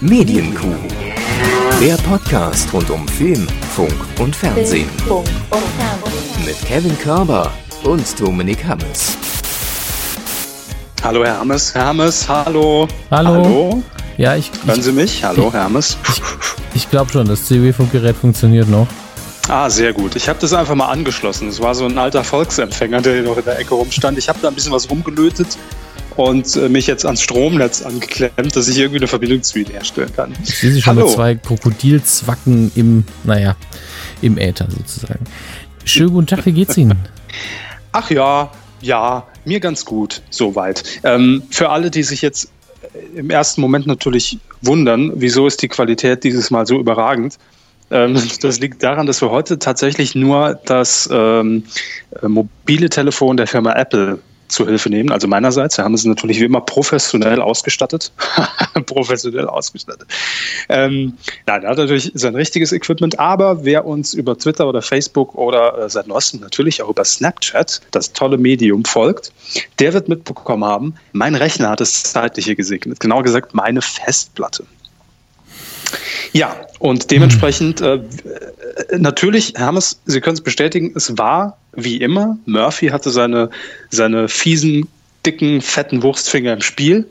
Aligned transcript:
Medienkuh. 0.00 0.76
Der 1.80 1.96
Podcast 1.96 2.72
rund 2.72 2.88
um 2.88 3.08
Film, 3.08 3.48
Funk 3.74 3.92
und 4.20 4.34
Fernsehen. 4.34 4.88
Mit 6.46 6.56
Kevin 6.64 6.96
Körber 7.00 7.50
und 7.82 8.20
Dominik 8.20 8.64
Hammes. 8.64 9.16
Hallo 11.02 11.24
Herr 11.24 11.40
Hammes, 11.40 11.74
Herr 11.74 11.86
Hammes, 11.86 12.28
hallo. 12.28 12.86
Hallo. 13.10 13.30
Hallo. 13.30 13.82
Ja, 14.18 14.36
ich. 14.36 14.52
Hören 14.64 14.78
ich, 14.78 14.84
Sie 14.84 14.92
mich? 14.92 15.24
Hallo, 15.24 15.52
Herr 15.52 15.64
Hammes. 15.64 15.96
Ich 16.74 16.88
glaube 16.88 17.10
schon, 17.10 17.26
das 17.26 17.46
CW-Funkgerät 17.46 18.14
funktioniert 18.14 18.68
noch. 18.68 18.86
Ah, 19.48 19.68
sehr 19.68 19.92
gut. 19.92 20.14
Ich 20.14 20.28
habe 20.28 20.38
das 20.38 20.52
einfach 20.52 20.76
mal 20.76 20.90
angeschlossen. 20.90 21.48
Es 21.48 21.60
war 21.60 21.74
so 21.74 21.86
ein 21.86 21.98
alter 21.98 22.22
Volksempfänger, 22.22 23.00
der 23.00 23.22
noch 23.22 23.36
in 23.36 23.44
der 23.44 23.58
Ecke 23.58 23.74
rumstand. 23.74 24.16
Ich 24.16 24.28
habe 24.28 24.38
da 24.40 24.46
ein 24.46 24.54
bisschen 24.54 24.72
was 24.72 24.88
rumgelötet 24.88 25.58
und 26.18 26.56
äh, 26.56 26.68
mich 26.68 26.88
jetzt 26.88 27.06
ans 27.06 27.22
Stromnetz 27.22 27.82
angeklemmt, 27.82 28.56
dass 28.56 28.66
ich 28.66 28.76
irgendwie 28.76 28.98
eine 28.98 29.06
Verbindung 29.06 29.40
zu 29.42 29.60
Ihnen 29.60 29.70
herstellen 29.70 30.12
kann. 30.14 30.34
Ich 30.42 30.58
sehe 30.58 30.72
Sie 30.72 30.82
schon 30.82 30.96
Hallo. 30.96 31.06
mit 31.06 31.14
zwei 31.14 31.34
Krokodilzwacken 31.36 32.72
im, 32.74 33.04
naja, 33.22 33.56
im 34.20 34.36
Äther 34.36 34.66
sozusagen. 34.68 35.24
Schönen 35.84 36.10
guten 36.10 36.26
Tag, 36.26 36.44
wie 36.44 36.52
geht's 36.52 36.76
Ihnen? 36.76 36.98
Ach 37.92 38.10
ja, 38.10 38.50
ja, 38.80 39.28
mir 39.44 39.60
ganz 39.60 39.84
gut, 39.84 40.22
soweit. 40.28 40.82
Ähm, 41.04 41.44
für 41.50 41.70
alle, 41.70 41.88
die 41.88 42.02
sich 42.02 42.20
jetzt 42.20 42.50
äh, 43.14 43.20
im 43.20 43.30
ersten 43.30 43.60
Moment 43.60 43.86
natürlich 43.86 44.38
wundern, 44.60 45.12
wieso 45.14 45.46
ist 45.46 45.62
die 45.62 45.68
Qualität 45.68 46.24
dieses 46.24 46.50
Mal 46.50 46.66
so 46.66 46.80
überragend? 46.80 47.38
Ähm, 47.92 48.20
das 48.40 48.58
liegt 48.58 48.82
daran, 48.82 49.06
dass 49.06 49.22
wir 49.22 49.30
heute 49.30 49.60
tatsächlich 49.60 50.16
nur 50.16 50.58
das 50.64 51.08
ähm, 51.12 51.62
äh, 52.20 52.26
mobile 52.26 52.90
Telefon 52.90 53.36
der 53.36 53.46
Firma 53.46 53.72
Apple 53.74 54.18
zu 54.48 54.66
Hilfe 54.66 54.88
nehmen. 54.88 55.10
Also 55.10 55.28
meinerseits, 55.28 55.76
wir 55.76 55.84
haben 55.84 55.94
es 55.94 56.04
natürlich 56.04 56.40
wie 56.40 56.44
immer 56.44 56.60
professionell 56.60 57.40
ausgestattet. 57.40 58.12
professionell 58.86 59.46
ausgestattet. 59.46 60.08
Ähm, 60.68 61.14
nein, 61.46 61.62
er 61.62 61.70
hat 61.70 61.78
natürlich 61.78 62.10
sein 62.14 62.34
richtiges 62.34 62.72
Equipment, 62.72 63.18
aber 63.18 63.64
wer 63.64 63.84
uns 63.86 64.14
über 64.14 64.36
Twitter 64.38 64.68
oder 64.68 64.82
Facebook 64.82 65.34
oder 65.34 65.78
äh, 65.78 65.90
seit 65.90 66.06
neuestem 66.06 66.40
natürlich 66.40 66.82
auch 66.82 66.88
über 66.88 67.04
Snapchat, 67.04 67.82
das 67.90 68.12
tolle 68.12 68.38
Medium, 68.38 68.84
folgt, 68.84 69.32
der 69.78 69.92
wird 69.92 70.08
mitbekommen 70.08 70.64
haben, 70.64 70.94
mein 71.12 71.34
Rechner 71.34 71.70
hat 71.70 71.80
das 71.80 72.02
zeitliche 72.02 72.56
gesegnet. 72.56 73.00
Genauer 73.00 73.22
gesagt, 73.22 73.54
meine 73.54 73.82
Festplatte. 73.82 74.64
Ja, 76.32 76.56
und 76.78 77.10
dementsprechend, 77.10 77.80
äh, 77.80 78.00
natürlich, 78.96 79.54
Hermes, 79.56 80.00
Sie 80.04 80.20
können 80.20 80.34
es 80.34 80.42
bestätigen, 80.42 80.92
es 80.94 81.16
war 81.16 81.57
wie 81.84 81.98
immer, 81.98 82.38
Murphy 82.46 82.88
hatte 82.88 83.10
seine, 83.10 83.50
seine 83.90 84.28
fiesen, 84.28 84.88
dicken, 85.24 85.60
fetten 85.60 86.02
Wurstfinger 86.02 86.52
im 86.52 86.60
Spiel. 86.60 87.08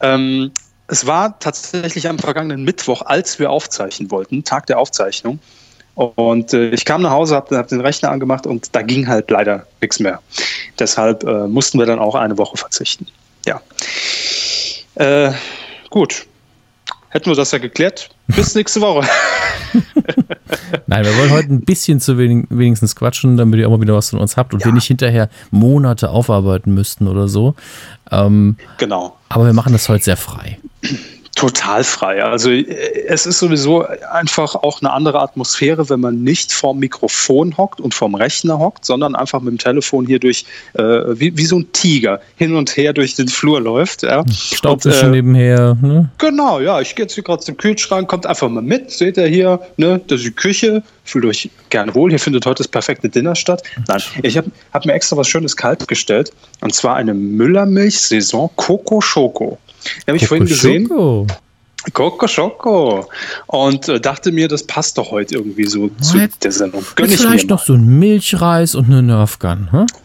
Ähm, 0.00 0.50
es 0.88 1.06
war 1.06 1.38
tatsächlich 1.38 2.08
am 2.08 2.18
vergangenen 2.18 2.64
Mittwoch, 2.64 3.02
als 3.02 3.38
wir 3.38 3.50
aufzeichnen 3.50 4.10
wollten, 4.10 4.42
Tag 4.44 4.66
der 4.66 4.78
Aufzeichnung. 4.78 5.38
Und 5.94 6.54
äh, 6.54 6.70
ich 6.70 6.84
kam 6.84 7.02
nach 7.02 7.10
Hause, 7.10 7.36
habe 7.36 7.56
hab 7.56 7.68
den 7.68 7.80
Rechner 7.80 8.10
angemacht 8.10 8.46
und 8.46 8.74
da 8.74 8.82
ging 8.82 9.06
halt 9.06 9.30
leider 9.30 9.66
nichts 9.80 10.00
mehr. 10.00 10.20
Deshalb 10.78 11.24
äh, 11.24 11.46
mussten 11.46 11.78
wir 11.78 11.86
dann 11.86 11.98
auch 11.98 12.14
eine 12.14 12.38
Woche 12.38 12.56
verzichten. 12.56 13.06
Ja. 13.46 13.60
Äh, 14.94 15.32
gut. 15.90 16.26
Hätten 17.10 17.26
wir 17.26 17.34
das 17.34 17.50
ja 17.50 17.58
geklärt. 17.58 18.08
Bis 18.36 18.54
nächste 18.54 18.80
Woche. 18.80 19.06
Nein, 20.86 21.04
wir 21.04 21.16
wollen 21.16 21.30
heute 21.30 21.48
ein 21.48 21.60
bisschen 21.60 22.00
zu 22.00 22.18
wenig, 22.18 22.46
wenigstens 22.50 22.96
quatschen, 22.96 23.36
damit 23.36 23.60
ihr 23.60 23.66
auch 23.68 23.70
mal 23.72 23.80
wieder 23.80 23.94
was 23.94 24.10
von 24.10 24.18
uns 24.18 24.36
habt 24.36 24.52
und 24.54 24.60
Ja. 24.60 24.66
wir 24.66 24.72
nicht 24.72 24.86
hinterher 24.86 25.28
Monate 25.50 26.10
aufarbeiten 26.10 26.74
müssten 26.74 27.06
oder 27.08 27.28
so. 27.28 27.54
Ähm, 28.10 28.56
genau. 28.78 29.16
aber 29.28 29.46
wir 29.46 29.52
machen 29.52 29.72
das 29.72 29.88
heute 29.88 30.04
sehr 30.04 30.16
frei. 30.16 30.58
Total 31.36 31.84
frei. 31.84 32.22
Also 32.22 32.50
äh, 32.50 32.64
es 33.06 33.24
ist 33.24 33.38
sowieso 33.38 33.86
einfach 34.12 34.54
auch 34.56 34.82
eine 34.82 34.92
andere 34.92 35.20
Atmosphäre, 35.20 35.88
wenn 35.88 36.00
man 36.00 36.22
nicht 36.22 36.52
vorm 36.52 36.78
Mikrofon 36.78 37.56
hockt 37.56 37.80
und 37.80 37.94
vorm 37.94 38.14
Rechner 38.14 38.58
hockt, 38.58 38.84
sondern 38.84 39.14
einfach 39.14 39.40
mit 39.40 39.52
dem 39.52 39.58
Telefon 39.58 40.06
hier 40.06 40.18
durch, 40.18 40.44
äh, 40.74 40.82
wie, 40.82 41.36
wie 41.36 41.46
so 41.46 41.60
ein 41.60 41.72
Tiger, 41.72 42.20
hin 42.36 42.54
und 42.56 42.76
her 42.76 42.92
durch 42.92 43.14
den 43.14 43.28
Flur 43.28 43.60
läuft. 43.60 44.02
Ja. 44.02 44.24
Staubwischen 44.30 45.08
Und, 45.08 45.14
äh, 45.14 45.16
nebenher. 45.16 45.78
Ne? 45.80 46.10
Genau, 46.18 46.60
ja, 46.60 46.80
ich 46.80 46.94
gehe 46.94 47.04
jetzt 47.04 47.14
hier 47.14 47.24
gerade 47.24 47.42
zum 47.42 47.56
Kühlschrank, 47.56 48.08
kommt 48.08 48.26
einfach 48.26 48.48
mal 48.48 48.62
mit, 48.62 48.90
seht 48.90 49.16
ihr 49.16 49.26
hier, 49.26 49.60
ne, 49.76 50.00
das 50.08 50.20
ist 50.20 50.26
die 50.26 50.32
Küche, 50.32 50.82
fühlt 51.04 51.24
euch 51.24 51.48
gerne 51.70 51.94
wohl, 51.94 52.10
hier 52.10 52.20
findet 52.20 52.44
heute 52.44 52.62
das 52.62 52.68
perfekte 52.68 53.08
Dinner 53.08 53.34
statt. 53.34 53.62
Nein, 53.88 54.02
ich 54.22 54.36
habe 54.36 54.50
hab 54.72 54.84
mir 54.84 54.92
extra 54.92 55.16
was 55.16 55.28
Schönes 55.28 55.56
kalt 55.56 55.86
gestellt, 55.88 56.32
und 56.60 56.74
zwar 56.74 56.96
eine 56.96 57.14
Müllermilch-Saison 57.14 58.50
Coco 58.56 59.00
Choco. 59.00 59.58
Die 59.84 60.06
habe 60.08 60.16
ich 60.16 60.26
vorhin 60.26 60.46
gesehen. 60.46 60.86
Schoko. 60.88 61.26
Coco 61.94 62.26
Choco. 62.26 63.08
Und 63.46 63.88
äh, 63.88 63.98
dachte 64.00 64.32
mir, 64.32 64.48
das 64.48 64.64
passt 64.64 64.98
doch 64.98 65.10
heute 65.10 65.36
irgendwie 65.36 65.64
so 65.66 65.88
zu 66.00 66.18
Jetzt- 66.18 66.44
der 66.44 66.52
Sendung. 66.52 66.84
Gönn 66.94 67.10
ich 67.10 67.16
vielleicht 67.18 67.48
noch 67.48 67.64
so 67.64 67.72
ein 67.72 67.98
Milchreis 67.98 68.74
und 68.74 68.86
eine 68.86 69.02
Nerfgun. 69.02 69.68
Hm? 69.72 69.86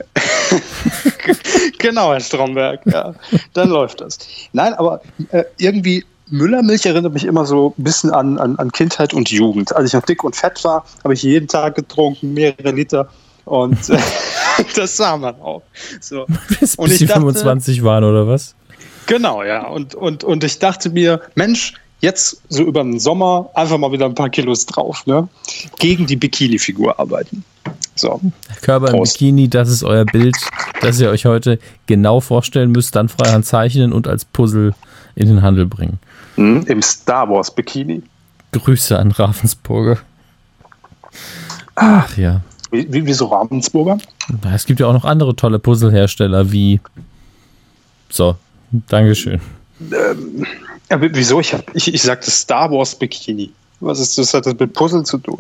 Genau, 1.80 2.14
Herr 2.14 2.20
Stromberg, 2.20 2.82
ja. 2.86 3.14
Dann 3.54 3.70
läuft 3.70 4.02
das. 4.02 4.18
Nein, 4.54 4.74
aber 4.74 5.02
äh, 5.30 5.44
irgendwie 5.58 6.04
Müllermilch 6.30 6.86
erinnert 6.86 7.14
mich 7.14 7.26
immer 7.26 7.46
so 7.46 7.76
ein 7.78 7.84
bisschen 7.84 8.10
an, 8.12 8.40
an, 8.40 8.56
an 8.58 8.72
Kindheit 8.72 9.14
und 9.14 9.30
Jugend. 9.30 9.76
Als 9.76 9.90
ich 9.90 9.94
noch 9.94 10.04
dick 10.04 10.24
und 10.24 10.36
fett 10.36 10.64
war, 10.64 10.86
habe 11.04 11.14
ich 11.14 11.22
jeden 11.22 11.48
Tag 11.48 11.76
getrunken, 11.76 12.34
mehrere 12.34 12.72
Liter. 12.72 13.10
Und 13.46 13.90
äh, 13.90 13.98
das 14.76 14.98
sah 14.98 15.18
man 15.18 15.36
auch. 15.42 15.62
So. 16.02 16.26
Bis, 16.60 16.76
Und 16.76 16.86
bis 16.86 16.94
ich 16.94 17.00
die 17.00 17.06
dachte- 17.06 17.20
25 17.22 17.84
waren 17.84 18.04
oder 18.04 18.28
was? 18.28 18.56
Genau, 19.08 19.44
ja. 19.44 19.68
Und, 19.68 19.96
und, 19.96 20.24
und 20.24 20.44
ich 20.44 20.60
dachte 20.60 20.90
mir, 20.90 21.22
Mensch, 21.36 21.74
jetzt 22.02 22.42
so 22.50 22.64
über 22.64 22.84
den 22.84 23.00
Sommer 23.00 23.50
einfach 23.54 23.78
mal 23.78 23.92
wieder 23.92 24.06
ein 24.06 24.16
paar 24.16 24.30
Kilos 24.30 24.66
drauf, 24.66 25.06
ne? 25.06 25.28
Gegen 25.80 26.06
die 26.06 26.16
Bikini-Figur 26.16 27.00
arbeiten. 27.00 27.44
So. 27.96 28.20
Körper 28.62 28.88
im 28.90 28.98
Prost. 28.98 29.14
Bikini, 29.14 29.48
das 29.50 29.70
ist 29.70 29.84
euer 29.84 30.06
Bild, 30.06 30.36
das 30.82 31.00
ihr 31.00 31.10
euch 31.10 31.26
heute 31.26 31.60
genau 31.88 32.20
vorstellen 32.20 32.72
müsst, 32.72 32.96
dann 32.96 33.10
freihand 33.10 33.46
zeichnen 33.46 33.94
und 33.94 34.08
als 34.08 34.26
Puzzle 34.26 34.74
in 35.16 35.28
den 35.28 35.42
Handel 35.42 35.66
bringen. 35.66 36.00
Hm, 36.36 36.66
Im 36.68 36.82
Star 36.82 37.30
Wars 37.30 37.54
Bikini. 37.54 38.04
Grüße 38.52 38.98
an 38.98 39.12
Ravensburger. 39.12 39.98
Ach 41.76 42.18
ja. 42.18 42.42
Wie, 42.72 42.92
wie, 42.92 43.06
wieso 43.06 43.28
Ravensburger? 43.28 43.98
Es 44.54 44.66
gibt 44.66 44.80
ja 44.80 44.88
auch 44.88 44.94
noch 44.94 45.06
andere 45.06 45.36
tolle 45.36 45.60
Puzzlehersteller 45.60 46.52
wie. 46.52 46.82
So, 48.10 48.36
Dankeschön. 48.90 49.40
Ja, 50.90 51.02
w- 51.02 51.10
wieso? 51.14 51.40
Ich, 51.40 51.54
hab, 51.54 51.64
ich, 51.76 51.94
ich 51.94 52.02
sagte 52.02 52.30
Star 52.32 52.72
Wars 52.72 52.96
Bikini. 52.96 53.52
Was 53.80 54.00
ist 54.00 54.18
das? 54.18 54.34
Hat 54.34 54.46
das 54.46 54.56
mit 54.58 54.74
Puzzle 54.74 55.04
zu 55.04 55.18
tun? 55.18 55.40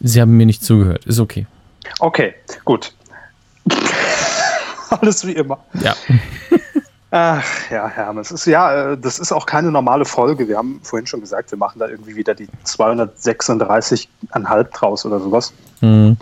Sie 0.00 0.20
haben 0.20 0.36
mir 0.36 0.46
nicht 0.46 0.62
zugehört. 0.64 1.04
Ist 1.06 1.20
okay. 1.20 1.46
Okay, 2.00 2.34
gut. 2.64 2.92
Alles 4.90 5.26
wie 5.26 5.32
immer. 5.32 5.58
Ja. 5.82 5.94
Ach 7.10 7.42
ja, 7.70 7.88
Hermes. 7.88 8.30
Ist, 8.30 8.44
ja, 8.46 8.92
äh, 8.92 8.98
das 8.98 9.18
ist 9.18 9.32
auch 9.32 9.46
keine 9.46 9.70
normale 9.70 10.04
Folge. 10.04 10.46
Wir 10.46 10.58
haben 10.58 10.78
vorhin 10.82 11.06
schon 11.06 11.20
gesagt, 11.20 11.50
wir 11.50 11.58
machen 11.58 11.78
da 11.78 11.88
irgendwie 11.88 12.14
wieder 12.16 12.34
die 12.34 12.48
236,5 12.66 14.64
draus 14.74 15.06
oder 15.06 15.18
sowas. 15.18 15.52
Hm. 15.80 16.16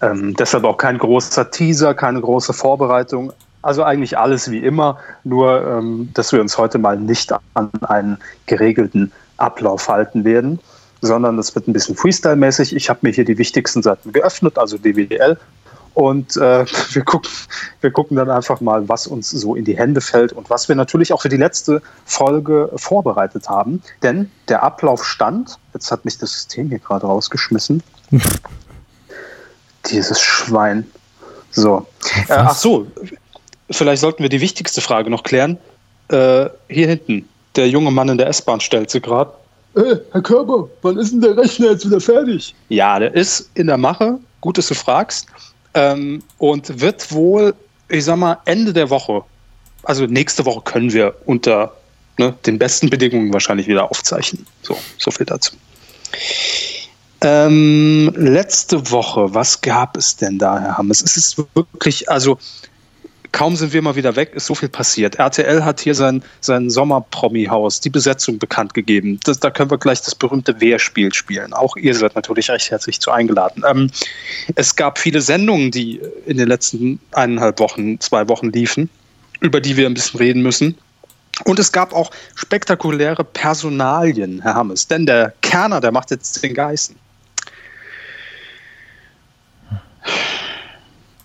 Ähm, 0.00 0.34
deshalb 0.36 0.64
auch 0.64 0.76
kein 0.76 0.98
großer 0.98 1.50
Teaser, 1.50 1.94
keine 1.94 2.20
große 2.20 2.52
Vorbereitung. 2.52 3.32
Also 3.62 3.84
eigentlich 3.84 4.18
alles 4.18 4.50
wie 4.50 4.58
immer, 4.58 4.98
nur 5.24 5.64
ähm, 5.66 6.10
dass 6.14 6.32
wir 6.32 6.40
uns 6.40 6.58
heute 6.58 6.78
mal 6.78 6.98
nicht 6.98 7.32
an 7.54 7.70
einen 7.82 8.18
geregelten 8.46 9.12
Ablauf 9.36 9.88
halten 9.88 10.24
werden, 10.24 10.58
sondern 11.00 11.36
das 11.36 11.54
wird 11.54 11.68
ein 11.68 11.72
bisschen 11.72 11.96
Freestyle-mäßig. 11.96 12.74
Ich 12.74 12.90
habe 12.90 13.00
mir 13.02 13.12
hier 13.12 13.24
die 13.24 13.38
wichtigsten 13.38 13.82
Seiten 13.82 14.12
geöffnet, 14.12 14.58
also 14.58 14.78
DWDL. 14.78 15.38
Und 15.94 16.36
äh, 16.36 16.64
wir, 16.90 17.04
gucken, 17.04 17.30
wir 17.80 17.90
gucken 17.90 18.16
dann 18.16 18.30
einfach 18.30 18.60
mal, 18.60 18.88
was 18.88 19.06
uns 19.06 19.30
so 19.30 19.54
in 19.54 19.64
die 19.64 19.76
Hände 19.76 20.00
fällt 20.00 20.32
und 20.32 20.50
was 20.50 20.68
wir 20.68 20.74
natürlich 20.74 21.12
auch 21.12 21.22
für 21.22 21.28
die 21.28 21.36
letzte 21.36 21.82
Folge 22.04 22.70
vorbereitet 22.76 23.48
haben. 23.48 23.82
Denn 24.02 24.30
der 24.48 24.62
Ablauf 24.62 25.04
stand, 25.04 25.58
jetzt 25.74 25.92
hat 25.92 26.04
mich 26.04 26.18
das 26.18 26.32
System 26.32 26.68
hier 26.68 26.78
gerade 26.78 27.06
rausgeschmissen. 27.06 27.82
Dieses 29.86 30.20
Schwein. 30.20 30.86
So. 31.50 31.86
Äh, 32.28 32.32
ach 32.32 32.54
so, 32.54 32.86
vielleicht 33.70 34.00
sollten 34.00 34.22
wir 34.22 34.28
die 34.28 34.40
wichtigste 34.40 34.80
Frage 34.80 35.10
noch 35.10 35.22
klären. 35.22 35.58
Äh, 36.08 36.48
hier 36.68 36.88
hinten, 36.88 37.28
der 37.56 37.68
junge 37.68 37.90
Mann 37.90 38.08
in 38.08 38.18
der 38.18 38.28
S-Bahn 38.28 38.60
stellt 38.60 38.90
sie 38.90 39.00
gerade. 39.00 39.32
Äh, 39.74 39.96
Herr 40.12 40.22
Körber, 40.22 40.68
wann 40.82 40.98
ist 40.98 41.12
denn 41.12 41.20
der 41.20 41.36
Rechner 41.36 41.70
jetzt 41.70 41.86
wieder 41.86 42.00
fertig? 42.00 42.54
Ja, 42.68 42.98
der 42.98 43.14
ist 43.14 43.50
in 43.54 43.68
der 43.68 43.78
Mache. 43.78 44.18
Gut, 44.40 44.58
dass 44.58 44.68
du 44.68 44.74
fragst. 44.74 45.26
Ähm, 45.74 46.22
und 46.38 46.80
wird 46.80 47.12
wohl, 47.12 47.54
ich 47.88 48.04
sag 48.04 48.16
mal, 48.16 48.38
Ende 48.44 48.72
der 48.72 48.90
Woche, 48.90 49.22
also 49.84 50.04
nächste 50.06 50.44
Woche 50.44 50.60
können 50.62 50.92
wir 50.92 51.14
unter 51.24 51.72
ne, 52.18 52.34
den 52.44 52.58
besten 52.58 52.90
Bedingungen 52.90 53.32
wahrscheinlich 53.32 53.66
wieder 53.66 53.90
aufzeichnen. 53.90 54.46
So, 54.62 54.76
so 54.98 55.10
viel 55.10 55.26
dazu. 55.26 55.52
Ähm, 57.22 58.12
letzte 58.16 58.90
Woche, 58.90 59.32
was 59.32 59.60
gab 59.60 59.96
es 59.96 60.16
denn 60.16 60.38
da, 60.38 60.58
Herr 60.58 60.78
Hammes? 60.78 61.02
Es 61.02 61.16
ist 61.16 61.36
wirklich, 61.54 62.10
also 62.10 62.38
kaum 63.32 63.56
sind 63.56 63.72
wir 63.72 63.82
mal 63.82 63.96
wieder 63.96 64.14
weg, 64.14 64.32
ist 64.34 64.46
so 64.46 64.54
viel 64.54 64.68
passiert. 64.68 65.16
RTL 65.16 65.64
hat 65.64 65.80
hier 65.80 65.94
sein, 65.94 66.22
sein 66.40 66.70
Sommer-Promi-Haus, 66.70 67.80
die 67.80 67.90
Besetzung 67.90 68.38
bekannt 68.38 68.74
gegeben. 68.74 69.18
Das, 69.24 69.40
da 69.40 69.50
können 69.50 69.70
wir 69.70 69.78
gleich 69.78 70.02
das 70.02 70.14
berühmte 70.14 70.60
Wehrspiel 70.60 71.12
spielen. 71.12 71.52
Auch 71.52 71.76
ihr 71.76 71.94
seid 71.94 72.14
natürlich 72.14 72.50
recht 72.50 72.70
herzlich 72.70 73.00
zu 73.00 73.10
eingeladen. 73.10 73.64
Ähm, 73.66 73.90
es 74.54 74.76
gab 74.76 74.98
viele 74.98 75.20
Sendungen, 75.20 75.70
die 75.70 76.00
in 76.26 76.36
den 76.36 76.48
letzten 76.48 77.00
eineinhalb 77.12 77.58
Wochen, 77.58 77.98
zwei 78.00 78.28
Wochen 78.28 78.50
liefen, 78.50 78.90
über 79.40 79.60
die 79.60 79.76
wir 79.76 79.86
ein 79.86 79.94
bisschen 79.94 80.18
reden 80.18 80.42
müssen. 80.42 80.76
Und 81.44 81.58
es 81.58 81.72
gab 81.72 81.94
auch 81.94 82.10
spektakuläre 82.34 83.24
Personalien, 83.24 84.42
Herr 84.42 84.54
Hammes. 84.54 84.86
Denn 84.86 85.06
der 85.06 85.32
Kerner, 85.40 85.80
der 85.80 85.90
macht 85.90 86.10
jetzt 86.10 86.42
den 86.42 86.54
Geißen. 86.54 86.94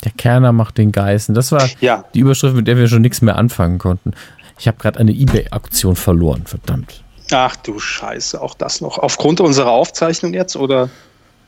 Der 0.03 0.11
Kerner 0.11 0.51
macht 0.51 0.77
den 0.77 0.91
Geißen. 0.91 1.33
Das 1.33 1.51
war 1.51 1.67
ja. 1.79 2.05
die 2.13 2.19
Überschrift, 2.19 2.55
mit 2.55 2.67
der 2.67 2.77
wir 2.77 2.87
schon 2.87 3.01
nichts 3.01 3.21
mehr 3.21 3.35
anfangen 3.35 3.79
konnten. 3.79 4.13
Ich 4.59 4.67
habe 4.67 4.77
gerade 4.77 4.99
eine 4.99 5.11
Ebay-Aktion 5.11 5.95
verloren, 5.95 6.43
verdammt. 6.45 7.03
Ach 7.31 7.55
du 7.57 7.79
Scheiße, 7.79 8.41
auch 8.41 8.55
das 8.55 8.81
noch. 8.81 8.97
Aufgrund 8.97 9.41
unserer 9.41 9.71
Aufzeichnung 9.71 10.33
jetzt, 10.33 10.55
oder? 10.55 10.89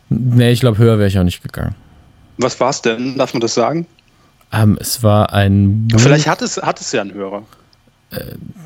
Nee, 0.09 0.51
ich 0.51 0.59
glaube, 0.59 0.77
höher 0.77 0.97
wäre 0.97 1.07
ich 1.07 1.17
auch 1.17 1.23
nicht 1.23 1.41
gegangen. 1.41 1.75
Was 2.37 2.59
war 2.59 2.69
es 2.69 2.81
denn? 2.81 3.17
Darf 3.17 3.33
man 3.33 3.41
das 3.41 3.53
sagen? 3.53 3.85
Ähm, 4.51 4.77
es 4.79 5.03
war 5.03 5.33
ein. 5.33 5.87
Buch. 5.87 5.99
Vielleicht 5.99 6.27
hat 6.27 6.41
es, 6.41 6.57
hat 6.57 6.81
es 6.81 6.91
ja 6.91 7.01
einen 7.01 7.13
Hörer. 7.13 7.43
Äh, 8.11 8.23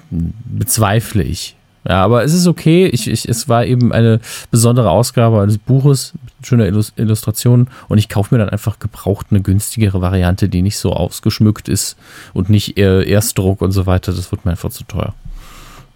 bezweifle 0.09 1.23
ich. 1.23 1.55
Ja, 1.87 2.03
aber 2.03 2.23
es 2.23 2.33
ist 2.33 2.47
okay. 2.47 2.87
Ich, 2.87 3.09
ich, 3.09 3.27
es 3.27 3.49
war 3.49 3.65
eben 3.65 3.91
eine 3.91 4.19
besondere 4.51 4.89
Ausgabe 4.89 5.41
eines 5.41 5.57
Buches 5.57 6.13
mit 6.37 6.47
schöner 6.47 6.65
Illustration 6.65 7.67
und 7.89 7.97
ich 7.97 8.09
kaufe 8.09 8.33
mir 8.33 8.39
dann 8.39 8.49
einfach 8.49 8.79
gebraucht 8.79 9.27
eine 9.31 9.41
günstigere 9.41 10.01
Variante, 10.01 10.49
die 10.49 10.61
nicht 10.61 10.77
so 10.77 10.93
ausgeschmückt 10.93 11.67
ist 11.67 11.97
und 12.33 12.49
nicht 12.49 12.77
Erstdruck 12.77 13.61
und 13.61 13.71
so 13.71 13.85
weiter. 13.85 14.13
Das 14.13 14.31
wird 14.31 14.45
mir 14.45 14.51
einfach 14.51 14.69
zu 14.69 14.83
teuer. 14.85 15.13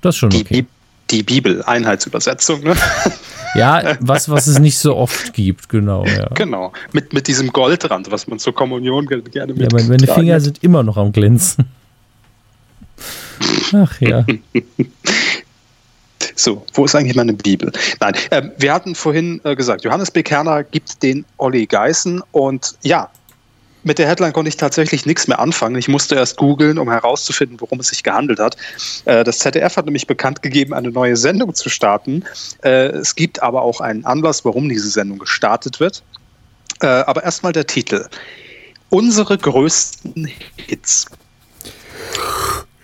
Das 0.01 0.15
ist 0.15 0.19
schon 0.19 0.33
okay. 0.33 0.61
Die, 0.61 0.65
die 1.09 1.23
Bibel, 1.23 1.63
Einheitsübersetzung, 1.63 2.63
ne? 2.63 2.75
Ja, 3.55 3.97
was, 4.01 4.29
was 4.29 4.45
es 4.45 4.59
nicht 4.59 4.77
so 4.77 4.95
oft 4.95 5.33
gibt, 5.33 5.69
genau. 5.69 6.05
Ja. 6.05 6.27
Genau, 6.35 6.73
mit, 6.91 7.13
mit 7.13 7.27
diesem 7.27 7.51
Goldrand, 7.51 8.11
was 8.11 8.27
man 8.27 8.39
zur 8.39 8.53
Kommunion 8.53 9.07
gerne 9.07 9.53
mit. 9.53 9.71
Ja, 9.73 9.87
meine 9.87 10.05
Finger 10.05 10.39
sind 10.41 10.63
immer 10.63 10.83
noch 10.83 10.97
am 10.97 11.11
Glänzen. 11.11 11.65
Ach 13.73 13.99
ja. 14.01 14.25
So, 16.37 16.63
wo 16.73 16.85
ist 16.85 16.95
eigentlich 16.95 17.15
meine 17.15 17.33
Bibel? 17.33 17.71
Nein, 17.99 18.13
äh, 18.29 18.43
wir 18.57 18.73
hatten 18.73 18.93
vorhin 18.95 19.41
äh, 19.43 19.55
gesagt, 19.55 19.83
Johannes 19.83 20.11
B. 20.11 20.21
Kerner 20.21 20.63
gibt 20.63 21.01
den 21.01 21.25
Olli 21.37 21.65
Geißen 21.65 22.21
und 22.31 22.75
ja, 22.83 23.09
mit 23.83 23.97
der 23.97 24.07
Headline 24.07 24.33
konnte 24.33 24.49
ich 24.49 24.57
tatsächlich 24.57 25.05
nichts 25.05 25.27
mehr 25.27 25.39
anfangen. 25.39 25.75
Ich 25.77 25.87
musste 25.87 26.15
erst 26.15 26.37
googeln, 26.37 26.77
um 26.77 26.91
herauszufinden, 26.91 27.59
worum 27.59 27.79
es 27.79 27.87
sich 27.87 28.03
gehandelt 28.03 28.39
hat. 28.39 28.55
Äh, 29.05 29.23
das 29.23 29.39
ZDF 29.39 29.77
hat 29.77 29.85
nämlich 29.85 30.05
bekannt 30.05 30.43
gegeben, 30.43 30.73
eine 30.73 30.91
neue 30.91 31.17
Sendung 31.17 31.55
zu 31.55 31.69
starten. 31.69 32.23
Äh, 32.63 32.89
es 32.89 33.15
gibt 33.15 33.41
aber 33.41 33.63
auch 33.63 33.81
einen 33.81 34.05
Anlass, 34.05 34.45
warum 34.45 34.69
diese 34.69 34.89
Sendung 34.89 35.17
gestartet 35.17 35.79
wird. 35.79 36.03
Äh, 36.81 36.87
aber 36.87 37.23
erstmal 37.23 37.53
der 37.53 37.65
Titel. 37.65 38.05
Unsere 38.89 39.37
größten 39.37 40.29
Hits. 40.55 41.07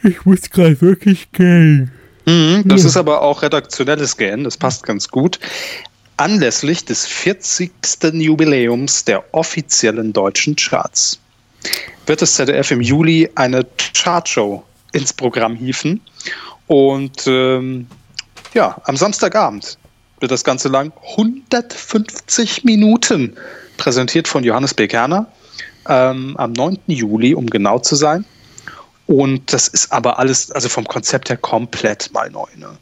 Ich 0.04 0.26
muss 0.26 0.50
gerade 0.50 0.82
wirklich 0.82 1.32
gehen. 1.32 1.93
Mhm, 2.26 2.64
das 2.66 2.82
ja. 2.82 2.88
ist 2.90 2.98
aber 2.98 3.22
auch 3.22 3.42
redaktionelles 3.42 4.18
Gähnen, 4.18 4.44
das 4.44 4.58
passt 4.58 4.84
ganz 4.84 5.10
gut. 5.10 5.40
Anlässlich 6.18 6.86
des 6.86 7.06
40. 7.06 7.72
Jubiläums 8.14 9.04
der 9.04 9.24
offiziellen 9.34 10.14
deutschen 10.14 10.56
Charts 10.56 11.20
wird 12.06 12.22
das 12.22 12.34
ZDF 12.36 12.72
im 12.72 12.82
Juli 12.82 13.30
eine 13.36 13.66
Chartshow 13.94 14.64
ins 14.92 15.14
Programm 15.14 15.56
hieven. 15.56 16.02
Und 16.68 17.28
ähm, 17.28 17.88
ja, 18.54 18.80
am 18.86 18.96
Samstagabend 18.96 19.78
wird 20.20 20.32
das 20.32 20.44
Ganze 20.44 20.70
lang 20.70 20.94
150 21.18 22.64
Minuten 22.64 23.36
präsentiert 23.78 24.28
von 24.28 24.44
Johannes 24.44 24.74
B. 24.74 24.88
Kerner. 24.88 25.28
Ähm, 25.90 26.38
am 26.38 26.54
9. 26.54 26.80
Juli, 26.88 27.36
um 27.36 27.48
genau 27.48 27.80
zu 27.80 27.96
sein. 27.96 28.24
Und 29.08 29.52
das 29.52 29.68
ist 29.68 29.92
aber 29.92 30.20
alles, 30.20 30.52
also 30.52 30.70
vom 30.70 30.86
Konzept 30.86 31.30
her 31.30 31.38
komplett 31.38 32.12
mal 32.14 32.30
neu. 32.30 32.48
Ne? 32.56 32.78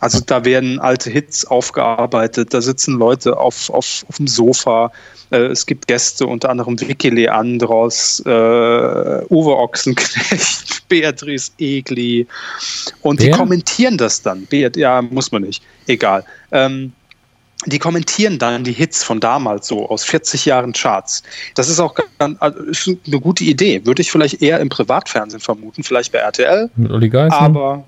Also 0.00 0.20
da 0.20 0.44
werden 0.44 0.80
alte 0.80 1.10
Hits 1.10 1.44
aufgearbeitet, 1.44 2.54
da 2.54 2.62
sitzen 2.62 2.98
Leute 2.98 3.38
auf, 3.38 3.68
auf, 3.70 4.04
auf 4.08 4.16
dem 4.16 4.26
Sofa, 4.26 4.90
äh, 5.30 5.46
es 5.46 5.66
gibt 5.66 5.86
Gäste, 5.86 6.26
unter 6.26 6.48
anderem 6.48 6.80
Vicky 6.80 7.10
Leandros, 7.10 8.20
äh, 8.24 8.28
Uwe 8.30 9.56
Ochsenknecht, 9.56 10.82
Beatrice 10.88 11.52
Egli 11.58 12.26
und 13.02 13.20
Wer? 13.20 13.26
die 13.26 13.32
kommentieren 13.32 13.98
das 13.98 14.22
dann. 14.22 14.46
Beat, 14.46 14.76
ja, 14.78 15.02
muss 15.02 15.32
man 15.32 15.42
nicht, 15.42 15.62
egal. 15.86 16.24
Ähm, 16.50 16.92
die 17.66 17.78
kommentieren 17.78 18.38
dann 18.38 18.64
die 18.64 18.72
Hits 18.72 19.04
von 19.04 19.20
damals 19.20 19.66
so 19.66 19.88
aus 19.88 20.04
40 20.04 20.46
Jahren 20.46 20.72
Charts. 20.72 21.22
Das 21.54 21.68
ist 21.68 21.78
auch 21.78 21.94
also 22.18 22.96
eine 23.06 23.20
gute 23.20 23.44
Idee. 23.44 23.84
Würde 23.84 24.00
ich 24.00 24.10
vielleicht 24.10 24.40
eher 24.40 24.60
im 24.60 24.70
Privatfernsehen 24.70 25.40
vermuten, 25.40 25.82
vielleicht 25.82 26.12
bei 26.12 26.18
RTL. 26.18 26.70
Mit 26.76 26.90
Olli 26.90 27.10
Geißen. 27.10 27.38
Aber 27.38 27.84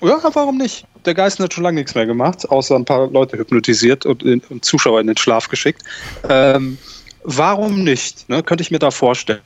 ja, 0.00 0.18
warum 0.32 0.56
nicht? 0.56 0.86
Der 1.04 1.14
Geist 1.14 1.38
hat 1.38 1.52
schon 1.52 1.64
lange 1.64 1.80
nichts 1.80 1.94
mehr 1.94 2.06
gemacht, 2.06 2.48
außer 2.48 2.76
ein 2.76 2.84
paar 2.84 3.08
Leute 3.10 3.36
hypnotisiert 3.36 4.06
und, 4.06 4.22
und 4.22 4.64
Zuschauer 4.64 5.00
in 5.00 5.06
den 5.06 5.16
Schlaf 5.16 5.48
geschickt. 5.48 5.82
Ähm, 6.28 6.78
warum 7.22 7.84
nicht? 7.84 8.28
Ne? 8.28 8.42
Könnte 8.42 8.62
ich 8.62 8.70
mir 8.70 8.78
da 8.78 8.90
vorstellen. 8.90 9.40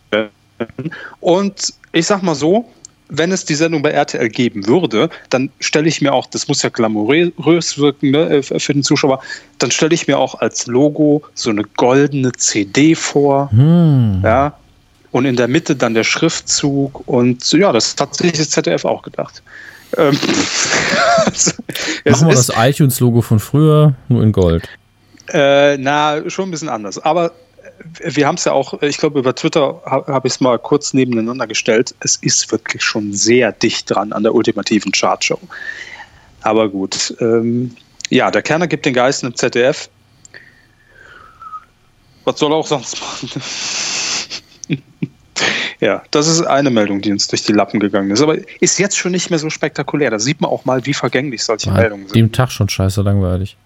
Und 1.21 1.75
ich 1.93 2.07
sag 2.07 2.23
mal 2.23 2.37
so, 2.37 2.71
wenn 3.09 3.33
es 3.33 3.45
die 3.45 3.55
Sendung 3.55 3.83
bei 3.83 3.91
RTL 3.91 4.29
geben 4.29 4.67
würde, 4.67 5.11
dann 5.31 5.51
stelle 5.61 5.89
ich 5.89 6.01
mir 6.01 6.13
auch, 6.13 6.27
das 6.27 6.49
muss 6.49 6.63
ja 6.63 6.71
glamourös 6.71 7.79
wirken 7.79 8.11
ne, 8.11 8.37
äh, 8.37 8.43
für 8.43 8.73
den 8.73 8.83
Zuschauer, 8.83 9.21
dann 9.59 9.71
stelle 9.71 9.95
ich 9.95 10.07
mir 10.07 10.19
auch 10.19 10.37
als 10.37 10.67
Logo 10.67 11.23
so 11.35 11.51
eine 11.51 11.65
goldene 11.77 12.33
CD 12.33 12.95
vor. 12.95 13.51
Hm. 13.51 14.21
Ja. 14.25 14.55
Und 15.11 15.27
in 15.27 15.37
der 15.37 15.47
Mitte 15.47 15.77
dann 15.77 15.95
der 15.95 16.03
Schriftzug. 16.03 17.07
Und 17.07 17.53
ja, 17.53 17.71
das 17.73 17.95
hat 18.01 18.17
sich 18.17 18.33
das 18.33 18.51
ZDF 18.51 18.85
auch 18.85 19.03
gedacht. 19.03 19.43
Ähm, 19.97 20.19
also, 21.27 21.53
Machen 22.05 22.29
wir 22.29 22.35
das 22.35 22.51
iTunes-Logo 22.57 23.23
von 23.23 23.39
früher, 23.39 23.95
nur 24.09 24.23
in 24.23 24.33
Gold. 24.33 24.69
Äh, 25.33 25.77
na, 25.79 26.29
schon 26.29 26.49
ein 26.49 26.51
bisschen 26.51 26.69
anders. 26.69 26.99
Aber 26.99 27.33
wir 28.01 28.27
haben 28.27 28.37
es 28.37 28.45
ja 28.45 28.53
auch, 28.53 28.81
ich 28.83 28.99
glaube, 28.99 29.19
über 29.19 29.35
Twitter 29.35 29.83
habe 29.85 30.13
hab 30.13 30.25
ich 30.25 30.35
es 30.35 30.41
mal 30.41 30.59
kurz 30.59 30.95
nebeneinander 30.95 31.47
gestellt. 31.47 31.95
Es 32.01 32.17
ist 32.17 32.51
wirklich 32.53 32.83
schon 32.83 33.13
sehr 33.13 33.53
dicht 33.53 33.91
dran 33.91 34.13
an 34.13 34.23
der 34.23 34.35
ultimativen 34.35 34.93
Chartshow. 34.93 35.39
Aber 36.43 36.69
gut. 36.69 37.15
Ähm, 37.21 37.77
ja, 38.11 38.31
der 38.31 38.43
Kerner 38.43 38.67
gibt 38.67 38.87
den 38.87 38.95
Geisten 38.95 39.27
im 39.27 39.35
ZDF. 39.35 39.89
Was 42.25 42.39
soll 42.39 42.53
er 42.53 42.57
auch 42.57 42.67
sonst 42.67 43.01
machen? 43.01 43.43
ja, 45.81 46.03
das 46.11 46.29
ist 46.29 46.43
eine 46.43 46.71
Meldung, 46.71 47.01
die 47.01 47.13
uns 47.13 47.29
durch 47.29 47.43
die 47.43 47.53
Lappen 47.53 47.81
gegangen 47.81 48.11
ist. 48.11 48.23
Aber 48.23 48.37
ist 48.61 48.79
jetzt 48.79 48.97
schon 48.97 49.13
nicht 49.13 49.31
mehr 49.31 49.39
so 49.39 49.51
spektakulär. 49.51 50.11
Da 50.11 50.19
sieht 50.19 50.41
man 50.41 50.51
auch 50.51 50.65
mal, 50.65 50.85
wie 50.87 50.95
vergänglich 50.95 51.43
solche 51.43 51.71
ja, 51.71 51.77
Meldungen 51.77 52.07
sind. 52.07 52.17
Dem 52.17 52.33
Tag 52.33 52.51
schon 52.51 52.69
scheiße 52.69 53.03
langweilig. 53.03 53.57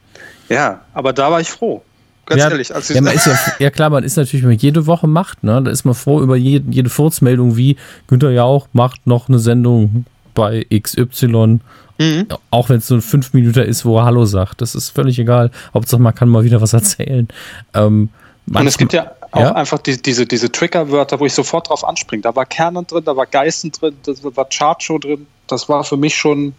Ja, 0.49 0.83
aber 0.95 1.13
da 1.13 1.31
war 1.31 1.41
ich 1.41 1.51
froh. 1.51 1.83
Ganz 2.29 2.43
ja, 2.43 2.51
ehrlich. 2.51 2.75
Also 2.75 2.93
ja, 2.93 3.01
ja, 3.13 3.39
ja, 3.59 3.71
klar, 3.71 3.89
man 3.89 4.05
ist 4.05 4.17
natürlich, 4.17 4.43
wenn 4.43 4.51
man 4.51 4.59
jede 4.59 4.87
Woche 4.87 5.07
macht, 5.07 5.43
ne, 5.43 5.63
da 5.63 5.71
ist 5.71 5.85
man 5.85 5.95
froh 5.95 6.21
über 6.21 6.37
jede, 6.37 6.71
jede 6.71 6.91
Furzmeldung 6.91 7.57
wie 7.57 7.77
Günther 8.07 8.31
Jauch 8.31 8.69
macht 8.75 9.07
noch 9.07 9.29
eine 9.29 9.39
Sendung 9.39 10.05
bei 10.35 10.67
XY. 10.71 11.61
Mhm. 11.99 12.27
Auch 12.51 12.69
wenn 12.69 12.79
es 12.79 12.87
so 12.87 12.95
ein 12.95 13.01
5 13.01 13.33
Minuten 13.33 13.61
ist, 13.61 13.85
wo 13.85 13.99
er 13.99 14.05
Hallo 14.05 14.27
sagt. 14.27 14.61
Das 14.61 14.75
ist 14.75 14.91
völlig 14.91 15.19
egal. 15.19 15.51
Hauptsache, 15.73 16.01
man 16.01 16.15
kann 16.15 16.29
mal 16.29 16.45
wieder 16.45 16.61
was 16.61 16.73
erzählen. 16.75 17.29
Ähm, 17.75 18.11
und 18.53 18.67
es 18.67 18.79
gibt 18.79 18.93
ja 18.93 19.13
auch 19.31 19.41
ja? 19.41 19.53
einfach 19.53 19.79
die, 19.79 20.01
diese, 20.01 20.27
diese 20.27 20.53
Triggerwörter, 20.53 21.19
wo 21.19 21.27
ich 21.27 21.33
sofort 21.33 21.69
drauf 21.69 21.85
anspringe. 21.85 22.23
Da 22.23 22.37
war 22.37 22.47
Kernen 22.47 22.87
drin, 22.87 23.05
da 23.05 23.17
war 23.17 23.27
Geißen 23.27 23.73
drin, 23.73 23.95
da 24.05 24.13
war 24.37 24.47
Chartshow 24.49 24.99
drin. 24.99 25.27
Das 25.47 25.69
war 25.69 25.83
für 25.83 25.97
mich 25.97 26.17
schon 26.17 26.55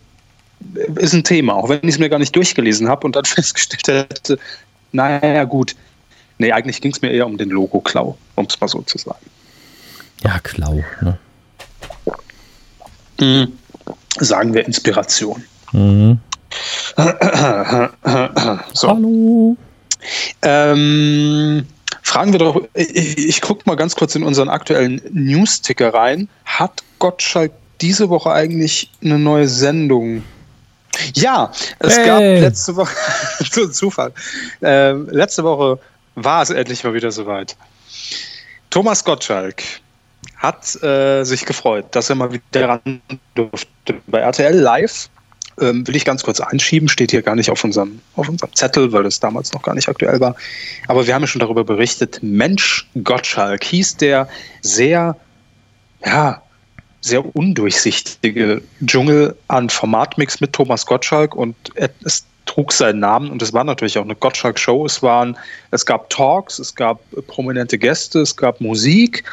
ist 0.96 1.14
ein 1.14 1.24
Thema, 1.24 1.54
auch 1.54 1.70
wenn 1.70 1.80
ich 1.84 1.92
es 1.92 2.00
mir 2.00 2.10
gar 2.10 2.20
nicht 2.20 2.36
durchgelesen 2.36 2.90
habe 2.90 3.06
und 3.06 3.16
dann 3.16 3.26
festgestellt 3.26 4.10
hätte, 4.10 4.40
naja, 4.92 5.44
gut. 5.44 5.76
Nee, 6.38 6.52
eigentlich 6.52 6.82
ging 6.82 6.92
es 6.92 7.02
mir 7.02 7.12
eher 7.12 7.26
um 7.26 7.38
den 7.38 7.50
Logo-Klau, 7.50 8.18
um 8.36 8.46
es 8.46 8.60
mal 8.60 8.68
so 8.68 8.82
zu 8.82 8.98
sagen. 8.98 9.26
Ja, 10.24 10.40
Klau. 10.40 10.84
Ne? 11.02 11.18
Mhm. 13.20 13.54
Sagen 14.20 14.54
wir 14.54 14.66
Inspiration. 14.66 15.44
Mhm. 15.72 16.20
so. 18.74 18.88
Hallo. 18.88 19.58
Ähm, 20.42 21.66
fragen 22.02 22.32
wir 22.32 22.40
doch, 22.40 22.62
ich, 22.74 23.18
ich 23.18 23.42
gucke 23.42 23.64
mal 23.66 23.76
ganz 23.76 23.96
kurz 23.96 24.16
in 24.16 24.24
unseren 24.24 24.50
aktuellen 24.50 25.02
News-Ticker 25.12 25.94
rein. 25.94 26.30
Hat 26.46 26.84
Gottschalk 27.00 27.52
diese 27.82 28.10
Woche 28.10 28.32
eigentlich 28.32 28.92
eine 29.04 29.20
neue 29.20 29.48
Sendung 29.48 30.24
ja, 31.16 31.52
es 31.80 31.98
hey. 31.98 32.06
gab 32.06 32.20
letzte 32.20 32.76
Woche, 32.76 32.96
so 33.52 33.64
ein 33.64 33.72
Zufall, 33.72 34.14
äh, 34.62 34.92
letzte 34.92 35.44
Woche 35.44 35.80
war 36.16 36.42
es 36.42 36.50
endlich 36.50 36.84
mal 36.84 36.94
wieder 36.94 37.12
soweit. 37.12 37.56
Thomas 38.70 39.04
Gottschalk 39.04 39.64
hat 40.38 40.82
äh, 40.84 41.24
sich 41.24 41.46
gefreut, 41.46 41.86
dass 41.92 42.10
er 42.10 42.16
mal 42.16 42.32
wieder 42.32 42.70
ran 42.70 43.02
durfte. 43.36 43.70
Bei 44.08 44.20
RTL 44.20 44.56
Live 44.56 45.10
ähm, 45.60 45.86
will 45.88 45.96
ich 45.96 46.06
ganz 46.06 46.24
kurz 46.24 46.40
einschieben, 46.40 46.88
steht 46.88 47.12
hier 47.12 47.22
gar 47.22 47.36
nicht 47.36 47.50
auf 47.50 47.64
unserem, 47.64 48.00
auf 48.16 48.30
unserem 48.30 48.54
Zettel, 48.56 48.92
weil 48.92 49.04
das 49.04 49.20
damals 49.20 49.54
noch 49.54 49.62
gar 49.62 49.76
nicht 49.76 49.90
aktuell 49.90 50.20
war. 50.20 50.36
Aber 50.88 51.06
wir 51.06 51.14
haben 51.14 51.22
ja 51.22 51.28
schon 51.28 51.40
darüber 51.40 51.64
berichtet. 51.64 52.20
Mensch 52.22 52.88
Gottschalk 53.04 53.64
hieß 53.64 53.98
der 53.98 54.28
sehr, 54.62 55.18
ja, 56.06 56.42
sehr 57.02 57.36
undurchsichtige 57.36 58.62
Dschungel 58.86 59.36
an 59.48 59.70
Formatmix 59.70 60.42
mit 60.42 60.54
Thomas 60.54 60.86
Gottschalk 60.86 61.36
und 61.36 61.56
es 61.76 62.26
trug 62.50 62.74
seinen 62.74 63.00
Namen 63.00 63.30
und 63.30 63.42
es 63.42 63.54
war 63.54 63.64
natürlich 63.64 63.98
auch 63.98 64.04
eine 64.04 64.16
Gottschalk-Show. 64.16 64.86
Es 64.86 65.04
waren, 65.04 65.38
es 65.72 65.86
gab 65.86 66.10
Talks, 66.10 66.58
es 66.58 66.74
gab 66.74 67.00
prominente 67.28 67.78
Gäste, 67.78 68.22
es 68.22 68.36
gab 68.36 68.60
Musik. 68.60 69.24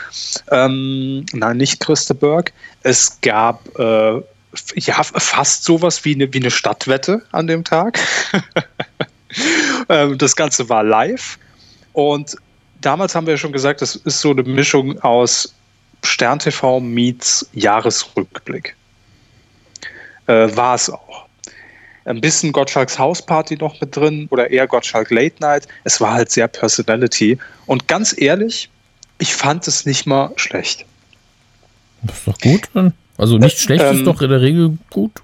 Ähm, 0.51 1.25
nein, 1.33 1.57
nicht 1.57 1.81
Christa 1.81 2.13
Berg. 2.13 2.53
Es 2.83 3.19
gab 3.23 3.67
äh, 3.79 4.21
ja 4.75 5.03
fast 5.03 5.65
sowas 5.65 6.05
wie 6.05 6.15
eine, 6.15 6.33
wie 6.33 6.41
eine 6.41 6.51
Stadtwette 6.51 7.23
an 7.33 7.47
dem 7.47 7.65
Tag. 7.65 7.99
ähm, 9.89 10.19
das 10.19 10.37
Ganze 10.37 10.69
war 10.69 10.85
live 10.85 11.39
und 11.95 12.37
damals 12.83 13.15
haben 13.15 13.27
wir 13.27 13.39
schon 13.39 13.53
gesagt, 13.53 13.81
das 13.81 13.97
ist 13.97 14.21
so 14.21 14.31
eine 14.31 14.43
Mischung 14.43 15.01
aus 15.01 15.55
Stern 16.07 16.39
TV 16.39 16.81
meets 16.81 17.49
Jahresrückblick. 17.53 18.75
Äh, 20.27 20.57
war 20.57 20.75
es 20.75 20.91
auch 20.91 21.27
ein 22.07 22.21
bisschen 22.21 22.53
Gottschalks 22.53 22.99
Hausparty 22.99 23.57
noch 23.57 23.81
mit 23.81 23.97
drin 23.97 24.29
oder 24.31 24.51
eher 24.51 24.67
Gottschalk 24.67 25.11
Late 25.11 25.37
Night. 25.41 25.67
Es 25.85 26.01
war 26.01 26.13
halt 26.13 26.31
sehr 26.31 26.49
Personality. 26.49 27.39
Und 27.67 27.89
ganz 27.89 28.15
ehrlich, 28.17 28.71
ich 29.19 29.35
fand 29.35 29.67
es 29.67 29.87
nicht 29.87 30.07
mal 30.07 30.33
schlecht. 30.37 30.87
Das 32.03 32.19
ist 32.19 32.29
doch 32.29 32.39
gut. 32.39 32.93
Also 33.19 33.39
nicht 33.39 33.59
schlecht 33.59 33.83
ähm, 33.83 33.97
ist 33.97 34.07
doch 34.07 34.23
in 34.23 34.31
der 34.31 34.41
Regel 34.41 34.79
gut. 34.91 35.23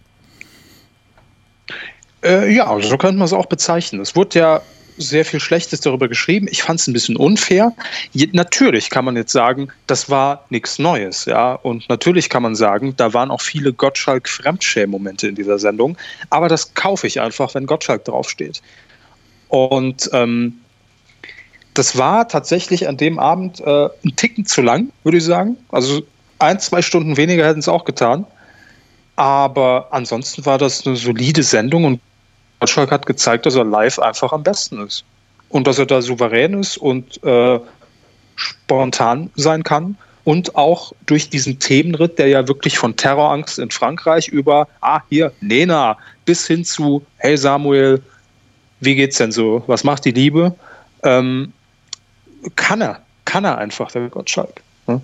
Äh, 2.24 2.52
ja, 2.52 2.80
so 2.80 2.96
könnte 2.98 3.18
man 3.18 3.26
es 3.26 3.32
auch 3.32 3.46
bezeichnen. 3.46 4.00
Es 4.00 4.16
wurde 4.16 4.38
ja 4.38 4.62
sehr 5.02 5.24
viel 5.24 5.40
Schlechtes 5.40 5.80
darüber 5.80 6.08
geschrieben. 6.08 6.46
Ich 6.50 6.62
fand 6.62 6.80
es 6.80 6.86
ein 6.86 6.92
bisschen 6.92 7.16
unfair. 7.16 7.72
Je, 8.12 8.28
natürlich 8.32 8.90
kann 8.90 9.04
man 9.04 9.16
jetzt 9.16 9.32
sagen, 9.32 9.68
das 9.86 10.08
war 10.08 10.44
nichts 10.50 10.78
Neues, 10.78 11.24
ja. 11.26 11.54
Und 11.54 11.88
natürlich 11.88 12.28
kann 12.28 12.42
man 12.42 12.54
sagen, 12.54 12.94
da 12.96 13.12
waren 13.12 13.30
auch 13.30 13.40
viele 13.40 13.72
Gottschalk-Fremdschäm-Momente 13.72 15.28
in 15.28 15.34
dieser 15.34 15.58
Sendung. 15.58 15.96
Aber 16.30 16.48
das 16.48 16.74
kaufe 16.74 17.06
ich 17.06 17.20
einfach, 17.20 17.54
wenn 17.54 17.66
Gottschalk 17.66 18.04
draufsteht. 18.04 18.62
Und 19.48 20.08
ähm, 20.12 20.54
das 21.74 21.96
war 21.96 22.28
tatsächlich 22.28 22.88
an 22.88 22.96
dem 22.96 23.18
Abend 23.18 23.60
äh, 23.60 23.88
ein 24.04 24.16
Ticken 24.16 24.46
zu 24.46 24.62
lang, 24.62 24.90
würde 25.04 25.18
ich 25.18 25.24
sagen. 25.24 25.56
Also 25.70 26.02
ein, 26.38 26.58
zwei 26.60 26.82
Stunden 26.82 27.16
weniger 27.16 27.46
hätten 27.46 27.60
es 27.60 27.68
auch 27.68 27.84
getan. 27.84 28.26
Aber 29.16 29.88
ansonsten 29.90 30.44
war 30.46 30.58
das 30.58 30.86
eine 30.86 30.96
solide 30.96 31.42
Sendung 31.42 31.84
und 31.84 32.00
Gottschalk 32.62 32.92
hat 32.92 33.06
gezeigt, 33.06 33.44
dass 33.44 33.56
er 33.56 33.64
live 33.64 33.98
einfach 33.98 34.32
am 34.32 34.44
besten 34.44 34.86
ist. 34.86 35.04
Und 35.48 35.66
dass 35.66 35.78
er 35.80 35.86
da 35.86 36.00
souverän 36.00 36.60
ist 36.60 36.78
und 36.78 37.22
äh, 37.24 37.58
spontan 38.36 39.30
sein 39.34 39.64
kann. 39.64 39.96
Und 40.24 40.54
auch 40.54 40.92
durch 41.06 41.28
diesen 41.28 41.58
Themenritt, 41.58 42.20
der 42.20 42.28
ja 42.28 42.46
wirklich 42.46 42.78
von 42.78 42.94
Terrorangst 42.94 43.58
in 43.58 43.72
Frankreich 43.72 44.28
über, 44.28 44.68
ah, 44.80 45.00
hier, 45.08 45.32
Nena, 45.40 45.98
bis 46.24 46.46
hin 46.46 46.64
zu, 46.64 47.04
hey 47.16 47.36
Samuel, 47.36 48.00
wie 48.78 48.94
geht's 48.94 49.18
denn 49.18 49.32
so? 49.32 49.64
Was 49.66 49.82
macht 49.82 50.04
die 50.04 50.12
Liebe? 50.12 50.54
Ähm, 51.02 51.52
kann 52.54 52.80
er, 52.80 53.00
kann 53.24 53.44
er 53.44 53.58
einfach, 53.58 53.90
der 53.90 54.08
Gottschalk. 54.08 54.62
Ne? 54.86 55.00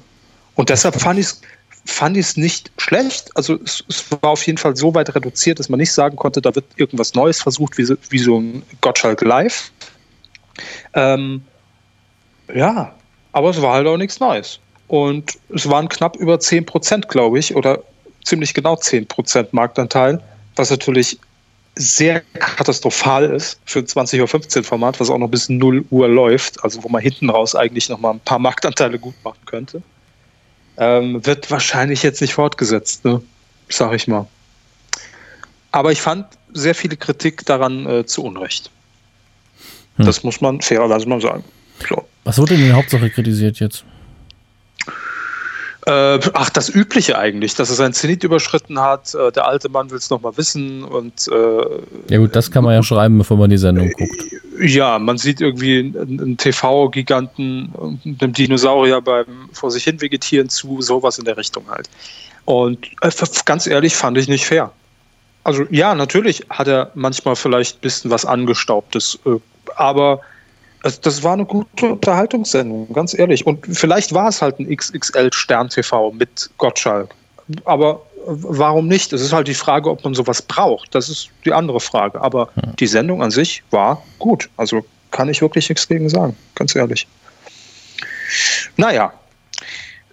Und 0.55 0.69
deshalb 0.69 1.01
fand 1.01 1.19
ich 1.19 1.27
es 1.27 1.41
fand 1.89 2.17
ich 2.17 2.27
es 2.27 2.37
nicht 2.37 2.71
schlecht. 2.79 3.31
Also 3.35 3.59
es, 3.65 3.83
es, 3.89 4.05
war 4.11 4.31
auf 4.31 4.47
jeden 4.47 4.59
Fall 4.59 4.77
so 4.77 4.95
weit 4.95 5.15
reduziert, 5.15 5.59
dass 5.59 5.69
man 5.69 5.79
nicht 5.79 5.93
sagen 5.93 6.17
konnte, 6.17 6.43
da 6.43 6.55
wird 6.55 6.67
irgendwas 6.77 7.15
Neues 7.15 7.41
versucht, 7.41 7.79
wie, 7.79 7.85
so, 7.85 7.97
wie 8.11 8.19
so 8.19 8.39
ein 8.39 8.63
Gottschalk 8.81 9.23
Live. 9.23 9.73
Ähm, 10.95 11.43
ja, 12.55 12.95
aber 13.33 13.51
es 13.51 13.63
war 13.63 13.75
halt 13.75 13.87
auch 13.87 13.97
nichts 13.97 14.21
Neues. 14.21 14.61
Und 14.87 15.39
es 15.55 15.69
waren 15.69 15.89
knapp 15.89 16.17
über 16.17 16.39
10 16.39 16.67
Prozent, 16.67 17.09
glaube 17.09 17.39
ich, 17.39 17.55
oder 17.57 17.83
ziemlich 18.25 18.55
genau 18.55 18.77
10 18.77 19.07
Prozent 19.07 19.53
Marktanteil, 19.53 20.23
was 20.57 20.71
natürlich 20.71 21.19
sehr 21.75 22.21
katastrophal 22.35 23.25
ist 23.31 23.61
für 23.65 23.79
ein 23.79 23.87
20.15 23.87 24.59
Uhr 24.59 24.65
Format, 24.65 25.01
was 25.01 25.11
auch 25.11 25.19
noch 25.19 25.29
bis 25.29 25.49
0 25.49 25.85
Uhr 25.91 26.09
läuft, 26.09 26.63
also 26.65 26.83
wo 26.83 26.89
man 26.89 27.01
hinten 27.01 27.31
raus 27.31 27.55
eigentlich 27.55 27.89
noch 27.89 27.99
mal 27.99 28.11
ein 28.11 28.21
paar 28.21 28.39
Marktanteile 28.39 28.99
gut 28.99 29.15
machen 29.25 29.39
könnte 29.47 29.83
ähm, 30.79 31.25
wird 31.27 31.51
wahrscheinlich 31.51 32.03
jetzt 32.03 32.21
nicht 32.21 32.35
fortgesetzt, 32.35 33.05
ne? 33.05 33.21
sag 33.69 33.93
ich 33.95 34.09
mal. 34.09 34.27
Aber 35.73 35.93
ich 35.93 36.01
fand 36.01 36.27
sehr 36.53 36.75
viele 36.75 36.97
Kritik 36.97 37.45
daran 37.45 37.87
äh, 37.87 38.07
zu 38.07 38.25
Unrecht. 38.25 38.71
Hm. 39.97 40.07
Das 40.07 40.23
muss 40.23 40.41
man 40.41 40.61
fairerweise 40.61 41.09
mal 41.09 41.21
sagen. 41.21 41.45
So. 41.89 42.07
Was 42.25 42.39
wurde 42.39 42.55
denn 42.55 42.63
in 42.63 42.69
der 42.69 42.77
Hauptsache 42.77 43.11
kritisiert 43.11 43.61
jetzt? 43.61 43.85
Äh, 45.89 46.21
ach, 46.35 46.51
das 46.51 46.69
Übliche 46.69 47.17
eigentlich, 47.17 47.55
dass 47.55 47.71
er 47.71 47.77
seinen 47.77 47.95
Zenit 47.95 48.23
überschritten 48.23 48.79
hat. 48.79 49.15
Äh, 49.15 49.33
der 49.33 49.47
alte 49.47 49.71
Mann 49.71 49.91
will 49.91 49.97
es 49.97 50.11
nochmal 50.11 50.37
wissen. 50.37 50.85
Und, 50.85 51.29
äh, 51.29 52.13
ja 52.13 52.19
gut, 52.19 52.37
das 52.37 52.51
kann 52.51 52.63
man 52.63 52.75
ja 52.75 52.83
schreiben, 52.83 53.17
bevor 53.17 53.39
man 53.39 53.49
die 53.49 53.57
Sendung 53.57 53.91
guckt. 53.93 54.23
Ja, 54.61 54.99
man 54.99 55.17
sieht 55.17 55.41
irgendwie 55.41 55.79
einen, 55.99 56.37
TV-Giganten, 56.37 57.73
einem 58.21 58.33
Dinosaurier 58.35 59.01
beim 59.01 59.49
vor 59.53 59.71
sich 59.71 59.85
hin 59.85 59.99
vegetieren 60.03 60.51
zu, 60.51 60.83
sowas 60.83 61.19
in 61.19 61.25
der 61.25 61.39
Richtung 61.39 61.65
halt. 61.71 61.89
Und 62.45 62.87
äh, 63.01 63.11
ganz 63.47 63.67
ehrlich, 63.67 63.97
fand 63.97 64.19
ich 64.19 64.29
nicht 64.29 64.45
fair. 64.45 64.71
Also 65.43 65.65
ja, 65.71 65.95
natürlich 65.95 66.45
hat 66.51 66.69
er 66.69 66.91
manchmal 66.97 67.35
vielleicht 67.35 67.79
ein 67.79 67.81
bisschen 67.81 68.11
was 68.11 68.27
Angestaubtes, 68.27 69.19
äh, 69.25 69.37
aber 69.77 70.21
also 70.83 71.01
das 71.03 71.23
war 71.23 71.33
eine 71.33 71.45
gute 71.45 71.93
Unterhaltungssendung, 71.93 72.93
ganz 72.93 73.19
ehrlich. 73.19 73.47
Und 73.47 73.67
vielleicht 73.67 74.15
war 74.15 74.29
es 74.29 74.41
halt 74.41 74.59
ein 74.61 74.75
XXL 74.75 75.33
Stern 75.33 75.69
TV 75.69 76.13
mit 76.13 76.51
Gottschalk. 76.59 77.15
Aber 77.65 78.03
warum 78.27 78.89
nicht? 78.89 79.13
Es 79.13 79.23
ist 79.23 79.33
halt 79.33 79.49
die 79.49 79.55
Frage, 79.55 79.91
ob 79.91 80.05
man 80.05 80.15
sowas 80.15 80.43
braucht. 80.43 80.95
Das 80.95 81.09
ist 81.09 81.31
die 81.45 81.53
andere 81.53 81.81
Frage. 81.81 82.21
Aber 82.21 82.51
die 82.79 82.87
Sendung 82.87 83.23
an 83.23 83.31
sich 83.31 83.63
war 83.71 84.03
gut. 84.19 84.49
Also 84.57 84.85
kann 85.11 85.29
ich 85.29 85.41
wirklich 85.41 85.69
nichts 85.69 85.89
gegen 85.89 86.09
sagen, 86.09 86.37
ganz 86.55 86.75
ehrlich. 86.77 87.09
Naja. 88.77 89.13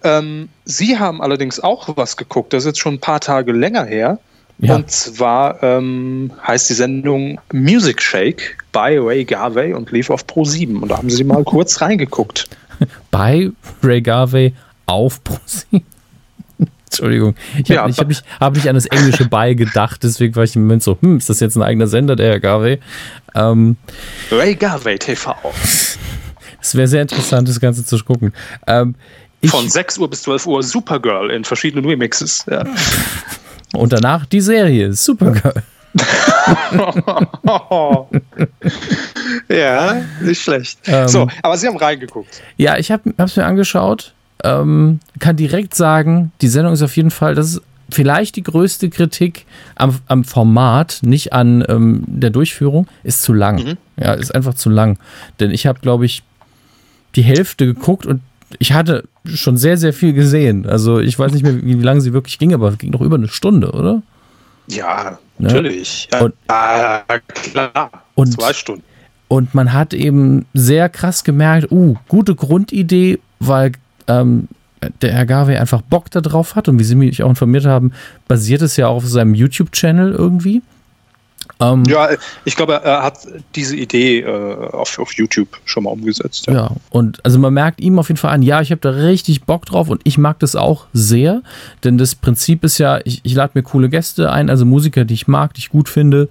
Ähm, 0.02 0.48
Sie 0.64 0.98
haben 0.98 1.22
allerdings 1.22 1.60
auch 1.60 1.88
was 1.96 2.16
geguckt. 2.16 2.52
Das 2.52 2.64
ist 2.64 2.66
jetzt 2.66 2.78
schon 2.78 2.94
ein 2.94 3.00
paar 3.00 3.20
Tage 3.20 3.52
länger 3.52 3.84
her. 3.84 4.18
Ja. 4.58 4.76
Und 4.76 4.90
zwar 4.90 5.62
ähm, 5.62 6.32
heißt 6.46 6.70
die 6.70 6.74
Sendung 6.74 7.38
Music 7.52 8.00
Shake 8.00 8.56
bei 8.72 8.98
Ray 8.98 9.24
Garvey 9.24 9.74
und 9.74 9.90
lief 9.90 10.10
auf 10.10 10.26
Pro 10.26 10.44
7. 10.44 10.82
Und 10.82 10.88
da 10.90 10.98
haben 10.98 11.10
Sie 11.10 11.24
mal 11.24 11.44
kurz 11.44 11.80
reingeguckt. 11.80 12.48
Bei 13.10 13.50
Ray 13.82 14.02
Garvey 14.02 14.54
auf 14.86 15.22
Pro 15.24 15.38
7. 15.44 15.84
Entschuldigung. 16.84 17.34
Ich 17.54 17.70
habe 17.70 17.90
ja, 17.90 17.96
hab 17.96 18.08
nicht, 18.08 18.24
hab 18.40 18.54
nicht 18.54 18.68
an 18.68 18.74
das 18.74 18.86
englische 18.86 19.26
Bei 19.28 19.54
gedacht, 19.54 20.02
deswegen 20.02 20.34
war 20.36 20.44
ich 20.44 20.56
im 20.56 20.62
Moment 20.62 20.82
so, 20.82 20.96
hm, 21.00 21.18
ist 21.18 21.28
das 21.28 21.40
jetzt 21.40 21.56
ein 21.56 21.62
eigener 21.62 21.86
Sender, 21.86 22.16
der 22.16 22.30
Herr 22.30 22.40
Garvey? 22.40 22.78
Ähm, 23.34 23.76
Ray 24.30 24.54
Garvey 24.54 24.98
TV. 24.98 25.34
Es 26.60 26.74
wäre 26.74 26.88
sehr 26.88 27.02
interessant, 27.02 27.48
das 27.48 27.60
Ganze 27.60 27.84
zu 27.84 27.98
gucken. 28.02 28.32
Ähm, 28.66 28.94
Von 29.46 29.68
6 29.68 29.98
Uhr 29.98 30.08
bis 30.08 30.22
12 30.22 30.46
Uhr 30.46 30.62
Supergirl 30.62 31.30
in 31.30 31.44
verschiedenen 31.44 31.84
Remixes. 31.84 32.44
Ja. 32.50 32.64
Und 33.72 33.92
danach 33.92 34.26
die 34.26 34.40
Serie 34.40 34.92
Supergirl. 34.92 35.62
ja, 39.48 40.02
nicht 40.20 40.42
schlecht. 40.42 40.78
Ähm, 40.86 41.08
so, 41.08 41.26
aber 41.42 41.56
Sie 41.56 41.66
haben 41.66 41.76
reingeguckt. 41.76 42.42
Ja, 42.56 42.76
ich 42.76 42.90
habe 42.90 43.14
es 43.16 43.36
mir 43.36 43.44
angeschaut. 43.44 44.12
Ähm, 44.44 45.00
kann 45.18 45.36
direkt 45.36 45.74
sagen, 45.74 46.32
die 46.42 46.48
Sendung 46.48 46.74
ist 46.74 46.82
auf 46.82 46.96
jeden 46.96 47.10
Fall, 47.10 47.34
das 47.34 47.54
ist 47.54 47.62
vielleicht 47.90 48.36
die 48.36 48.42
größte 48.42 48.90
Kritik 48.90 49.46
am, 49.76 49.98
am 50.08 50.24
Format, 50.24 50.98
nicht 51.02 51.32
an 51.32 51.64
ähm, 51.68 52.04
der 52.06 52.30
Durchführung, 52.30 52.86
ist 53.02 53.22
zu 53.22 53.32
lang. 53.32 53.64
Mhm. 53.64 53.76
Ja, 53.98 54.12
ist 54.12 54.34
einfach 54.34 54.54
zu 54.54 54.68
lang. 54.68 54.98
Denn 55.40 55.50
ich 55.50 55.66
habe, 55.66 55.80
glaube 55.80 56.04
ich, 56.04 56.22
die 57.14 57.22
Hälfte 57.22 57.66
geguckt 57.66 58.04
und 58.04 58.20
ich 58.58 58.72
hatte 58.72 59.08
schon 59.24 59.56
sehr, 59.56 59.76
sehr 59.76 59.92
viel 59.92 60.12
gesehen. 60.12 60.66
Also 60.66 61.00
ich 61.00 61.18
weiß 61.18 61.32
nicht 61.32 61.42
mehr, 61.42 61.62
wie, 61.62 61.74
lange 61.74 62.00
sie 62.00 62.12
wirklich 62.12 62.38
ging, 62.38 62.54
aber 62.54 62.68
es 62.68 62.78
ging 62.78 62.90
noch 62.90 63.00
über 63.00 63.16
eine 63.16 63.28
Stunde, 63.28 63.72
oder? 63.72 64.02
Ja, 64.68 65.18
ne? 65.38 65.48
natürlich. 65.48 66.08
Ja, 66.12 66.20
und, 66.22 66.34
ja, 66.48 67.04
klar. 67.28 67.90
Und, 68.14 68.32
Zwei 68.32 68.52
Stunden. 68.52 68.84
Und 69.28 69.54
man 69.54 69.72
hat 69.72 69.92
eben 69.92 70.46
sehr 70.54 70.88
krass 70.88 71.24
gemerkt, 71.24 71.72
uh, 71.72 71.96
gute 72.08 72.34
Grundidee, 72.36 73.18
weil 73.40 73.72
ähm, 74.06 74.48
der 75.02 75.12
Herr 75.12 75.26
Garvey 75.26 75.56
einfach 75.56 75.82
Bock 75.82 76.10
darauf 76.10 76.54
hat 76.54 76.68
und 76.68 76.78
wie 76.78 76.84
Sie 76.84 76.94
mich 76.94 77.22
auch 77.22 77.30
informiert 77.30 77.66
haben, 77.66 77.92
basiert 78.28 78.62
es 78.62 78.76
ja 78.76 78.86
auch 78.88 78.96
auf 78.96 79.06
seinem 79.06 79.34
YouTube-Channel 79.34 80.12
irgendwie. 80.12 80.62
Ähm, 81.58 81.84
ja, 81.86 82.10
ich 82.44 82.54
glaube, 82.54 82.74
er 82.74 83.02
hat 83.02 83.26
diese 83.54 83.76
Idee 83.76 84.20
äh, 84.20 84.70
auf, 84.72 84.98
auf 84.98 85.12
YouTube 85.14 85.48
schon 85.64 85.84
mal 85.84 85.90
umgesetzt. 85.90 86.46
Ja. 86.46 86.52
ja. 86.52 86.70
und 86.90 87.24
also 87.24 87.38
man 87.38 87.54
merkt 87.54 87.80
ihm 87.80 87.98
auf 87.98 88.08
jeden 88.08 88.18
Fall 88.18 88.32
an, 88.32 88.42
ja, 88.42 88.60
ich 88.60 88.70
habe 88.70 88.80
da 88.80 88.90
richtig 88.90 89.44
Bock 89.44 89.64
drauf 89.64 89.88
und 89.88 90.02
ich 90.04 90.18
mag 90.18 90.38
das 90.40 90.54
auch 90.54 90.86
sehr, 90.92 91.42
denn 91.82 91.96
das 91.96 92.14
Prinzip 92.14 92.62
ist 92.62 92.76
ja, 92.78 93.00
ich, 93.04 93.20
ich 93.22 93.34
lade 93.34 93.52
mir 93.54 93.62
coole 93.62 93.88
Gäste 93.88 94.30
ein, 94.30 94.50
also 94.50 94.66
Musiker, 94.66 95.04
die 95.06 95.14
ich 95.14 95.28
mag, 95.28 95.54
die 95.54 95.60
ich 95.60 95.70
gut 95.70 95.88
finde, 95.88 96.28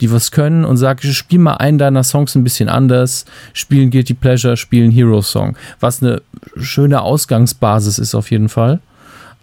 die 0.00 0.12
was 0.12 0.30
können 0.30 0.64
und 0.64 0.76
sage, 0.76 1.08
spiel 1.12 1.40
mal 1.40 1.54
einen 1.54 1.78
deiner 1.78 2.04
Songs 2.04 2.36
ein 2.36 2.44
bisschen 2.44 2.68
anders, 2.68 3.24
spielen 3.52 3.90
Guilty 3.90 4.14
Pleasure, 4.14 4.56
spielen 4.56 4.92
Hero 4.92 5.22
Song, 5.22 5.56
was 5.80 6.02
eine 6.02 6.22
schöne 6.56 7.02
Ausgangsbasis 7.02 7.98
ist 7.98 8.14
auf 8.14 8.30
jeden 8.30 8.48
Fall. 8.48 8.80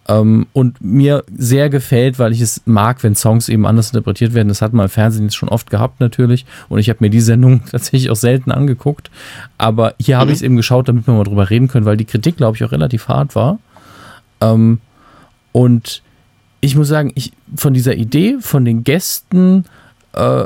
Ähm, 0.07 0.45
und 0.53 0.83
mir 0.83 1.23
sehr 1.35 1.69
gefällt, 1.69 2.19
weil 2.19 2.31
ich 2.31 2.41
es 2.41 2.61
mag, 2.65 3.01
wenn 3.03 3.15
Songs 3.15 3.49
eben 3.49 3.65
anders 3.65 3.89
interpretiert 3.89 4.33
werden. 4.33 4.49
Das 4.49 4.61
hat 4.61 4.71
man 4.71 4.85
im 4.85 4.89
Fernsehen 4.89 5.23
jetzt 5.23 5.35
schon 5.35 5.49
oft 5.49 5.71
gehabt 5.71 5.99
natürlich. 5.99 6.45
Und 6.69 6.77
ich 6.79 6.89
habe 6.89 6.99
mir 7.01 7.09
die 7.09 7.21
Sendung 7.21 7.63
tatsächlich 7.71 8.09
auch 8.11 8.15
selten 8.15 8.51
angeguckt. 8.51 9.09
Aber 9.57 9.95
hier 9.99 10.17
mhm. 10.17 10.19
habe 10.21 10.31
ich 10.31 10.37
es 10.37 10.41
eben 10.43 10.57
geschaut, 10.57 10.87
damit 10.87 11.07
wir 11.07 11.13
mal 11.13 11.23
drüber 11.23 11.49
reden 11.49 11.67
können, 11.67 11.85
weil 11.85 11.97
die 11.97 12.05
Kritik, 12.05 12.37
glaube 12.37 12.55
ich, 12.55 12.63
auch 12.63 12.71
relativ 12.71 13.07
hart 13.07 13.35
war. 13.35 13.59
Ähm, 14.41 14.79
und 15.51 16.03
ich 16.61 16.75
muss 16.75 16.87
sagen, 16.87 17.11
ich 17.15 17.31
von 17.55 17.73
dieser 17.73 17.95
Idee, 17.95 18.37
von 18.41 18.65
den 18.65 18.83
Gästen 18.83 19.65
äh, 20.13 20.45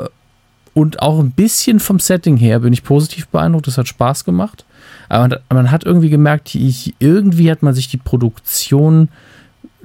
und 0.72 1.02
auch 1.02 1.18
ein 1.18 1.32
bisschen 1.32 1.80
vom 1.80 1.98
Setting 1.98 2.36
her 2.36 2.60
bin 2.60 2.72
ich 2.72 2.82
positiv 2.82 3.28
beeindruckt. 3.28 3.66
Das 3.66 3.76
hat 3.76 3.88
Spaß 3.88 4.24
gemacht. 4.24 4.64
Aber 5.08 5.28
man, 5.28 5.38
man 5.50 5.70
hat 5.70 5.84
irgendwie 5.84 6.10
gemerkt, 6.10 6.54
ich, 6.54 6.94
irgendwie 6.98 7.50
hat 7.50 7.62
man 7.62 7.74
sich 7.74 7.88
die 7.88 7.96
Produktion 7.96 9.08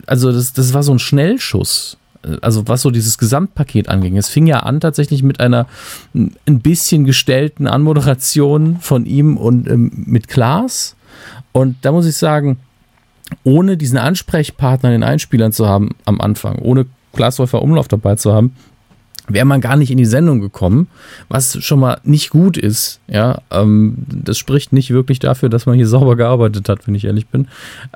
also 0.07 0.31
das, 0.31 0.53
das 0.53 0.73
war 0.73 0.83
so 0.83 0.93
ein 0.93 0.99
Schnellschuss. 0.99 1.97
Also 2.41 2.67
was 2.67 2.81
so 2.81 2.89
dieses 2.89 3.19
Gesamtpaket 3.19 3.87
anging. 3.87 4.17
Es 4.17 4.29
fing 4.29 4.47
ja 4.47 4.61
an 4.61 4.79
tatsächlich 4.79 5.21
mit 5.21 5.39
einer 5.39 5.67
ein 6.15 6.59
bisschen 6.59 7.05
gestellten 7.05 7.67
Anmoderation 7.67 8.77
von 8.79 9.05
ihm 9.05 9.37
und 9.37 9.67
ähm, 9.69 9.91
mit 10.07 10.27
Klaas. 10.27 10.95
Und 11.51 11.77
da 11.83 11.91
muss 11.91 12.07
ich 12.07 12.17
sagen, 12.17 12.57
ohne 13.43 13.77
diesen 13.77 13.99
Ansprechpartner 13.99 14.89
in 14.89 15.01
den 15.01 15.09
Einspielern 15.09 15.51
zu 15.51 15.67
haben 15.67 15.95
am 16.05 16.19
Anfang, 16.19 16.57
ohne 16.59 16.87
Klaasläufer 17.13 17.61
Umlauf 17.61 17.87
dabei 17.87 18.15
zu 18.15 18.33
haben, 18.33 18.55
wäre 19.27 19.45
man 19.45 19.61
gar 19.61 19.75
nicht 19.75 19.91
in 19.91 19.97
die 19.97 20.05
Sendung 20.05 20.41
gekommen, 20.41 20.87
was 21.29 21.61
schon 21.63 21.79
mal 21.79 21.99
nicht 22.03 22.29
gut 22.29 22.57
ist. 22.57 22.99
Ja, 23.07 23.39
ähm, 23.51 23.95
das 24.07 24.37
spricht 24.37 24.73
nicht 24.73 24.91
wirklich 24.91 25.19
dafür, 25.19 25.49
dass 25.49 25.65
man 25.65 25.75
hier 25.75 25.87
sauber 25.95 26.15
gearbeitet 26.15 26.69
hat, 26.69 26.87
wenn 26.87 26.95
ich 26.95 27.05
ehrlich 27.05 27.27
bin. 27.27 27.47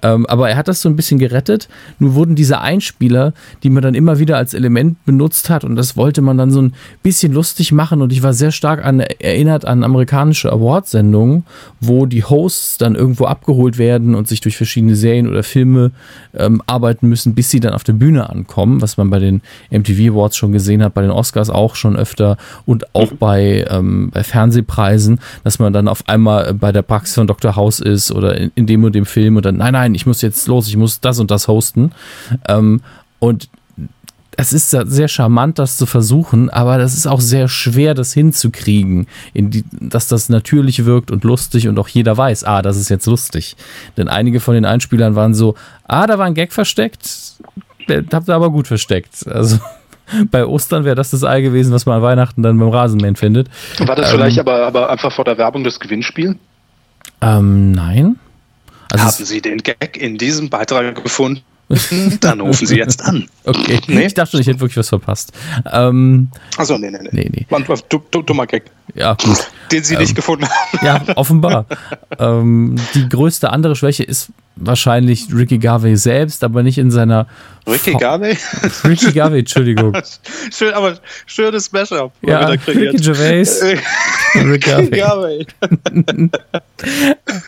Ähm, 0.03 0.25
aber 0.25 0.49
er 0.49 0.57
hat 0.57 0.67
das 0.67 0.81
so 0.81 0.89
ein 0.89 0.95
bisschen 0.95 1.19
gerettet. 1.19 1.69
Nur 1.99 2.15
wurden 2.15 2.35
diese 2.35 2.61
Einspieler, 2.61 3.33
die 3.63 3.69
man 3.69 3.83
dann 3.83 3.95
immer 3.95 4.19
wieder 4.19 4.37
als 4.37 4.53
Element 4.53 5.03
benutzt 5.05 5.49
hat, 5.49 5.63
und 5.63 5.75
das 5.75 5.95
wollte 5.97 6.21
man 6.21 6.37
dann 6.37 6.51
so 6.51 6.61
ein 6.61 6.73
bisschen 7.03 7.33
lustig 7.33 7.71
machen. 7.71 8.01
Und 8.01 8.11
ich 8.11 8.23
war 8.23 8.33
sehr 8.33 8.51
stark 8.51 8.83
an, 8.83 8.99
erinnert 8.99 9.65
an 9.65 9.83
amerikanische 9.83 10.51
Awardsendungen, 10.51 11.45
wo 11.79 12.05
die 12.05 12.23
Hosts 12.23 12.77
dann 12.77 12.95
irgendwo 12.95 13.25
abgeholt 13.25 13.77
werden 13.77 14.15
und 14.15 14.27
sich 14.27 14.41
durch 14.41 14.57
verschiedene 14.57 14.95
Serien 14.95 15.27
oder 15.27 15.43
Filme 15.43 15.91
ähm, 16.33 16.61
arbeiten 16.65 17.07
müssen, 17.09 17.35
bis 17.35 17.49
sie 17.49 17.59
dann 17.59 17.73
auf 17.73 17.83
der 17.83 17.93
Bühne 17.93 18.29
ankommen, 18.29 18.81
was 18.81 18.97
man 18.97 19.09
bei 19.09 19.19
den 19.19 19.41
MTV 19.71 20.13
Awards 20.13 20.37
schon 20.37 20.51
gesehen 20.51 20.83
hat, 20.83 20.93
bei 20.93 21.01
den 21.01 21.11
Oscars 21.19 21.49
auch 21.49 21.75
schon 21.75 21.95
öfter 21.95 22.37
und 22.65 22.95
auch 22.95 23.11
mhm. 23.11 23.17
bei, 23.17 23.65
ähm, 23.69 24.09
bei 24.11 24.23
Fernsehpreisen, 24.23 25.19
dass 25.43 25.59
man 25.59 25.73
dann 25.73 25.87
auf 25.87 26.07
einmal 26.07 26.53
bei 26.53 26.71
der 26.71 26.81
Praxis 26.81 27.15
von 27.15 27.27
Dr. 27.27 27.55
House 27.55 27.79
ist 27.79 28.11
oder 28.11 28.37
in, 28.37 28.51
in 28.55 28.65
dem 28.65 28.83
und 28.83 28.95
dem 28.95 29.05
Film 29.05 29.35
und 29.35 29.45
dann, 29.45 29.57
nein, 29.57 29.73
nein, 29.73 29.95
ich 29.95 30.05
muss 30.05 30.21
jetzt 30.21 30.47
los, 30.47 30.67
ich 30.67 30.77
muss 30.77 30.99
das 31.01 31.19
und 31.19 31.29
das 31.31 31.47
hosten. 31.47 31.91
Ähm, 32.47 32.81
und 33.19 33.49
es 34.39 34.53
ist 34.53 34.69
sehr 34.69 35.09
charmant, 35.09 35.59
das 35.59 35.75
zu 35.75 35.85
versuchen, 35.85 36.49
aber 36.49 36.77
das 36.77 36.93
ist 36.93 37.07
auch 37.07 37.19
sehr 37.19 37.49
schwer, 37.49 37.93
das 37.93 38.13
hinzukriegen, 38.13 39.07
die, 39.33 39.65
dass 39.71 40.07
das 40.07 40.29
natürlich 40.29 40.85
wirkt 40.85 41.11
und 41.11 41.25
lustig 41.25 41.67
und 41.67 41.77
auch 41.77 41.89
jeder 41.89 42.15
weiß, 42.15 42.45
ah, 42.45 42.61
das 42.61 42.77
ist 42.77 42.87
jetzt 42.87 43.05
lustig. 43.05 43.57
Denn 43.97 44.07
einige 44.07 44.39
von 44.39 44.53
den 44.53 44.63
Einspielern 44.63 45.15
waren 45.15 45.33
so, 45.33 45.55
ah, 45.89 46.07
da 46.07 46.17
war 46.17 46.25
ein 46.25 46.35
Gag 46.35 46.53
versteckt, 46.53 47.33
habt 47.89 48.29
ihr 48.29 48.33
aber 48.33 48.49
gut 48.49 48.67
versteckt. 48.67 49.27
Also 49.27 49.59
bei 50.31 50.45
Ostern 50.45 50.85
wäre 50.85 50.95
das 50.95 51.11
das 51.11 51.23
Ei 51.23 51.41
gewesen, 51.41 51.71
was 51.73 51.85
man 51.85 51.97
an 51.97 52.01
Weihnachten 52.01 52.43
dann 52.43 52.57
beim 52.57 52.69
Rasenmähen 52.69 53.15
findet. 53.15 53.49
War 53.79 53.95
das 53.95 54.07
ähm, 54.07 54.17
vielleicht 54.17 54.39
aber, 54.39 54.65
aber 54.65 54.89
einfach 54.89 55.11
vor 55.11 55.25
der 55.25 55.37
Werbung 55.37 55.63
des 55.63 55.79
Gewinnspiels? 55.79 56.35
Ähm, 57.21 57.71
nein. 57.71 58.17
Also 58.91 59.05
Haben 59.05 59.25
Sie 59.25 59.41
den 59.41 59.59
Gag 59.59 59.97
in 59.97 60.17
diesem 60.17 60.49
Beitrag 60.49 61.03
gefunden? 61.03 61.41
Dann 62.21 62.39
rufen 62.39 62.65
Sie 62.65 62.77
jetzt 62.77 63.03
an. 63.03 63.29
Okay. 63.45 63.79
Nee? 63.87 64.07
Ich 64.07 64.15
dachte 64.15 64.31
schon, 64.31 64.41
ich 64.41 64.47
hätte 64.47 64.59
wirklich 64.59 64.77
was 64.77 64.89
verpasst. 64.89 65.31
Ähm, 65.71 66.29
Achso, 66.57 66.77
nee, 66.79 66.89
nee, 66.89 66.97
nee. 67.03 67.09
nee, 67.11 67.29
nee. 67.31 67.45
War 67.49 67.59
ein 67.59 68.25
dummer 68.25 68.47
Gag. 68.47 68.63
Ja, 68.95 69.13
gut. 69.13 69.37
Den 69.71 69.83
Sie 69.83 69.95
ähm, 69.95 70.01
nicht 70.01 70.15
gefunden 70.15 70.47
haben. 70.47 70.85
Ja, 70.85 71.01
offenbar. 71.15 71.65
ähm, 72.17 72.75
die 72.93 73.07
größte 73.07 73.51
andere 73.51 73.75
Schwäche 73.75 74.03
ist 74.03 74.31
wahrscheinlich 74.55 75.27
Ricky 75.33 75.57
Garvey 75.57 75.95
selbst, 75.95 76.43
aber 76.43 76.63
nicht 76.63 76.77
in 76.77 76.91
seiner. 76.91 77.27
Ricky 77.67 77.93
Garvey? 77.93 78.37
Ricky 78.83 79.11
Garvey, 79.11 79.39
Entschuldigung. 79.39 79.95
Schön, 80.51 80.73
aber 80.73 80.97
schönes 81.25 81.71
Mashup. 81.71 82.11
Ja, 82.21 82.47
Ricky 82.47 82.97
Gervais. 82.97 83.61
Ricky 84.35 84.89
Garvey. 84.89 85.45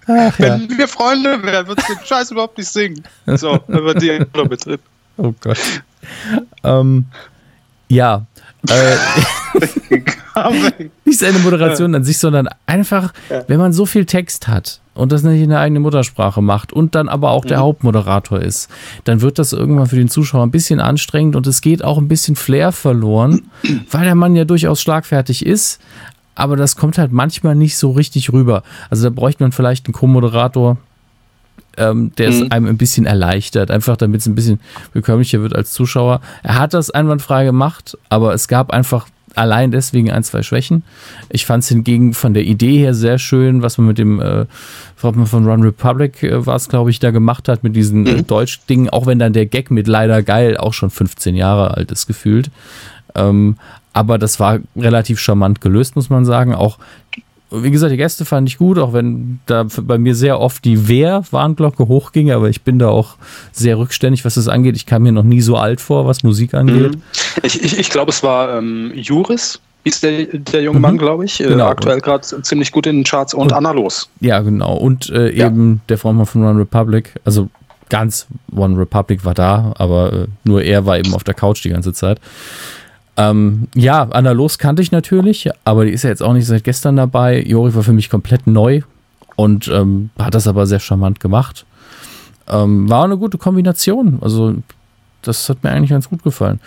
Ach, 0.08 0.40
ja. 0.40 0.60
Wenn 0.60 0.78
wir 0.78 0.88
Freunde 0.88 1.42
wären, 1.44 1.68
würdest 1.68 1.90
du 1.90 1.96
den 1.96 2.06
Scheiß 2.06 2.32
überhaupt 2.32 2.58
nicht 2.58 2.70
singen. 2.70 3.04
So, 3.26 3.60
wenn 3.68 3.86
wir 3.86 3.94
die 3.96 4.20
noch 4.36 4.50
mit 4.50 4.66
drin. 4.66 4.80
Oh 5.18 5.34
Gott. 5.42 5.60
Ähm, 6.64 7.06
ja, 7.90 8.26
äh, 8.70 8.96
nicht 11.06 11.20
seine 11.20 11.40
Moderation 11.40 11.96
an 11.96 12.04
sich, 12.04 12.18
sondern 12.18 12.50
einfach, 12.66 13.14
wenn 13.48 13.60
man 13.60 13.74
so 13.74 13.86
viel 13.86 14.06
Text 14.06 14.48
hat 14.48 14.82
und 14.94 15.12
das 15.12 15.24
nicht 15.24 15.42
in 15.42 15.50
der 15.50 15.60
eigenen 15.60 15.84
Muttersprache 15.84 16.42
macht 16.42 16.74
und 16.74 16.96
dann 16.96 17.10
aber 17.10 17.32
auch 17.32 17.46
der 17.46 17.58
mhm. 17.58 17.64
Hauptmoderator 17.64 18.40
ist, 18.40 18.70
dann 19.04 19.22
wird 19.22 19.40
das 19.40 19.54
irgendwann 19.54 19.88
für 19.88 19.96
den 19.96 20.10
Zuschauer 20.10 20.44
ein 20.44 20.52
bisschen 20.52 20.80
anstrengend 20.80 21.36
und 21.36 21.48
es 21.48 21.62
geht 21.62 21.84
auch 21.84 21.98
ein 21.98 22.08
bisschen 22.08 22.36
Flair 22.36 22.72
verloren, 22.72 23.50
weil 23.92 24.06
der 24.06 24.16
Mann 24.16 24.36
ja 24.36 24.46
durchaus 24.46 24.82
schlagfertig 24.82 25.46
ist, 25.46 25.80
aber 26.36 26.56
das 26.56 26.76
kommt 26.76 26.98
halt 26.98 27.12
manchmal 27.12 27.56
nicht 27.56 27.78
so 27.78 27.92
richtig 27.92 28.32
rüber. 28.34 28.64
Also 28.90 29.04
da 29.04 29.10
bräuchte 29.10 29.44
man 29.44 29.52
vielleicht 29.52 29.86
einen 29.86 29.94
Co-Moderator, 29.94 30.78
ähm, 31.78 32.12
der 32.18 32.32
mhm. 32.32 32.44
es 32.44 32.52
einem 32.52 32.68
ein 32.68 32.78
bisschen 32.78 33.06
erleichtert, 33.06 33.72
einfach 33.72 33.98
damit 33.98 34.22
es 34.22 34.28
ein 34.28 34.36
bisschen 34.36 34.60
bekömmlicher 34.94 35.42
wird 35.42 35.56
als 35.56 35.72
Zuschauer. 35.72 36.22
Er 36.44 36.60
hat 36.60 36.74
das 36.74 36.90
einwandfrei 36.90 37.46
gemacht, 37.46 37.98
aber 38.10 38.34
es 38.34 38.48
gab 38.48 38.72
einfach 38.72 39.08
allein 39.36 39.72
deswegen 39.72 40.12
ein, 40.12 40.24
zwei 40.24 40.44
Schwächen. 40.44 40.84
Ich 41.30 41.46
fand 41.46 41.64
es 41.64 41.70
hingegen 41.70 42.14
von 42.14 42.34
der 42.34 42.44
Idee 42.44 42.78
her 42.78 42.94
sehr 42.94 43.18
schön, 43.18 43.62
was 43.62 43.78
man 43.78 43.88
mit 43.88 43.98
dem 43.98 44.20
äh, 44.20 44.46
von 44.96 45.48
Run 45.48 45.64
Republic 45.64 46.24
äh, 46.24 46.46
war 46.46 46.56
es, 46.56 46.70
glaube 46.70 46.90
ich, 46.90 47.00
da 47.00 47.12
gemacht 47.12 47.48
hat, 47.48 47.64
mit 47.64 47.76
diesen 47.76 48.06
äh, 48.06 48.14
mhm. 48.18 48.28
Deutsch-Dingen, 48.28 48.90
auch 48.90 49.06
wenn 49.06 49.20
dann 49.20 49.34
der 49.34 49.46
Gag 49.46 49.72
mit 49.72 49.88
leider 49.88 50.22
geil 50.24 50.58
auch 50.58 50.74
schon 50.74 50.90
15 50.90 51.36
Jahre 51.36 51.76
alt 51.76 51.92
ist, 51.92 52.08
gefühlt. 52.08 52.52
Ähm, 53.16 53.58
aber 53.94 54.18
das 54.18 54.40
war 54.40 54.60
relativ 54.76 55.20
charmant 55.20 55.62
gelöst, 55.62 55.96
muss 55.96 56.10
man 56.10 56.26
sagen. 56.26 56.56
Auch 56.56 56.78
wie 57.52 57.72
gesagt, 57.72 57.92
die 57.92 57.98
Gäste 57.98 58.24
fand 58.24 58.48
ich 58.48 58.58
gut, 58.58 58.80
auch 58.80 58.94
wenn 58.94 59.40
da 59.46 59.66
bei 59.82 59.98
mir 59.98 60.16
sehr 60.16 60.40
oft 60.40 60.64
die 60.64 60.88
Wehr-Warnglocke 60.88 61.88
hochging, 61.88 62.32
aber 62.32 62.50
ich 62.50 62.62
bin 62.62 62.80
da 62.80 62.88
auch 62.88 63.16
sehr 63.52 63.78
rückständig, 63.78 64.24
was 64.24 64.36
das 64.36 64.48
angeht. 64.48 64.76
Ich 64.78 64.86
kam 64.86 65.04
mir 65.04 65.12
noch 65.12 65.24
nie 65.24 65.42
so 65.42 65.58
alt 65.58 65.82
vor, 65.82 66.08
was 66.08 66.24
Musik 66.24 66.54
angeht. 66.54 66.96
Mhm. 66.96 67.02
Ich, 67.44 67.62
ich, 67.62 67.78
ich 67.78 67.90
glaube, 67.90 68.12
es 68.12 68.24
war 68.24 68.58
ähm, 68.58 68.92
Juris, 68.96 69.60
hieß 69.84 70.00
der, 70.00 70.26
der 70.26 70.64
junge 70.64 70.80
mhm. 70.80 70.82
Mann, 70.82 70.98
glaube 70.98 71.26
ich. 71.26 71.42
Äh, 71.42 71.48
genau. 71.48 71.66
Äh, 71.66 71.72
aktuell 71.72 72.00
gerade 72.00 72.26
ziemlich 72.42 72.72
gut 72.72 72.88
in 72.88 72.98
den 72.98 73.04
Charts 73.04 73.34
und, 73.34 73.44
und 73.44 73.54
Anna 73.54 73.72
Los. 73.72 74.10
Ja, 74.22 74.40
genau. 74.40 74.76
Und 74.78 75.10
äh, 75.10 75.32
ja. 75.36 75.48
eben 75.48 75.82
der 75.90 75.98
Frontmann 75.98 76.26
von 76.26 76.44
One 76.44 76.60
Republic, 76.60 77.20
also 77.26 77.50
ganz 77.90 78.28
One 78.56 78.80
Republic 78.80 79.26
war 79.26 79.34
da, 79.34 79.74
aber 79.78 80.14
äh, 80.14 80.28
nur 80.46 80.64
er 80.64 80.86
war 80.86 80.98
eben 80.98 81.14
auf 81.14 81.26
der 81.26 81.34
Couch 81.34 81.64
die 81.64 81.70
ganze 81.70 81.92
Zeit. 81.92 82.20
Ähm, 83.18 83.68
ja, 83.76 84.04
Anna 84.04 84.32
Los 84.32 84.58
kannte 84.58 84.82
ich 84.82 84.92
natürlich, 84.92 85.50
aber 85.66 85.86
die 85.86 85.92
ist 85.92 86.04
ja 86.04 86.10
jetzt 86.10 86.24
auch 86.24 86.34
nicht 86.34 86.46
seit 86.46 86.64
gestern 86.64 86.96
dabei. 86.96 87.42
Jori 87.42 87.76
war 87.76 87.84
für 87.84 87.94
mich 87.94 88.10
komplett 88.10 88.48
neu 88.48 88.82
und 89.36 89.68
ähm, 89.68 90.10
hat 90.18 90.34
das 90.34 90.48
aber 90.48 90.66
sehr 90.66 90.80
charmant 90.80 91.20
gemacht. 91.20 91.66
Ähm, 92.48 92.90
war 92.90 93.06
eine 93.06 93.18
gute 93.18 93.38
Kombination. 93.38 94.20
Also, 94.22 94.56
das 95.22 95.50
hat 95.50 95.64
mir 95.64 95.72
eigentlich 95.72 95.92
ganz 95.92 96.10
gut 96.10 96.24
gefallen. 96.24 96.60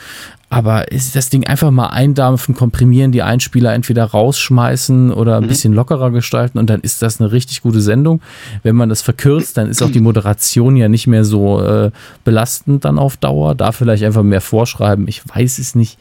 Aber 0.51 0.93
ist 0.93 1.17
das 1.17 1.31
Ding 1.31 1.47
einfach 1.47 1.71
mal 1.71 1.89
eindampfen, 1.89 2.55
komprimieren, 2.55 3.11
die 3.11 3.23
Einspieler 3.23 3.75
entweder 3.75 4.05
rausschmeißen 4.05 5.13
oder 5.13 5.39
ein 5.39 5.45
mhm. 5.45 5.49
bisschen 5.49 5.73
lockerer 5.73 6.11
gestalten 6.13 6.59
und 6.59 6.71
dann 6.71 6.81
ist 6.81 7.03
das 7.03 7.21
eine 7.21 7.33
richtig 7.33 7.63
gute 7.63 7.81
Sendung. 7.81 8.21
Wenn 8.63 8.77
man 8.77 8.89
das 8.89 9.03
verkürzt, 9.03 9.57
dann 9.57 9.69
ist 9.69 9.83
auch 9.83 9.91
die 9.91 10.01
Moderation 10.01 10.77
ja 10.77 10.89
nicht 10.89 11.07
mehr 11.07 11.25
so 11.25 11.61
äh, 11.61 11.91
belastend 12.23 12.85
dann 12.85 12.99
auf 12.99 13.17
Dauer. 13.17 13.55
Da 13.55 13.73
vielleicht 13.73 14.05
einfach 14.05 14.23
mehr 14.23 14.41
vorschreiben. 14.41 15.09
Ich 15.09 15.23
weiß 15.29 15.59
es 15.59 15.75
nicht. 15.75 15.99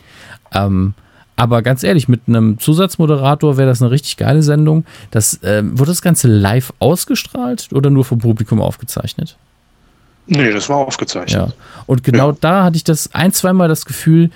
Ähm, 0.53 0.93
aber 1.35 1.63
ganz 1.63 1.83
ehrlich, 1.83 2.07
mit 2.07 2.21
einem 2.27 2.59
Zusatzmoderator 2.59 3.57
wäre 3.57 3.67
das 3.67 3.81
eine 3.81 3.89
richtig 3.89 4.17
geile 4.17 4.43
Sendung. 4.43 4.85
Das, 5.09 5.41
äh, 5.41 5.63
wurde 5.65 5.91
das 5.91 6.01
Ganze 6.01 6.27
live 6.27 6.73
ausgestrahlt 6.79 7.69
oder 7.71 7.89
nur 7.89 8.05
vom 8.05 8.19
Publikum 8.19 8.61
aufgezeichnet? 8.61 9.37
Nee, 10.27 10.51
das 10.51 10.69
war 10.69 10.77
aufgezeichnet. 10.77 11.49
Ja. 11.49 11.53
Und 11.85 12.03
genau 12.03 12.31
ja. 12.31 12.37
da 12.39 12.63
hatte 12.63 12.77
ich 12.77 12.83
das 12.83 13.13
ein, 13.13 13.33
zweimal 13.33 13.67
das 13.67 13.85
Gefühl, 13.85 14.29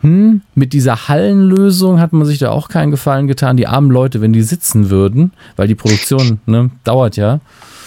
hm, 0.00 0.42
mit 0.54 0.72
dieser 0.72 1.08
Hallenlösung 1.08 2.00
hat 2.00 2.12
man 2.12 2.26
sich 2.26 2.38
da 2.38 2.50
auch 2.50 2.68
keinen 2.68 2.90
Gefallen 2.90 3.26
getan. 3.26 3.56
Die 3.56 3.66
armen 3.66 3.90
Leute, 3.90 4.20
wenn 4.20 4.32
die 4.32 4.42
sitzen 4.42 4.90
würden, 4.90 5.32
weil 5.56 5.68
die 5.68 5.74
Produktion 5.74 6.40
ne, 6.46 6.70
dauert 6.84 7.16
ja. 7.16 7.40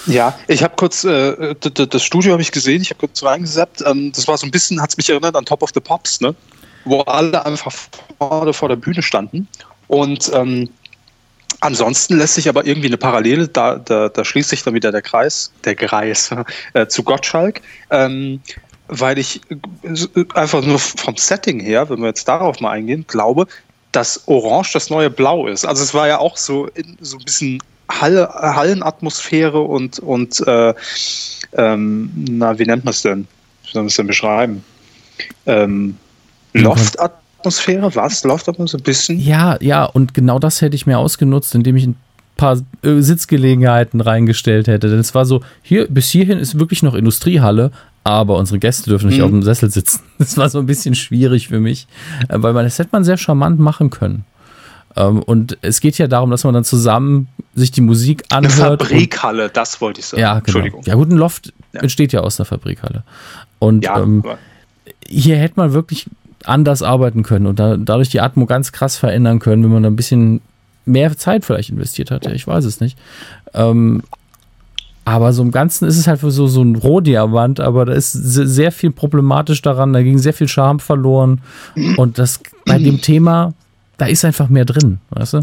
Ja, 0.07 0.33
ich 0.47 0.63
habe 0.63 0.75
kurz, 0.75 1.03
äh, 1.03 1.55
das 1.59 2.03
Studio 2.03 2.31
habe 2.33 2.41
ich 2.41 2.51
gesehen, 2.51 2.81
ich 2.81 2.89
habe 2.89 2.99
kurz 2.99 3.23
reingesappt. 3.23 3.83
Ähm, 3.85 4.11
das 4.13 4.27
war 4.27 4.37
so 4.37 4.47
ein 4.47 4.51
bisschen, 4.51 4.81
hat 4.81 4.89
es 4.89 4.97
mich 4.97 5.09
erinnert 5.09 5.35
an 5.35 5.45
Top 5.45 5.61
of 5.61 5.69
the 5.73 5.79
Pops, 5.79 6.21
ne? 6.21 6.35
wo 6.85 7.01
alle 7.01 7.45
einfach 7.45 7.71
vorne 8.17 8.53
vor 8.53 8.69
der 8.69 8.75
Bühne 8.75 9.01
standen. 9.01 9.47
Und 9.87 10.31
ähm, 10.33 10.69
ansonsten 11.61 12.17
lässt 12.17 12.35
sich 12.35 12.49
aber 12.49 12.65
irgendwie 12.65 12.87
eine 12.87 12.97
Parallele, 12.97 13.47
da, 13.47 13.77
da, 13.77 14.09
da 14.09 14.25
schließt 14.25 14.49
sich 14.49 14.63
dann 14.63 14.73
wieder 14.73 14.91
der 14.91 15.01
Kreis, 15.01 15.51
der 15.63 15.75
Kreis 15.75 16.29
äh, 16.73 16.87
zu 16.87 17.03
Gottschalk. 17.03 17.61
Ähm, 17.89 18.41
weil 18.91 19.17
ich 19.17 19.39
äh, 19.49 20.25
einfach 20.35 20.61
nur 20.63 20.77
vom 20.77 21.15
Setting 21.15 21.61
her, 21.61 21.89
wenn 21.89 21.99
wir 21.99 22.07
jetzt 22.07 22.27
darauf 22.27 22.59
mal 22.59 22.71
eingehen, 22.71 23.05
glaube, 23.07 23.47
dass 23.93 24.27
Orange 24.27 24.73
das 24.73 24.89
neue 24.89 25.09
Blau 25.09 25.47
ist. 25.47 25.65
Also 25.65 25.83
es 25.83 25.93
war 25.93 26.07
ja 26.07 26.19
auch 26.19 26.37
so, 26.37 26.69
so 26.99 27.17
ein 27.17 27.23
bisschen 27.23 27.63
Halle, 27.89 28.29
Hallenatmosphäre 28.29 29.59
und, 29.59 29.99
und 29.99 30.45
äh, 30.45 30.73
ähm, 31.53 32.11
na, 32.29 32.57
wie 32.59 32.65
nennt 32.65 32.85
man 32.85 32.91
es 32.91 33.01
denn? 33.01 33.27
Wie 33.63 33.71
soll 33.71 33.83
man 33.83 33.87
es 33.87 33.95
denn 33.95 34.07
beschreiben? 34.07 34.63
Ähm, 35.45 35.97
Loftatmosphäre, 37.41 37.95
was? 37.95 38.23
Loftatmosphäre, 38.23 38.81
ein 38.81 38.83
bisschen? 38.83 39.19
Ja, 39.19 39.57
ja, 39.61 39.85
und 39.85 40.13
genau 40.13 40.39
das 40.39 40.61
hätte 40.61 40.75
ich 40.75 40.85
mir 40.85 40.97
ausgenutzt, 40.97 41.55
indem 41.55 41.75
ich 41.75 41.87
ein 41.87 41.95
paar 42.37 42.57
äh, 42.83 42.99
Sitzgelegenheiten 42.99 44.01
reingestellt 44.01 44.67
hätte. 44.67 44.89
Denn 44.89 44.99
es 44.99 45.15
war 45.15 45.25
so, 45.25 45.41
hier, 45.61 45.87
bis 45.87 46.09
hierhin 46.09 46.37
ist 46.39 46.59
wirklich 46.59 46.83
noch 46.83 46.93
Industriehalle, 46.93 47.71
aber 48.03 48.37
unsere 48.37 48.59
Gäste 48.59 48.89
dürfen 48.89 49.09
nicht 49.09 49.19
mhm. 49.19 49.23
auf 49.23 49.29
dem 49.31 49.43
Sessel 49.43 49.69
sitzen. 49.71 50.01
Das 50.19 50.37
war 50.37 50.49
so 50.49 50.59
ein 50.59 50.65
bisschen 50.65 50.95
schwierig 50.95 51.47
für 51.47 51.59
mich, 51.59 51.87
äh, 52.29 52.35
weil 52.37 52.53
man 52.53 52.65
das 52.65 52.77
hätte 52.79 52.89
man 52.91 53.03
sehr 53.03 53.17
charmant 53.17 53.59
machen 53.59 53.89
können. 53.89 54.25
Ähm, 54.95 55.23
und 55.23 55.57
es 55.61 55.79
geht 55.79 55.97
ja 55.97 56.07
darum, 56.07 56.31
dass 56.31 56.43
man 56.43 56.53
dann 56.53 56.63
zusammen 56.63 57.27
sich 57.55 57.71
die 57.71 57.81
Musik 57.81 58.23
anhört. 58.29 58.81
Eine 58.81 58.89
Fabrikhalle, 58.89 59.49
das 59.49 59.81
wollte 59.81 60.01
ich 60.01 60.05
sagen. 60.05 60.21
Ja, 60.21 60.33
genau. 60.33 60.39
Entschuldigung. 60.39 60.83
Ja, 60.85 60.95
gut, 60.95 61.09
ein 61.09 61.17
Loft 61.17 61.53
ja. 61.73 61.81
entsteht 61.81 62.13
ja 62.13 62.21
aus 62.21 62.37
der 62.37 62.45
Fabrikhalle. 62.45 63.03
Und 63.59 63.85
ja, 63.85 63.99
ähm, 63.99 64.23
hier 65.07 65.37
hätte 65.37 65.53
man 65.57 65.73
wirklich 65.73 66.07
anders 66.47 66.81
arbeiten 66.81 67.23
können 67.23 67.47
und 67.47 67.59
da, 67.59 67.77
dadurch 67.77 68.09
die 68.09 68.21
Atmo 68.21 68.45
ganz 68.45 68.71
krass 68.71 68.97
verändern 68.97 69.39
können, 69.39 69.63
wenn 69.63 69.71
man 69.71 69.83
da 69.83 69.89
ein 69.89 69.95
bisschen 69.95 70.41
mehr 70.85 71.15
Zeit 71.17 71.45
vielleicht 71.45 71.69
investiert 71.69 72.11
hat. 72.11 72.25
Ja, 72.25 72.31
ich 72.31 72.47
weiß 72.47 72.65
es 72.65 72.79
nicht. 72.79 72.97
Ähm, 73.53 74.03
aber 75.03 75.33
so 75.33 75.41
im 75.41 75.51
Ganzen 75.51 75.87
ist 75.87 75.97
es 75.97 76.07
halt 76.07 76.19
so, 76.21 76.47
so 76.47 76.61
ein 76.61 76.75
Rohdiamant, 76.75 77.59
aber 77.59 77.85
da 77.85 77.93
ist 77.93 78.11
sehr 78.11 78.71
viel 78.71 78.91
problematisch 78.91 79.61
daran, 79.61 79.93
da 79.93 80.03
ging 80.03 80.19
sehr 80.19 80.33
viel 80.33 80.47
Charme 80.47 80.79
verloren. 80.79 81.41
Und 81.97 82.19
das 82.19 82.39
bei 82.65 82.77
dem 82.77 83.01
Thema, 83.01 83.53
da 83.97 84.05
ist 84.05 84.23
einfach 84.23 84.47
mehr 84.47 84.65
drin, 84.65 84.99
weißt 85.09 85.33
du? 85.33 85.41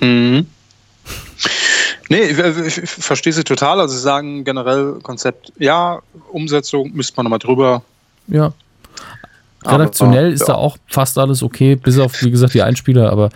Mhm. 0.00 0.46
Nee, 2.10 2.22
ich, 2.24 2.38
ich, 2.78 2.90
verstehe 2.90 3.32
sie 3.32 3.44
total. 3.44 3.80
Also 3.80 3.94
sie 3.94 4.02
sagen 4.02 4.44
generell 4.44 4.98
Konzept, 5.02 5.52
ja, 5.58 6.00
Umsetzung 6.32 6.92
müsste 6.92 7.16
man 7.16 7.24
nochmal 7.24 7.38
drüber. 7.38 7.82
Ja. 8.26 8.52
Redaktionell 9.66 10.26
aber, 10.26 10.34
ist 10.34 10.40
ja. 10.40 10.46
da 10.48 10.54
auch 10.54 10.76
fast 10.86 11.18
alles 11.18 11.42
okay, 11.42 11.76
bis 11.76 11.98
auf, 11.98 12.22
wie 12.22 12.30
gesagt, 12.30 12.54
die 12.54 12.62
Einspieler, 12.62 13.10
aber 13.10 13.30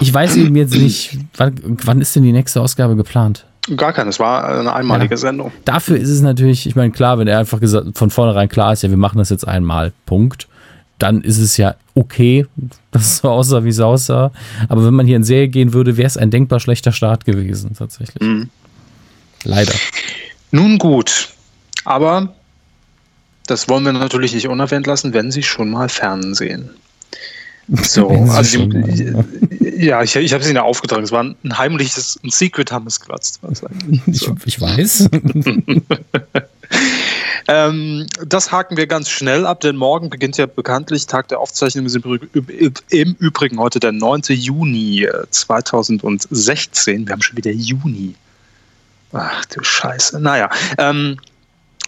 ich 0.00 0.12
weiß 0.12 0.36
eben 0.36 0.54
jetzt 0.56 0.74
nicht, 0.74 1.18
wann, 1.36 1.54
wann 1.84 2.00
ist 2.00 2.14
denn 2.14 2.22
die 2.22 2.32
nächste 2.32 2.60
Ausgabe 2.60 2.96
geplant? 2.96 3.46
Gar 3.76 3.92
keine, 3.92 4.10
es 4.10 4.18
war 4.18 4.44
eine 4.44 4.72
einmalige 4.72 5.14
ja. 5.14 5.18
Sendung. 5.18 5.52
Dafür 5.64 5.96
ist 5.96 6.08
es 6.08 6.20
natürlich, 6.20 6.66
ich 6.66 6.74
meine, 6.74 6.90
klar, 6.90 7.18
wenn 7.18 7.28
er 7.28 7.38
einfach 7.38 7.60
gesagt, 7.60 7.96
von 7.96 8.10
vornherein 8.10 8.48
klar 8.48 8.72
ist, 8.72 8.82
ja, 8.82 8.90
wir 8.90 8.96
machen 8.96 9.18
das 9.18 9.30
jetzt 9.30 9.46
einmal, 9.46 9.92
Punkt, 10.04 10.48
dann 10.98 11.22
ist 11.22 11.38
es 11.38 11.56
ja 11.56 11.76
okay, 11.94 12.46
dass 12.90 13.02
es 13.02 13.18
so 13.18 13.30
aussah, 13.30 13.64
wie 13.64 13.68
es 13.68 13.80
aussah. 13.80 14.32
Aber 14.68 14.84
wenn 14.84 14.94
man 14.94 15.06
hier 15.06 15.16
in 15.16 15.24
Serie 15.24 15.48
gehen 15.48 15.72
würde, 15.72 15.96
wäre 15.96 16.06
es 16.06 16.16
ein 16.16 16.30
denkbar 16.30 16.60
schlechter 16.60 16.92
Start 16.92 17.24
gewesen, 17.24 17.74
tatsächlich. 17.76 18.20
Mhm. 18.20 18.50
Leider. 19.44 19.74
Nun 20.50 20.78
gut, 20.78 21.30
aber 21.84 22.34
das 23.46 23.68
wollen 23.68 23.84
wir 23.84 23.92
natürlich 23.92 24.34
nicht 24.34 24.48
unerwähnt 24.48 24.86
lassen, 24.86 25.14
wenn 25.14 25.30
Sie 25.30 25.42
schon 25.42 25.70
mal 25.70 25.88
Fernsehen. 25.88 26.70
So, 27.82 28.08
also 28.08 28.66
die, 28.66 29.14
ja, 29.86 30.02
ich, 30.02 30.16
ich 30.16 30.32
habe 30.32 30.44
sie 30.44 30.52
ja 30.52 30.62
aufgetragen. 30.62 31.04
Es 31.04 31.12
war 31.12 31.22
ein 31.22 31.58
heimliches, 31.58 32.18
ein 32.22 32.30
Secret 32.30 32.72
haben 32.72 32.86
es 32.86 33.00
geplatzt. 33.00 33.40
So. 33.52 33.66
Ich, 34.06 34.28
ich, 34.46 34.60
weiß. 34.60 35.08
ähm, 37.48 38.06
das 38.26 38.52
haken 38.52 38.76
wir 38.76 38.86
ganz 38.86 39.10
schnell 39.10 39.46
ab, 39.46 39.60
denn 39.60 39.76
morgen 39.76 40.10
beginnt 40.10 40.36
ja 40.36 40.46
bekanntlich 40.46 41.06
Tag 41.06 41.28
der 41.28 41.40
Aufzeichnung. 41.40 41.86
Im 41.86 43.16
Übrigen 43.18 43.58
heute 43.58 43.80
der 43.80 43.92
9. 43.92 44.22
Juni 44.28 45.08
2016. 45.30 47.06
Wir 47.06 47.12
haben 47.12 47.22
schon 47.22 47.36
wieder 47.36 47.52
Juni. 47.52 48.14
Ach 49.12 49.44
du 49.46 49.62
Scheiße. 49.62 50.20
Naja, 50.20 50.50
ähm, 50.78 51.18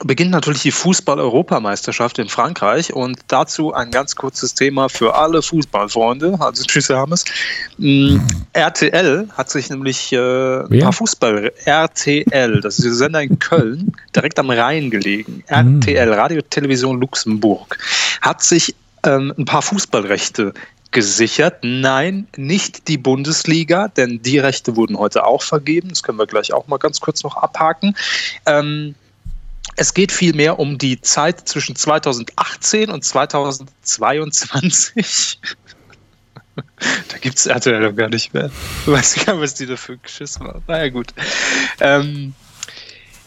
beginnt 0.02 0.32
natürlich 0.32 0.62
die 0.62 0.72
Fußball-Europameisterschaft 0.72 2.18
in 2.18 2.28
Frankreich 2.28 2.92
und 2.92 3.20
dazu 3.28 3.72
ein 3.72 3.90
ganz 3.90 4.16
kurzes 4.16 4.54
Thema 4.54 4.88
für 4.88 5.14
alle 5.14 5.40
Fußballfreunde. 5.40 6.36
Also 6.40 6.64
tschüss, 6.64 6.88
Hermes. 6.88 7.24
Mm, 7.78 8.18
RTL 8.52 9.28
hat 9.36 9.50
sich 9.50 9.70
nämlich 9.70 10.12
äh, 10.12 10.64
ein 10.64 10.80
paar 10.80 10.92
Fußball 10.92 11.52
RTL, 11.64 12.60
das 12.60 12.78
ist 12.78 12.84
der 12.84 12.94
Sender 12.94 13.22
in 13.22 13.38
Köln, 13.38 13.92
direkt 14.14 14.38
am 14.38 14.50
Rhein 14.50 14.90
gelegen. 14.90 15.44
RTL, 15.46 16.12
Radio 16.12 16.42
Television 16.42 17.00
Luxemburg, 17.00 17.78
hat 18.20 18.42
sich 18.42 18.74
ähm, 19.04 19.32
ein 19.38 19.44
paar 19.44 19.62
Fußballrechte 19.62 20.54
gesichert. 20.90 21.58
Nein, 21.62 22.26
nicht 22.36 22.88
die 22.88 22.98
Bundesliga, 22.98 23.88
denn 23.88 24.22
die 24.22 24.38
Rechte 24.38 24.76
wurden 24.76 24.98
heute 24.98 25.26
auch 25.26 25.42
vergeben. 25.42 25.90
Das 25.90 26.02
können 26.02 26.18
wir 26.18 26.26
gleich 26.26 26.52
auch 26.52 26.66
mal 26.68 26.78
ganz 26.78 27.00
kurz 27.00 27.22
noch 27.22 27.36
abhaken. 27.36 27.96
Ähm, 28.46 28.94
es 29.76 29.94
geht 29.94 30.10
vielmehr 30.12 30.58
um 30.58 30.76
die 30.78 31.00
Zeit 31.00 31.48
zwischen 31.48 31.76
2018 31.76 32.90
und 32.90 33.04
2022. 33.04 35.38
da 37.08 37.18
gibt 37.20 37.38
es 37.38 37.46
RTL 37.46 37.80
doch 37.80 37.96
gar 37.96 38.08
nicht 38.08 38.34
mehr. 38.34 38.50
Ich 38.82 38.88
weiß 38.92 39.24
gar 39.24 39.34
nicht, 39.34 39.42
was 39.42 39.54
die 39.54 39.66
dafür 39.66 39.96
geschissen 39.96 40.46
haben. 40.46 40.62
Naja, 40.66 40.88
gut. 40.90 41.14
Ähm, 41.80 42.34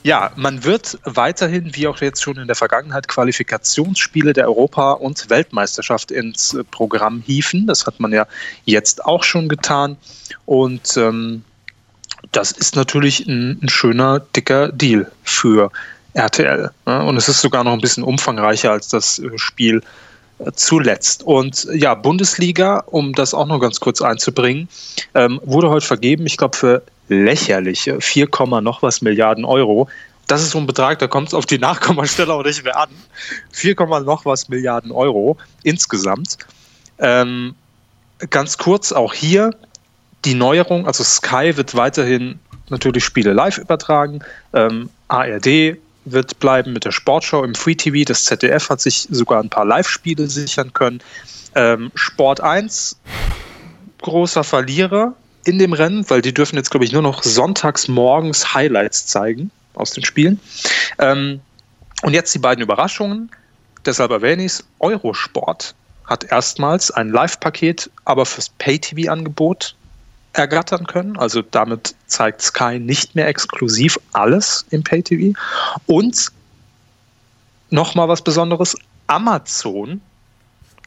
ja, 0.04 0.32
man 0.38 0.64
wird 0.64 0.98
weiterhin, 1.04 1.76
wie 1.76 1.88
auch 1.88 2.00
jetzt 2.00 2.24
schon 2.24 2.38
in 2.38 2.48
der 2.48 2.56
Vergangenheit, 2.56 3.10
Qualifikationsspiele 3.10 4.32
der 4.32 4.48
Europa- 4.48 4.94
und 4.94 5.30
Weltmeisterschaft 5.30 6.12
ins 6.12 6.58
Programm 6.72 7.22
hieven. 7.26 7.68
Das 7.68 7.86
hat 7.86 8.00
man 8.00 8.14
ja 8.14 8.26
jetzt 8.64 9.04
auch 9.04 9.26
schon 9.26 9.50
getan. 9.50 9.98
Und 10.46 10.96
ähm, 10.96 11.44
das 12.32 12.54
ist 12.54 12.78
natürlich 12.78 13.28
ein, 13.28 13.60
ein 13.62 13.68
schöner, 13.68 14.22
dicker 14.22 14.72
Deal 14.72 15.12
für 15.24 15.74
RTL. 16.18 16.72
Ne? 16.86 17.04
Und 17.04 17.18
es 17.18 17.30
ist 17.30 17.42
sogar 17.42 17.64
noch 17.64 17.74
ein 17.74 17.82
bisschen 17.82 18.04
umfangreicher 18.04 18.72
als 18.72 18.90
das 18.90 19.20
äh, 19.20 19.30
Spiel 19.38 19.82
äh, 20.40 20.52
zuletzt. 20.54 21.24
Und 21.24 21.68
ja, 21.74 21.94
Bundesliga, 21.96 22.84
um 22.88 23.14
das 23.14 23.34
auch 23.34 23.46
noch 23.46 23.60
ganz 23.60 23.80
kurz 23.80 24.02
einzubringen, 24.02 24.68
ähm, 25.14 25.40
wurde 25.44 25.70
heute 25.70 25.86
vergeben, 25.86 26.26
ich 26.26 26.38
glaube, 26.38 26.58
für 26.58 26.82
lächerliche 27.10 28.02
4, 28.02 28.28
noch 28.62 28.82
was 28.82 29.02
Milliarden 29.02 29.46
Euro. 29.46 29.88
Das 30.26 30.42
ist 30.42 30.52
so 30.52 30.58
ein 30.58 30.68
Betrag, 30.68 31.00
da 31.00 31.08
kommt 31.08 31.30
es 31.30 31.34
auf 31.34 31.46
die 31.46 31.58
Nachkommastelle 31.58 32.34
auch 32.34 32.44
nicht 32.44 32.64
mehr 32.64 32.78
an. 32.78 32.90
4, 33.52 33.76
noch 34.04 34.26
was 34.26 34.50
Milliarden 34.50 34.92
Euro 34.92 35.38
insgesamt. 35.64 36.38
Ähm, 37.00 37.56
ganz 38.30 38.58
kurz 38.58 38.92
auch 38.92 39.14
hier 39.14 39.52
die 40.26 40.34
Neuerung, 40.34 40.88
also 40.88 41.04
Sky 41.04 41.56
wird 41.56 41.76
weiterhin 41.76 42.40
natürlich 42.70 43.06
Spiele 43.06 43.34
live 43.34 43.60
übertragen. 43.60 44.20
Ähm, 44.54 44.90
ARD 45.08 45.78
wird 46.12 46.40
bleiben 46.40 46.74
mit 46.74 46.86
der 46.86 46.92
Sportschau 46.92 47.44
im 47.44 47.56
Free 47.56 47.76
TV. 47.76 48.06
Das 48.06 48.26
ZDF 48.26 48.70
hat 48.70 48.82
sich 48.82 49.08
sogar 49.10 49.42
ein 49.42 49.50
paar 49.50 49.66
Live-Spiele 49.66 50.28
sichern 50.28 50.74
können. 50.74 51.00
Ähm, 51.56 51.92
Sport 51.96 52.42
1, 52.42 52.98
großer 54.02 54.44
Verlierer 54.44 55.14
in 55.46 55.60
dem 55.60 55.74
Rennen, 55.74 56.10
weil 56.10 56.22
die 56.22 56.34
dürfen 56.34 56.58
jetzt, 56.58 56.72
glaube 56.72 56.86
ich, 56.86 56.92
nur 56.92 57.02
noch 57.02 57.24
sonntags 57.24 57.88
morgens 57.88 58.54
Highlights 58.54 59.08
zeigen 59.08 59.50
aus 59.76 59.92
den 59.92 60.04
Spielen. 60.04 60.40
Ähm, 61.00 61.40
und 62.04 62.14
jetzt 62.14 62.34
die 62.36 62.40
beiden 62.40 62.62
Überraschungen. 62.62 63.32
Deshalb 63.86 64.12
erwähne 64.12 64.44
ich 64.44 64.54
es. 64.54 64.64
Eurosport 64.80 65.74
hat 66.06 66.26
erstmals 66.26 66.92
ein 66.92 67.10
Live-Paket, 67.10 67.90
aber 68.06 68.26
fürs 68.26 68.50
Pay-TV-Angebot 68.50 69.76
ergattern 70.38 70.88
können. 70.88 71.18
Also 71.18 71.42
damit 71.42 71.96
zeigt 72.06 72.42
Sky 72.42 72.80
nicht 72.80 73.16
mehr 73.16 73.28
exklusiv 73.28 74.00
alles 74.14 74.66
im 74.70 74.84
Pay-TV. 74.84 75.38
Und 75.86 76.32
nochmal 77.70 78.08
was 78.08 78.22
Besonderes, 78.22 78.76
Amazon 79.08 80.02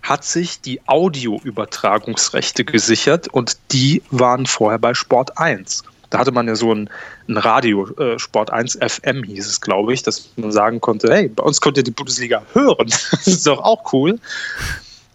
hat 0.03 0.25
sich 0.25 0.61
die 0.61 0.81
Audioübertragungsrechte 0.87 2.65
gesichert 2.65 3.29
und 3.29 3.59
die 3.73 4.03
waren 4.11 4.47
vorher 4.47 4.79
bei 4.79 4.95
Sport 4.95 5.37
1. 5.37 5.85
Da 6.09 6.19
hatte 6.19 6.33
man 6.33 6.49
ja 6.49 6.57
so 6.57 6.75
ein, 6.75 6.91
ein 7.29 7.37
Radio, 7.37 7.89
äh, 7.99 8.19
Sport 8.19 8.51
1 8.51 8.79
FM 8.81 9.23
hieß 9.23 9.47
es, 9.47 9.61
glaube 9.61 9.93
ich, 9.93 10.03
dass 10.03 10.31
man 10.37 10.51
sagen 10.51 10.81
konnte, 10.81 11.13
hey, 11.13 11.29
bei 11.29 11.43
uns 11.43 11.61
könnt 11.61 11.77
ihr 11.77 11.85
die 11.85 11.93
Bundesliga 11.93 12.43
hören. 12.53 12.89
Das 13.11 13.27
ist 13.27 13.47
doch 13.47 13.63
auch 13.63 13.93
cool. 13.93 14.19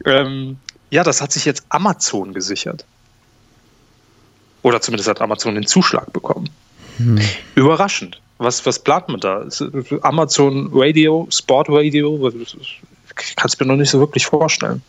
Ähm, 0.05 0.57
ja, 0.91 1.03
das 1.03 1.21
hat 1.21 1.33
sich 1.33 1.45
jetzt 1.45 1.65
Amazon 1.69 2.33
gesichert. 2.33 2.85
Oder 4.65 4.81
zumindest 4.81 5.07
hat 5.07 5.21
Amazon 5.21 5.53
den 5.53 5.67
Zuschlag 5.67 6.11
bekommen. 6.11 6.49
Hm. 6.97 7.19
Überraschend. 7.53 8.19
Was, 8.39 8.65
was 8.65 8.79
plant 8.79 9.07
man 9.09 9.19
da? 9.19 9.45
Amazon 10.01 10.71
Radio, 10.73 11.27
Sport 11.29 11.69
Radio? 11.69 12.27
Ich 12.29 13.35
kann 13.35 13.45
es 13.45 13.59
mir 13.59 13.67
noch 13.67 13.75
nicht 13.75 13.91
so 13.91 13.99
wirklich 13.99 14.25
vorstellen. 14.25 14.81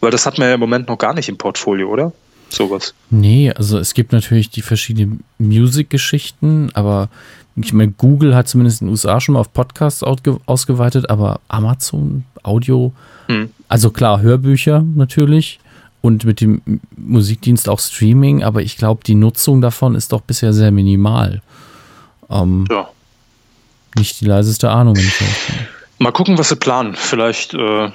Weil 0.00 0.10
das 0.10 0.26
hat 0.26 0.38
man 0.38 0.48
ja 0.48 0.54
im 0.54 0.60
Moment 0.60 0.88
noch 0.88 0.98
gar 0.98 1.14
nicht 1.14 1.28
im 1.28 1.38
Portfolio, 1.38 1.88
oder? 1.88 2.12
Sowas. 2.48 2.94
Nee, 3.10 3.52
also 3.52 3.78
es 3.78 3.94
gibt 3.94 4.10
natürlich 4.10 4.50
die 4.50 4.60
verschiedenen 4.60 5.22
Music-Geschichten, 5.38 6.70
aber 6.74 7.08
ich 7.54 7.72
meine, 7.72 7.92
Google 7.92 8.34
hat 8.34 8.48
zumindest 8.48 8.80
in 8.80 8.88
den 8.88 8.90
USA 8.90 9.20
schon 9.20 9.34
mal 9.34 9.40
auf 9.40 9.52
Podcasts 9.52 10.02
ausgeweitet, 10.02 11.08
aber 11.10 11.38
Amazon, 11.46 12.24
Audio, 12.42 12.92
hm. 13.28 13.50
also 13.68 13.90
klar, 13.90 14.20
Hörbücher 14.20 14.84
natürlich 14.96 15.60
und 16.02 16.24
mit 16.24 16.40
dem 16.40 16.60
Musikdienst 16.96 17.68
auch 17.68 17.80
Streaming, 17.80 18.42
aber 18.42 18.60
ich 18.60 18.76
glaube, 18.76 19.02
die 19.04 19.14
Nutzung 19.14 19.62
davon 19.62 19.94
ist 19.94 20.12
doch 20.12 20.20
bisher 20.20 20.52
sehr 20.52 20.72
minimal. 20.72 21.40
Ähm, 22.28 22.66
ja. 22.70 22.90
Nicht 23.96 24.20
die 24.20 24.26
leiseste 24.26 24.70
Ahnung. 24.70 24.96
Wenn 24.96 25.04
ich 25.04 25.22
Mal 25.98 26.10
gucken, 26.10 26.36
was 26.36 26.48
sie 26.48 26.56
planen. 26.56 26.96
Vielleicht 26.96 27.54
äh, 27.54 27.90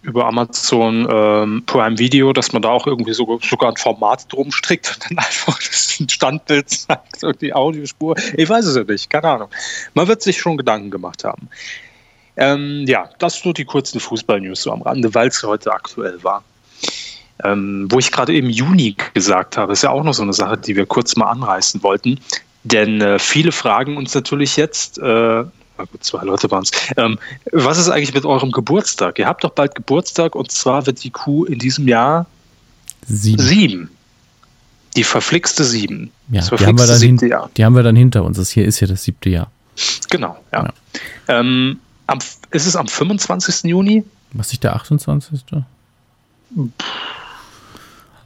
über 0.00 0.26
Amazon 0.26 1.06
ähm, 1.10 1.62
Prime 1.66 1.98
Video, 1.98 2.32
dass 2.32 2.52
man 2.54 2.62
da 2.62 2.70
auch 2.70 2.86
irgendwie 2.86 3.12
so, 3.12 3.38
sogar 3.42 3.70
ein 3.70 3.76
Format 3.76 4.32
drum 4.32 4.50
strickt 4.52 4.90
und 4.94 5.10
dann 5.10 5.18
einfach 5.18 5.58
das 5.58 6.02
Standbild 6.08 6.70
zeigt 6.70 7.22
und 7.22 7.42
die 7.42 7.52
Audiospur. 7.52 8.16
Ich 8.36 8.48
weiß 8.48 8.64
es 8.64 8.76
ja 8.76 8.84
nicht, 8.84 9.10
keine 9.10 9.28
Ahnung. 9.28 9.48
Man 9.92 10.08
wird 10.08 10.22
sich 10.22 10.38
schon 10.38 10.56
Gedanken 10.56 10.90
gemacht 10.90 11.24
haben. 11.24 11.50
Ähm, 12.36 12.86
ja, 12.86 13.10
das 13.18 13.44
nur 13.44 13.52
die 13.52 13.66
kurzen 13.66 14.00
Fußball-News 14.00 14.62
so 14.62 14.72
am 14.72 14.80
Rande, 14.80 15.14
weil 15.14 15.28
es 15.28 15.42
heute 15.42 15.72
aktuell 15.72 16.22
war. 16.24 16.42
Ähm, 17.44 17.86
wo 17.90 17.98
ich 17.98 18.12
gerade 18.12 18.36
im 18.36 18.50
Juni 18.50 18.96
gesagt 19.14 19.56
habe, 19.56 19.72
ist 19.72 19.82
ja 19.82 19.90
auch 19.90 20.04
noch 20.04 20.14
so 20.14 20.22
eine 20.22 20.32
Sache, 20.32 20.58
die 20.58 20.76
wir 20.76 20.86
kurz 20.86 21.16
mal 21.16 21.30
anreißen 21.30 21.82
wollten. 21.82 22.20
Denn 22.64 23.00
äh, 23.00 23.18
viele 23.18 23.52
fragen 23.52 23.96
uns 23.96 24.14
natürlich 24.14 24.56
jetzt, 24.56 24.98
äh, 24.98 25.44
gut, 25.76 26.04
zwei 26.04 26.24
Leute 26.24 26.50
waren 26.50 26.62
es, 26.62 26.72
ähm, 26.96 27.18
was 27.52 27.78
ist 27.78 27.88
eigentlich 27.88 28.14
mit 28.14 28.24
eurem 28.24 28.52
Geburtstag? 28.52 29.18
Ihr 29.18 29.26
habt 29.26 29.44
doch 29.44 29.50
bald 29.50 29.74
Geburtstag 29.74 30.34
und 30.34 30.50
zwar 30.50 30.86
wird 30.86 31.02
die 31.02 31.10
Kuh 31.10 31.44
in 31.44 31.58
diesem 31.58 31.88
Jahr 31.88 32.26
sieben. 33.06 33.42
sieben. 33.42 33.90
Die 34.96 35.04
verflixte 35.04 35.64
sieben. 35.64 36.10
Ja, 36.30 36.42
die 36.42 36.66
haben, 36.66 36.78
wir 36.78 36.86
dann 36.86 37.00
hin, 37.00 37.18
Jahr. 37.18 37.48
die 37.56 37.64
haben 37.64 37.76
wir 37.76 37.82
dann 37.82 37.96
hinter 37.96 38.24
uns. 38.24 38.36
Das 38.36 38.50
hier 38.50 38.64
ist 38.64 38.80
ja 38.80 38.86
das 38.86 39.04
siebte 39.04 39.30
Jahr. 39.30 39.50
Genau, 40.10 40.36
ja. 40.52 40.64
ja. 40.64 40.72
Ähm, 41.28 41.78
am, 42.08 42.18
ist 42.50 42.66
es 42.66 42.76
am 42.76 42.88
25. 42.88 43.70
Juni? 43.70 44.04
Was 44.32 44.52
ist 44.52 44.62
der 44.62 44.74
28.? 44.74 45.42
Puh. 46.54 46.68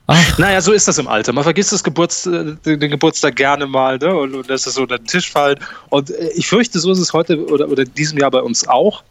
Ach. 0.07 0.39
Naja, 0.39 0.61
so 0.61 0.73
ist 0.73 0.87
das 0.87 0.99
im 0.99 1.09
Alter. 1.09 1.33
Man 1.33 1.45
vergisst 1.45 1.73
das 1.73 1.83
Geburts-, 1.83 2.27
äh, 2.27 2.77
den 2.77 2.91
Geburtstag 2.91 3.37
gerne 3.37 3.67
mal 3.67 3.99
ne? 3.99 4.15
und, 4.15 4.35
und 4.35 4.51
das 4.51 4.67
ist 4.67 4.75
so 4.75 4.83
unter 4.83 4.99
den 4.99 5.07
Tisch 5.07 5.31
fallen. 5.31 5.59
Und 5.89 6.11
äh, 6.11 6.29
ich 6.35 6.47
fürchte, 6.47 6.79
so 6.79 6.93
ist 6.93 6.99
es 6.99 7.13
heute 7.13 7.43
oder, 7.47 7.69
oder 7.69 7.85
in 7.85 7.95
diesem 7.95 8.19
Jahr 8.19 8.31
bei 8.31 8.41
uns 8.41 8.69
auch. 8.69 9.03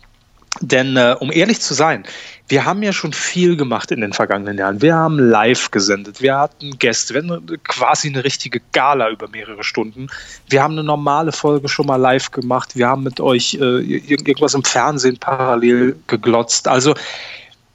Denn 0.62 0.96
äh, 0.98 1.16
um 1.20 1.32
ehrlich 1.32 1.62
zu 1.62 1.74
sein, 1.74 2.04
wir 2.48 2.64
haben 2.64 2.84
ja 2.84 2.94
schon 2.94 3.12
viel 3.12 3.58
gemacht 3.58 3.92
in 3.92 4.02
den 4.02 4.14
vergangenen 4.14 4.60
Jahren. 4.60 4.84
Wir 4.84 4.94
haben 4.94 5.18
live 5.18 5.72
gesendet, 5.72 6.22
wir 6.22 6.38
hatten 6.38 6.78
Gäste, 6.78 7.16
wir 7.16 7.24
hatten 7.24 7.64
quasi 7.64 8.10
eine 8.10 8.24
richtige 8.24 8.62
Gala 8.72 9.10
über 9.10 9.28
mehrere 9.28 9.64
Stunden. 9.64 10.08
Wir 10.50 10.62
haben 10.62 10.74
eine 10.74 10.84
normale 10.84 11.32
Folge 11.32 11.70
schon 11.70 11.88
mal 11.88 11.96
live 11.96 12.30
gemacht. 12.30 12.76
Wir 12.76 12.88
haben 12.88 13.02
mit 13.02 13.20
euch 13.20 13.56
äh, 13.56 13.80
irgendwas 13.80 14.54
im 14.54 14.64
Fernsehen 14.64 15.18
parallel 15.18 15.96
geglotzt. 16.06 16.68
Also 16.68 16.94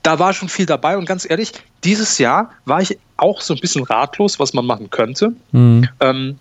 da 0.09 0.19
war 0.19 0.33
schon 0.33 0.49
viel 0.49 0.65
dabei 0.65 0.97
und 0.97 1.05
ganz 1.05 1.29
ehrlich, 1.29 1.53
dieses 1.85 2.17
Jahr 2.17 2.51
war 2.65 2.81
ich 2.81 2.99
auch 3.19 3.43
so 3.43 3.53
ein 3.53 3.61
bisschen 3.61 3.85
ratlos, 3.85 4.39
was 4.39 4.55
man 4.55 4.65
machen 4.65 4.89
könnte. 4.89 5.35
Mhm. 5.53 5.87
Ähm, 6.01 6.39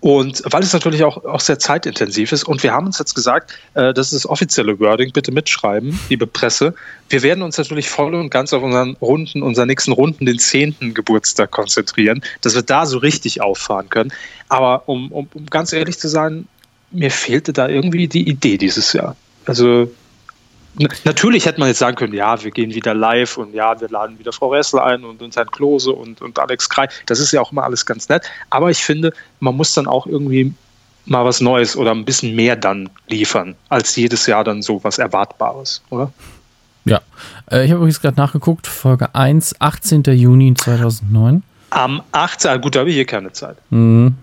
und 0.00 0.42
weil 0.50 0.64
es 0.64 0.72
natürlich 0.72 1.04
auch, 1.04 1.24
auch 1.24 1.38
sehr 1.38 1.60
zeitintensiv 1.60 2.32
ist. 2.32 2.42
Und 2.42 2.64
wir 2.64 2.72
haben 2.72 2.86
uns 2.86 2.98
jetzt 2.98 3.14
gesagt, 3.14 3.56
äh, 3.74 3.94
das 3.94 4.12
ist 4.12 4.24
das 4.24 4.28
offizielle 4.28 4.80
Wording, 4.80 5.12
bitte 5.12 5.30
mitschreiben, 5.30 5.96
liebe 6.08 6.26
Presse. 6.26 6.74
Wir 7.08 7.22
werden 7.22 7.42
uns 7.42 7.56
natürlich 7.56 7.88
voll 7.88 8.16
und 8.16 8.30
ganz 8.30 8.52
auf 8.52 8.64
unseren 8.64 8.96
Runden, 8.96 9.44
unseren 9.44 9.68
nächsten 9.68 9.92
Runden, 9.92 10.26
den 10.26 10.40
zehnten 10.40 10.92
Geburtstag 10.92 11.52
konzentrieren, 11.52 12.20
dass 12.40 12.56
wir 12.56 12.62
da 12.62 12.84
so 12.84 12.98
richtig 12.98 13.42
auffahren 13.42 13.90
können. 13.90 14.12
Aber 14.48 14.88
um, 14.88 15.12
um, 15.12 15.28
um 15.32 15.46
ganz 15.46 15.72
ehrlich 15.72 16.00
zu 16.00 16.08
sein, 16.08 16.48
mir 16.90 17.12
fehlte 17.12 17.52
da 17.52 17.68
irgendwie 17.68 18.08
die 18.08 18.28
Idee 18.28 18.58
dieses 18.58 18.92
Jahr. 18.92 19.14
Also 19.44 19.88
Natürlich 21.04 21.46
hätte 21.46 21.58
man 21.58 21.68
jetzt 21.68 21.78
sagen 21.78 21.96
können, 21.96 22.12
ja, 22.12 22.42
wir 22.42 22.50
gehen 22.50 22.74
wieder 22.74 22.94
live 22.94 23.38
und 23.38 23.54
ja, 23.54 23.80
wir 23.80 23.88
laden 23.88 24.18
wieder 24.18 24.32
Frau 24.32 24.48
Ressel 24.48 24.80
ein 24.80 25.04
und, 25.04 25.22
und 25.22 25.34
Herrn 25.34 25.50
Klose 25.50 25.92
und, 25.92 26.20
und 26.20 26.38
Alex 26.38 26.68
Krei. 26.68 26.88
Das 27.06 27.18
ist 27.18 27.32
ja 27.32 27.40
auch 27.40 27.52
immer 27.52 27.64
alles 27.64 27.86
ganz 27.86 28.08
nett. 28.08 28.24
Aber 28.50 28.70
ich 28.70 28.84
finde, 28.84 29.12
man 29.40 29.56
muss 29.56 29.72
dann 29.74 29.86
auch 29.86 30.06
irgendwie 30.06 30.52
mal 31.06 31.24
was 31.24 31.40
Neues 31.40 31.76
oder 31.76 31.92
ein 31.92 32.04
bisschen 32.04 32.34
mehr 32.34 32.56
dann 32.56 32.90
liefern, 33.08 33.54
als 33.68 33.96
jedes 33.96 34.26
Jahr 34.26 34.44
dann 34.44 34.60
so 34.60 34.82
was 34.84 34.98
Erwartbares, 34.98 35.82
oder? 35.90 36.12
Ja, 36.84 37.00
äh, 37.50 37.64
ich 37.64 37.70
habe 37.70 37.78
übrigens 37.78 38.00
gerade 38.00 38.16
nachgeguckt, 38.16 38.66
Folge 38.66 39.14
1, 39.14 39.60
18. 39.60 40.02
Juni 40.04 40.54
2009. 40.54 41.42
Am 41.70 42.02
18. 42.12 42.50
Ah, 42.50 42.56
gut, 42.56 42.74
da 42.74 42.80
habe 42.80 42.90
ich 42.90 42.96
hier 42.96 43.06
keine 43.06 43.32
Zeit. 43.32 43.56
Mhm. 43.70 44.14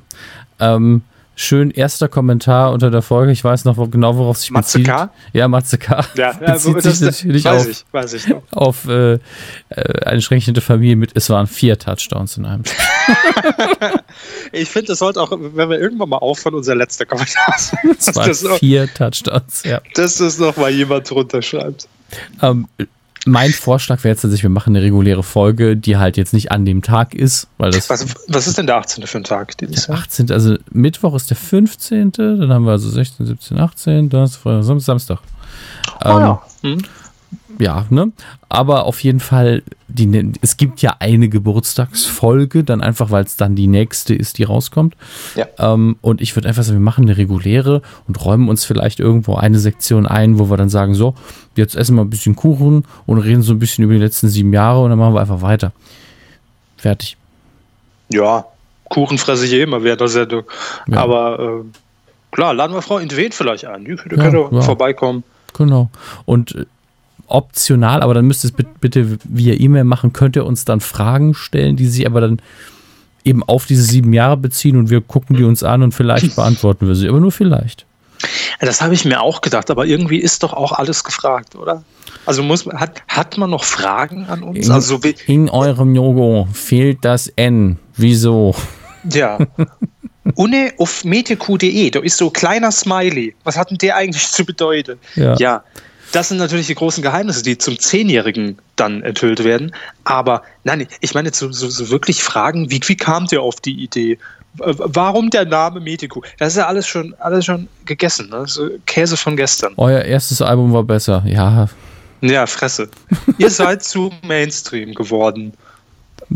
Ähm, 0.60 1.02
schön 1.36 1.72
erster 1.72 2.08
Kommentar 2.08 2.72
unter 2.72 2.92
der 2.92 3.02
Folge. 3.02 3.32
Ich 3.32 3.44
weiß 3.44 3.66
noch 3.66 3.90
genau, 3.90 4.18
worauf 4.18 4.38
sich 4.38 4.52
Matze 4.52 4.80
bezieht. 4.80 4.94
K? 4.94 5.10
Ja, 5.34 5.48
Matze 5.48 5.78
K. 5.78 6.06
Ja, 6.16 6.34
bezieht 6.40 6.82
sich 6.82 7.02
natürlich 7.02 7.46
weiß 7.46 7.62
auf, 7.62 7.70
ich, 7.70 7.86
weiß 7.92 8.14
ich 8.14 8.36
auf 8.52 8.88
äh, 8.88 9.14
äh, 9.14 9.20
eine 10.06 10.22
schreckliche 10.22 10.60
Familie 10.62 10.96
mit, 10.96 11.12
es 11.16 11.30
waren 11.30 11.48
vier 11.48 11.78
Touchdowns 11.78 12.38
in 12.38 12.46
einem 12.46 12.66
Spiel. 12.66 12.86
ich 14.52 14.70
finde, 14.70 14.88
das 14.88 15.00
sollte 15.00 15.22
auch, 15.22 15.32
wenn 15.32 15.70
wir 15.70 15.80
irgendwann 15.80 16.10
mal 16.10 16.18
aufhören, 16.18 16.56
unser 16.56 16.76
letzter 16.76 17.06
Kommentar 17.06 17.56
sein. 17.58 17.80
Es 17.98 18.16
waren 18.16 18.58
vier 18.58 18.94
Touchdowns, 18.94 19.64
ja. 19.64 19.82
Dass 19.96 20.18
das 20.18 20.38
noch 20.38 20.58
mal 20.58 20.70
jemand 20.70 21.10
drunter 21.10 21.42
schreibt. 21.42 21.88
Ähm, 22.42 22.68
mein 23.26 23.52
Vorschlag 23.52 24.04
wäre 24.04 24.14
jetzt 24.14 24.22
tatsächlich, 24.22 24.44
wir 24.44 24.50
machen 24.50 24.76
eine 24.76 24.84
reguläre 24.84 25.24
Folge, 25.24 25.78
die 25.78 25.98
halt 25.98 26.18
jetzt 26.18 26.34
nicht 26.34 26.52
an 26.52 26.66
dem 26.66 26.82
Tag 26.82 27.14
ist, 27.14 27.48
weil 27.58 27.72
das. 27.72 27.90
Was, 27.90 28.06
was 28.28 28.48
ist 28.48 28.58
denn 28.58 28.68
der 28.68 28.78
18. 28.78 29.08
für 29.08 29.18
ein 29.18 29.24
Tag? 29.24 29.58
Der 29.58 29.70
18. 29.90 30.32
Also 30.32 30.58
Mittwoch 30.72 31.16
ist 31.16 31.30
der 31.30 31.38
15. 31.38 32.12
Dann 32.12 32.52
haben 32.52 32.66
wir 32.66 32.72
also 32.72 32.90
16, 32.90 33.26
17, 33.26 33.60
18, 33.60 34.10
Donnerstag, 34.10 34.64
Samstag. 34.80 35.20
Oh, 36.04 36.10
ähm, 36.10 36.20
ja. 36.20 36.42
Hm 36.62 36.84
ja, 37.60 37.86
ne? 37.90 38.12
Aber 38.50 38.86
auf 38.86 39.04
jeden 39.04 39.20
Fall, 39.20 39.64
die, 39.88 40.32
es 40.42 40.58
gibt 40.58 40.82
ja 40.82 40.96
eine 41.00 41.30
Geburtstagsfolge, 41.30 42.64
dann 42.64 42.82
einfach, 42.82 43.12
weil 43.12 43.24
es 43.24 43.36
dann 43.36 43.56
die 43.56 43.68
nächste 43.68 44.14
ist, 44.14 44.38
die 44.38 44.44
rauskommt. 44.44 44.96
Ja. 45.36 45.48
Ähm, 45.58 45.98
und 46.02 46.22
ich 46.22 46.36
würde 46.36 46.48
einfach 46.48 46.64
sagen, 46.64 46.78
wir 46.78 46.84
machen 46.84 47.06
eine 47.06 47.18
reguläre 47.18 47.82
und 48.08 48.24
räumen 48.24 48.50
uns 48.50 48.66
vielleicht 48.66 49.00
irgendwo 49.00 49.36
eine 49.36 49.60
Sektion 49.60 50.06
ein, 50.06 50.40
wo 50.40 50.50
wir 50.50 50.58
dann 50.58 50.70
sagen, 50.70 50.94
so, 50.94 51.16
jetzt 51.56 51.76
essen 51.76 51.96
wir 51.96 52.02
ein 52.04 52.10
bisschen 52.10 52.36
Kuchen 52.36 52.86
und 53.06 53.18
reden 53.20 53.42
so 53.42 53.54
ein 53.54 53.60
bisschen 53.60 53.84
über 53.84 53.94
die 53.94 54.00
letzten 54.00 54.30
sieben 54.30 54.54
Jahre 54.54 54.82
und 54.82 54.90
dann 54.90 55.00
machen 55.00 55.14
wir 55.14 55.22
einfach 55.22 55.42
weiter. 55.42 55.72
Fertig. 56.78 57.18
Ja, 58.10 58.46
Kuchen 58.90 59.18
fresse 59.18 59.46
ich 59.46 59.54
eh 59.54 59.64
immer 59.64 59.84
während 59.84 60.02
der 60.02 60.08
Sendung. 60.08 60.44
Ja. 60.88 60.98
Aber 61.00 61.40
äh, 61.40 61.64
klar, 62.32 62.54
laden 62.54 62.76
wir 62.76 62.82
Frau 62.82 63.00
Intwen 63.00 63.32
vielleicht 63.32 63.66
ein. 63.66 63.86
Die 63.86 63.96
könnte 63.96 64.38
ja, 64.38 64.50
ja. 64.52 64.62
vorbeikommen. 64.62 65.24
Genau. 65.58 65.90
Und 66.26 66.56
äh, 66.56 66.66
optional, 67.28 68.02
aber 68.02 68.14
dann 68.14 68.26
müsst 68.26 68.44
ihr 68.44 68.52
es 68.52 68.66
bitte 68.80 69.18
via 69.24 69.56
E-Mail 69.56 69.84
machen. 69.84 70.14
Könnt 70.14 70.36
ihr 70.36 70.46
uns 70.46 70.66
dann 70.66 70.80
Fragen 70.80 71.34
stellen, 71.34 71.76
die 71.76 71.88
sich 71.88 72.06
aber 72.06 72.22
dann 72.22 72.42
eben 73.24 73.44
auf 73.44 73.66
diese 73.66 73.84
sieben 73.84 74.14
Jahre 74.14 74.38
beziehen 74.38 74.78
und 74.78 74.90
wir 74.90 75.02
gucken 75.02 75.36
die 75.36 75.44
uns 75.44 75.64
an 75.64 75.84
und 75.84 75.94
vielleicht 75.94 76.36
beantworten 76.36 76.88
wir 76.88 76.96
sie, 76.96 77.08
aber 77.08 77.20
nur 77.20 77.32
vielleicht. 77.32 77.86
Das 78.60 78.82
habe 78.82 78.94
ich 78.94 79.04
mir 79.04 79.22
auch 79.22 79.42
gedacht, 79.42 79.70
aber 79.70 79.86
irgendwie 79.86 80.18
ist 80.18 80.44
doch 80.44 80.54
auch 80.54 80.72
alles 80.72 81.04
gefragt, 81.04 81.56
oder? 81.56 81.84
Also 82.26 82.44
muss 82.44 82.66
hat, 82.66 83.02
hat 83.08 83.38
man 83.38 83.50
noch 83.50 83.64
Fragen 83.64 84.26
an 84.28 84.44
uns? 84.44 84.66
In, 84.66 84.72
also, 84.72 85.00
in 85.28 85.50
eurem 85.50 85.94
Logo 85.94 86.48
fehlt 86.54 87.00
das 87.02 87.28
N. 87.28 87.80
Wieso? 87.98 88.56
Ja. 89.10 89.40
Une 90.36 90.72
auf 90.78 91.04
meteq.de, 91.04 91.90
da 91.90 92.00
ist 92.00 92.18
so 92.18 92.28
ein 92.28 92.34
kleiner 92.34 92.72
Smiley. 92.72 93.36
Was 93.44 93.58
hat 93.58 93.72
denn 93.72 93.78
der 93.78 93.98
eigentlich 93.98 94.26
zu 94.30 94.46
bedeuten? 94.46 94.98
Ja. 95.16 95.36
ja 95.36 95.64
das 96.14 96.30
sind 96.30 96.38
natürlich 96.38 96.68
die 96.68 96.76
großen 96.76 97.02
Geheimnisse, 97.02 97.42
die 97.42 97.58
zum 97.58 97.80
Zehnjährigen 97.80 98.60
dann 98.76 99.02
enthüllt 99.02 99.44
werden. 99.44 99.74
Aber 100.04 100.44
nein, 100.64 100.88
ich 101.02 101.14
meine 101.16 101.34
so, 101.34 101.52
so, 101.52 101.70
so 101.70 101.90
wirklich 101.90 102.24
Fragen, 102.24 102.70
wie, 102.70 102.80
wie 102.86 102.96
kamt 102.96 103.32
ihr 103.32 103.42
auf 103.42 103.60
die 103.60 103.84
Idee? 103.84 104.20
Warum 104.56 105.32
der 105.32 105.46
Name 105.46 105.80
Medico? 105.80 106.24
Das 106.38 106.50
ist 106.50 106.58
ja 106.58 106.68
alles 106.68 106.88
schon, 106.88 107.16
alles 107.18 107.46
schon 107.46 107.68
gegessen. 107.86 108.30
Ne? 108.30 108.44
So 108.46 108.70
Käse 108.86 109.18
von 109.18 109.36
gestern. 109.36 109.74
Euer 109.78 110.02
erstes 110.02 110.44
Album 110.44 110.72
war 110.72 110.84
besser, 110.84 111.24
ja. 111.26 111.68
Ja, 112.22 112.46
Fresse. 112.46 112.90
ihr 113.40 113.50
seid 113.50 113.84
zu 113.84 114.12
Mainstream 114.22 114.94
geworden. 114.94 115.54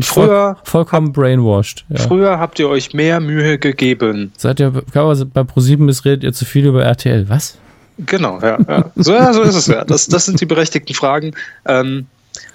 Früher 0.00 0.56
vollkommen 0.64 1.12
brainwashed. 1.12 1.84
Ja. 1.88 2.00
Früher 2.00 2.38
habt 2.40 2.58
ihr 2.58 2.68
euch 2.68 2.92
mehr 2.92 3.20
Mühe 3.20 3.58
gegeben. 3.58 4.32
Seit 4.36 4.58
ihr 4.58 4.70
bei 4.70 5.44
ProSieben 5.44 5.88
ist, 5.88 6.04
redet 6.04 6.24
ihr 6.24 6.32
zu 6.32 6.44
viel 6.44 6.66
über 6.66 6.84
RTL. 6.84 7.28
Was? 7.28 7.56
Genau, 7.98 8.40
ja. 8.40 8.58
ja. 8.68 8.90
So, 8.96 9.12
ja, 9.12 9.32
so 9.32 9.42
ist 9.42 9.54
es 9.54 9.66
ja. 9.66 9.84
Das, 9.84 10.06
das 10.06 10.24
sind 10.24 10.40
die 10.40 10.46
berechtigten 10.46 10.94
Fragen. 10.94 11.34
Ähm, 11.66 12.06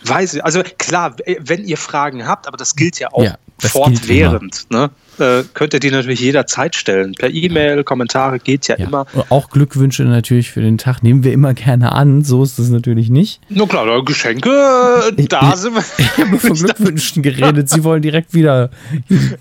weiß 0.06 0.36
ich, 0.36 0.46
also 0.46 0.64
klar, 0.78 1.16
wenn 1.40 1.66
ihr 1.66 1.78
Fragen 1.78 2.28
habt, 2.28 2.48
aber 2.48 2.58
das 2.58 2.76
gilt 2.76 3.00
ja 3.00 3.10
auch 3.12 3.24
ja, 3.24 3.38
fortwährend. 3.60 4.72
Ne? 4.72 4.90
Äh, 5.20 5.44
könnt 5.54 5.74
ihr 5.74 5.80
die 5.80 5.92
natürlich 5.92 6.20
jederzeit 6.20 6.76
stellen. 6.76 7.14
Per 7.14 7.30
E-Mail, 7.30 7.84
Kommentare 7.84 8.40
geht 8.40 8.68
ja, 8.68 8.78
ja, 8.78 8.88
immer. 8.88 9.06
Auch 9.30 9.50
Glückwünsche 9.50 10.04
natürlich 10.04 10.52
für 10.52 10.62
den 10.62 10.78
Tag 10.78 11.04
nehmen 11.04 11.24
wir 11.24 11.34
immer 11.34 11.54
gerne 11.54 11.92
an. 11.92 12.24
So 12.24 12.44
ist 12.44 12.60
es 12.60 12.70
natürlich 12.70 13.10
nicht. 13.10 13.42
Na 13.50 13.66
klar, 13.66 14.04
Geschenke, 14.04 14.50
äh, 15.18 15.26
da 15.26 15.56
sind 15.56 15.76
wir. 15.76 15.84
Ich 15.98 16.18
habe 16.18 16.40
von 16.40 16.54
Glückwünschen 16.54 17.24
geredet. 17.24 17.70
Sie 17.70 17.84
wollen 17.84 18.02
direkt 18.02 18.34
wieder 18.34 18.70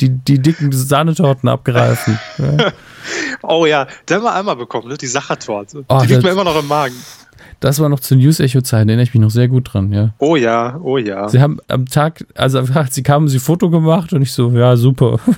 die, 0.01 0.09
die 0.09 0.39
dicken 0.39 0.73
Sahnetorten 0.73 1.49
abgreifen. 1.49 2.19
Ja. 2.39 2.73
Oh 3.43 3.67
ja, 3.67 3.89
der 4.09 4.19
haben 4.19 4.25
wir 4.25 4.33
einmal 4.33 4.55
bekommen, 4.55 4.87
ne? 4.87 4.97
die 4.97 5.09
Sachertorte. 5.09 5.85
Oh, 5.89 6.01
die 6.03 6.07
liegt 6.07 6.23
mir 6.23 6.31
immer 6.31 6.45
noch 6.45 6.57
im 6.57 6.69
Magen. 6.69 6.95
Das 7.63 7.79
war 7.79 7.89
noch 7.89 8.01
zu 8.01 8.17
News-Echo-Zeiten, 8.17 8.89
erinnere 8.89 9.05
ich 9.05 9.15
mich 9.15 9.21
noch 9.21 9.31
sehr 9.31 9.47
gut 9.47 9.73
dran, 9.73 9.93
ja. 9.93 10.15
Oh 10.19 10.35
ja, 10.35 10.81
oh 10.83 10.99
ja. 10.99 11.29
Sie 11.29 11.41
haben 11.41 11.61
am 11.69 11.87
Tag, 11.87 12.27
also 12.35 12.61
sie 12.91 13.05
kamen, 13.05 13.29
sie 13.29 13.39
Foto 13.39 13.71
gemacht 13.71 14.13
und 14.13 14.21
ich 14.21 14.33
so, 14.33 14.51
ja, 14.51 14.77
super. 14.77 15.21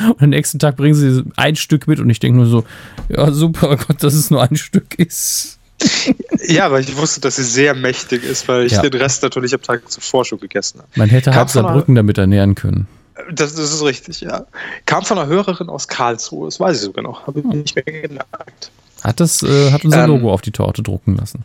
Und 0.00 0.22
am 0.22 0.30
nächsten 0.30 0.58
Tag 0.58 0.76
bringen 0.76 0.94
sie 0.94 1.24
ein 1.36 1.56
Stück 1.56 1.86
mit 1.86 2.00
und 2.00 2.08
ich 2.08 2.20
denke 2.20 2.38
nur 2.38 2.46
so, 2.46 2.64
ja, 3.10 3.30
super, 3.32 3.76
Gott, 3.76 4.02
dass 4.02 4.14
es 4.14 4.30
nur 4.30 4.42
ein 4.42 4.56
Stück 4.56 4.98
ist. 4.98 5.58
Ja, 6.46 6.70
weil 6.70 6.80
ich 6.82 6.96
wusste, 6.96 7.20
dass 7.20 7.36
sie 7.36 7.44
sehr 7.44 7.74
mächtig 7.74 8.24
ist, 8.24 8.48
weil 8.48 8.64
ich 8.64 8.72
ja. 8.72 8.82
den 8.82 8.94
Rest 8.94 9.22
natürlich 9.22 9.52
am 9.52 9.60
Tag 9.60 9.90
zuvor 9.90 10.24
schon 10.24 10.40
gegessen 10.40 10.78
habe. 10.78 10.88
Man 10.96 11.10
hätte 11.10 11.34
halb 11.34 11.50
Saarbrücken 11.50 11.94
damit 11.94 12.16
ernähren 12.16 12.54
können. 12.54 12.88
Das, 13.30 13.54
das, 13.54 13.72
ist 13.72 13.84
richtig, 13.84 14.22
ja. 14.22 14.46
Kam 14.86 15.04
von 15.04 15.18
einer 15.18 15.28
Hörerin 15.28 15.68
aus 15.68 15.86
Karlsruhe, 15.86 16.46
das 16.46 16.58
weiß 16.58 16.76
ich 16.76 16.82
sogar 16.82 17.04
noch, 17.04 17.26
habe 17.26 17.40
ich 17.40 17.44
nicht 17.44 17.76
mehr 17.76 17.84
gemerkt. 17.84 18.70
Hat, 19.02 19.20
das, 19.20 19.42
äh, 19.42 19.70
hat 19.70 19.84
unser 19.84 20.04
ähm, 20.04 20.10
Logo 20.10 20.32
auf 20.32 20.40
die 20.40 20.50
Torte 20.50 20.82
drucken 20.82 21.16
lassen. 21.16 21.44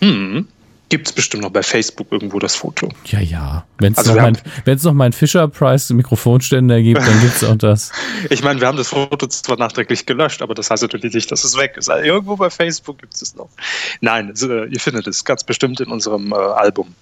Hm. 0.00 0.46
Gibt 0.90 1.06
es 1.06 1.12
bestimmt 1.12 1.42
noch 1.42 1.50
bei 1.50 1.62
Facebook 1.62 2.06
irgendwo 2.10 2.38
das 2.38 2.56
Foto. 2.56 2.88
Ja, 3.04 3.20
ja. 3.20 3.66
Wenn 3.76 3.92
es 3.92 3.98
also 3.98 4.14
noch, 4.14 4.22
mein, 4.22 4.38
noch 4.64 4.92
mein 4.94 5.12
Fisher-Price 5.12 5.90
Mikrofonständer 5.90 6.80
gibt, 6.80 7.06
dann 7.06 7.20
gibt 7.20 7.36
es 7.36 7.44
auch 7.44 7.56
das. 7.56 7.92
ich 8.30 8.42
meine, 8.42 8.58
wir 8.60 8.68
haben 8.68 8.78
das 8.78 8.88
Foto 8.88 9.26
zwar 9.26 9.58
nachträglich 9.58 10.06
gelöscht, 10.06 10.40
aber 10.40 10.54
das 10.54 10.70
heißt 10.70 10.82
natürlich 10.82 11.14
nicht, 11.14 11.30
dass 11.30 11.44
es 11.44 11.58
weg 11.58 11.74
ist. 11.76 11.90
Also 11.90 12.02
irgendwo 12.04 12.36
bei 12.36 12.48
Facebook 12.48 13.00
gibt 13.00 13.14
es 13.14 13.34
noch. 13.34 13.50
Nein, 14.00 14.32
äh, 14.40 14.64
ihr 14.64 14.80
findet 14.80 15.06
es 15.06 15.24
ganz 15.26 15.44
bestimmt 15.44 15.78
in 15.80 15.88
unserem 15.88 16.32
äh, 16.32 16.36
Album 16.36 16.94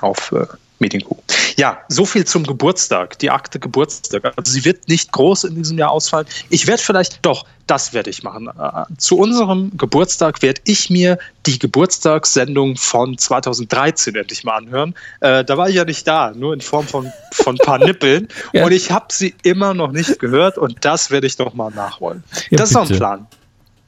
auf 0.00 0.32
äh, 0.32 0.46
Medienkuh. 0.80 1.16
Ja, 1.56 1.78
so 1.88 2.06
viel 2.06 2.24
zum 2.24 2.44
Geburtstag, 2.44 3.18
die 3.18 3.30
Akte 3.30 3.58
Geburtstag. 3.60 4.32
Also 4.36 4.50
sie 4.50 4.64
wird 4.64 4.88
nicht 4.88 5.12
groß 5.12 5.44
in 5.44 5.54
diesem 5.54 5.78
Jahr 5.78 5.90
ausfallen. 5.90 6.26
Ich 6.48 6.66
werde 6.66 6.82
vielleicht, 6.82 7.18
doch, 7.22 7.44
das 7.66 7.92
werde 7.92 8.10
ich 8.10 8.22
machen. 8.22 8.48
Äh, 8.48 8.84
zu 8.96 9.18
unserem 9.18 9.76
Geburtstag 9.76 10.42
werde 10.42 10.62
ich 10.64 10.90
mir 10.90 11.18
die 11.46 11.58
Geburtstagssendung 11.58 12.76
von 12.76 13.16
2013 13.18 14.16
endlich 14.16 14.42
mal 14.42 14.56
anhören. 14.56 14.94
Äh, 15.20 15.44
da 15.44 15.58
war 15.58 15.68
ich 15.68 15.76
ja 15.76 15.84
nicht 15.84 16.08
da, 16.08 16.32
nur 16.34 16.54
in 16.54 16.62
Form 16.62 16.86
von, 16.86 17.12
von 17.32 17.56
ein 17.56 17.64
paar 17.64 17.78
Nippeln. 17.84 18.28
ja. 18.52 18.64
Und 18.64 18.72
ich 18.72 18.90
habe 18.90 19.06
sie 19.10 19.34
immer 19.42 19.74
noch 19.74 19.92
nicht 19.92 20.18
gehört 20.18 20.56
und 20.56 20.84
das 20.84 21.10
werde 21.10 21.26
ich 21.26 21.36
doch 21.36 21.52
mal 21.52 21.70
nachholen. 21.70 22.24
Ja, 22.50 22.56
das 22.58 22.70
bitte. 22.70 22.82
ist 22.82 22.90
doch 22.90 22.90
ein 22.90 22.96
Plan. 22.96 23.26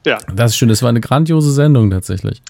Ja. 0.05 0.19
Das 0.33 0.51
ist 0.51 0.57
schön, 0.57 0.69
das 0.69 0.81
war 0.81 0.89
eine 0.89 1.01
grandiose 1.01 1.51
Sendung 1.51 1.89
tatsächlich. 1.89 2.41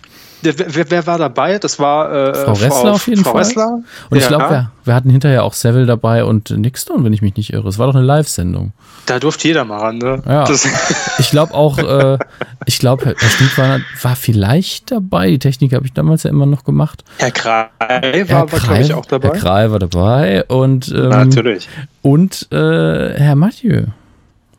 Wer, 0.44 0.92
wer, 0.92 1.08
war 1.08 1.18
dabei? 1.18 1.60
Das 1.60 1.80
war 1.80 2.12
äh, 2.12 2.34
Frau 2.34 2.52
Ressler 2.54 2.70
Frau, 2.70 2.90
auf 2.90 3.08
jeden 3.08 3.24
Frau 3.24 3.32
Fall. 3.32 3.42
Ressler. 3.42 3.80
Und 4.10 4.18
ich 4.18 4.28
glaube, 4.28 4.50
wir, 4.50 4.72
wir, 4.84 4.96
hatten 4.96 5.10
hinterher 5.10 5.44
auch 5.44 5.54
Seville 5.54 5.86
dabei 5.86 6.24
und 6.24 6.50
Nixon, 6.50 7.04
wenn 7.04 7.14
ich 7.14 7.22
mich 7.22 7.36
nicht 7.36 7.54
irre. 7.54 7.68
Es 7.68 7.80
war 7.80 7.88
doch 7.88 7.96
eine 7.96 8.04
Live-Sendung. 8.04 8.74
Da 9.06 9.20
durfte 9.20 9.48
jeder 9.48 9.66
mal 9.66 9.80
ran, 9.80 9.98
ne? 9.98 10.22
Ja. 10.26 10.46
ich 11.20 11.30
glaube 11.30 11.54
auch, 11.54 11.78
äh, 11.78 12.18
ich 12.66 12.80
glaube, 12.80 13.06
Herr 13.06 13.30
Stück 13.30 13.58
war, 13.58 13.80
war 14.02 14.16
vielleicht 14.16 14.92
dabei. 14.92 15.30
Die 15.30 15.40
Technik 15.40 15.74
habe 15.74 15.86
ich 15.86 15.94
damals 15.94 16.24
ja 16.24 16.30
immer 16.30 16.46
noch 16.46 16.64
gemacht. 16.64 17.04
Herr 17.18 17.32
Krei 17.32 17.70
war, 17.80 18.52
war 18.52 18.60
glaube 18.60 18.82
ich, 18.82 18.94
auch 18.94 19.06
dabei. 19.06 19.30
Herr 19.30 19.38
Krei 19.38 19.72
war 19.72 19.80
dabei 19.80 20.44
und 20.46 20.90
ähm, 20.90 21.10
natürlich. 21.10 21.68
Und 22.02 22.48
äh, 22.52 23.14
Herr 23.18 23.36
Mathieu 23.36 23.88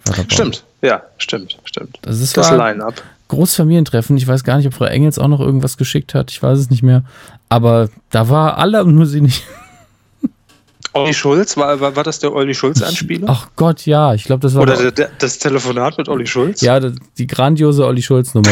war 0.05 0.17
dabei. 0.17 0.29
Stimmt. 0.29 0.65
Ja, 0.83 1.03
stimmt, 1.17 1.59
stimmt. 1.65 1.99
Das 2.03 2.21
ist 2.21 2.37
das 2.37 2.51
Line-Up. 2.51 3.03
Großfamilientreffen. 3.29 4.17
Ich 4.17 4.29
weiß 4.29 4.45
gar 4.45 4.57
nicht, 4.57 4.67
ob 4.67 4.75
Frau 4.75 4.85
Engels 4.85 5.19
auch 5.19 5.29
noch 5.29 5.41
irgendwas 5.41 5.77
geschickt 5.77 6.15
hat. 6.15 6.31
Ich 6.31 6.43
weiß 6.43 6.59
es 6.59 6.71
nicht 6.71 6.83
mehr. 6.83 7.05
Aber 7.49 7.89
da 8.11 8.29
war 8.29 8.59
alle 8.59 8.85
nur 8.85 9.07
sie 9.07 9.21
nicht. 9.21 9.45
Olli 10.95 11.13
Schulz, 11.13 11.57
war, 11.57 11.81
war, 11.81 11.97
war 11.97 12.05
das 12.05 12.21
der 12.21 12.33
Olli 12.33 12.55
Schulz-Anspieler? 12.55 13.27
Ach 13.29 13.49
Gott, 13.57 13.85
ja, 13.85 14.15
ich 14.15 14.25
glaube, 14.25 14.41
das 14.41 14.55
war. 14.55 14.63
Oder 14.63 14.77
der, 14.77 14.93
der, 14.93 15.11
das 15.19 15.39
Telefonat 15.39 15.99
mit 15.99 16.09
Olli 16.09 16.27
Schulz? 16.27 16.61
Ja, 16.61 16.81
die 16.81 17.27
grandiose 17.27 17.85
Olli 17.85 18.01
Schulz-Nummer. 18.01 18.49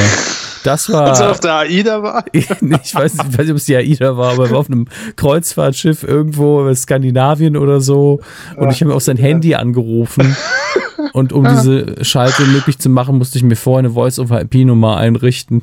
Das 0.64 0.90
war. 0.92 1.08
Als 1.08 1.20
er 1.20 1.30
auf 1.30 1.40
der 1.40 1.54
AIDA 1.54 2.02
war? 2.02 2.24
ich, 2.32 2.50
weiß 2.50 2.62
nicht, 2.62 2.84
ich 2.84 2.94
weiß 2.94 3.14
nicht, 3.14 3.50
ob 3.50 3.56
es 3.56 3.64
die 3.64 3.76
AIDA 3.76 4.16
war, 4.16 4.32
aber 4.32 4.46
er 4.46 4.50
war 4.50 4.58
auf 4.58 4.68
einem 4.68 4.86
Kreuzfahrtschiff 5.16 6.02
irgendwo 6.02 6.66
in 6.66 6.74
Skandinavien 6.74 7.56
oder 7.56 7.80
so. 7.80 8.20
Und 8.56 8.70
ich 8.70 8.80
habe 8.80 8.90
mir 8.90 8.96
auf 8.96 9.02
sein 9.02 9.16
Handy 9.16 9.54
angerufen. 9.54 10.36
Und 11.12 11.32
um 11.32 11.44
diese 11.48 12.04
Schalte 12.04 12.44
möglich 12.44 12.78
zu 12.78 12.88
machen, 12.88 13.18
musste 13.18 13.38
ich 13.38 13.44
mir 13.44 13.56
vorher 13.56 13.80
eine 13.80 13.90
Voice-over-IP-Nummer 13.90 14.96
einrichten 14.96 15.62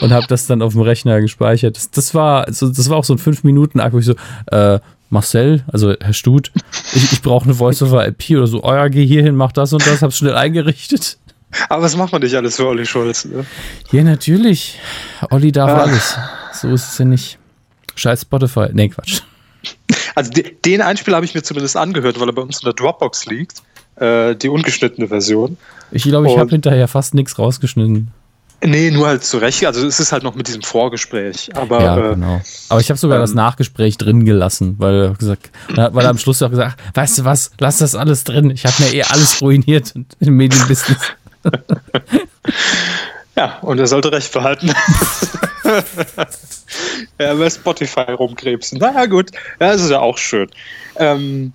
und 0.00 0.12
habe 0.12 0.26
das 0.28 0.46
dann 0.46 0.62
auf 0.62 0.72
dem 0.72 0.82
Rechner 0.82 1.20
gespeichert. 1.20 1.76
Das, 1.76 1.90
das 1.90 2.14
war 2.14 2.52
so, 2.52 2.68
das 2.68 2.90
war 2.90 2.96
auch 2.96 3.04
so 3.04 3.14
ein 3.14 3.18
5-Minuten-Akt, 3.18 3.92
wo 3.92 3.98
ich 3.98 4.04
so, 4.04 4.14
äh, 4.46 4.80
Marcel, 5.10 5.64
also 5.70 5.94
Herr 6.00 6.12
Stut, 6.12 6.52
ich, 6.94 7.12
ich 7.12 7.22
brauche 7.22 7.44
eine 7.44 7.54
Voice-over-IP 7.54 8.30
oder 8.30 8.46
so, 8.46 8.62
oh 8.62 8.72
ja, 8.72 8.88
geh 8.88 9.04
hier 9.04 9.22
hin, 9.22 9.34
mach 9.34 9.52
das 9.52 9.72
und 9.72 9.86
das, 9.86 10.02
hab's 10.02 10.16
schnell 10.16 10.34
eingerichtet. 10.34 11.18
Aber 11.68 11.82
was 11.82 11.96
macht 11.96 12.12
man 12.12 12.22
nicht 12.22 12.34
alles 12.36 12.56
für 12.56 12.66
Olli 12.66 12.86
Schulz? 12.86 13.24
Ne? 13.24 13.44
Ja, 13.90 14.04
natürlich. 14.04 14.78
Olli 15.30 15.50
darf 15.50 15.70
ah. 15.70 15.82
alles. 15.82 16.16
So 16.52 16.68
ist 16.68 16.92
es 16.92 16.98
ja 16.98 17.04
nicht. 17.04 17.38
Scheiß 17.96 18.22
Spotify. 18.22 18.68
Nee, 18.72 18.88
Quatsch. 18.88 19.22
Also 20.14 20.30
den 20.64 20.80
Einspieler 20.80 21.16
habe 21.16 21.26
ich 21.26 21.34
mir 21.34 21.42
zumindest 21.42 21.76
angehört, 21.76 22.20
weil 22.20 22.28
er 22.28 22.32
bei 22.32 22.42
uns 22.42 22.60
in 22.60 22.66
der 22.66 22.74
Dropbox 22.74 23.26
liegt. 23.26 23.62
Äh, 23.96 24.36
die 24.36 24.48
ungeschnittene 24.48 25.08
Version. 25.08 25.56
Ich 25.90 26.04
glaube, 26.04 26.28
ich 26.28 26.38
habe 26.38 26.50
hinterher 26.50 26.88
fast 26.88 27.14
nichts 27.14 27.38
rausgeschnitten. 27.38 28.12
Nee, 28.62 28.90
nur 28.90 29.06
halt 29.06 29.24
zurecht. 29.24 29.64
Also 29.64 29.86
es 29.86 30.00
ist 30.00 30.12
halt 30.12 30.22
noch 30.22 30.34
mit 30.34 30.46
diesem 30.46 30.62
Vorgespräch. 30.62 31.50
Aber, 31.54 31.82
ja, 31.82 31.96
äh, 31.96 32.14
genau. 32.14 32.40
Aber 32.68 32.80
ich 32.80 32.90
habe 32.90 32.98
sogar 32.98 33.16
ähm, 33.16 33.22
das 33.22 33.32
Nachgespräch 33.34 33.96
drin 33.96 34.24
gelassen, 34.26 34.74
weil 34.78 34.94
er 34.94 35.14
gesagt, 35.14 35.50
weil 35.74 36.04
er 36.04 36.10
am 36.10 36.18
Schluss 36.18 36.42
auch 36.42 36.50
gesagt, 36.50 36.78
weißt 36.94 37.18
du 37.18 37.24
was, 37.24 37.52
lass 37.58 37.78
das 37.78 37.94
alles 37.94 38.24
drin. 38.24 38.50
Ich 38.50 38.66
habe 38.66 38.74
mir 38.82 38.92
eh 38.92 39.02
alles 39.04 39.40
ruiniert 39.40 39.94
im 40.20 40.36
Medienbusiness. 40.36 40.98
ja, 43.36 43.58
und 43.62 43.78
er 43.78 43.86
sollte 43.86 44.12
recht 44.12 44.30
behalten. 44.32 44.68
ja, 47.18 47.34
bei 47.34 47.48
Spotify 47.48 48.12
rumkrebsen. 48.12 48.78
Na 48.78 48.92
ja, 48.92 49.06
gut, 49.06 49.30
ja, 49.58 49.72
das 49.72 49.80
ist 49.80 49.90
ja 49.90 50.00
auch 50.00 50.18
schön. 50.18 50.50
Ähm, 50.96 51.54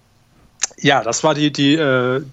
ja, 0.80 1.04
das 1.04 1.24
war 1.24 1.36
die, 1.36 1.52
die, 1.52 1.76
äh, 1.76 2.24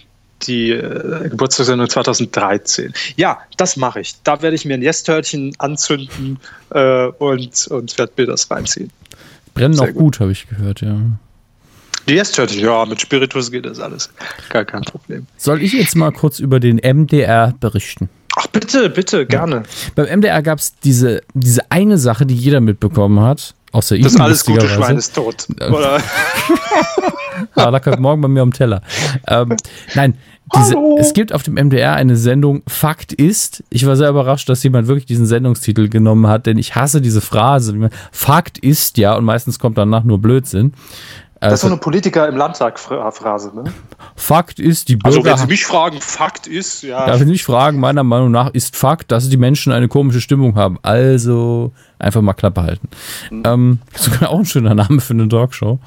die 0.46 0.70
äh, 0.70 1.28
Geburtstagssendung 1.28 1.88
2013. 1.88 2.92
Ja, 3.16 3.40
das 3.56 3.76
mache 3.76 4.00
ich. 4.00 4.14
Da 4.24 4.42
werde 4.42 4.56
ich 4.56 4.64
mir 4.64 4.74
ein 4.74 4.82
Yes-Törtchen 4.82 5.54
anzünden 5.58 6.38
äh, 6.70 7.06
und, 7.06 7.66
und 7.68 7.98
werde 7.98 8.12
mir 8.16 8.26
das 8.26 8.50
reinziehen. 8.50 8.90
Brennen 9.54 9.74
Sehr 9.74 9.84
auch 9.84 9.92
gut, 9.92 9.98
gut 9.98 10.20
habe 10.20 10.32
ich 10.32 10.48
gehört, 10.48 10.80
ja. 10.80 10.98
Die 12.08 12.14
Yes-Törtchen, 12.14 12.60
ja, 12.60 12.84
mit 12.84 13.00
Spiritus 13.00 13.50
geht 13.50 13.66
das 13.66 13.78
alles. 13.78 14.10
Gar 14.48 14.64
kein 14.64 14.82
Problem. 14.82 15.26
Soll 15.36 15.62
ich 15.62 15.72
jetzt 15.72 15.94
mal 15.94 16.10
kurz 16.10 16.40
über 16.40 16.58
den 16.58 16.76
MDR 16.78 17.54
berichten? 17.60 18.08
Ach, 18.36 18.46
bitte, 18.46 18.88
bitte, 18.90 19.26
gerne. 19.26 19.56
Ja. 19.56 19.62
Beim 19.94 20.18
MDR 20.18 20.42
gab 20.42 20.58
es 20.58 20.74
diese, 20.80 21.20
diese 21.34 21.70
eine 21.70 21.98
Sache, 21.98 22.26
die 22.26 22.34
jeder 22.34 22.60
mitbekommen 22.60 23.20
hat. 23.20 23.54
Außer 23.72 23.98
das 23.98 24.16
alles 24.16 24.44
gute 24.44 24.68
Schwein 24.68 24.98
ist 24.98 25.14
tot. 25.14 25.46
Oder? 25.56 25.98
ah, 27.54 27.70
da 27.70 27.80
kommt 27.80 28.00
morgen 28.00 28.20
bei 28.20 28.28
mir 28.28 28.42
am 28.42 28.52
Teller. 28.52 28.82
Ähm, 29.26 29.56
nein, 29.94 30.18
diese, 30.54 30.76
es 30.98 31.14
gibt 31.14 31.32
auf 31.32 31.42
dem 31.42 31.54
MDR 31.54 31.94
eine 31.94 32.16
Sendung 32.16 32.62
Fakt 32.66 33.12
ist. 33.12 33.64
Ich 33.70 33.86
war 33.86 33.96
sehr 33.96 34.10
überrascht, 34.10 34.48
dass 34.48 34.62
jemand 34.62 34.88
wirklich 34.88 35.06
diesen 35.06 35.26
Sendungstitel 35.26 35.88
genommen 35.88 36.26
hat, 36.26 36.46
denn 36.46 36.58
ich 36.58 36.74
hasse 36.74 37.00
diese 37.00 37.20
Phrase. 37.20 37.90
Fakt 38.10 38.58
ist 38.58 38.98
ja, 38.98 39.14
und 39.14 39.24
meistens 39.24 39.58
kommt 39.58 39.78
danach 39.78 40.04
nur 40.04 40.20
Blödsinn. 40.20 40.74
Das 41.42 41.54
ist 41.54 41.60
so 41.62 41.66
also 41.66 41.74
eine 41.74 41.80
Politiker 41.80 42.28
im 42.28 42.36
Landtag-Phrase, 42.36 43.50
ne? 43.52 43.64
Fakt 44.14 44.60
ist, 44.60 44.88
die 44.88 44.94
Bürger. 44.94 45.16
Also, 45.16 45.24
wenn 45.24 45.36
Sie 45.38 45.46
mich 45.46 45.64
fragen, 45.64 46.00
Fakt 46.00 46.46
ist, 46.46 46.82
ja. 46.84 47.04
Darf 47.04 47.20
ich 47.20 47.26
mich 47.26 47.42
fragen, 47.42 47.80
meiner 47.80 48.04
Meinung 48.04 48.30
nach 48.30 48.50
ist 48.50 48.76
Fakt, 48.76 49.10
dass 49.10 49.28
die 49.28 49.36
Menschen 49.36 49.72
eine 49.72 49.88
komische 49.88 50.20
Stimmung 50.20 50.54
haben. 50.54 50.78
Also 50.82 51.72
einfach 51.98 52.22
mal 52.22 52.34
Klappe 52.34 52.62
halten. 52.62 52.88
Mhm. 53.30 53.42
Ähm, 53.44 53.78
sogar 53.96 54.30
auch 54.30 54.38
ein 54.38 54.46
schöner 54.46 54.74
Name 54.74 55.00
für 55.00 55.14
eine 55.14 55.28
Talkshow. 55.28 55.80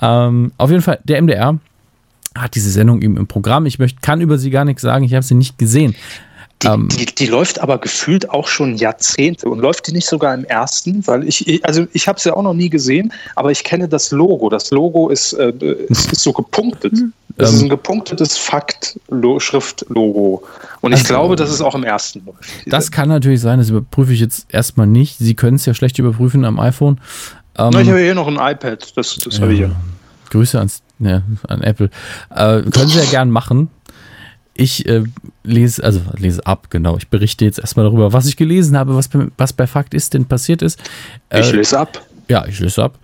Ähm, 0.00 0.52
auf 0.56 0.70
jeden 0.70 0.82
Fall, 0.82 1.00
der 1.04 1.20
MDR 1.20 1.58
hat 2.40 2.54
diese 2.54 2.70
Sendung 2.70 3.02
eben 3.02 3.16
im 3.16 3.26
Programm. 3.26 3.66
Ich 3.66 3.78
möchte, 3.78 4.00
kann 4.00 4.20
über 4.20 4.38
sie 4.38 4.50
gar 4.50 4.64
nichts 4.64 4.82
sagen, 4.82 5.04
ich 5.04 5.14
habe 5.14 5.24
sie 5.24 5.34
nicht 5.34 5.58
gesehen. 5.58 5.94
Die, 6.62 6.66
ähm, 6.66 6.88
die, 6.88 7.06
die, 7.06 7.26
läuft 7.26 7.60
aber 7.60 7.78
gefühlt 7.78 8.30
auch 8.30 8.48
schon 8.48 8.76
Jahrzehnte 8.76 9.48
und 9.48 9.60
läuft 9.60 9.86
die 9.86 9.92
nicht 9.92 10.08
sogar 10.08 10.34
im 10.34 10.44
ersten, 10.44 11.06
weil 11.06 11.22
ich, 11.28 11.64
also 11.64 11.86
ich 11.92 12.08
habe 12.08 12.18
es 12.18 12.24
ja 12.24 12.34
auch 12.34 12.42
noch 12.42 12.54
nie 12.54 12.68
gesehen, 12.68 13.12
aber 13.36 13.52
ich 13.52 13.62
kenne 13.62 13.88
das 13.88 14.10
Logo. 14.10 14.48
Das 14.48 14.72
Logo 14.72 15.08
ist, 15.08 15.34
äh, 15.34 15.52
ist, 15.88 16.10
ist 16.10 16.22
so 16.22 16.32
gepunktet. 16.32 16.94
Das 17.36 17.50
ähm, 17.50 17.56
ist 17.56 17.62
ein 17.62 17.68
gepunktetes 17.68 18.36
Fakt-Schrift-Logo. 18.36 20.42
Und 20.80 20.92
ich 20.92 20.98
also, 20.98 21.14
glaube, 21.14 21.36
dass 21.36 21.50
es 21.50 21.60
auch 21.60 21.76
im 21.76 21.84
ersten 21.84 22.24
läuft. 22.26 22.42
Das 22.66 22.90
kann 22.90 23.08
natürlich 23.08 23.40
sein, 23.40 23.60
das 23.60 23.70
überprüfe 23.70 24.12
ich 24.12 24.18
jetzt 24.18 24.52
erstmal 24.52 24.88
nicht. 24.88 25.18
Sie 25.18 25.34
können 25.34 25.54
es 25.56 25.66
ja 25.66 25.74
schlecht 25.74 26.00
überprüfen 26.00 26.44
am 26.44 26.58
iPhone. 26.58 27.00
Ähm, 27.56 27.70
Na, 27.72 27.80
ich 27.80 27.88
habe 27.88 28.00
hier 28.00 28.16
noch 28.16 28.26
ein 28.26 28.34
iPad, 28.34 28.96
das, 28.96 29.16
das 29.16 29.36
ja, 29.36 29.42
habe 29.42 29.52
ich 29.52 29.60
ja. 29.60 29.70
Grüße 30.30 30.58
ans, 30.58 30.82
ja, 30.98 31.22
an 31.46 31.62
Apple. 31.62 31.90
Äh, 32.30 32.62
können 32.62 32.88
Sie 32.88 32.98
ja 32.98 33.04
gern 33.04 33.30
machen. 33.30 33.68
Ich 34.54 34.86
äh, 34.88 35.04
lese, 35.44 35.84
also 35.84 36.00
lese 36.16 36.44
ab, 36.44 36.66
genau. 36.70 36.96
Ich 36.96 37.08
berichte 37.08 37.44
jetzt 37.44 37.60
erstmal 37.60 37.86
darüber, 37.86 38.12
was 38.12 38.26
ich 38.26 38.36
gelesen 38.36 38.76
habe, 38.76 38.96
was, 38.96 39.08
was 39.36 39.52
bei 39.52 39.66
Fakt 39.68 39.94
ist 39.94 40.14
denn 40.14 40.24
passiert 40.24 40.62
ist. 40.62 40.80
Äh, 41.28 41.40
ich 41.40 41.52
lese 41.52 41.78
ab. 41.78 42.02
Ja, 42.28 42.44
ich 42.46 42.60
lese 42.60 42.84
ab. 42.84 42.98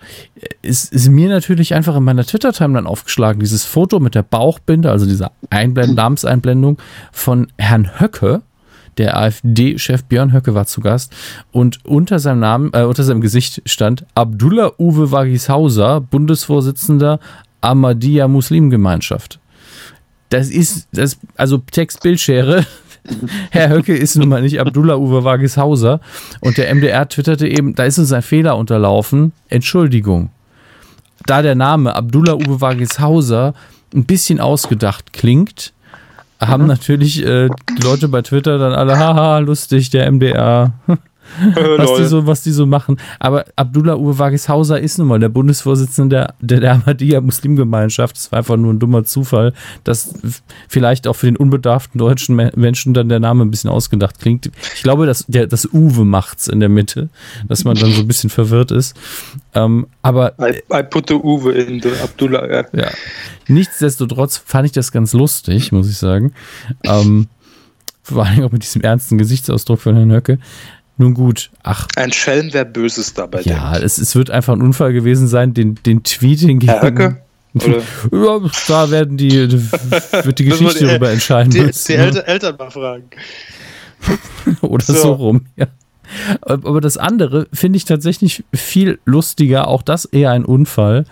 Es 0.63 0.85
ist 0.85 1.09
mir 1.09 1.29
natürlich 1.29 1.73
einfach 1.73 1.97
in 1.97 2.05
meiner 2.05 2.25
Twitter-Timeline 2.25 2.89
aufgeschlagen, 2.89 3.41
dieses 3.41 3.65
Foto 3.65 3.99
mit 3.99 4.15
der 4.15 4.23
Bauchbinde, 4.23 4.91
also 4.91 5.07
diese 5.07 5.31
Einblend 5.49 5.95
Namenseinblendung 5.95 6.79
von 7.11 7.47
Herrn 7.57 8.01
Höcke. 8.01 8.43
Der 8.99 9.17
AfD-Chef 9.17 10.05
Björn 10.05 10.33
Höcke 10.33 10.55
war 10.55 10.67
zu 10.67 10.81
Gast 10.81 11.13
und 11.51 11.85
unter 11.85 12.21
seinem 12.21 12.41
Namen, 12.41 12.71
äh, 12.75 12.83
unter 12.83 13.03
seinem 13.03 13.21
Gesicht 13.21 13.63
stand 13.67 14.07
Abdullah 14.15 14.73
Uwe 14.79 15.11
Wagishauser, 15.11 16.01
Bundesvorsitzender 16.01 17.19
Ahmadiyya 17.65 18.29
Muslimgemeinschaft. 18.29 19.41
Das 20.29 20.49
ist, 20.51 20.89
das, 20.93 21.19
also 21.37 21.59
Text-Bildschere. 21.59 22.67
Herr 23.51 23.69
Höcke 23.69 23.95
ist 23.95 24.17
nun 24.17 24.29
mal 24.29 24.43
nicht 24.43 24.61
Abdullah 24.61 24.97
Uwe 24.97 25.25
Wagishauser. 25.25 26.01
Und 26.41 26.57
der 26.59 26.75
MDR 26.75 27.09
twitterte 27.09 27.47
eben, 27.47 27.75
da 27.75 27.85
ist 27.85 27.99
uns 27.99 28.13
ein 28.13 28.23
Fehler 28.23 28.57
unterlaufen. 28.57 29.33
Entschuldigung. 29.49 30.31
Da 31.27 31.43
der 31.43 31.55
Name 31.55 31.95
Abdullah 31.95 32.35
Uwe 32.35 32.61
Wagishauser 32.61 33.55
ein 33.95 34.05
bisschen 34.05 34.41
ausgedacht 34.41 35.13
klingt, 35.13 35.73
haben 36.41 36.63
mhm. 36.65 36.69
natürlich 36.69 37.25
äh, 37.25 37.49
die 37.79 37.83
Leute 37.83 38.09
bei 38.09 38.23
Twitter 38.23 38.59
dann 38.59 38.73
alle, 38.73 38.99
haha, 38.99 39.39
lustig, 39.39 39.91
der 39.91 40.11
MDR. 40.11 40.73
was, 41.55 41.97
die 41.99 42.05
so, 42.05 42.27
was 42.27 42.43
die 42.43 42.53
so 42.53 42.67
machen. 42.67 42.99
Aber 43.19 43.45
Abdullah 43.57 43.97
Uwe 43.97 44.19
Wagishauser 44.19 44.81
ist 44.81 44.99
nun 44.99 45.09
mal 45.09 45.19
der 45.19 45.29
Bundesvorsitzende 45.29 46.35
der, 46.41 46.61
der 46.61 46.73
Ahmadiyya 46.73 47.21
Muslimgemeinschaft. 47.21 48.17
Es 48.17 48.33
war 48.33 48.39
einfach 48.39 48.57
nur 48.57 48.73
ein 48.73 48.79
dummer 48.79 49.05
Zufall, 49.05 49.53
dass 49.85 50.15
vielleicht 50.69 51.07
auch 51.07 51.15
für 51.15 51.27
den 51.27 51.37
unbedarften 51.37 51.99
deutschen 51.99 52.37
Menschen 52.37 52.95
dann 52.95 53.09
der 53.09 53.21
Name 53.21 53.45
ein 53.45 53.51
bisschen 53.51 53.71
ausgedacht 53.71 54.19
klingt. 54.19 54.51
Ich 54.75 54.83
glaube, 54.83 55.07
dass 55.07 55.25
der, 55.27 55.47
das 55.47 55.69
Uwe 55.73 56.05
macht's 56.05 56.49
in 56.49 56.61
der 56.61 56.69
Mitte, 56.69 57.09
dass 57.49 57.65
man 57.65 57.77
dann 57.77 57.93
so 57.93 58.01
ein 58.01 58.09
bisschen 58.09 58.31
verwirrt 58.31 58.71
ist. 58.71 58.97
Ähm, 59.55 59.87
aber 60.03 60.35
I, 60.41 60.63
I 60.73 60.83
put 60.83 61.09
the 61.09 61.15
Uwe 61.15 61.53
in 61.53 61.81
the 61.81 61.91
Abdullah. 62.03 62.51
Ja. 62.51 62.65
ja. 62.73 62.91
Nichtsdestotrotz 63.49 64.37
fand 64.37 64.67
ich 64.67 64.73
das 64.73 64.93
ganz 64.93 65.13
lustig, 65.13 65.73
muss 65.73 65.89
ich 65.89 65.99
sagen. 65.99 66.33
Ähm, 66.85 67.29
vor 68.03 68.27
allem 68.27 68.45
auch 68.45 68.53
mit 68.53 68.63
diesem 68.63 68.83
ernsten 68.83 69.17
Gesichtsausdruck 69.17 69.81
von 69.81 69.97
Herrn 69.97 70.13
Höcke. 70.13 70.39
Nun 70.97 71.15
gut, 71.15 71.51
ach. 71.63 71.89
Ein 71.97 72.13
Schelm, 72.13 72.51
wer 72.53 72.65
Böses 72.65 73.15
dabei 73.15 73.41
Ja, 73.43 73.77
es, 73.77 73.99
es, 73.99 74.15
wird 74.15 74.31
einfach 74.31 74.53
ein 74.53 74.63
Unfall 74.63 74.93
gewesen 74.93 75.27
sein, 75.27 75.53
den, 75.53 75.75
den 75.87 76.05
Tweet 76.05 76.41
hingegen. 76.41 76.73
Herr 76.73 76.83
Höcke? 76.83 77.21
ja, 77.55 78.41
da 78.69 78.91
werden 78.91 79.17
die, 79.17 79.53
wird 79.53 80.39
die 80.39 80.45
Geschichte 80.45 80.87
darüber 80.87 81.11
entscheiden. 81.11 81.51
Die, 81.51 81.61
müssen, 81.61 81.93
die 81.93 81.99
ne? 81.99 82.27
Eltern 82.27 82.57
mal 82.57 82.71
fragen. 82.71 83.05
Oder 84.61 84.85
so, 84.85 84.93
so 84.95 85.13
rum, 85.13 85.47
ja. 85.57 85.67
Aber 86.41 86.81
das 86.81 86.97
andere 86.97 87.49
finde 87.53 87.79
ich 87.79 87.87
tatsächlich 87.87 88.45
viel 88.53 88.99
lustiger, 89.05 89.69
auch 89.69 89.83
das 89.83 90.05
eher 90.05 90.31
ein 90.33 90.45
Unfall. 90.45 91.07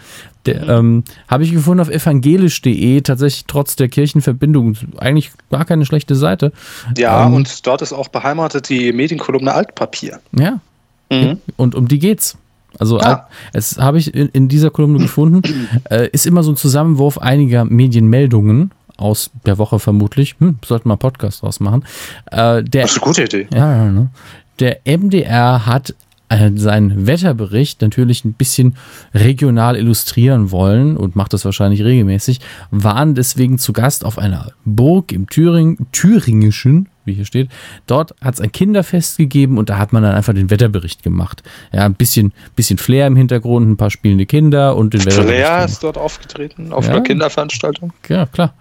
Der, 0.46 0.68
ähm, 0.68 1.04
Habe 1.28 1.44
ich 1.44 1.52
gefunden 1.52 1.80
auf 1.80 1.88
evangelisch.de, 1.88 3.00
tatsächlich 3.02 3.44
trotz 3.46 3.76
der 3.76 3.88
Kirchenverbindung, 3.88 4.76
eigentlich 4.98 5.30
gar 5.50 5.64
keine 5.64 5.86
schlechte 5.86 6.16
Seite. 6.16 6.52
Ja, 6.96 7.26
ähm, 7.26 7.34
und 7.34 7.66
dort 7.66 7.82
ist 7.82 7.92
auch 7.92 8.08
beheimatet 8.08 8.68
die 8.68 8.92
Medienkolumne 8.92 9.54
Altpapier. 9.54 10.20
Ja. 10.32 10.60
Mhm. 11.10 11.38
Und 11.56 11.74
um 11.74 11.86
die 11.88 11.98
geht's. 11.98 12.36
Also 12.78 12.98
ja. 12.98 13.28
es 13.52 13.78
habe 13.78 13.98
ich 13.98 14.14
in, 14.14 14.28
in, 14.30 14.48
dieser 14.48 14.70
Kolumne 14.70 14.98
gefunden, 14.98 15.42
äh, 15.90 16.08
ist 16.08 16.26
immer 16.26 16.42
so 16.42 16.52
ein 16.52 16.56
Zusammenwurf 16.56 17.18
einiger 17.18 17.64
Medienmeldungen 17.64 18.70
aus 18.96 19.30
der 19.46 19.58
Woche 19.58 19.78
vermutlich. 19.78 20.36
Hm, 20.38 20.58
sollten 20.64 20.88
wir 20.88 20.94
einen 20.94 20.98
Podcast 20.98 21.42
draus 21.42 21.60
machen. 21.60 21.84
Äh, 22.30 22.62
der, 22.64 22.82
das 22.82 22.92
ist 22.92 22.98
eine 22.98 23.06
gute 23.06 23.24
Idee. 23.24 23.46
Ja, 23.52 23.76
ja, 23.76 23.90
ne? 23.90 24.08
Der 24.58 24.80
MDR 24.84 25.66
hat 25.66 25.90
äh, 25.90 25.94
seinen 26.56 27.06
Wetterbericht 27.06 27.82
natürlich 27.82 28.24
ein 28.24 28.34
bisschen 28.34 28.76
regional 29.14 29.76
illustrieren 29.76 30.50
wollen 30.50 30.96
und 30.96 31.16
macht 31.16 31.32
das 31.32 31.44
wahrscheinlich 31.44 31.82
regelmäßig, 31.82 32.40
waren 32.70 33.14
deswegen 33.14 33.58
zu 33.58 33.72
Gast 33.72 34.04
auf 34.04 34.18
einer 34.18 34.52
Burg 34.64 35.12
im 35.12 35.28
Thüring, 35.28 35.86
Thüringischen, 35.92 36.88
wie 37.04 37.14
hier 37.14 37.24
steht. 37.24 37.50
Dort 37.86 38.14
hat 38.20 38.34
es 38.34 38.40
ein 38.40 38.52
Kinderfest 38.52 39.18
gegeben 39.18 39.58
und 39.58 39.68
da 39.68 39.78
hat 39.78 39.92
man 39.92 40.02
dann 40.02 40.14
einfach 40.14 40.34
den 40.34 40.50
Wetterbericht 40.50 41.02
gemacht. 41.02 41.42
Ja, 41.72 41.84
ein 41.84 41.94
bisschen, 41.94 42.32
bisschen 42.56 42.78
Flair 42.78 43.06
im 43.06 43.16
Hintergrund, 43.16 43.68
ein 43.68 43.76
paar 43.76 43.90
spielende 43.90 44.26
Kinder 44.26 44.76
und 44.76 44.94
den 44.94 45.00
Flair 45.00 45.16
Wetterbericht. 45.16 45.46
Flair 45.46 45.64
ist 45.64 45.82
dort 45.82 45.98
aufgetreten 45.98 46.72
auf 46.72 46.86
ja, 46.86 46.92
einer 46.92 47.02
Kinderveranstaltung. 47.02 47.92
Ja, 48.08 48.26
klar. 48.26 48.54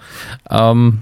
Ähm, 0.50 1.02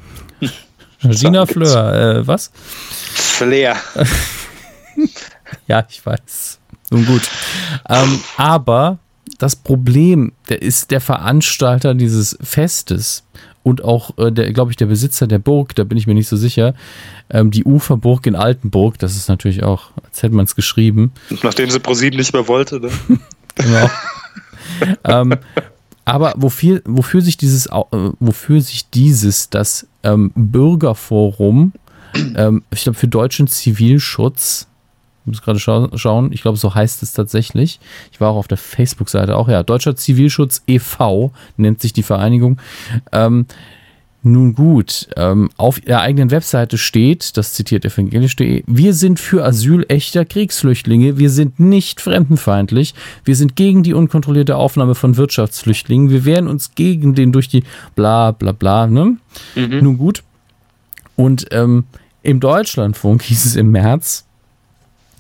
Gina 1.01 1.45
Fleur, 1.45 1.93
äh, 1.93 2.27
was? 2.27 2.51
Flair. 2.53 3.77
ja, 5.67 5.85
ich 5.89 6.05
weiß. 6.05 6.58
Nun 6.91 7.05
gut. 7.05 7.29
Ähm, 7.87 8.19
aber 8.37 8.99
das 9.37 9.55
Problem, 9.55 10.33
der 10.49 10.61
ist 10.61 10.91
der 10.91 11.01
Veranstalter 11.01 11.93
dieses 11.93 12.37
Festes 12.41 13.23
und 13.63 13.83
auch, 13.83 14.17
äh, 14.17 14.31
der, 14.31 14.51
glaube 14.53 14.71
ich, 14.71 14.77
der 14.77 14.87
Besitzer 14.87 15.27
der 15.27 15.39
Burg, 15.39 15.75
da 15.75 15.83
bin 15.83 15.97
ich 15.97 16.07
mir 16.07 16.13
nicht 16.13 16.27
so 16.27 16.37
sicher, 16.37 16.73
ähm, 17.29 17.51
die 17.51 17.63
Uferburg 17.63 18.25
in 18.25 18.35
Altenburg, 18.35 18.97
das 18.99 19.15
ist 19.15 19.29
natürlich 19.29 19.63
auch, 19.63 19.91
als 20.03 20.23
hätte 20.23 20.35
man 20.35 20.45
es 20.45 20.55
geschrieben. 20.55 21.11
Nachdem 21.43 21.69
sie 21.69 21.79
ProSieben 21.79 22.17
nicht 22.17 22.33
mehr 22.33 22.47
wollte, 22.47 22.79
ne? 22.79 22.89
genau. 23.55 23.89
ähm, 25.03 25.35
aber 26.05 26.33
wofür, 26.37 26.81
wofür 26.85 27.21
sich 27.21 27.37
dieses, 27.37 27.67
äh, 27.67 27.83
wofür 28.19 28.61
sich 28.61 28.89
dieses, 28.89 29.49
das 29.49 29.87
ähm, 30.03 30.31
Bürgerforum, 30.35 31.73
ähm, 32.35 32.63
ich 32.71 32.83
glaube, 32.83 32.97
für 32.97 33.07
deutschen 33.07 33.47
Zivilschutz 33.47 34.68
muss 35.29 35.41
gerade 35.41 35.59
scha 35.59 35.89
schauen. 35.95 36.31
Ich 36.31 36.41
glaube, 36.41 36.57
so 36.57 36.75
heißt 36.75 37.01
es 37.03 37.13
tatsächlich. 37.13 37.79
Ich 38.11 38.19
war 38.19 38.31
auch 38.31 38.37
auf 38.37 38.47
der 38.47 38.57
Facebook-Seite 38.57 39.37
auch. 39.37 39.47
Ja, 39.47 39.63
Deutscher 39.63 39.95
Zivilschutz 39.95 40.63
e.V. 40.67 41.31
nennt 41.57 41.81
sich 41.81 41.93
die 41.93 42.03
Vereinigung. 42.03 42.59
Ähm, 43.11 43.45
nun 44.21 44.53
gut, 44.53 45.07
ähm, 45.15 45.49
auf 45.55 45.79
der 45.79 46.01
eigenen 46.01 46.29
Webseite 46.29 46.77
steht, 46.77 47.37
das 47.37 47.53
zitiert 47.53 47.85
evangelisch.de, 47.85 48.63
wir 48.67 48.93
sind 48.93 49.17
für 49.17 49.45
Asyl 49.45 49.85
echter 49.87 50.25
Kriegsflüchtlinge, 50.25 51.17
wir 51.17 51.29
sind 51.29 51.61
nicht 51.61 52.01
fremdenfeindlich, 52.01 52.95
wir 53.23 53.37
sind 53.37 53.55
gegen 53.55 53.81
die 53.81 53.93
unkontrollierte 53.93 54.57
Aufnahme 54.57 54.95
von 54.95 55.15
Wirtschaftsflüchtlingen, 55.15 56.09
wir 56.09 56.25
wehren 56.25 56.49
uns 56.49 56.75
gegen 56.75 57.15
den 57.15 57.31
durch 57.31 57.47
die 57.47 57.63
bla 57.95 58.31
bla 58.31 58.51
bla, 58.51 58.87
ne? 58.87 59.15
Mhm. 59.55 59.79
Nun 59.81 59.97
gut. 59.97 60.23
Und 61.15 61.47
ähm, 61.51 61.85
im 62.21 62.41
Deutschlandfunk 62.41 63.23
hieß 63.23 63.45
es 63.45 63.55
im 63.55 63.71
März, 63.71 64.25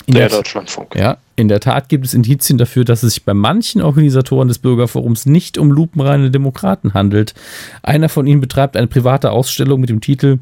in 0.09 0.15
der, 0.15 0.27
der 0.27 0.37
Deutschlandfunk. 0.39 0.95
Ja, 0.95 1.17
in 1.35 1.47
der 1.47 1.59
Tat 1.59 1.87
gibt 1.87 2.03
es 2.03 2.15
Indizien 2.15 2.57
dafür, 2.57 2.83
dass 2.83 3.03
es 3.03 3.13
sich 3.13 3.23
bei 3.23 3.35
manchen 3.35 3.81
Organisatoren 3.81 4.47
des 4.47 4.57
Bürgerforums 4.57 5.27
nicht 5.27 5.59
um 5.59 5.71
lupenreine 5.71 6.31
Demokraten 6.31 6.95
handelt. 6.95 7.35
Einer 7.83 8.09
von 8.09 8.25
ihnen 8.25 8.41
betreibt 8.41 8.75
eine 8.75 8.87
private 8.87 9.29
Ausstellung 9.29 9.79
mit 9.79 9.89
dem 9.89 10.01
Titel 10.01 10.39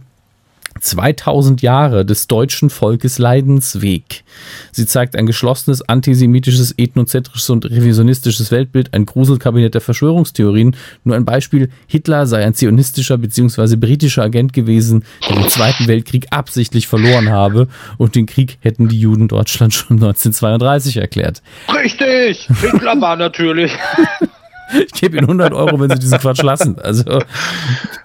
2000 0.79 1.61
Jahre 1.61 2.05
des 2.05 2.27
deutschen 2.27 2.69
Volkes 2.69 3.19
Leidensweg. 3.19 4.23
Sie 4.71 4.85
zeigt 4.85 5.15
ein 5.15 5.25
geschlossenes, 5.25 5.81
antisemitisches, 5.81 6.73
ethnozentrisches 6.77 7.49
und 7.49 7.65
revisionistisches 7.65 8.51
Weltbild, 8.51 8.93
ein 8.93 9.05
Gruselkabinett 9.05 9.73
der 9.73 9.81
Verschwörungstheorien. 9.81 10.75
Nur 11.03 11.15
ein 11.15 11.25
Beispiel, 11.25 11.69
Hitler 11.87 12.27
sei 12.27 12.45
ein 12.45 12.53
zionistischer 12.53 13.17
bzw. 13.17 13.75
britischer 13.75 14.23
Agent 14.23 14.53
gewesen, 14.53 15.03
der 15.27 15.37
den 15.37 15.49
Zweiten 15.49 15.87
Weltkrieg 15.87 16.27
absichtlich 16.31 16.87
verloren 16.87 17.29
habe 17.29 17.67
und 17.97 18.15
den 18.15 18.25
Krieg 18.25 18.57
hätten 18.61 18.87
die 18.87 18.99
Juden 18.99 19.27
Deutschland 19.27 19.73
schon 19.73 19.97
1932 19.97 20.97
erklärt. 20.97 21.41
Richtig! 21.73 22.47
Hitler 22.61 22.99
war 23.01 23.15
natürlich. 23.15 23.71
Ich 24.73 24.93
gebe 24.93 25.17
Ihnen 25.17 25.25
100 25.25 25.53
Euro, 25.53 25.79
wenn 25.79 25.89
Sie 25.89 25.99
diesen 25.99 26.19
Quatsch 26.19 26.41
lassen. 26.41 26.77
Also, 26.79 27.19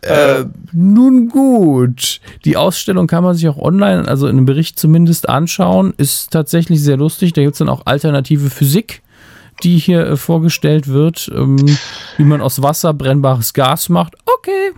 äh, 0.03 0.45
nun 0.73 1.29
gut. 1.29 2.21
Die 2.45 2.57
Ausstellung 2.57 3.07
kann 3.07 3.25
man 3.25 3.35
sich 3.35 3.49
auch 3.49 3.59
online, 3.59 4.07
also 4.07 4.27
in 4.27 4.37
einem 4.37 4.47
Bericht 4.47 4.79
zumindest 4.79 5.29
anschauen. 5.29 5.95
Ist 5.97 6.31
tatsächlich 6.31 6.83
sehr 6.83 6.97
lustig. 6.97 7.33
Da 7.33 7.43
gibt 7.43 7.55
es 7.55 7.59
dann 7.59 7.69
auch 7.69 7.87
alternative 7.87 8.51
Physik, 8.51 9.03
die 9.63 9.79
hier 9.79 10.07
äh, 10.07 10.17
vorgestellt 10.17 10.89
wird, 10.89 11.31
ähm, 11.35 11.77
wie 12.17 12.25
man 12.25 12.41
aus 12.41 12.63
Wasser 12.63 12.95
brennbares 12.95 13.55
Gas 13.55 13.89
macht. 13.89 14.15
Okay. 14.25 14.73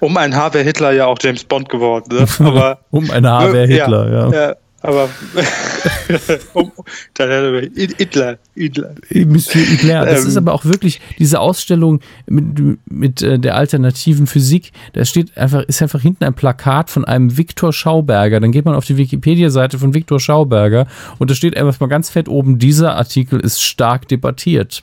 Um 0.00 0.16
ein 0.16 0.34
Haar 0.34 0.52
wäre 0.54 0.64
Hitler 0.64 0.92
ja 0.92 1.06
auch 1.06 1.18
James 1.20 1.44
Bond 1.44 1.68
geworden. 1.68 2.16
Ne? 2.16 2.26
Aber, 2.46 2.80
um 2.90 3.10
ein 3.10 3.26
Haar 3.26 3.52
wäre 3.52 3.66
Hitler, 3.66 4.12
ja. 4.12 4.30
ja. 4.30 4.48
ja 4.48 4.56
aber 4.82 5.10
Hitler, 7.74 8.38
Hitler. 8.54 8.94
Monsieur 9.26 9.64
Hitler. 9.64 10.06
Das 10.06 10.22
ähm, 10.22 10.28
ist 10.28 10.36
aber 10.36 10.54
auch 10.54 10.64
wirklich 10.64 11.00
diese 11.18 11.38
Ausstellung 11.38 12.00
mit, 12.26 12.78
mit 12.86 13.20
äh, 13.22 13.38
der 13.38 13.56
alternativen 13.56 14.26
Physik. 14.26 14.72
Da 14.94 15.04
steht 15.04 15.36
einfach, 15.36 15.62
ist 15.64 15.82
einfach 15.82 16.00
hinten 16.00 16.24
ein 16.24 16.34
Plakat 16.34 16.88
von 16.88 17.04
einem 17.04 17.36
Viktor 17.36 17.72
Schauberger. 17.74 18.40
Dann 18.40 18.52
geht 18.52 18.64
man 18.64 18.74
auf 18.74 18.86
die 18.86 18.96
Wikipedia-Seite 18.96 19.78
von 19.78 19.92
Viktor 19.92 20.18
Schauberger 20.18 20.86
und 21.18 21.30
da 21.30 21.34
steht 21.34 21.56
einfach 21.56 21.78
mal 21.80 21.88
ganz 21.88 22.08
fett 22.08 22.28
oben, 22.28 22.58
dieser 22.58 22.96
Artikel 22.96 23.38
ist 23.40 23.62
stark 23.62 24.08
debattiert. 24.08 24.82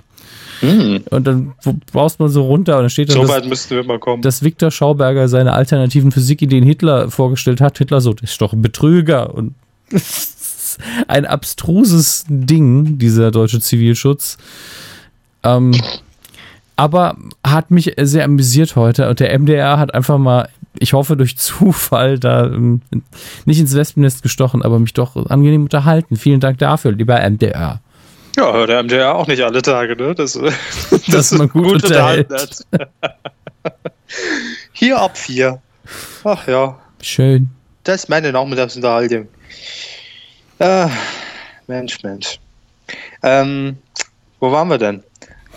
Mhm. 0.61 1.03
Und 1.09 1.27
dann 1.27 1.53
baust 1.91 2.19
man 2.19 2.29
so 2.29 2.43
runter 2.43 2.75
und 2.77 2.83
dann 2.83 2.89
steht 2.89 3.09
dann, 3.09 3.25
so 3.25 3.33
weit 3.33 3.47
müssten 3.47 3.75
wir 3.75 3.83
mal 3.83 3.99
kommen. 3.99 4.21
dass 4.21 4.43
Viktor 4.43 4.71
Schauberger 4.71 5.27
seine 5.27 5.53
alternativen 5.53 6.11
Physikideen 6.11 6.63
Hitler 6.63 7.09
vorgestellt 7.09 7.61
hat. 7.61 7.77
Hitler 7.77 8.01
so, 8.01 8.13
das 8.13 8.31
ist 8.31 8.41
doch 8.41 8.53
ein 8.53 8.61
Betrüger 8.61 9.33
und 9.33 9.53
ein 11.07 11.25
abstruses 11.25 12.25
Ding, 12.27 12.97
dieser 12.97 13.31
deutsche 13.31 13.59
Zivilschutz. 13.59 14.37
Ähm, 15.43 15.79
aber 16.75 17.17
hat 17.45 17.71
mich 17.71 17.93
sehr 17.99 18.23
amüsiert 18.23 18.75
heute 18.75 19.09
und 19.09 19.19
der 19.19 19.37
MDR 19.37 19.79
hat 19.79 19.93
einfach 19.93 20.17
mal, 20.17 20.49
ich 20.77 20.93
hoffe 20.93 21.17
durch 21.17 21.37
Zufall, 21.37 22.19
da 22.19 22.45
ähm, 22.45 22.81
nicht 23.45 23.59
ins 23.59 23.75
Wespennest 23.75 24.21
gestochen, 24.21 24.61
aber 24.61 24.79
mich 24.79 24.93
doch 24.93 25.15
angenehm 25.15 25.63
unterhalten. 25.63 26.15
Vielen 26.15 26.39
Dank 26.39 26.59
dafür, 26.59 26.91
lieber 26.91 27.19
MDR. 27.19 27.81
Ja, 28.37 28.65
der 28.67 28.83
MDR 28.83 29.15
auch 29.15 29.25
nicht 29.25 29.41
alle 29.41 29.63
Tage, 29.63 29.95
ne? 29.95 30.13
Das, 30.13 30.33
das, 30.91 31.05
das 31.07 31.31
man 31.31 31.49
gut, 31.49 31.63
gut 31.63 31.83
unterhält. 31.85 32.27
Hier 34.73 34.99
ab 34.99 35.17
vier. 35.17 35.59
Ach 36.23 36.47
ja. 36.47 36.77
Schön. 37.01 37.49
Das 37.83 38.03
ist 38.03 38.09
meine 38.09 38.31
Nachmittagsunterhaltung. 38.31 39.27
Ah, 40.59 40.89
Mensch, 41.67 42.01
Mensch. 42.03 42.39
Ähm, 43.23 43.77
wo 44.39 44.51
waren 44.51 44.69
wir 44.69 44.77
denn? 44.77 45.03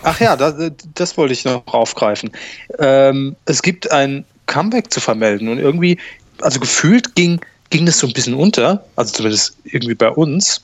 Ach 0.03 0.19
ja, 0.19 0.35
das, 0.35 0.55
das 0.95 1.17
wollte 1.17 1.33
ich 1.33 1.45
noch 1.45 1.65
aufgreifen. 1.67 2.31
Ähm, 2.79 3.35
es 3.45 3.61
gibt 3.61 3.91
ein 3.91 4.25
Comeback 4.47 4.91
zu 4.91 4.99
vermelden 4.99 5.47
und 5.47 5.59
irgendwie, 5.59 5.97
also 6.41 6.59
gefühlt 6.59 7.15
ging, 7.15 7.39
ging 7.69 7.85
das 7.85 7.99
so 7.99 8.07
ein 8.07 8.13
bisschen 8.13 8.33
unter, 8.33 8.83
also 8.95 9.13
zumindest 9.13 9.55
irgendwie 9.63 9.95
bei 9.95 10.09
uns. 10.09 10.61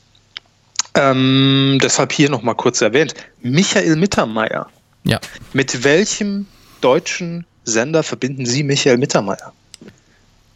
Ähm, 0.95 1.77
deshalb 1.81 2.11
hier 2.11 2.29
nochmal 2.29 2.55
kurz 2.55 2.81
erwähnt. 2.81 3.13
Michael 3.41 3.95
Mittermeier. 3.95 4.67
Ja. 5.03 5.19
Mit 5.53 5.83
welchem 5.83 6.47
deutschen 6.81 7.45
Sender 7.63 8.01
verbinden 8.01 8.45
Sie 8.45 8.63
Michael 8.63 8.97
Mittermeier? 8.97 9.53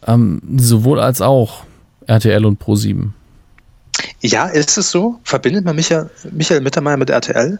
Ähm, 0.06 0.42
sowohl 0.56 0.98
als 0.98 1.20
auch 1.20 1.64
RTL 2.12 2.44
und 2.44 2.62
Pro7. 2.62 3.10
Ja, 4.20 4.46
ist 4.46 4.76
es 4.78 4.90
so? 4.90 5.18
Verbindet 5.24 5.64
man 5.64 5.76
Michael, 5.76 6.10
Michael 6.30 6.60
Mittermeier 6.60 6.96
mit 6.96 7.10
RTL? 7.10 7.58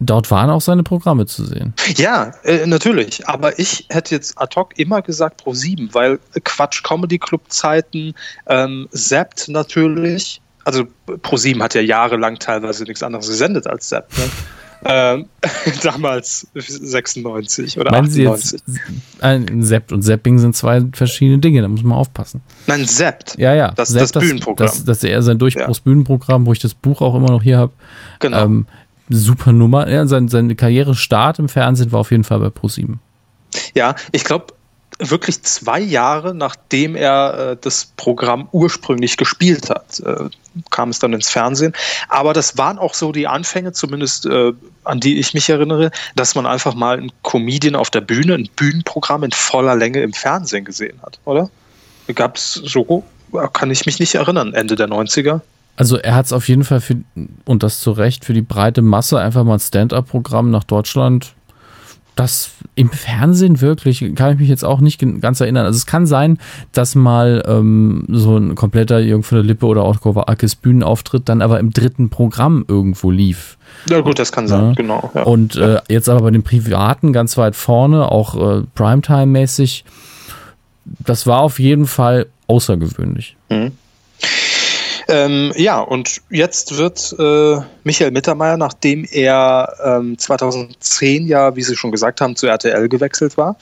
Dort 0.00 0.30
waren 0.30 0.50
auch 0.50 0.60
seine 0.60 0.82
Programme 0.82 1.24
zu 1.24 1.46
sehen. 1.46 1.72
Ja, 1.96 2.34
äh, 2.44 2.66
natürlich. 2.66 3.26
Aber 3.26 3.58
ich 3.58 3.86
hätte 3.88 4.14
jetzt 4.14 4.38
ad 4.38 4.54
hoc 4.54 4.78
immer 4.78 5.00
gesagt 5.00 5.38
Pro 5.38 5.54
7, 5.54 5.88
weil 5.92 6.18
Quatsch 6.44 6.82
Comedy 6.82 7.18
Club 7.18 7.42
Zeiten, 7.48 8.14
ähm, 8.46 8.88
Zapped 8.92 9.48
natürlich. 9.48 10.42
Also 10.64 10.86
Pro 11.22 11.36
7 11.38 11.62
hat 11.62 11.74
ja 11.74 11.80
jahrelang 11.80 12.38
teilweise 12.38 12.84
nichts 12.84 13.02
anderes 13.02 13.28
gesendet 13.28 13.66
als 13.66 13.88
Zapped. 13.88 14.16
Ne? 14.18 14.24
Ähm, 14.84 15.26
damals 15.82 16.46
96 16.54 17.78
oder 17.78 17.92
Meinen 17.92 18.06
98. 18.06 18.60
Sie 18.66 18.80
jetzt, 18.80 18.80
ein 19.20 19.62
Sept 19.62 19.92
und 19.92 20.02
Zapping 20.02 20.38
sind 20.38 20.56
zwei 20.56 20.82
verschiedene 20.92 21.38
Dinge, 21.38 21.62
da 21.62 21.68
muss 21.68 21.82
man 21.82 21.96
aufpassen. 21.98 22.42
Nein, 22.66 22.84
Sept. 22.86 23.36
Ja, 23.38 23.54
ja. 23.54 23.70
Das, 23.72 23.90
Sept, 23.90 24.16
das 24.16 24.22
Bühnenprogramm. 24.22 24.66
Das, 24.66 24.84
das, 24.84 24.98
ist 24.98 25.04
eher 25.04 25.22
sein 25.22 25.38
Durchbruchsbühnenprogramm, 25.38 26.46
wo 26.46 26.52
ich 26.52 26.58
das 26.58 26.74
Buch 26.74 27.00
auch 27.00 27.14
immer 27.14 27.30
noch 27.30 27.42
hier 27.42 27.58
habe. 27.58 27.72
Genau. 28.18 28.44
Ähm, 28.44 28.66
super 29.08 29.52
Nummer. 29.52 29.88
Ja, 29.88 30.06
sein, 30.06 30.28
sein 30.28 30.56
Karrierestart 30.56 31.38
im 31.38 31.48
Fernsehen 31.48 31.92
war 31.92 32.00
auf 32.00 32.10
jeden 32.10 32.24
Fall 32.24 32.40
bei 32.40 32.50
ProSieben. 32.50 33.00
Ja, 33.74 33.94
ich 34.10 34.24
glaube, 34.24 34.46
wirklich 35.10 35.42
zwei 35.42 35.80
Jahre 35.80 36.34
nachdem 36.34 36.96
er 36.96 37.52
äh, 37.52 37.56
das 37.60 37.92
Programm 37.96 38.48
ursprünglich 38.52 39.16
gespielt 39.16 39.70
hat, 39.70 40.00
äh, 40.00 40.28
kam 40.70 40.90
es 40.90 40.98
dann 40.98 41.12
ins 41.12 41.30
Fernsehen. 41.30 41.72
Aber 42.08 42.32
das 42.32 42.58
waren 42.58 42.78
auch 42.78 42.94
so 42.94 43.12
die 43.12 43.26
Anfänge, 43.26 43.72
zumindest 43.72 44.26
äh, 44.26 44.52
an 44.84 45.00
die 45.00 45.18
ich 45.18 45.34
mich 45.34 45.48
erinnere, 45.48 45.90
dass 46.14 46.34
man 46.34 46.46
einfach 46.46 46.74
mal 46.74 46.98
einen 46.98 47.12
Comedian 47.22 47.74
auf 47.74 47.90
der 47.90 48.00
Bühne, 48.00 48.34
ein 48.34 48.48
Bühnenprogramm 48.56 49.24
in 49.24 49.32
voller 49.32 49.76
Länge 49.76 50.02
im 50.02 50.12
Fernsehen 50.12 50.64
gesehen 50.64 51.00
hat, 51.02 51.18
oder? 51.24 51.50
Gab 52.14 52.36
es 52.36 52.54
so, 52.54 53.04
kann 53.52 53.70
ich 53.70 53.86
mich 53.86 53.98
nicht 53.98 54.14
erinnern, 54.16 54.52
Ende 54.52 54.76
der 54.76 54.88
90er. 54.88 55.40
Also 55.76 55.96
er 55.96 56.14
hat 56.14 56.26
es 56.26 56.32
auf 56.32 56.48
jeden 56.48 56.64
Fall 56.64 56.80
für, 56.80 56.96
und 57.44 57.62
das 57.62 57.80
zu 57.80 57.92
Recht, 57.92 58.24
für 58.24 58.34
die 58.34 58.42
breite 58.42 58.82
Masse 58.82 59.18
einfach 59.18 59.44
mal 59.44 59.54
ein 59.54 59.60
Stand-up-Programm 59.60 60.50
nach 60.50 60.64
Deutschland 60.64 61.34
das 62.16 62.52
im 62.74 62.90
Fernsehen 62.90 63.60
wirklich, 63.60 64.14
kann 64.14 64.34
ich 64.34 64.40
mich 64.40 64.48
jetzt 64.48 64.64
auch 64.64 64.80
nicht 64.80 65.02
ganz 65.20 65.40
erinnern. 65.40 65.66
Also 65.66 65.76
es 65.76 65.86
kann 65.86 66.06
sein, 66.06 66.38
dass 66.72 66.94
mal 66.94 67.42
ähm, 67.46 68.04
so 68.08 68.36
ein 68.36 68.54
kompletter 68.54 68.98
Jürgen 68.98 69.22
von 69.22 69.36
der 69.36 69.44
Lippe 69.44 69.66
oder 69.66 69.82
auch 69.82 69.98
Akis 70.28 70.54
Bühnenauftritt 70.54 71.28
dann 71.28 71.42
aber 71.42 71.58
im 71.58 71.72
dritten 71.72 72.10
Programm 72.10 72.64
irgendwo 72.68 73.10
lief. 73.10 73.56
Ja 73.88 74.00
gut, 74.00 74.18
das 74.18 74.30
kann 74.30 74.46
sein, 74.46 74.68
ja. 74.68 74.72
genau. 74.74 75.10
Ja. 75.14 75.22
Und 75.22 75.56
äh, 75.56 75.80
jetzt 75.88 76.08
aber 76.08 76.22
bei 76.22 76.30
den 76.30 76.42
Privaten 76.42 77.12
ganz 77.12 77.36
weit 77.36 77.56
vorne, 77.56 78.10
auch 78.10 78.34
äh, 78.34 78.62
Primetime-mäßig, 78.74 79.84
das 80.84 81.26
war 81.26 81.40
auf 81.40 81.58
jeden 81.58 81.86
Fall 81.86 82.26
außergewöhnlich. 82.46 83.36
Mhm. 83.48 83.72
Ähm, 85.08 85.52
ja, 85.56 85.80
und 85.80 86.20
jetzt 86.30 86.76
wird 86.76 87.14
äh, 87.18 87.60
Michael 87.84 88.10
Mittermeier, 88.10 88.56
nachdem 88.56 89.04
er 89.10 89.74
ähm, 89.84 90.18
2010 90.18 91.26
ja, 91.26 91.56
wie 91.56 91.62
Sie 91.62 91.76
schon 91.76 91.90
gesagt 91.90 92.20
haben, 92.20 92.36
zu 92.36 92.46
RTL 92.46 92.88
gewechselt 92.88 93.36
war, 93.36 93.56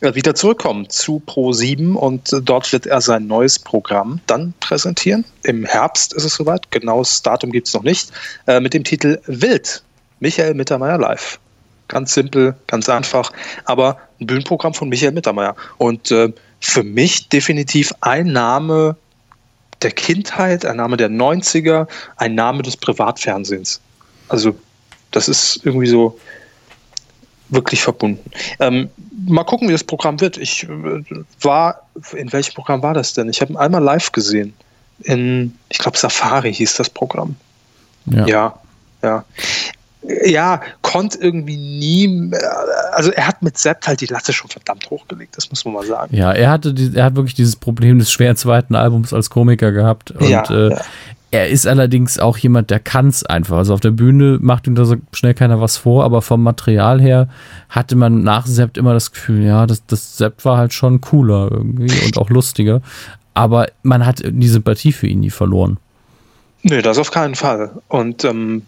äh, 0.00 0.14
wieder 0.14 0.34
zurückkommen 0.34 0.88
zu 0.88 1.22
Pro7 1.26 1.94
und 1.94 2.32
äh, 2.32 2.40
dort 2.40 2.72
wird 2.72 2.86
er 2.86 3.00
sein 3.00 3.26
neues 3.26 3.58
Programm 3.58 4.20
dann 4.26 4.54
präsentieren. 4.60 5.24
Im 5.42 5.64
Herbst 5.64 6.12
ist 6.14 6.24
es 6.24 6.34
soweit, 6.34 6.70
genaues 6.70 7.22
Datum 7.22 7.50
gibt 7.50 7.66
es 7.66 7.74
noch 7.74 7.82
nicht, 7.82 8.10
äh, 8.46 8.60
mit 8.60 8.74
dem 8.74 8.84
Titel 8.84 9.20
Wild. 9.26 9.82
Michael 10.20 10.54
Mittermeier 10.54 10.98
live. 10.98 11.38
Ganz 11.88 12.12
simpel, 12.12 12.54
ganz 12.66 12.88
einfach, 12.88 13.32
aber 13.64 13.98
ein 14.20 14.26
Bühnenprogramm 14.26 14.74
von 14.74 14.88
Michael 14.88 15.12
Mittermeier. 15.12 15.56
Und 15.78 16.10
äh, 16.10 16.32
für 16.60 16.82
mich 16.82 17.28
definitiv 17.28 17.92
ein 18.00 18.26
Name, 18.26 18.96
der 19.82 19.92
Kindheit, 19.92 20.64
ein 20.64 20.76
Name 20.76 20.96
der 20.96 21.10
90er, 21.10 21.86
ein 22.16 22.34
Name 22.34 22.62
des 22.62 22.76
Privatfernsehens. 22.76 23.80
Also 24.28 24.54
das 25.10 25.28
ist 25.28 25.60
irgendwie 25.64 25.86
so 25.86 26.18
wirklich 27.48 27.82
verbunden. 27.82 28.30
Ähm, 28.60 28.90
mal 29.26 29.44
gucken, 29.44 29.68
wie 29.68 29.72
das 29.72 29.84
Programm 29.84 30.20
wird. 30.20 30.36
Ich 30.36 30.64
äh, 30.64 31.02
war, 31.40 31.82
in 32.12 32.32
welchem 32.32 32.54
Programm 32.54 32.82
war 32.82 32.94
das 32.94 33.14
denn? 33.14 33.28
Ich 33.28 33.40
habe 33.40 33.52
ihn 33.52 33.56
einmal 33.56 33.82
live 33.82 34.12
gesehen. 34.12 34.54
In, 35.04 35.56
ich 35.68 35.78
glaube, 35.78 35.96
Safari 35.96 36.52
hieß 36.52 36.74
das 36.74 36.90
Programm. 36.90 37.36
Ja. 38.06 38.26
ja. 38.26 38.60
ja 39.02 39.24
ja, 40.02 40.60
konnte 40.82 41.18
irgendwie 41.18 41.56
nie, 41.56 42.30
also 42.92 43.10
er 43.10 43.26
hat 43.26 43.42
mit 43.42 43.58
Sept 43.58 43.88
halt 43.88 44.00
die 44.00 44.06
Latte 44.06 44.32
schon 44.32 44.48
verdammt 44.48 44.88
hochgelegt, 44.90 45.36
das 45.36 45.50
muss 45.50 45.64
man 45.64 45.74
mal 45.74 45.86
sagen. 45.86 46.14
Ja, 46.16 46.32
er 46.32 46.50
hatte, 46.50 46.72
die, 46.72 46.96
er 46.96 47.06
hat 47.06 47.16
wirklich 47.16 47.34
dieses 47.34 47.56
Problem 47.56 47.98
des 47.98 48.10
schweren 48.12 48.36
zweiten 48.36 48.74
Albums 48.74 49.12
als 49.12 49.28
Komiker 49.28 49.72
gehabt 49.72 50.12
und 50.12 50.28
ja, 50.28 50.44
äh, 50.50 50.70
ja. 50.70 50.80
er 51.32 51.48
ist 51.48 51.66
allerdings 51.66 52.18
auch 52.18 52.38
jemand, 52.38 52.70
der 52.70 52.78
kann 52.78 53.08
es 53.08 53.26
einfach. 53.26 53.58
Also 53.58 53.74
auf 53.74 53.80
der 53.80 53.90
Bühne 53.90 54.38
macht 54.40 54.66
ihm 54.66 54.76
da 54.76 54.84
so 54.84 54.96
schnell 55.12 55.34
keiner 55.34 55.60
was 55.60 55.76
vor, 55.76 56.04
aber 56.04 56.22
vom 56.22 56.42
Material 56.42 57.00
her 57.00 57.28
hatte 57.68 57.96
man 57.96 58.22
nach 58.22 58.46
Sept 58.46 58.78
immer 58.78 58.94
das 58.94 59.10
Gefühl, 59.10 59.44
ja, 59.44 59.66
das, 59.66 59.84
das 59.86 60.16
Sept 60.16 60.44
war 60.44 60.58
halt 60.58 60.72
schon 60.72 61.00
cooler 61.00 61.50
irgendwie 61.50 61.92
und 62.04 62.18
auch 62.18 62.30
lustiger, 62.30 62.82
aber 63.34 63.66
man 63.82 64.06
hat 64.06 64.22
die 64.24 64.48
Sympathie 64.48 64.92
für 64.92 65.08
ihn 65.08 65.20
nie 65.20 65.30
verloren. 65.30 65.78
Nö, 66.62 66.82
das 66.82 66.98
auf 66.98 67.10
keinen 67.10 67.34
Fall. 67.34 67.70
Und 67.88 68.24
ähm, 68.24 68.62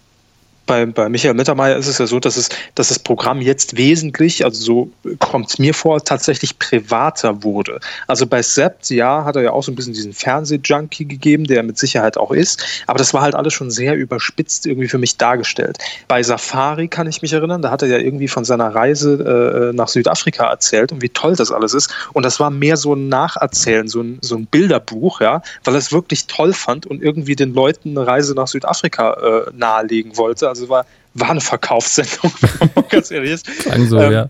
bei, 0.67 0.87
bei 0.87 1.09
Michael 1.09 1.35
Mittermeier 1.35 1.77
ist 1.77 1.89
es 1.89 1.99
ja 1.99 2.07
so, 2.07 2.21
dass, 2.21 2.37
es, 2.37 2.49
dass 2.75 2.89
das 2.89 2.99
Programm 2.99 3.41
jetzt 3.41 3.77
wesentlich, 3.77 4.45
also 4.45 4.63
so 4.63 5.17
kommt 5.19 5.51
es 5.51 5.59
mir 5.59 5.75
vor, 5.75 6.03
tatsächlich 6.05 6.59
privater 6.59 7.43
wurde. 7.43 7.81
Also 8.07 8.27
bei 8.27 8.43
Sept, 8.43 8.91
ja, 8.91 9.25
hat 9.25 9.37
er 9.37 9.43
ja 9.43 9.53
auch 9.53 9.63
so 9.63 9.73
ein 9.73 9.75
bisschen 9.75 9.95
diesen 9.95 10.13
Fernsehjunkie 10.13 11.07
gegeben, 11.07 11.45
der 11.45 11.63
mit 11.63 11.79
Sicherheit 11.79 12.17
auch 12.17 12.31
ist, 12.31 12.65
aber 12.87 12.99
das 12.99 13.15
war 13.15 13.23
halt 13.23 13.35
alles 13.35 13.53
schon 13.53 13.71
sehr 13.71 13.97
überspitzt 13.97 14.67
irgendwie 14.67 14.89
für 14.89 14.99
mich 14.99 15.17
dargestellt. 15.17 15.79
Bei 16.07 16.23
Safari 16.23 16.89
kann 16.89 17.09
ich 17.09 17.23
mich 17.23 17.33
erinnern, 17.33 17.63
da 17.63 17.71
hat 17.71 17.83
er 17.83 17.89
ja 17.89 17.99
irgendwie 17.99 18.29
von 18.29 18.45
seiner 18.45 18.75
Reise 18.75 19.71
äh, 19.73 19.77
nach 19.77 19.89
Südafrika 19.89 20.49
erzählt 20.51 20.93
und 20.93 21.03
wie 21.03 21.09
toll 21.09 21.35
das 21.37 21.51
alles 21.51 21.75
ist. 21.75 21.93
Und 22.13 22.25
das 22.25 22.39
war 22.39 22.51
mehr 22.51 22.77
so 22.77 22.95
ein 22.95 23.09
Nacherzählen, 23.09 23.89
so 23.89 24.03
ein, 24.03 24.19
so 24.21 24.37
ein 24.37 24.47
Bilderbuch, 24.47 25.21
ja, 25.21 25.43
weil 25.65 25.75
er 25.75 25.79
es 25.79 25.93
wirklich 25.93 26.27
toll 26.27 26.53
fand 26.53 26.87
und 26.87 27.03
irgendwie 27.03 27.35
den 27.35 27.55
Leuten 27.55 27.97
eine 27.97 28.07
Reise 28.07 28.35
nach 28.35 28.47
Südafrika 28.47 29.15
äh, 29.15 29.51
nahelegen 29.53 30.17
wollte. 30.17 30.49
Also 30.51 30.69
war, 30.69 30.87
war 31.15 31.31
eine 31.31 31.41
Verkaufssendung, 31.41 32.33
wenn 32.41 32.71
man 32.75 32.89
ganz 32.89 33.11
ehrlich 33.11 33.33
ist. 33.33 33.63
Sagen 33.63 33.89
so, 33.89 33.99
ähm, 33.99 34.13
ja. 34.13 34.29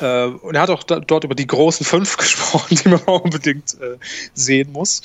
Äh, 0.00 0.26
und 0.28 0.54
er 0.54 0.62
hat 0.62 0.70
auch 0.70 0.82
da, 0.82 1.00
dort 1.00 1.24
über 1.24 1.34
die 1.34 1.46
großen 1.46 1.84
fünf 1.84 2.16
gesprochen, 2.18 2.76
die 2.76 2.88
man 2.88 3.00
auch 3.06 3.20
unbedingt 3.20 3.74
äh, 3.74 3.96
sehen 4.34 4.72
muss. 4.72 5.02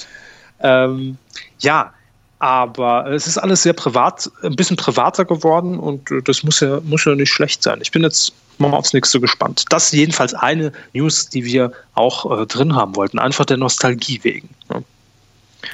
Ähm, 0.60 1.18
ja, 1.60 1.94
aber 2.40 3.12
es 3.12 3.28
ist 3.28 3.38
alles 3.38 3.64
sehr 3.64 3.74
privat, 3.74 4.30
ein 4.44 4.56
bisschen 4.56 4.78
privater 4.78 5.26
geworden 5.26 5.80
und 5.80 6.12
äh, 6.12 6.22
das 6.22 6.44
muss 6.44 6.60
ja, 6.60 6.80
muss 6.84 7.06
ja 7.06 7.16
nicht 7.16 7.32
schlecht 7.32 7.64
sein. 7.64 7.80
Ich 7.82 7.92
bin 7.92 8.04
jetzt 8.04 8.34
mal 8.60 8.74
aufs 8.74 8.94
nächste 8.94 9.20
gespannt. 9.20 9.66
Das 9.70 9.86
ist 9.86 9.94
jedenfalls 9.94 10.34
eine 10.34 10.72
News, 10.94 11.30
die 11.30 11.46
wir 11.46 11.72
auch 11.94 12.40
äh, 12.42 12.46
drin 12.46 12.76
haben 12.76 12.96
wollten, 12.96 13.20
einfach 13.20 13.46
der 13.46 13.58
Nostalgie 13.58 14.20
wegen. 14.24 14.50
Ne? 14.70 14.84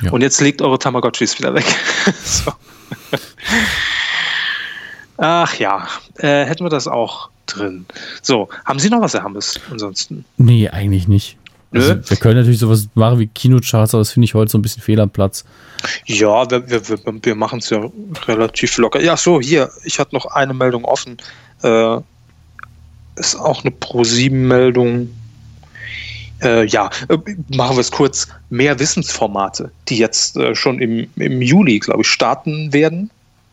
Ja. 0.01 0.11
Und 0.11 0.21
jetzt 0.21 0.39
legt 0.41 0.61
eure 0.61 0.79
Tamagotchis 0.79 1.37
wieder 1.37 1.53
weg. 1.53 1.65
so. 2.23 2.51
Ach 5.17 5.53
ja, 5.59 5.87
äh, 6.17 6.45
hätten 6.45 6.65
wir 6.65 6.69
das 6.69 6.87
auch 6.87 7.29
drin. 7.45 7.85
So, 8.21 8.49
haben 8.65 8.79
Sie 8.79 8.89
noch 8.89 9.01
was, 9.01 9.13
Herr 9.13 9.23
Hammes, 9.23 9.59
ansonsten? 9.69 10.25
Nee, 10.37 10.69
eigentlich 10.69 11.07
nicht. 11.07 11.37
Also, 11.73 11.95
wir 12.07 12.17
können 12.17 12.35
natürlich 12.35 12.59
sowas 12.59 12.87
machen 12.93 13.19
wie 13.19 13.27
Kinocharts, 13.27 13.93
aber 13.93 14.01
das 14.01 14.11
finde 14.11 14.25
ich 14.25 14.35
heute 14.35 14.51
so 14.51 14.57
ein 14.57 14.61
bisschen 14.61 14.83
fehl 14.83 14.99
am 14.99 15.09
Platz. 15.09 15.43
Ja, 16.05 16.49
wir, 16.49 16.69
wir, 16.69 16.99
wir 17.05 17.35
machen 17.35 17.59
es 17.59 17.69
ja 17.69 17.89
relativ 18.27 18.77
locker. 18.77 19.01
Ja, 19.01 19.17
so, 19.17 19.41
hier, 19.41 19.69
ich 19.83 19.99
hatte 19.99 20.13
noch 20.15 20.25
eine 20.27 20.53
Meldung 20.53 20.85
offen. 20.85 21.17
Äh, 21.63 21.97
ist 23.15 23.35
auch 23.35 23.61
eine 23.61 23.71
Pro-7-Meldung. 23.71 25.09
Äh, 26.41 26.65
ja, 26.65 26.89
äh, 27.09 27.17
machen 27.49 27.75
wir 27.75 27.81
es 27.81 27.91
kurz. 27.91 28.27
Mehr 28.49 28.77
Wissensformate, 28.79 29.71
die 29.87 29.97
jetzt 29.97 30.37
äh, 30.37 30.55
schon 30.55 30.79
im, 30.79 31.07
im 31.15 31.41
Juli, 31.41 31.79
glaube 31.79 32.01
ich, 32.01 32.07
starten 32.07 32.71
werden. 32.71 33.09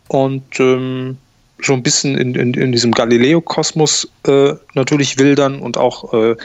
Und 0.09 0.61
ähm, 0.61 1.17
so 1.63 1.73
ein 1.73 1.83
bisschen 1.83 2.17
in, 2.17 2.35
in, 2.35 2.55
in 2.55 2.73
diesem 2.73 2.93
Galileo-Kosmos 2.93 4.09
äh, 4.27 4.55
natürlich 4.75 5.19
wildern 5.19 5.61
und 5.61 5.77
auch 5.77 6.13
äh, 6.13 6.37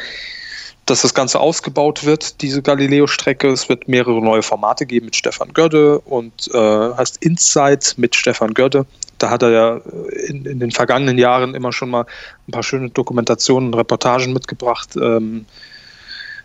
dass 0.85 1.01
das 1.01 1.13
Ganze 1.15 1.39
ausgebaut 1.39 2.05
wird, 2.05 2.41
diese 2.41 2.61
Galileo-Strecke. 2.61 3.49
Es 3.49 3.69
wird 3.69 3.87
mehrere 3.87 4.21
neue 4.21 4.43
Formate 4.43 4.85
geben 4.85 5.05
mit 5.05 5.15
Stefan 5.15 5.51
Gödde 5.53 5.99
und 5.99 6.49
äh, 6.53 6.93
heißt 6.95 7.17
Insight 7.23 7.95
mit 7.97 8.15
Stefan 8.15 8.53
Gödde. 8.53 8.85
Da 9.17 9.29
hat 9.31 9.41
er 9.41 9.49
ja 9.49 9.81
in, 10.27 10.45
in, 10.45 10.59
den 10.59 10.71
vergangenen 10.71 11.17
Jahren 11.17 11.55
immer 11.55 11.71
schon 11.71 11.89
mal 11.89 12.05
ein 12.47 12.51
paar 12.51 12.63
schöne 12.63 12.89
Dokumentationen, 12.89 13.73
Reportagen 13.73 14.33
mitgebracht, 14.33 14.89
ähm, 14.95 15.45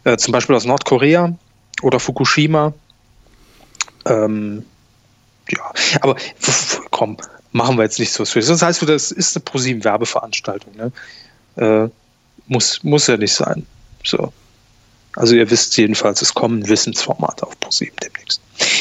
äh, 0.05 0.17
zum 0.17 0.33
Beispiel 0.33 0.57
aus 0.57 0.65
Nordkorea 0.65 1.35
oder 1.83 2.01
Fukushima. 2.01 2.73
Ähm, 4.07 4.65
ja, 5.51 5.73
aber 6.01 6.17
komm, 6.91 7.19
machen 7.53 7.77
wir 7.77 7.85
jetzt 7.85 7.99
nicht 7.99 8.13
so. 8.13 8.25
Das 8.25 8.63
heißt, 8.63 8.83
das 8.89 9.11
ist 9.11 9.37
eine 9.37 9.45
ProSieben-Werbeveranstaltung. 9.45 10.75
Ne? 10.77 10.93
Äh, 11.57 11.89
muss, 12.47 12.83
muss 12.83 13.07
ja 13.07 13.17
nicht 13.17 13.33
sein. 13.33 13.67
So. 14.05 14.33
Also 15.17 15.35
ihr 15.35 15.51
wisst 15.51 15.77
jedenfalls, 15.77 16.23
es 16.23 16.33
kommen 16.33 16.69
Wissensformate 16.69 17.47
auf 17.47 17.59
ProSieben 17.59 17.97
demnächst. 18.03 18.41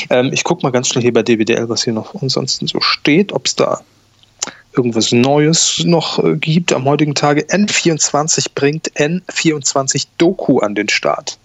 Ähm, 0.09 0.31
ich 0.31 0.43
gucke 0.43 0.63
mal 0.63 0.71
ganz 0.71 0.89
schnell 0.89 1.01
hier 1.01 1.13
bei 1.13 1.23
DWDL, 1.23 1.69
was 1.69 1.83
hier 1.83 1.93
noch 1.93 2.21
ansonsten 2.21 2.67
so 2.67 2.79
steht, 2.81 3.31
ob 3.31 3.47
es 3.47 3.55
da 3.55 3.81
irgendwas 4.75 5.11
Neues 5.11 5.83
noch 5.85 6.23
äh, 6.23 6.35
gibt 6.35 6.71
am 6.71 6.85
heutigen 6.85 7.15
Tage. 7.15 7.41
N24 7.41 8.47
bringt 8.53 8.91
N24 8.93 10.05
Doku 10.17 10.59
an 10.59 10.75
den 10.75 10.89
Start. 10.89 11.39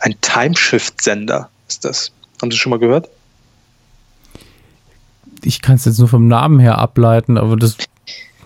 Ein 0.00 0.14
Timeshift-Sender 0.20 1.50
ist 1.68 1.84
das. 1.84 2.12
Haben 2.40 2.50
Sie 2.50 2.58
schon 2.58 2.70
mal 2.70 2.78
gehört? 2.78 3.08
Ich 5.46 5.62
kann 5.62 5.76
es 5.76 5.84
jetzt 5.84 5.98
nur 5.98 6.08
vom 6.08 6.28
Namen 6.28 6.58
her 6.58 6.78
ableiten, 6.78 7.38
aber 7.38 7.56
das. 7.56 7.76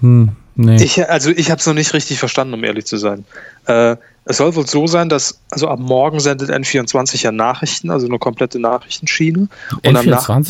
Hm. 0.00 0.30
Nee. 0.56 0.82
Ich, 0.82 1.08
also 1.08 1.30
ich 1.30 1.50
habe 1.50 1.58
es 1.58 1.66
noch 1.66 1.74
nicht 1.74 1.94
richtig 1.94 2.18
verstanden, 2.18 2.52
um 2.52 2.62
ehrlich 2.64 2.84
zu 2.84 2.98
sein. 2.98 3.24
Äh, 3.66 3.96
es 4.26 4.36
soll 4.36 4.54
wohl 4.54 4.66
so 4.66 4.86
sein, 4.86 5.08
dass 5.08 5.40
also 5.50 5.68
ab 5.68 5.78
morgen 5.78 6.20
sendet 6.20 6.50
N24 6.50 7.22
ja 7.22 7.32
Nachrichten, 7.32 7.90
also 7.90 8.06
eine 8.06 8.18
komplette 8.18 8.58
Nachrichtenschiene. 8.58 9.48
Und 9.70 9.82
N24 9.82 10.06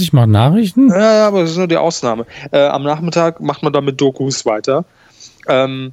Nach 0.07 0.13
macht 0.13 0.29
Nachrichten? 0.29 0.89
Ja, 0.89 1.29
aber 1.29 1.43
das 1.43 1.51
ist 1.51 1.59
nur 1.59 1.69
die 1.69 1.77
Ausnahme. 1.77 2.27
Äh, 2.51 2.67
am 2.67 2.83
Nachmittag 2.83 3.41
macht 3.41 3.63
man 3.63 3.73
dann 3.73 3.85
mit 3.85 4.01
Dokus 4.01 4.45
weiter. 4.45 4.85
Ähm, 5.47 5.93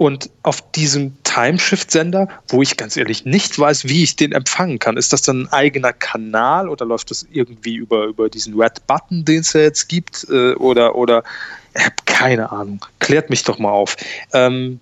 und 0.00 0.30
auf 0.44 0.62
diesem 0.72 1.12
Timeshift-Sender, 1.24 2.26
wo 2.48 2.62
ich 2.62 2.78
ganz 2.78 2.96
ehrlich 2.96 3.26
nicht 3.26 3.58
weiß, 3.58 3.84
wie 3.84 4.02
ich 4.02 4.16
den 4.16 4.32
empfangen 4.32 4.78
kann, 4.78 4.96
ist 4.96 5.12
das 5.12 5.20
dann 5.20 5.42
ein 5.42 5.52
eigener 5.52 5.92
Kanal 5.92 6.70
oder 6.70 6.86
läuft 6.86 7.10
das 7.10 7.26
irgendwie 7.30 7.74
über, 7.74 8.06
über 8.06 8.30
diesen 8.30 8.58
Red 8.58 8.86
Button, 8.86 9.26
den 9.26 9.40
es 9.40 9.52
ja 9.52 9.60
jetzt 9.60 9.90
gibt? 9.90 10.26
Äh, 10.30 10.54
oder, 10.54 10.94
oder 10.94 11.22
ich 11.74 11.84
habe 11.84 11.96
keine 12.06 12.50
Ahnung. 12.50 12.82
Klärt 12.98 13.28
mich 13.28 13.44
doch 13.44 13.58
mal 13.58 13.72
auf. 13.72 13.98
Ähm, 14.32 14.80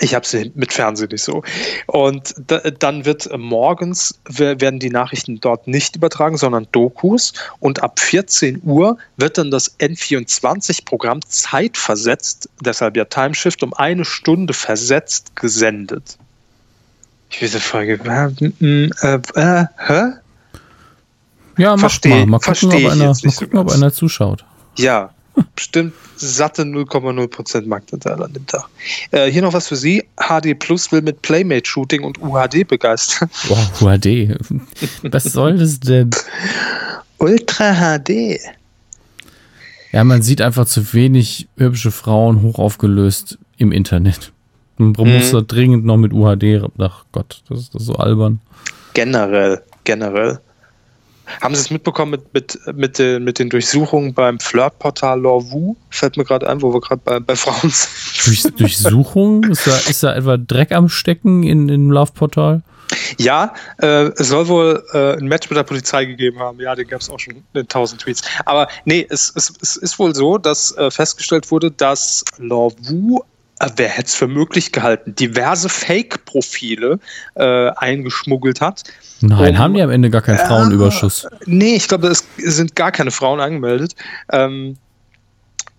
ich 0.00 0.14
habe 0.14 0.26
sie 0.26 0.50
mit 0.54 0.72
Fernsehen 0.72 1.10
nicht 1.10 1.22
so. 1.22 1.42
Und 1.86 2.34
da, 2.46 2.58
dann 2.60 3.04
wird 3.04 3.28
morgens 3.36 4.18
werden 4.26 4.78
die 4.78 4.88
Nachrichten 4.88 5.38
dort 5.40 5.68
nicht 5.68 5.96
übertragen, 5.96 6.38
sondern 6.38 6.66
Dokus. 6.72 7.34
Und 7.60 7.82
ab 7.82 8.00
14 8.00 8.62
Uhr 8.64 8.96
wird 9.18 9.36
dann 9.36 9.50
das 9.50 9.78
N24-Programm 9.80 11.20
zeitversetzt, 11.28 12.48
deshalb 12.60 12.96
ja 12.96 13.04
Timeshift, 13.04 13.62
um 13.62 13.74
eine 13.74 14.06
Stunde 14.06 14.54
versetzt 14.54 15.36
gesendet. 15.36 16.16
Ich 17.30 17.42
weiß 17.42 17.52
die 17.52 17.60
Frage, 17.60 17.92
äh, 17.92 18.88
äh, 19.34 19.64
hä? 19.78 20.12
Ja, 21.58 21.76
mach 21.76 22.00
mal. 22.04 22.26
Mal 22.26 22.38
gucken, 22.38 22.72
ob 22.72 22.92
einer, 22.92 23.06
mal 23.08 23.32
gucken, 23.34 23.58
ob 23.58 23.70
einer 23.70 23.92
zuschaut. 23.92 24.44
Ja, 24.76 25.10
bestimmt 25.54 25.92
satte 26.28 26.62
0,0% 26.62 27.66
Marktanteil 27.66 28.22
an 28.22 28.32
dem 28.32 28.46
Tag. 28.46 28.68
Äh, 29.10 29.30
hier 29.30 29.42
noch 29.42 29.52
was 29.52 29.68
für 29.68 29.76
Sie. 29.76 30.04
HD 30.16 30.58
Plus 30.58 30.90
will 30.92 31.02
mit 31.02 31.22
Playmate-Shooting 31.22 32.02
und 32.02 32.20
UHD 32.20 32.66
begeistern. 32.66 33.30
Wow, 33.48 33.82
UHD. 33.82 34.36
Was 35.02 35.24
soll 35.24 35.58
das 35.58 35.80
denn? 35.80 36.10
Ultra 37.18 37.98
HD. 37.98 38.38
Ja, 39.92 40.04
man 40.04 40.22
sieht 40.22 40.40
einfach 40.40 40.66
zu 40.66 40.94
wenig 40.94 41.48
hübsche 41.56 41.90
Frauen 41.90 42.42
hochaufgelöst 42.42 43.38
im 43.58 43.72
Internet. 43.72 44.32
Man 44.78 44.94
mhm. 44.98 45.16
muss 45.16 45.30
da 45.30 45.42
dringend 45.42 45.84
noch 45.84 45.98
mit 45.98 46.12
UHD. 46.12 46.62
Ach 46.78 47.04
Gott, 47.12 47.42
das 47.48 47.60
ist, 47.60 47.74
das 47.74 47.82
ist 47.82 47.88
so 47.88 47.94
albern. 47.94 48.40
Generell, 48.94 49.62
generell. 49.84 50.40
Haben 51.40 51.54
Sie 51.54 51.60
es 51.60 51.70
mitbekommen 51.70 52.12
mit, 52.12 52.34
mit, 52.34 52.76
mit, 52.76 52.98
den, 52.98 53.24
mit 53.24 53.38
den 53.38 53.50
Durchsuchungen 53.50 54.14
beim 54.14 54.38
Flirtportal 54.38 55.20
Lorvu? 55.20 55.76
Fällt 55.90 56.16
mir 56.16 56.24
gerade 56.24 56.48
ein, 56.48 56.62
wo 56.62 56.72
wir 56.72 56.80
gerade 56.80 57.00
bei, 57.04 57.20
bei 57.20 57.36
Frauen 57.36 57.70
sind. 57.70 58.26
Durch, 58.26 58.42
Durchsuchung? 58.54 59.44
Ist 59.44 59.66
da, 59.66 59.76
ist 59.76 60.02
da 60.02 60.14
etwa 60.14 60.36
Dreck 60.36 60.72
am 60.72 60.88
Stecken 60.88 61.42
in, 61.42 61.68
in 61.68 61.88
Love-Portal? 61.88 62.62
Ja, 63.18 63.54
äh, 63.78 64.10
es 64.16 64.28
soll 64.28 64.48
wohl 64.48 64.84
äh, 64.92 65.16
ein 65.16 65.26
Match 65.26 65.48
mit 65.48 65.56
der 65.56 65.62
Polizei 65.62 66.04
gegeben 66.04 66.38
haben. 66.38 66.60
Ja, 66.60 66.74
den 66.74 66.86
gab 66.86 67.00
es 67.00 67.10
auch 67.10 67.18
schon 67.18 67.42
in 67.54 67.68
tausend 67.68 68.02
Tweets. 68.02 68.22
Aber 68.44 68.68
nee, 68.84 69.06
es, 69.08 69.32
es, 69.34 69.52
es 69.60 69.76
ist 69.76 69.98
wohl 69.98 70.14
so, 70.14 70.38
dass 70.38 70.76
äh, 70.76 70.90
festgestellt 70.90 71.50
wurde, 71.50 71.70
dass 71.70 72.24
Lorvu 72.38 73.20
äh, 73.20 73.31
wer 73.76 73.88
hätte 73.88 74.08
es 74.08 74.14
für 74.14 74.28
möglich 74.28 74.72
gehalten, 74.72 75.14
diverse 75.14 75.68
Fake-Profile 75.68 76.98
äh, 77.34 77.68
eingeschmuggelt 77.76 78.60
hat. 78.60 78.84
Nein, 79.20 79.54
um, 79.54 79.58
haben 79.58 79.74
die 79.74 79.82
am 79.82 79.90
Ende 79.90 80.10
gar 80.10 80.22
keinen 80.22 80.38
äh, 80.38 80.46
Frauenüberschuss? 80.46 81.26
Nee, 81.46 81.76
ich 81.76 81.88
glaube, 81.88 82.08
es 82.08 82.24
sind 82.38 82.74
gar 82.76 82.92
keine 82.92 83.10
Frauen 83.10 83.40
angemeldet. 83.40 83.94
Ähm, 84.30 84.76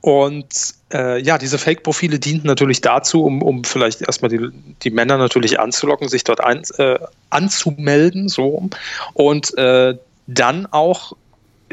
und 0.02 0.74
äh, 0.94 1.22
ja, 1.22 1.38
diese 1.38 1.58
Fake-Profile 1.58 2.20
dienten 2.20 2.48
natürlich 2.48 2.82
dazu, 2.82 3.24
um, 3.24 3.42
um 3.42 3.64
vielleicht 3.64 4.02
erstmal 4.02 4.30
die, 4.30 4.50
die 4.82 4.90
Männer 4.90 5.18
natürlich 5.18 5.60
anzulocken, 5.60 6.10
sich 6.10 6.26
dort 6.26 6.42
ein, 6.42 6.64
äh, 6.78 7.00
anzumelden, 7.30 8.28
so 8.28 8.70
und 9.14 9.58
äh, 9.58 9.96
dann 10.28 10.66
auch 10.68 11.14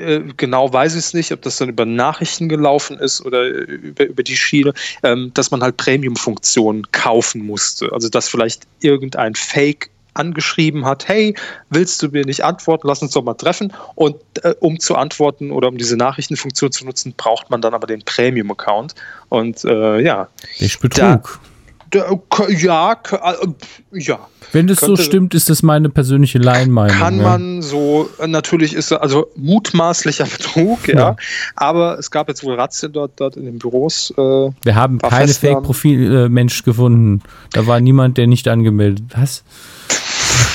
äh, 0.01 0.25
genau 0.37 0.73
weiß 0.73 0.95
ich 0.95 1.01
es 1.01 1.15
nicht, 1.15 1.33
ob 1.33 1.43
das 1.43 1.57
dann 1.57 1.69
über 1.69 1.85
Nachrichten 1.85 2.49
gelaufen 2.49 2.99
ist 2.99 3.25
oder 3.25 3.47
über, 3.47 4.07
über 4.07 4.23
die 4.23 4.37
Schiene, 4.37 4.73
ähm, 5.03 5.31
dass 5.35 5.51
man 5.51 5.63
halt 5.63 5.77
Premium-Funktionen 5.77 6.91
kaufen 6.93 7.45
musste. 7.45 7.93
Also 7.93 8.09
dass 8.09 8.29
vielleicht 8.29 8.67
irgendein 8.81 9.35
Fake 9.35 9.91
angeschrieben 10.15 10.85
hat, 10.85 11.09
hey, 11.09 11.35
willst 11.71 12.03
du 12.03 12.09
mir 12.09 12.25
nicht 12.25 12.45
antworten, 12.45 12.87
lass 12.87 13.03
uns 13.03 13.13
doch 13.13 13.23
mal 13.23 13.35
treffen. 13.35 13.73
Und 13.95 14.17
äh, 14.43 14.55
um 14.61 14.81
zu 14.81 14.97
antworten 14.97 15.51
oder 15.51 15.69
um 15.69 15.79
diese 15.79 15.97
Nachrichtenfunktion 15.97 16.73
zu 16.73 16.85
nutzen, 16.85 17.15
braucht 17.17 17.51
man 17.51 17.61
dann 17.61 17.75
aber 17.75 17.87
den 17.87 18.03
Premium-Account. 18.03 18.95
Und 19.29 19.65
äh, 19.65 20.01
ja. 20.01 20.29
Ich 20.59 20.81
Betrug. 20.81 21.41
Da, 21.43 21.50
ja, 21.95 22.93
äh, 22.93 23.47
ja. 23.93 24.29
Wenn 24.53 24.67
das 24.67 24.81
könnte, 24.81 24.97
so 24.97 25.03
stimmt, 25.03 25.35
ist 25.35 25.49
das 25.51 25.63
meine 25.63 25.89
persönliche 25.89 26.39
Laienmeinung. 26.39 26.97
Kann 26.97 27.19
ja. 27.19 27.23
man 27.23 27.63
so, 27.63 28.11
natürlich 28.27 28.75
ist 28.75 28.93
also 28.93 29.31
mutmaßlicher 29.37 30.25
Betrug, 30.39 30.89
ja. 30.89 30.95
ja. 30.95 31.17
Aber 31.57 31.99
es 31.99 32.11
gab 32.11 32.29
jetzt 32.29 32.43
wohl 32.45 32.55
Razzien 32.55 32.93
dort, 32.93 33.13
dort 33.17 33.37
in 33.37 33.45
den 33.45 33.59
Büros. 33.59 34.13
Äh, 34.17 34.21
Wir 34.21 34.75
haben 34.75 34.99
keine 34.99 35.33
Fake-Profil-Mensch 35.33 36.65
gefunden. 36.65 37.23
Da 37.53 37.67
war 37.67 37.81
niemand, 37.81 38.19
der 38.19 38.27
nicht 38.27 38.49
angemeldet. 38.49 39.05
Was? 39.15 39.45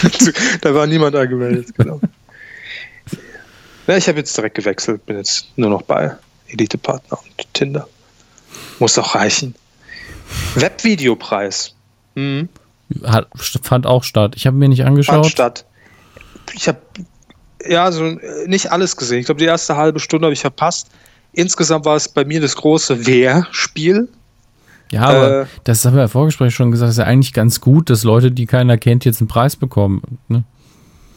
da 0.61 0.73
war 0.73 0.87
niemand 0.87 1.15
angemeldet, 1.15 1.73
genau. 1.77 2.01
ja, 3.87 3.97
ich 3.97 4.07
habe 4.07 4.19
jetzt 4.19 4.35
direkt 4.35 4.55
gewechselt, 4.55 5.05
bin 5.05 5.17
jetzt 5.17 5.47
nur 5.55 5.69
noch 5.69 5.81
bei 5.83 6.11
Elite-Partner 6.47 7.17
und 7.17 7.53
Tinder. 7.53 7.87
Muss 8.79 8.97
auch 8.97 9.15
reichen. 9.15 9.55
Webvideopreis. 10.55 11.75
Mhm. 12.15 12.49
Hat, 13.03 13.27
fand 13.63 13.85
auch 13.85 14.03
statt. 14.03 14.33
Ich 14.35 14.47
habe 14.47 14.57
mir 14.57 14.69
nicht 14.69 14.85
angeschaut. 14.85 15.15
Fand 15.15 15.25
statt. 15.27 15.65
Ich 16.53 16.67
habe 16.67 16.79
ja 17.67 17.91
so 17.91 18.03
also 18.03 18.19
nicht 18.47 18.71
alles 18.71 18.95
gesehen. 18.95 19.19
Ich 19.19 19.25
glaube, 19.25 19.39
die 19.39 19.45
erste 19.45 19.75
halbe 19.75 19.99
Stunde 19.99 20.25
habe 20.25 20.33
ich 20.33 20.41
verpasst. 20.41 20.89
Insgesamt 21.33 21.85
war 21.85 21.95
es 21.95 22.07
bei 22.07 22.23
mir 22.23 22.39
das 22.39 22.55
große 22.55 23.05
Wer-Spiel. 23.05 24.07
Ja, 24.91 25.01
aber 25.01 25.41
äh, 25.41 25.45
das 25.63 25.83
haben 25.83 25.95
wir 25.95 26.03
ja 26.03 26.07
Vorgespräch 26.07 26.53
schon 26.53 26.71
gesagt, 26.71 26.91
ist 26.91 26.97
ja 26.97 27.05
eigentlich 27.05 27.33
ganz 27.33 27.59
gut, 27.59 27.89
dass 27.89 28.03
Leute, 28.03 28.31
die 28.31 28.45
keiner 28.45 28.77
kennt, 28.77 29.03
jetzt 29.03 29.19
einen 29.19 29.27
Preis 29.27 29.55
bekommen. 29.55 30.19
Ne? 30.27 30.43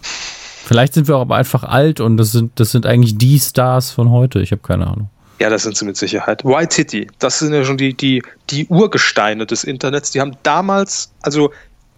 Vielleicht 0.00 0.94
sind 0.94 1.06
wir 1.06 1.16
auch 1.16 1.22
aber 1.22 1.36
einfach 1.36 1.64
alt 1.64 2.00
und 2.00 2.16
das 2.16 2.32
sind, 2.32 2.58
das 2.58 2.72
sind 2.72 2.86
eigentlich 2.86 3.18
die 3.18 3.38
Stars 3.38 3.90
von 3.90 4.10
heute. 4.10 4.40
Ich 4.40 4.52
habe 4.52 4.62
keine 4.62 4.86
Ahnung. 4.86 5.10
Ja, 5.38 5.50
das 5.50 5.62
sind 5.62 5.76
sie 5.76 5.84
mit 5.84 5.96
Sicherheit. 5.96 6.44
White 6.44 6.68
Titty, 6.68 7.06
das 7.18 7.38
sind 7.38 7.52
ja 7.52 7.64
schon 7.64 7.76
die, 7.76 7.94
die, 7.94 8.22
die 8.50 8.66
Urgesteine 8.66 9.46
des 9.46 9.64
Internets. 9.64 10.10
Die 10.10 10.20
haben 10.20 10.36
damals, 10.42 11.12
also, 11.22 11.52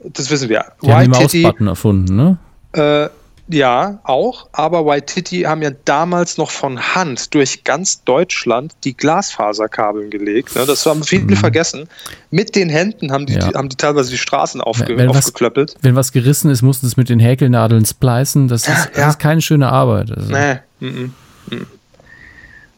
das 0.04 0.30
wissen 0.30 0.48
wir. 0.48 0.64
Die 0.82 0.88
White 0.88 0.94
haben 0.94 1.12
den 1.12 1.42
Mausbutton 1.42 1.66
erfunden, 1.66 2.16
ne? 2.16 2.38
Äh, 2.72 3.08
ja, 3.52 3.98
auch, 4.04 4.48
aber 4.52 4.86
Waititi 4.86 5.40
haben 5.40 5.60
ja 5.62 5.70
damals 5.84 6.38
noch 6.38 6.50
von 6.50 6.78
Hand 6.78 7.34
durch 7.34 7.64
ganz 7.64 8.04
Deutschland 8.04 8.72
die 8.84 8.96
Glasfaserkabeln 8.96 10.10
gelegt. 10.10 10.54
Ne? 10.54 10.66
Das 10.66 10.86
haben 10.86 11.02
viele 11.02 11.24
mhm. 11.24 11.36
vergessen. 11.36 11.88
Mit 12.30 12.54
den 12.54 12.68
Händen 12.68 13.10
haben 13.10 13.26
die, 13.26 13.34
ja. 13.34 13.48
die, 13.48 13.56
haben 13.56 13.68
die 13.68 13.76
teilweise 13.76 14.10
die 14.10 14.18
Straßen 14.18 14.60
aufge 14.60 14.96
wenn 14.96 15.08
aufgeklöppelt. 15.08 15.74
Was, 15.74 15.82
wenn 15.82 15.96
was 15.96 16.12
gerissen 16.12 16.48
ist, 16.48 16.62
mussten 16.62 16.86
sie 16.86 16.92
es 16.92 16.96
mit 16.96 17.08
den 17.08 17.18
Häkelnadeln 17.18 17.84
splicen. 17.84 18.46
Das, 18.46 18.66
ja, 18.66 18.74
ist, 18.74 18.90
das 18.94 19.08
ist, 19.14 19.18
keine 19.18 19.40
schöne 19.40 19.72
Arbeit. 19.72 20.12
Also. 20.12 20.32
Nee. 20.32 20.58
Mm 20.78 20.86
-mm. 20.86 21.10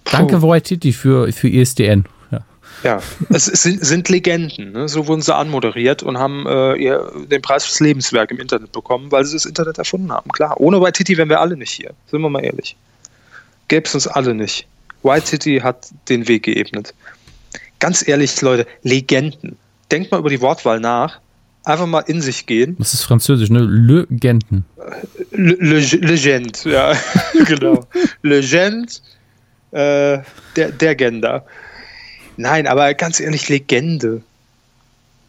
Danke, 0.05 0.43
Waititi, 0.43 0.93
für, 0.93 1.33
für 1.33 1.49
ISDN. 1.49 2.05
Ja, 2.83 3.01
es 3.29 3.45
sind, 3.47 3.85
sind 3.85 4.09
Legenden. 4.09 4.73
Ne? 4.73 4.89
So 4.89 5.07
wurden 5.07 5.23
sie 5.23 5.35
anmoderiert 5.35 6.03
und 6.03 6.19
haben 6.19 6.47
äh, 6.47 6.75
ihr, 6.75 7.13
den 7.31 7.41
Preis 7.41 7.65
fürs 7.65 7.81
Lebenswerk 7.81 8.31
im 8.31 8.39
Internet 8.39 8.73
bekommen, 8.73 9.13
weil 9.13 9.25
sie 9.25 9.35
das 9.35 9.45
Internet 9.45 9.79
erfunden 9.79 10.11
haben. 10.11 10.31
Klar, 10.33 10.61
ohne 10.61 10.81
White 10.81 10.95
Titty 10.95 11.17
wären 11.17 11.29
wir 11.29 11.41
alle 11.41 11.57
nicht 11.57 11.71
hier. 11.71 11.93
Sind 12.11 12.21
wir 12.21 12.29
mal 12.29 12.45
ehrlich. 12.45 12.77
Gäbe 13.69 13.87
es 13.87 13.95
uns 13.95 14.09
alle 14.09 14.35
nicht. 14.35 14.67
White 15.03 15.27
Titty 15.27 15.61
hat 15.61 15.91
den 16.09 16.27
Weg 16.27 16.45
geebnet. 16.45 16.95
Ganz 17.79 18.07
ehrlich, 18.07 18.41
Leute, 18.41 18.67
Legenden. 18.83 19.57
Denkt 19.91 20.11
mal 20.11 20.19
über 20.19 20.31
die 20.31 20.41
Wortwahl 20.41 20.81
nach. 20.81 21.21
Einfach 21.65 21.87
mal 21.87 22.01
in 22.01 22.21
sich 22.21 22.47
gehen. 22.47 22.75
Das 22.79 22.93
ist 22.93 23.03
französisch, 23.03 23.51
ne? 23.51 23.61
Legenden. 23.61 24.65
Le, 25.31 25.55
le, 25.61 25.79
Legend, 25.79 26.65
ja, 26.65 26.93
genau. 27.47 27.87
Legend 28.23 29.01
äh, 29.73 30.23
der, 30.57 30.73
der 30.73 30.95
Gender. 30.95 31.45
Nein, 32.37 32.67
aber 32.67 32.95
ganz 32.95 33.21
ehrlich, 33.21 33.49
Legende. 33.49 34.23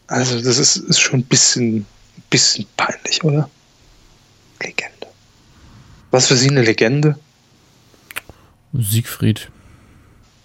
Also, 0.06 0.40
das 0.40 0.58
ist, 0.58 0.76
ist 0.76 1.00
schon 1.00 1.20
ein 1.20 1.24
bisschen, 1.24 1.86
bisschen 2.30 2.66
peinlich, 2.76 3.22
oder? 3.24 3.48
Legende. 4.62 5.06
Was 6.10 6.28
für 6.28 6.36
Sie 6.36 6.48
eine 6.48 6.62
Legende? 6.62 7.18
Siegfried. 8.72 9.50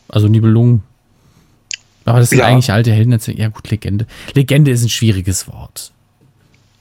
Also 0.08 0.28
Nibelungen. 0.28 0.84
Aber 2.06 2.20
das 2.20 2.32
sind 2.32 2.39
ja. 2.39 2.47
eigentlich 2.47 2.72
alte 2.72 2.91
Helden. 2.91 3.20
Ja, 3.38 3.50
gut, 3.50 3.70
Legende. 3.70 4.08
Legende 4.34 4.72
ist 4.72 4.84
ein 4.84 4.89
schwieriges 4.89 5.47
Wort. 5.47 5.91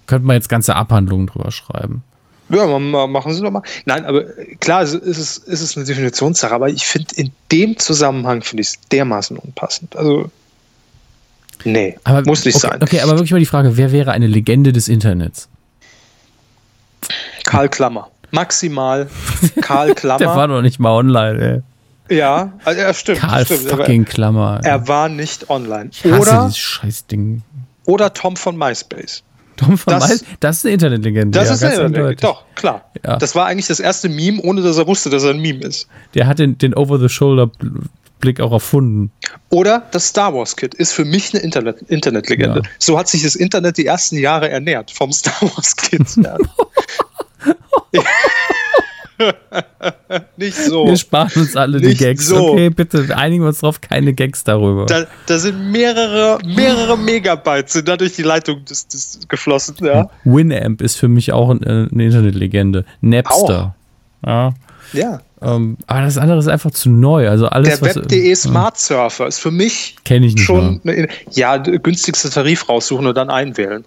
Könnte 0.06 0.26
man 0.26 0.36
jetzt 0.36 0.48
ganze 0.48 0.74
Abhandlungen 0.74 1.26
drüber 1.26 1.50
schreiben. 1.50 2.02
Ja, 2.50 2.78
machen 2.78 3.34
Sie 3.34 3.42
doch 3.42 3.50
mal. 3.50 3.62
Nein, 3.84 4.04
aber 4.04 4.24
klar, 4.60 4.82
es 4.82 4.94
ist, 4.94 5.46
es 5.46 5.60
ist 5.60 5.76
eine 5.76 5.84
Definitionssache, 5.84 6.54
aber 6.54 6.68
ich 6.68 6.86
finde 6.86 7.14
in 7.16 7.30
dem 7.52 7.78
Zusammenhang 7.78 8.42
finde 8.42 8.62
ich 8.62 8.68
es 8.68 8.80
dermaßen 8.90 9.36
unpassend. 9.36 9.96
Also, 9.96 10.30
nee, 11.64 11.98
aber, 12.04 12.22
muss 12.22 12.44
nicht 12.44 12.56
okay, 12.56 12.68
sein. 12.70 12.82
Okay, 12.82 13.00
aber 13.00 13.12
wirklich 13.12 13.32
mal 13.32 13.38
die 13.38 13.46
Frage, 13.46 13.76
wer 13.76 13.92
wäre 13.92 14.12
eine 14.12 14.26
Legende 14.26 14.72
des 14.72 14.88
Internets? 14.88 15.48
Karl 17.44 17.68
Klammer. 17.68 18.10
Maximal 18.30 19.08
Karl 19.60 19.94
Klammer. 19.94 20.18
Der 20.18 20.28
war 20.28 20.48
doch 20.48 20.62
nicht 20.62 20.78
mal 20.78 20.92
online, 20.92 21.62
ey. 22.08 22.16
Ja, 22.16 22.52
also, 22.64 22.80
ja 22.80 22.94
stimmt. 22.94 23.20
Karl 23.20 23.44
stimmt, 23.44 23.68
fucking 23.68 24.04
Klammer. 24.04 24.60
Er 24.64 24.88
war 24.88 25.08
nicht 25.08 25.50
online. 25.50 25.90
Ich 25.92 26.04
hasse 26.04 26.20
oder, 26.20 26.42
dieses 26.44 26.58
Scheißding. 26.58 27.42
Oder 27.84 28.12
Tom 28.12 28.36
von 28.36 28.56
MySpace. 28.56 29.22
Tom 29.58 29.76
von 29.76 29.92
das, 29.92 30.08
Mais, 30.08 30.24
das 30.40 30.58
ist 30.58 30.64
eine 30.64 30.74
Internetlegende. 30.74 31.38
Das 31.38 31.48
ja, 31.48 31.54
ist 31.54 31.62
eine 31.62 31.74
Internetlegende, 31.74 32.22
doch, 32.22 32.44
klar. 32.54 32.90
Ja. 33.04 33.16
Das 33.16 33.34
war 33.34 33.46
eigentlich 33.46 33.66
das 33.66 33.80
erste 33.80 34.08
Meme, 34.08 34.40
ohne 34.42 34.62
dass 34.62 34.78
er 34.78 34.86
wusste, 34.86 35.10
dass 35.10 35.24
er 35.24 35.30
ein 35.30 35.40
Meme 35.40 35.60
ist. 35.64 35.88
Der 36.14 36.26
hat 36.26 36.38
den, 36.38 36.56
den 36.56 36.74
Over-the-Shoulder-Blick 36.74 38.40
auch 38.40 38.52
erfunden. 38.52 39.10
Oder 39.50 39.86
das 39.90 40.08
Star 40.08 40.32
Wars 40.32 40.56
Kit 40.56 40.74
ist 40.74 40.92
für 40.92 41.04
mich 41.04 41.34
eine 41.34 41.42
Internet 41.42 41.82
Internetlegende. 41.88 42.60
Ja. 42.64 42.70
So 42.78 42.98
hat 42.98 43.08
sich 43.08 43.22
das 43.22 43.34
Internet 43.34 43.76
die 43.76 43.86
ersten 43.86 44.16
Jahre 44.16 44.48
ernährt, 44.48 44.90
vom 44.90 45.12
Star 45.12 45.42
Wars 45.42 45.76
Kit. 45.76 46.06
Nicht 50.36 50.56
so. 50.56 50.86
Wir 50.86 50.96
sparen 50.96 51.30
uns 51.36 51.56
alle 51.56 51.80
Nicht 51.80 52.00
die 52.00 52.04
Gags. 52.04 52.26
So. 52.26 52.52
Okay, 52.52 52.70
bitte 52.70 53.16
einigen 53.16 53.42
wir 53.42 53.48
uns 53.48 53.60
drauf, 53.60 53.80
keine 53.80 54.14
Gags 54.14 54.44
darüber. 54.44 54.86
Da, 54.86 55.06
da 55.26 55.38
sind 55.38 55.70
mehrere, 55.70 56.38
mehrere 56.44 56.96
Megabytes 56.96 57.72
sind 57.72 57.88
da 57.88 57.96
durch 57.96 58.14
die 58.14 58.22
Leitung 58.22 58.64
des, 58.64 58.88
des 58.88 59.20
geflossen. 59.28 59.76
Ja. 59.80 60.10
Winamp 60.24 60.80
ist 60.80 60.96
für 60.96 61.08
mich 61.08 61.32
auch 61.32 61.50
eine, 61.50 61.88
eine 61.92 62.04
Internetlegende. 62.04 62.84
Napster. 63.00 63.74
Auch. 64.22 64.28
Ja. 64.28 64.54
Ja. 64.92 65.20
Ähm, 65.40 65.76
aber 65.86 66.02
das 66.02 66.18
andere 66.18 66.38
ist 66.38 66.48
einfach 66.48 66.72
zu 66.72 66.90
neu. 66.90 67.28
Also 67.28 67.46
alles, 67.46 67.80
Der 67.80 67.94
Web.de 67.94 68.34
Smart 68.34 68.78
Surfer 68.78 69.26
ist 69.26 69.38
für 69.38 69.50
mich 69.50 69.96
ich 70.08 70.42
schon 70.42 70.80
eine, 70.84 71.08
ja 71.30 71.56
günstigste 71.58 72.30
Tarif 72.30 72.68
raussuchen 72.68 73.06
und 73.06 73.16
dann 73.16 73.30
einwählen 73.30 73.84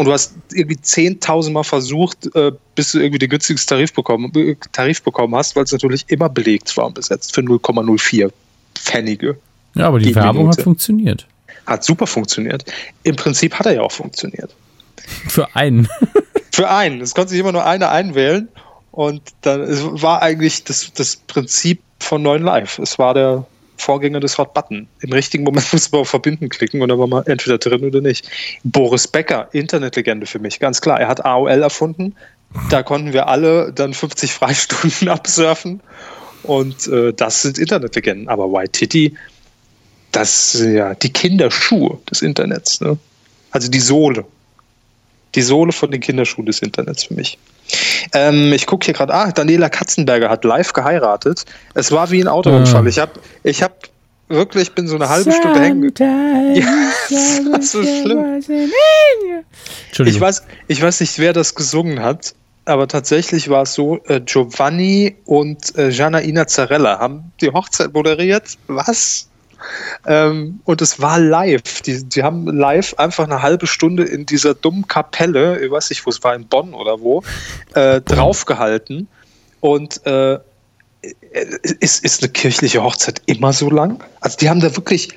und 0.00 0.06
du 0.06 0.12
hast 0.14 0.32
irgendwie 0.54 0.78
10.000 0.78 1.52
Mal 1.52 1.62
versucht, 1.62 2.34
äh, 2.34 2.52
bis 2.74 2.92
du 2.92 3.00
irgendwie 3.00 3.18
den 3.18 3.28
günstigsten 3.28 3.68
Tarif 3.76 3.92
bekommen, 3.92 4.32
äh, 4.34 4.56
Tarif 4.72 5.02
bekommen 5.02 5.36
hast, 5.36 5.54
weil 5.56 5.64
es 5.64 5.72
natürlich 5.72 6.06
immer 6.08 6.30
belegt 6.30 6.74
war 6.78 6.86
und 6.86 6.94
besetzt 6.94 7.34
für 7.34 7.42
0,04 7.42 8.32
Pfennige. 8.74 9.36
Ja, 9.74 9.88
aber 9.88 9.98
die, 9.98 10.06
die 10.06 10.14
Werbung 10.14 10.44
Minute. 10.44 10.56
hat 10.56 10.64
funktioniert. 10.64 11.26
Hat 11.66 11.84
super 11.84 12.06
funktioniert. 12.06 12.64
Im 13.02 13.14
Prinzip 13.14 13.58
hat 13.58 13.66
er 13.66 13.74
ja 13.74 13.80
auch 13.82 13.92
funktioniert. 13.92 14.56
Für 15.28 15.54
einen. 15.54 15.86
für 16.50 16.70
einen. 16.70 17.02
Es 17.02 17.14
konnte 17.14 17.32
sich 17.32 17.40
immer 17.40 17.52
nur 17.52 17.66
einer 17.66 17.90
einwählen 17.90 18.48
und 18.92 19.20
dann 19.42 19.60
es 19.60 19.82
war 19.84 20.22
eigentlich 20.22 20.64
das, 20.64 20.94
das 20.94 21.16
Prinzip 21.16 21.82
von 21.98 22.22
neuen 22.22 22.42
Live. 22.42 22.78
Es 22.78 22.98
war 22.98 23.12
der 23.12 23.44
Vorgänger 23.80 24.20
des 24.20 24.38
Hot 24.38 24.54
Button. 24.54 24.88
Im 25.00 25.12
richtigen 25.12 25.44
Moment 25.44 25.66
muss 25.72 25.90
man 25.90 26.02
auf 26.02 26.10
Verbinden 26.10 26.48
klicken 26.48 26.82
und 26.82 26.88
dann 26.88 26.98
war 26.98 27.06
man 27.06 27.26
entweder 27.26 27.58
drin 27.58 27.84
oder 27.84 28.00
nicht. 28.00 28.28
Boris 28.64 29.08
Becker, 29.08 29.48
Internetlegende 29.52 30.26
für 30.26 30.38
mich, 30.38 30.60
ganz 30.60 30.80
klar. 30.80 31.00
Er 31.00 31.08
hat 31.08 31.24
AOL 31.24 31.62
erfunden. 31.62 32.14
Da 32.70 32.82
konnten 32.82 33.12
wir 33.12 33.28
alle 33.28 33.72
dann 33.72 33.94
50 33.94 34.32
Freistunden 34.32 35.08
absurfen. 35.08 35.80
Und 36.42 36.86
äh, 36.88 37.12
das 37.12 37.42
sind 37.42 37.58
Internetlegenden. 37.58 38.28
Aber 38.28 38.50
White 38.52 38.72
Titty, 38.72 39.14
das 40.12 40.52
sind 40.52 40.74
ja 40.74 40.94
die 40.94 41.12
Kinderschuhe 41.12 41.98
des 42.10 42.22
Internets. 42.22 42.80
Ne? 42.80 42.98
Also 43.50 43.68
die 43.68 43.80
Sohle. 43.80 44.24
Die 45.34 45.42
Sohle 45.42 45.72
von 45.72 45.90
den 45.90 46.00
Kinderschuhen 46.00 46.46
des 46.46 46.60
Internets 46.60 47.04
für 47.04 47.14
mich. 47.14 47.38
Ähm, 48.12 48.52
ich 48.52 48.66
gucke 48.66 48.84
hier 48.86 48.94
gerade, 48.94 49.12
ah, 49.12 49.30
Daniela 49.32 49.68
Katzenberger 49.68 50.30
hat 50.30 50.44
live 50.44 50.72
geheiratet. 50.72 51.44
Es 51.74 51.92
war 51.92 52.10
wie 52.10 52.20
ein 52.20 52.28
Autounfall. 52.28 52.84
Ah. 52.84 52.88
Ich 52.88 52.98
habe 52.98 53.12
ich 53.42 53.62
hab 53.62 53.88
wirklich, 54.28 54.68
ich 54.68 54.74
bin 54.74 54.86
so 54.86 54.96
eine 54.96 55.08
halbe 55.08 55.32
Stunde 55.32 55.60
hängen. 55.60 55.92
Ja, 56.54 56.92
das 57.52 57.64
ist 57.64 57.72
so 57.72 57.82
schlimm. 57.82 58.42
Ich 59.98 60.20
weiß, 60.20 60.42
ich 60.68 60.82
weiß 60.82 61.00
nicht, 61.00 61.18
wer 61.18 61.32
das 61.32 61.54
gesungen 61.54 62.00
hat, 62.00 62.34
aber 62.64 62.88
tatsächlich 62.88 63.48
war 63.48 63.62
es 63.62 63.74
so, 63.74 63.98
äh, 64.06 64.20
Giovanni 64.20 65.16
und 65.24 65.76
äh, 65.76 65.90
Janaina 65.90 66.46
Zarella 66.46 66.98
haben 66.98 67.32
die 67.40 67.50
Hochzeit 67.50 67.92
moderiert. 67.92 68.56
Was? 68.68 69.29
Ähm, 70.06 70.60
und 70.64 70.82
es 70.82 71.00
war 71.00 71.18
live. 71.18 71.82
Die, 71.82 72.04
die 72.04 72.22
haben 72.22 72.46
live 72.46 72.94
einfach 72.98 73.24
eine 73.24 73.42
halbe 73.42 73.66
Stunde 73.66 74.04
in 74.04 74.26
dieser 74.26 74.54
dummen 74.54 74.88
Kapelle, 74.88 75.60
ich 75.60 75.70
weiß 75.70 75.90
nicht, 75.90 76.04
wo 76.06 76.10
es 76.10 76.22
war, 76.22 76.34
in 76.34 76.46
Bonn 76.46 76.74
oder 76.74 77.00
wo, 77.00 77.22
äh, 77.74 78.00
draufgehalten. 78.00 79.08
Und 79.60 80.04
äh, 80.06 80.38
ist, 81.80 82.04
ist 82.04 82.22
eine 82.22 82.32
kirchliche 82.32 82.82
Hochzeit 82.82 83.22
immer 83.26 83.52
so 83.52 83.70
lang? 83.70 84.02
Also 84.20 84.36
die 84.38 84.48
haben 84.48 84.60
da 84.60 84.74
wirklich 84.76 85.10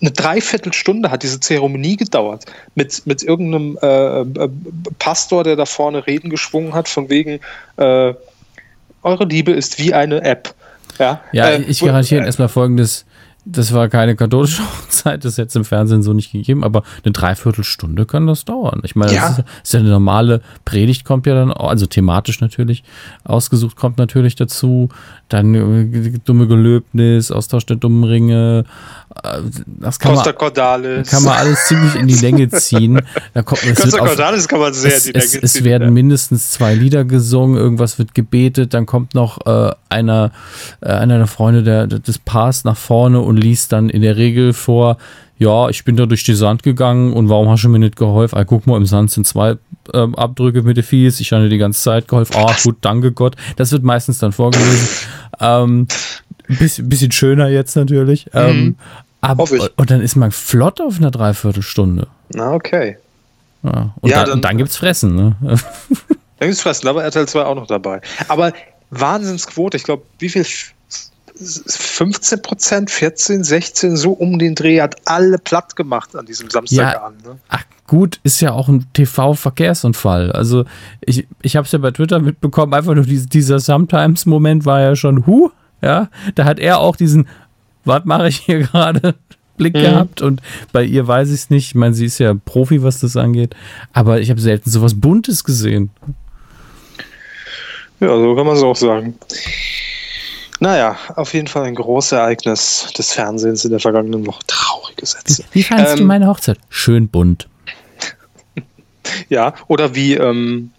eine 0.00 0.10
Dreiviertelstunde 0.10 1.10
hat 1.10 1.22
diese 1.22 1.40
Zeremonie 1.40 1.96
gedauert 1.96 2.44
mit, 2.74 3.06
mit 3.06 3.22
irgendeinem 3.22 3.78
äh, 3.80 4.20
äh 4.20 4.48
Pastor, 4.98 5.44
der 5.44 5.56
da 5.56 5.64
vorne 5.64 6.06
Reden 6.06 6.28
geschwungen 6.28 6.74
hat, 6.74 6.88
von 6.88 7.08
wegen, 7.08 7.40
äh, 7.76 8.14
eure 9.02 9.24
Liebe 9.24 9.52
ist 9.52 9.78
wie 9.78 9.94
eine 9.94 10.22
App. 10.22 10.54
Ja, 10.98 11.20
ja 11.32 11.50
äh, 11.50 11.62
ich 11.62 11.80
garantiere 11.80 12.24
erstmal 12.24 12.48
folgendes: 12.48 13.04
das 13.46 13.72
war 13.72 13.88
keine 13.88 14.16
katholische 14.16 14.62
Hochzeit, 14.62 15.24
das 15.24 15.36
hätte 15.36 15.48
es 15.48 15.56
im 15.56 15.64
Fernsehen 15.64 16.02
so 16.02 16.12
nicht 16.12 16.32
gegeben, 16.32 16.64
aber 16.64 16.82
eine 17.04 17.12
Dreiviertelstunde 17.12 18.06
kann 18.06 18.26
das 18.26 18.44
dauern. 18.44 18.80
Ich 18.84 18.96
meine, 18.96 19.12
ja. 19.12 19.28
das 19.28 19.38
ist, 19.38 19.44
ist, 19.64 19.74
ja 19.74 19.80
eine 19.80 19.90
normale 19.90 20.40
Predigt, 20.64 21.04
kommt 21.04 21.26
ja 21.26 21.34
dann, 21.34 21.52
auch, 21.52 21.68
also 21.68 21.86
thematisch 21.86 22.40
natürlich, 22.40 22.84
ausgesucht 23.24 23.76
kommt 23.76 23.98
natürlich 23.98 24.34
dazu, 24.34 24.88
dann 25.28 25.54
äh, 25.54 26.18
dumme 26.24 26.46
Gelöbnis, 26.46 27.30
Austausch 27.30 27.66
der 27.66 27.76
dummen 27.76 28.04
Ringe, 28.04 28.64
äh, 29.22 29.38
das 29.66 29.98
kann 29.98 30.14
Costa 30.14 30.30
man, 30.30 30.38
Cordalis. 30.38 31.10
kann 31.10 31.22
man 31.22 31.34
alles 31.34 31.66
ziemlich 31.66 31.94
in 31.96 32.06
die 32.06 32.14
Länge 32.14 32.48
ziehen. 32.50 33.00
Da 33.34 33.42
kommt, 33.42 33.60
Costa 33.62 33.98
Cordalis 33.98 34.48
kann 34.48 34.60
man 34.60 34.72
sehr 34.72 34.96
es, 34.96 35.06
in 35.06 35.12
die 35.12 35.18
Länge 35.18 35.24
es, 35.24 35.32
ziehen. 35.32 35.40
Es 35.42 35.64
werden 35.64 35.88
ja. 35.88 35.90
mindestens 35.90 36.50
zwei 36.50 36.74
Lieder 36.74 37.04
gesungen, 37.04 37.56
irgendwas 37.56 37.98
wird 37.98 38.14
gebetet, 38.14 38.74
dann 38.74 38.86
kommt 38.86 39.14
noch 39.14 39.46
äh, 39.46 39.72
einer, 39.88 40.32
äh, 40.80 40.88
einer 40.88 41.18
der 41.18 41.26
Freunde 41.26 41.62
der, 41.62 41.86
des 41.86 42.18
Paars 42.18 42.64
nach 42.64 42.76
vorne 42.76 43.20
und 43.20 43.33
liest 43.36 43.72
dann 43.72 43.90
in 43.90 44.02
der 44.02 44.16
Regel 44.16 44.52
vor, 44.52 44.98
ja, 45.38 45.68
ich 45.68 45.84
bin 45.84 45.96
da 45.96 46.06
durch 46.06 46.24
die 46.24 46.34
Sand 46.34 46.62
gegangen 46.62 47.12
und 47.12 47.28
warum 47.28 47.48
hast 47.48 47.64
du 47.64 47.68
mir 47.68 47.78
nicht 47.78 47.96
geholfen? 47.96 48.38
Ah, 48.38 48.44
guck 48.44 48.66
mal, 48.66 48.76
im 48.76 48.86
Sand 48.86 49.10
sind 49.10 49.26
zwei 49.26 49.56
ähm, 49.92 50.14
Abdrücke 50.14 50.62
mit 50.62 50.76
der 50.76 50.84
Fies, 50.84 51.20
ich 51.20 51.32
habe 51.32 51.44
dir 51.44 51.48
die 51.48 51.58
ganze 51.58 51.82
Zeit 51.82 52.08
geholfen. 52.08 52.36
Ah, 52.36 52.54
gut, 52.62 52.76
danke 52.80 53.12
Gott. 53.12 53.36
Das 53.56 53.72
wird 53.72 53.82
meistens 53.82 54.18
dann 54.18 54.32
vorgelesen. 54.32 54.88
Ähm, 55.40 55.88
bisschen, 56.46 56.88
bisschen 56.88 57.10
schöner 57.10 57.48
jetzt 57.48 57.74
natürlich. 57.76 58.26
Mhm. 58.26 58.40
Ähm, 58.40 58.76
aber, 59.20 59.44
und 59.76 59.90
dann 59.90 60.00
ist 60.02 60.16
man 60.16 60.30
flott 60.30 60.80
auf 60.80 60.98
einer 60.98 61.10
Dreiviertelstunde. 61.10 62.06
Na, 62.34 62.52
okay. 62.52 62.98
Ja, 63.62 63.94
und, 64.00 64.10
ja, 64.10 64.18
da, 64.18 64.24
dann, 64.24 64.32
und 64.34 64.44
dann 64.44 64.58
gibt's 64.58 64.76
Fressen, 64.76 65.14
ne? 65.14 65.36
dann 65.40 65.58
gibt's 66.48 66.60
Fressen, 66.60 66.86
aber 66.88 67.02
RTL 67.02 67.26
2 67.26 67.44
auch 67.44 67.54
noch 67.54 67.66
dabei. 67.66 68.02
Aber 68.28 68.52
Wahnsinnsquote, 68.90 69.78
ich 69.78 69.84
glaube, 69.84 70.02
wie 70.18 70.28
viel 70.28 70.44
15 71.36 72.42
Prozent, 72.42 72.90
14, 72.90 73.42
16, 73.42 73.96
so 73.96 74.12
um 74.12 74.38
den 74.38 74.54
Dreh 74.54 74.80
hat 74.80 74.96
alle 75.04 75.38
platt 75.38 75.74
gemacht 75.74 76.14
an 76.14 76.26
diesem 76.26 76.48
Samstagabend. 76.48 77.22
Ja, 77.24 77.32
ne? 77.32 77.38
Ach 77.48 77.64
gut, 77.86 78.20
ist 78.22 78.40
ja 78.40 78.52
auch 78.52 78.68
ein 78.68 78.86
TV-Verkehrsunfall. 78.92 80.30
Also 80.30 80.64
ich, 81.00 81.26
ich 81.42 81.56
habe 81.56 81.66
es 81.66 81.72
ja 81.72 81.78
bei 81.78 81.90
Twitter 81.90 82.20
mitbekommen, 82.20 82.72
einfach 82.72 82.94
nur 82.94 83.04
diese, 83.04 83.26
dieser 83.26 83.58
Sometimes-Moment 83.58 84.64
war 84.64 84.80
ja 84.80 84.94
schon, 84.94 85.26
hu, 85.26 85.50
ja, 85.82 86.08
da 86.36 86.44
hat 86.44 86.60
er 86.60 86.78
auch 86.78 86.96
diesen, 86.96 87.26
was 87.84 88.04
mache 88.04 88.28
ich 88.28 88.36
hier 88.38 88.60
gerade? 88.60 89.14
Blick 89.56 89.74
mhm. 89.74 89.80
gehabt 89.80 90.22
und 90.22 90.42
bei 90.72 90.82
ihr 90.82 91.06
weiß 91.06 91.28
ich 91.28 91.34
es 91.34 91.50
nicht. 91.50 91.68
Ich 91.68 91.74
meine, 91.76 91.94
sie 91.94 92.06
ist 92.06 92.18
ja 92.18 92.34
Profi, 92.34 92.82
was 92.82 92.98
das 92.98 93.16
angeht, 93.16 93.54
aber 93.92 94.20
ich 94.20 94.30
habe 94.30 94.40
selten 94.40 94.68
so 94.68 94.82
was 94.82 95.00
Buntes 95.00 95.44
gesehen. 95.44 95.90
Ja, 98.00 98.08
so 98.08 98.34
kann 98.34 98.46
man 98.46 98.56
es 98.56 98.62
auch 98.64 98.74
sagen. 98.74 99.14
Naja, 100.64 100.96
auf 101.16 101.34
jeden 101.34 101.46
Fall 101.46 101.64
ein 101.64 101.74
großes 101.74 102.12
Ereignis 102.12 102.88
des 102.96 103.12
Fernsehens 103.12 103.66
in 103.66 103.70
der 103.70 103.80
vergangenen 103.80 104.26
Woche. 104.26 104.40
Traurige 104.46 105.04
Sätze. 105.04 105.44
Wie, 105.52 105.58
wie 105.58 105.62
fandest 105.62 105.92
ähm, 105.92 105.98
du 105.98 106.04
meine 106.06 106.26
Hochzeit? 106.26 106.58
Schön 106.70 107.06
bunt. 107.06 107.50
ja, 109.28 109.52
oder 109.68 109.94
wie, 109.94 110.14
ähm, 110.14 110.70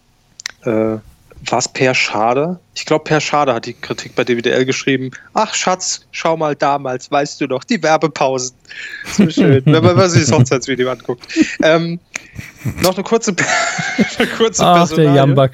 äh, 0.64 0.72
war 0.72 1.60
es 1.60 1.68
Per 1.68 1.94
Schade? 1.94 2.60
Ich 2.74 2.88
glaube, 2.88 3.04
Per 3.04 3.22
Schade 3.22 3.54
hat 3.54 3.68
die 3.68 3.76
Kritik 3.76 4.16
bei 4.16 4.24
DWDL 4.24 4.66
geschrieben. 4.66 5.12
Ach, 5.36 5.54
Schatz, 5.54 6.08
schau 6.10 6.36
mal 6.36 6.56
damals, 6.56 7.12
weißt 7.12 7.40
du 7.42 7.46
noch, 7.46 7.64
die 7.64 7.84
Werbepausen. 7.84 8.56
So 9.12 9.30
schön, 9.30 9.62
wenn 9.68 9.84
man 9.84 10.10
sich 10.10 10.26
das 10.26 10.32
Hochzeitsvideo 10.32 10.90
anguckt. 10.90 11.28
Ähm, 11.62 12.00
noch 12.82 12.96
eine 12.96 13.04
kurze, 13.04 13.36
eine 14.18 14.28
kurze 14.30 14.66
Ach, 14.66 14.78
Personalie. 14.78 15.12
der 15.12 15.16
Jamba 15.16 15.48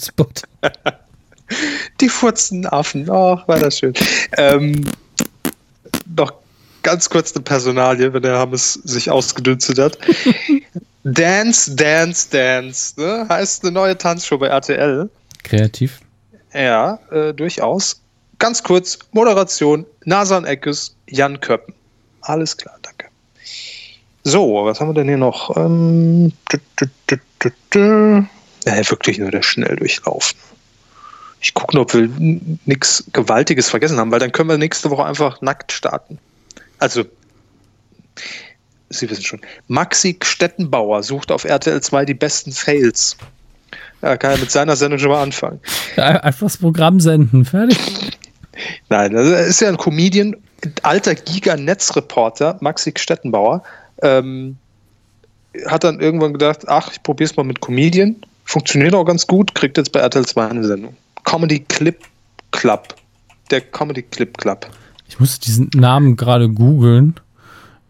Spot. 0.00 0.26
Die 2.00 2.08
furzenden 2.08 2.70
Affen. 2.70 3.08
Oh, 3.08 3.38
war 3.46 3.58
das 3.58 3.78
schön. 3.78 3.94
Ähm, 4.36 4.84
noch 6.16 6.32
ganz 6.82 7.10
kurz 7.10 7.34
eine 7.34 7.42
Personalie, 7.42 8.12
wenn 8.12 8.22
der 8.22 8.38
Hammes 8.38 8.74
sich 8.84 9.10
ausgedünstet 9.10 9.78
hat. 9.78 9.98
Dance, 11.04 11.74
Dance, 11.74 12.28
Dance. 12.30 13.00
Ne? 13.00 13.26
Heißt 13.28 13.64
eine 13.64 13.72
neue 13.72 13.96
Tanzshow 13.96 14.38
bei 14.38 14.48
RTL. 14.48 15.08
Kreativ. 15.42 16.00
Ja, 16.52 16.98
äh, 17.10 17.32
durchaus. 17.32 18.00
Ganz 18.38 18.62
kurz, 18.62 18.98
Moderation, 19.12 19.84
Nasan 20.04 20.44
Eckes, 20.44 20.94
Jan 21.08 21.40
Köppen. 21.40 21.74
Alles 22.22 22.56
klar, 22.56 22.76
danke. 22.82 23.06
So, 24.22 24.64
was 24.64 24.80
haben 24.80 24.90
wir 24.90 24.94
denn 24.94 25.08
hier 25.08 25.16
noch? 25.16 25.56
Ähm, 25.56 26.32
äh, 26.50 26.58
wirklich 28.90 29.18
nur 29.18 29.30
der 29.30 29.42
Schnelldurchlauf. 29.42 30.34
Ich 31.40 31.54
gucke 31.54 31.76
nur, 31.76 31.82
ob 31.82 31.94
wir 31.94 32.08
nichts 32.64 33.04
Gewaltiges 33.12 33.70
vergessen 33.70 33.98
haben, 33.98 34.10
weil 34.10 34.18
dann 34.18 34.32
können 34.32 34.48
wir 34.48 34.58
nächste 34.58 34.90
Woche 34.90 35.04
einfach 35.04 35.40
nackt 35.40 35.72
starten. 35.72 36.18
Also, 36.78 37.04
Sie 38.90 39.08
wissen 39.10 39.22
schon. 39.22 39.40
Maxi 39.68 40.18
Stettenbauer 40.22 41.02
sucht 41.02 41.30
auf 41.30 41.44
RTL 41.44 41.80
2 41.80 42.06
die 42.06 42.14
besten 42.14 42.52
Fails. 42.52 43.16
Er 44.00 44.16
kann 44.16 44.32
ja 44.32 44.36
mit 44.38 44.50
seiner 44.50 44.76
Sendung 44.76 44.98
schon 44.98 45.10
mal 45.10 45.22
anfangen. 45.22 45.60
Einfach 45.96 46.46
das 46.46 46.56
Programm 46.56 47.00
senden, 47.00 47.44
fertig. 47.44 47.78
Nein, 48.88 49.14
also 49.16 49.32
er 49.32 49.44
ist 49.44 49.60
ja 49.60 49.68
ein 49.68 49.76
Comedian, 49.76 50.36
alter 50.82 51.14
Giga-Netzreporter, 51.14 52.56
Maxi 52.60 52.92
Stettenbauer. 52.96 53.62
Ähm, 54.02 54.56
hat 55.66 55.84
dann 55.84 56.00
irgendwann 56.00 56.32
gedacht, 56.32 56.60
ach, 56.66 56.92
ich 56.92 57.02
probiere 57.02 57.30
es 57.30 57.36
mal 57.36 57.44
mit 57.44 57.60
Comedian. 57.60 58.16
Funktioniert 58.44 58.94
auch 58.94 59.04
ganz 59.04 59.26
gut, 59.26 59.54
kriegt 59.54 59.76
jetzt 59.76 59.92
bei 59.92 60.00
RTL 60.00 60.24
2 60.24 60.48
eine 60.48 60.64
Sendung. 60.64 60.96
Comedy 61.28 61.60
Clip 61.60 61.98
Club. 62.52 62.94
Der 63.50 63.60
Comedy 63.60 64.02
Clip 64.02 64.36
Club. 64.38 64.66
Ich 65.08 65.20
musste 65.20 65.44
diesen 65.44 65.70
Namen 65.74 66.16
gerade 66.16 66.48
googeln. 66.48 67.20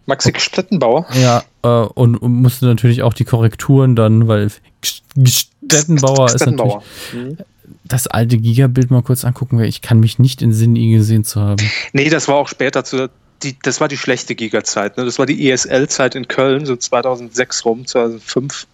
Maxi 0.06 0.32
Stettenbauer? 0.36 1.06
Ja, 1.14 1.44
äh, 1.62 1.68
und, 1.68 2.16
und, 2.16 2.32
musste 2.32 2.66
natürlich 2.66 3.02
auch 3.02 3.14
die 3.14 3.24
Korrekturen 3.24 3.94
dann, 3.94 4.26
weil 4.26 4.50
Stettenbauer 4.82 6.34
ist 6.34 6.46
natürlich 6.46 6.74
mhm. 7.12 7.38
das 7.84 8.08
alte 8.08 8.38
Gigabild 8.38 8.90
mal 8.90 9.02
kurz 9.02 9.24
angucken, 9.24 9.58
weil 9.58 9.66
ich 9.66 9.82
kann 9.82 10.00
mich 10.00 10.18
nicht 10.18 10.42
in 10.42 10.52
Sinn, 10.52 10.74
ihn 10.74 10.96
gesehen 10.96 11.24
zu 11.24 11.40
haben. 11.40 11.64
Nee, 11.92 12.08
das 12.08 12.26
war 12.26 12.36
auch 12.36 12.48
später 12.48 12.84
zu, 12.84 13.08
die, 13.44 13.56
das 13.62 13.80
war 13.80 13.86
die 13.86 13.98
schlechte 13.98 14.34
Giga-Zeit. 14.34 14.96
Ne? 14.96 15.04
Das 15.04 15.20
war 15.20 15.26
die 15.26 15.48
ESL-Zeit 15.48 16.16
in 16.16 16.26
Köln, 16.26 16.66
so 16.66 16.74
2006 16.74 17.64
rum, 17.64 17.86
2005 17.86 18.66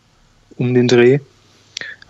um 0.57 0.73
den 0.73 0.89
Dreh. 0.89 1.19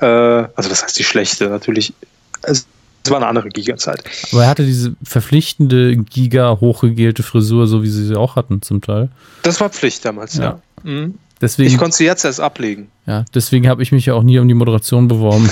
Äh, 0.01 0.07
also 0.07 0.71
was 0.71 0.85
heißt 0.85 0.99
die 0.99 1.05
schlechte? 1.05 1.49
Natürlich 1.49 1.95
es 2.43 2.67
war 3.09 3.19
eine 3.19 3.27
andere 3.27 3.49
Giga-Zeit. 3.49 4.03
Aber 4.33 4.45
er 4.45 4.49
hatte 4.49 4.65
diese 4.65 4.97
verpflichtende 5.03 5.97
Giga 5.97 6.59
hochgegelte 6.61 7.23
Frisur, 7.23 7.67
so 7.67 7.83
wie 7.83 7.89
sie 7.89 8.07
sie 8.07 8.17
auch 8.17 8.37
hatten 8.37 8.63
zum 8.63 8.81
Teil. 8.81 9.11
Das 9.43 9.61
war 9.61 9.69
Pflicht 9.71 10.05
damals, 10.05 10.37
ja. 10.37 10.43
ja. 10.43 10.61
Mhm. 10.83 11.19
Deswegen, 11.41 11.69
ich 11.69 11.79
konnte 11.79 11.97
sie 11.97 12.05
jetzt 12.05 12.25
erst 12.25 12.41
ablegen. 12.41 12.89
Ja, 13.07 13.25
deswegen 13.35 13.69
habe 13.69 13.83
ich 13.83 13.93
mich 13.93 14.07
ja 14.07 14.15
auch 14.15 14.23
nie 14.23 14.39
um 14.39 14.49
die 14.49 14.55
Moderation 14.55 15.09
beworben. 15.09 15.51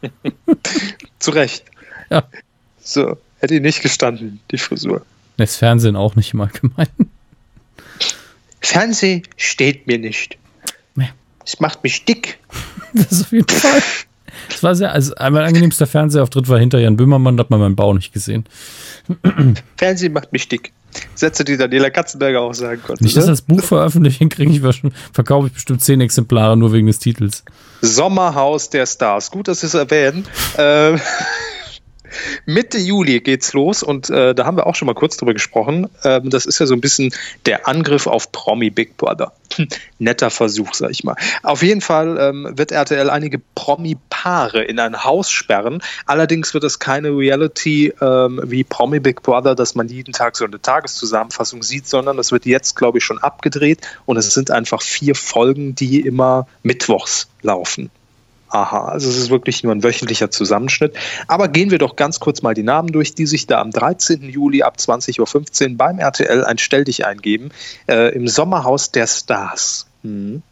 Zu 1.18 1.30
Recht. 1.32 1.64
Ja. 2.10 2.24
So, 2.80 3.16
hätte 3.38 3.56
ihn 3.56 3.62
nicht 3.62 3.82
gestanden, 3.82 4.40
die 4.50 4.58
Frisur. 4.58 5.04
Das 5.36 5.56
Fernsehen 5.56 5.96
auch 5.96 6.14
nicht 6.14 6.34
im 6.34 6.40
Allgemeinen. 6.40 7.10
Fernsehen 8.60 9.22
steht 9.36 9.86
mir 9.86 9.98
nicht. 9.98 10.38
Es 11.48 11.60
macht 11.60 11.82
mich 11.82 12.04
dick. 12.04 12.38
Das 12.94 13.12
ist 13.12 13.22
auf 13.24 13.32
jeden 13.32 13.46
Fall. 13.46 13.82
Das 14.48 14.62
war 14.62 14.74
sehr, 14.74 14.92
also 14.92 15.12
mein 15.18 15.44
angenehmster 15.44 15.86
Fernsehauftritt 15.86 16.48
war 16.48 16.58
hinter 16.58 16.78
Jan 16.78 16.96
Böhmermann, 16.96 17.36
da 17.36 17.42
hat 17.42 17.50
man 17.50 17.60
meinen 17.60 17.76
Bau 17.76 17.94
nicht 17.94 18.12
gesehen. 18.12 18.44
Fernsehen 19.76 20.12
macht 20.12 20.32
mich 20.32 20.48
dick. 20.48 20.72
Sätze, 21.14 21.44
die 21.44 21.56
Daniela 21.56 21.90
Katzenberger 21.90 22.40
auch 22.40 22.54
sagen 22.54 22.82
konnte. 22.82 23.04
Nicht, 23.04 23.16
dass 23.16 23.26
ne? 23.26 23.32
das 23.32 23.42
Buch 23.42 23.62
veröffentlichen 23.62 24.28
kriege 24.28 24.50
ich 24.50 24.76
schon, 24.76 24.92
verkaufe 25.12 25.48
ich 25.48 25.52
bestimmt 25.52 25.82
zehn 25.82 26.00
Exemplare 26.00 26.56
nur 26.56 26.72
wegen 26.72 26.86
des 26.86 26.98
Titels. 26.98 27.44
Sommerhaus 27.82 28.70
der 28.70 28.86
Stars. 28.86 29.30
Gut, 29.30 29.48
dass 29.48 29.60
Sie 29.60 29.66
es 29.66 29.74
erwähnen. 29.74 30.26
Ähm, 30.56 31.00
Mitte 32.46 32.78
Juli 32.78 33.20
geht's 33.20 33.52
los 33.52 33.82
und 33.82 34.10
äh, 34.10 34.34
da 34.34 34.44
haben 34.44 34.56
wir 34.56 34.66
auch 34.66 34.74
schon 34.74 34.86
mal 34.86 34.94
kurz 34.94 35.16
drüber 35.16 35.34
gesprochen. 35.34 35.88
Ähm, 36.04 36.30
das 36.30 36.46
ist 36.46 36.58
ja 36.58 36.66
so 36.66 36.74
ein 36.74 36.80
bisschen 36.80 37.12
der 37.46 37.68
Angriff 37.68 38.06
auf 38.06 38.32
Promi 38.32 38.70
Big 38.70 38.96
Brother. 38.96 39.32
Netter 39.98 40.30
Versuch, 40.30 40.74
sag 40.74 40.90
ich 40.90 41.04
mal. 41.04 41.16
Auf 41.42 41.62
jeden 41.62 41.80
Fall 41.80 42.18
ähm, 42.20 42.52
wird 42.56 42.72
RTL 42.72 43.10
einige 43.10 43.40
Promi-Paare 43.54 44.62
in 44.62 44.78
ein 44.78 45.04
Haus 45.04 45.30
sperren. 45.30 45.82
Allerdings 46.06 46.54
wird 46.54 46.64
es 46.64 46.78
keine 46.78 47.10
Reality 47.10 47.92
ähm, 48.00 48.40
wie 48.44 48.64
Promi 48.64 49.00
Big 49.00 49.22
Brother, 49.22 49.54
dass 49.54 49.74
man 49.74 49.88
jeden 49.88 50.12
Tag 50.12 50.36
so 50.36 50.44
eine 50.44 50.60
Tageszusammenfassung 50.60 51.62
sieht, 51.62 51.88
sondern 51.88 52.16
das 52.16 52.32
wird 52.32 52.46
jetzt, 52.46 52.76
glaube 52.76 52.98
ich, 52.98 53.04
schon 53.04 53.18
abgedreht 53.18 53.80
und 54.06 54.16
es 54.16 54.32
sind 54.32 54.50
einfach 54.50 54.82
vier 54.82 55.14
Folgen, 55.14 55.74
die 55.74 56.00
immer 56.00 56.46
mittwochs 56.62 57.28
laufen. 57.42 57.90
Aha, 58.50 58.86
also 58.86 59.10
es 59.10 59.16
ist 59.18 59.30
wirklich 59.30 59.62
nur 59.62 59.74
ein 59.74 59.82
wöchentlicher 59.82 60.30
Zusammenschnitt. 60.30 60.96
Aber 61.26 61.48
gehen 61.48 61.70
wir 61.70 61.78
doch 61.78 61.96
ganz 61.96 62.18
kurz 62.18 62.42
mal 62.42 62.54
die 62.54 62.62
Namen 62.62 62.90
durch, 62.92 63.14
die 63.14 63.26
sich 63.26 63.46
da 63.46 63.60
am 63.60 63.70
13. 63.70 64.22
Juli 64.22 64.62
ab 64.62 64.76
20.15 64.78 65.70
Uhr 65.70 65.76
beim 65.76 65.98
RTL 65.98 66.44
ein 66.44 66.58
Stell 66.58 66.84
dich 66.84 67.04
eingeben, 67.04 67.50
äh, 67.88 68.14
im 68.14 68.26
Sommerhaus 68.26 68.90
der 68.90 69.06
Stars. 69.06 69.86
Hm. 70.02 70.42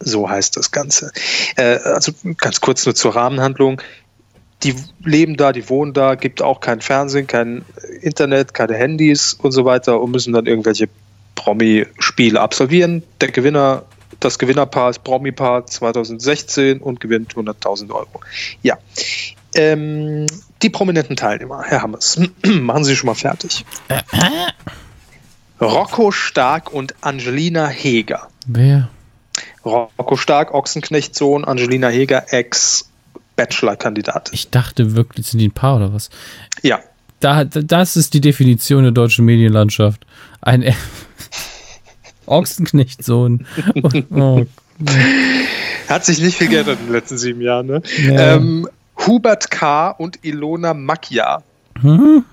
So 0.00 0.30
heißt 0.30 0.56
das 0.56 0.70
Ganze. 0.70 1.12
Äh, 1.56 1.78
also 1.84 2.12
ganz 2.36 2.60
kurz 2.60 2.86
nur 2.86 2.94
zur 2.94 3.14
Rahmenhandlung. 3.14 3.82
die 4.62 4.74
leben 5.04 5.36
da, 5.36 5.52
die 5.52 5.68
wohnen 5.68 5.92
da, 5.92 6.14
gibt 6.14 6.42
auch 6.42 6.60
kein 6.60 6.80
Fernsehen, 6.80 7.26
kein 7.26 7.64
Internet, 8.00 8.54
keine 8.54 8.74
Handys 8.74 9.34
und 9.34 9.52
so 9.52 9.64
weiter 9.64 10.00
und 10.00 10.10
müssen 10.10 10.32
dann 10.32 10.46
irgendwelche 10.46 10.88
Promi-Spiele 11.34 12.40
absolvieren. 12.40 13.02
Der 13.20 13.30
Gewinner, 13.30 13.84
das 14.20 14.38
Gewinnerpaar 14.38 14.90
ist 14.90 15.04
Promi-Paar 15.04 15.66
2016 15.66 16.80
und 16.80 17.00
gewinnt 17.00 17.34
100.000 17.34 17.90
Euro. 17.90 18.20
Ja. 18.62 18.78
Ähm, 19.54 20.26
die 20.62 20.70
prominenten 20.70 21.16
Teilnehmer, 21.16 21.62
Herr 21.64 21.82
Hammers, 21.82 22.20
machen 22.44 22.84
Sie 22.84 22.96
schon 22.96 23.06
mal 23.06 23.14
fertig. 23.14 23.64
Rocco 25.60 26.10
Stark 26.10 26.72
und 26.72 26.94
Angelina 27.00 27.66
Heger. 27.68 28.28
Wer? 28.46 28.88
Rocco 29.64 30.16
Stark, 30.16 30.54
Ochsenknecht-Sohn, 30.54 31.44
Angelina 31.44 31.88
Heger, 31.88 32.32
Ex-Bachelor-Kandidat. 32.32 34.30
Ich 34.32 34.50
dachte 34.50 34.94
wirklich, 34.96 35.26
sind 35.26 35.38
die 35.38 35.48
ein 35.48 35.52
Paar 35.52 35.76
oder 35.76 35.92
was? 35.92 36.10
Ja. 36.62 36.80
Da, 37.20 37.44
das 37.44 37.96
ist 37.96 38.14
die 38.14 38.20
Definition 38.20 38.84
der 38.84 38.92
deutschen 38.92 39.24
Medienlandschaft. 39.24 40.06
Ein 40.40 40.62
Ochsenknecht-Sohn. 42.28 43.46
Oh. 44.10 44.44
Hat 45.88 46.04
sich 46.04 46.20
nicht 46.20 46.38
viel 46.38 46.48
geändert 46.48 46.78
in 46.78 46.86
den 46.86 46.92
letzten 46.92 47.18
sieben 47.18 47.40
Jahren. 47.40 47.66
Ne? 47.66 47.82
Ja. 48.00 48.36
Ähm, 48.36 48.68
Hubert 49.06 49.50
K. 49.50 49.90
und 49.90 50.24
Ilona 50.24 50.72
Macchia. 50.72 51.42
Hm? 51.80 52.24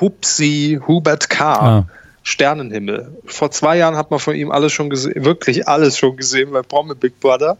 Hupsi, 0.00 0.80
Hubert 0.86 1.30
K. 1.30 1.54
Ah. 1.54 1.86
Sternenhimmel. 2.22 3.10
Vor 3.24 3.50
zwei 3.50 3.78
Jahren 3.78 3.96
hat 3.96 4.10
man 4.10 4.20
von 4.20 4.34
ihm 4.34 4.50
alles 4.50 4.72
schon 4.72 4.90
gesehen, 4.90 5.24
wirklich 5.24 5.66
alles 5.66 5.96
schon 5.96 6.16
gesehen 6.16 6.50
bei 6.50 6.62
Promi 6.62 6.94
Big 6.94 7.20
Brother. 7.20 7.56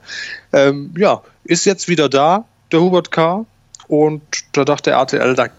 Ähm, 0.53 0.93
ja, 0.97 1.23
ist 1.45 1.65
jetzt 1.65 1.89
wieder 1.89 2.09
da, 2.09 2.45
der 2.71 2.81
Hubert 2.81 3.11
K. 3.11 3.47
Und 3.87 4.23
da 4.53 4.65
dachte 4.65 4.91
RTL, 4.91 5.35
da, 5.35 5.45
ein 5.45 5.51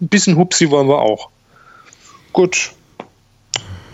bisschen 0.00 0.36
Hupsi 0.36 0.70
wollen 0.70 0.88
wir 0.88 1.00
auch. 1.00 1.30
Gut. 2.32 2.72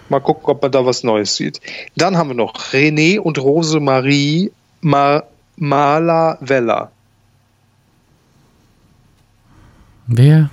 Mal 0.09 0.21
gucken, 0.21 0.45
ob 0.47 0.63
man 0.63 0.71
da 0.71 0.87
was 0.87 1.03
Neues 1.03 1.37
sieht. 1.37 1.61
Dann 1.97 2.17
haben 2.17 2.31
wir 2.31 2.35
noch 2.35 2.55
René 2.73 3.19
und 3.19 3.39
Rosemarie 3.39 4.53
Mar 4.81 5.25
Mala 5.57 6.39
Vella. 6.41 6.91
Wer? 10.07 10.51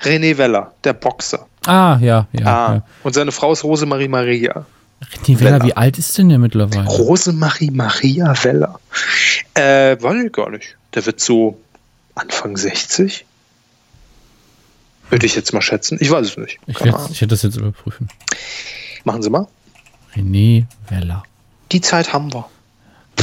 René 0.00 0.36
Weller, 0.38 0.72
der 0.84 0.92
Boxer. 0.92 1.46
Ah, 1.66 1.98
ja, 2.00 2.28
ja. 2.32 2.46
Ah, 2.46 2.74
ja. 2.74 2.82
Und 3.02 3.14
seine 3.14 3.32
Frau 3.32 3.52
ist 3.52 3.64
Rosemarie 3.64 4.08
Maria. 4.08 4.66
René 5.02 5.40
Weller, 5.40 5.40
Weller, 5.40 5.64
wie 5.64 5.76
alt 5.76 5.98
ist 5.98 6.16
denn 6.18 6.28
der 6.28 6.38
mittlerweile? 6.38 6.86
Rosemarie 6.86 7.70
Maria 7.70 8.32
Weller. 8.44 8.78
Äh, 9.54 10.00
weiß 10.00 10.24
ich 10.24 10.32
gar 10.32 10.50
nicht. 10.50 10.76
Der 10.94 11.04
wird 11.06 11.20
so 11.20 11.58
Anfang 12.14 12.56
60. 12.56 13.24
Würde 15.10 15.26
ich 15.26 15.34
jetzt 15.34 15.52
mal 15.52 15.62
schätzen. 15.62 15.98
Ich 16.00 16.10
weiß 16.10 16.26
es 16.26 16.36
nicht. 16.36 16.58
Ich, 16.66 16.80
werde 16.80 17.26
das 17.26 17.42
jetzt 17.42 17.56
überprüfen. 17.56 18.08
Machen 19.04 19.22
Sie 19.22 19.30
mal. 19.30 19.46
René 20.14 20.66
Weller. 20.88 21.22
Die 21.72 21.80
Zeit 21.80 22.12
haben 22.12 22.32
wir. 22.32 22.46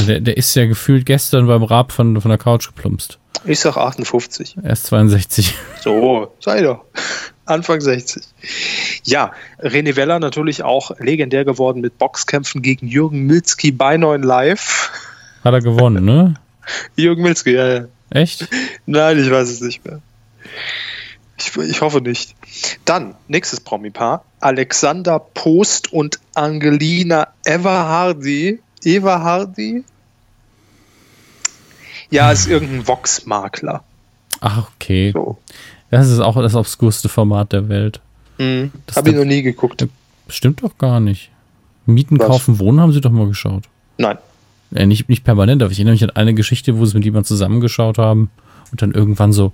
Der, 0.06 0.20
der 0.20 0.36
ist 0.36 0.54
ja 0.54 0.66
gefühlt 0.66 1.06
gestern 1.06 1.46
beim 1.46 1.62
Rab 1.62 1.92
von, 1.92 2.20
von 2.20 2.28
der 2.28 2.38
Couch 2.38 2.66
geplumpst. 2.66 3.18
Ich 3.44 3.60
sag 3.60 3.76
58. 3.76 4.56
Er 4.62 4.72
ist 4.72 4.86
62. 4.86 5.54
So, 5.80 6.32
sei 6.40 6.62
doch. 6.62 6.84
Anfang 7.44 7.80
60. 7.80 8.24
Ja, 9.04 9.32
René 9.60 9.94
Weller 9.94 10.18
natürlich 10.18 10.64
auch 10.64 10.90
legendär 10.98 11.44
geworden 11.44 11.80
mit 11.80 11.96
Boxkämpfen 11.96 12.60
gegen 12.60 12.88
Jürgen 12.88 13.26
Milzki 13.26 13.70
bei 13.70 13.96
9 13.96 14.22
Live. 14.22 14.90
Hat 15.44 15.54
er 15.54 15.60
gewonnen, 15.60 16.04
ne? 16.04 16.34
Jürgen 16.96 17.22
Milzki, 17.22 17.52
ja, 17.52 17.68
ja. 17.68 17.84
Echt? 18.10 18.48
Nein, 18.86 19.18
ich 19.18 19.30
weiß 19.30 19.48
es 19.48 19.60
nicht 19.60 19.84
mehr. 19.84 20.00
Ich, 21.38 21.56
ich 21.56 21.80
hoffe 21.80 22.00
nicht. 22.00 22.34
Dann, 22.84 23.14
nächstes 23.28 23.60
Promi-Paar. 23.60 24.24
Alexander 24.40 25.18
Post 25.18 25.92
und 25.92 26.18
Angelina 26.34 27.28
Everhardy. 27.44 28.60
Eva 28.82 29.20
Hardy? 29.20 29.84
Ja, 32.10 32.30
ist 32.30 32.46
irgendein 32.46 32.86
Vox-Makler. 32.86 33.82
Ach, 34.40 34.68
okay. 34.74 35.10
So. 35.12 35.38
Das 35.90 36.08
ist 36.08 36.20
auch 36.20 36.36
das 36.36 36.54
obskurste 36.54 37.08
Format 37.08 37.52
der 37.52 37.68
Welt. 37.68 38.00
Mhm. 38.38 38.72
Habe 38.94 39.10
ich 39.10 39.16
noch 39.16 39.24
nie 39.24 39.42
geguckt. 39.42 39.86
Stimmt 40.28 40.62
doch 40.62 40.76
gar 40.78 41.00
nicht. 41.00 41.30
Mieten, 41.86 42.18
Was? 42.18 42.26
kaufen, 42.26 42.58
wohnen 42.58 42.80
haben 42.80 42.92
sie 42.92 43.00
doch 43.00 43.10
mal 43.10 43.28
geschaut. 43.28 43.64
Nein. 43.98 44.18
Äh, 44.74 44.86
nicht, 44.86 45.08
nicht 45.08 45.24
permanent, 45.24 45.62
aber 45.62 45.70
ich 45.70 45.78
erinnere 45.78 45.94
mich 45.94 46.02
an 46.02 46.10
eine 46.10 46.34
Geschichte, 46.34 46.78
wo 46.78 46.84
sie 46.84 46.94
mit 46.94 47.04
jemandem 47.04 47.26
zusammengeschaut 47.26 47.98
haben 47.98 48.30
und 48.72 48.82
dann 48.82 48.92
irgendwann 48.92 49.32
so, 49.32 49.52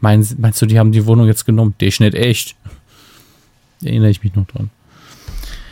meinst, 0.00 0.38
meinst 0.38 0.60
du, 0.60 0.66
die 0.66 0.78
haben 0.78 0.92
die 0.92 1.06
Wohnung 1.06 1.26
jetzt 1.26 1.46
genommen? 1.46 1.74
Der 1.80 1.88
ist 1.88 2.00
nicht 2.00 2.14
echt. 2.14 2.56
Erinnere 3.82 4.10
ich 4.10 4.22
mich 4.22 4.34
noch 4.34 4.46
dran. 4.46 4.70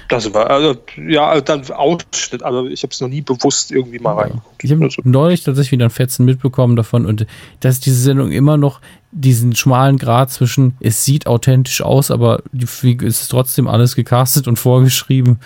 Das 0.08 0.32
war, 0.32 0.48
also, 0.48 0.74
ja, 1.06 1.38
dann 1.42 1.70
Ausschnitt, 1.70 2.42
aber 2.42 2.64
ich 2.64 2.82
habe 2.82 2.92
es 2.92 3.00
noch 3.00 3.08
nie 3.08 3.20
bewusst 3.20 3.70
irgendwie 3.70 3.98
mal 3.98 4.12
ja. 4.12 4.22
reingeguckt. 4.22 4.64
Ich 4.64 4.72
habe 4.72 4.84
also. 4.84 5.02
neulich 5.04 5.44
tatsächlich 5.44 5.72
wieder 5.72 5.84
ein 5.84 5.90
Fetzen 5.90 6.24
mitbekommen 6.24 6.76
davon 6.76 7.04
und 7.04 7.26
dass 7.60 7.78
diese 7.80 8.00
Sendung 8.00 8.32
immer 8.32 8.56
noch 8.56 8.80
diesen 9.12 9.54
schmalen 9.54 9.98
Grad 9.98 10.30
zwischen, 10.30 10.78
es 10.80 11.04
sieht 11.04 11.26
authentisch 11.26 11.82
aus, 11.82 12.10
aber 12.10 12.42
es 12.54 12.82
ist 12.82 13.28
trotzdem 13.28 13.68
alles 13.68 13.96
gecastet 13.96 14.48
und 14.48 14.58
vorgeschrieben. 14.58 15.40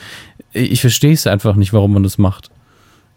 Ich 0.52 0.80
verstehe 0.80 1.12
es 1.12 1.26
einfach 1.26 1.56
nicht, 1.56 1.72
warum 1.72 1.94
man 1.94 2.04
das 2.04 2.18
macht. 2.18 2.50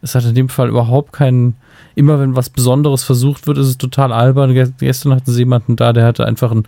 Es 0.02 0.16
hat 0.16 0.26
in 0.26 0.36
dem 0.36 0.50
Fall 0.50 0.70
überhaupt 0.70 1.14
keinen, 1.14 1.58
immer 1.96 2.20
wenn 2.20 2.36
was 2.36 2.50
Besonderes 2.50 3.04
versucht 3.04 3.48
wird, 3.48 3.58
ist 3.58 3.68
es 3.68 3.78
total 3.78 4.12
albern. 4.12 4.54
Gestern 4.80 5.14
hatten 5.16 5.32
sie 5.32 5.40
jemanden 5.40 5.76
da, 5.76 5.94
der 5.94 6.06
hatte 6.06 6.26
einfach 6.26 6.52
ein, 6.52 6.68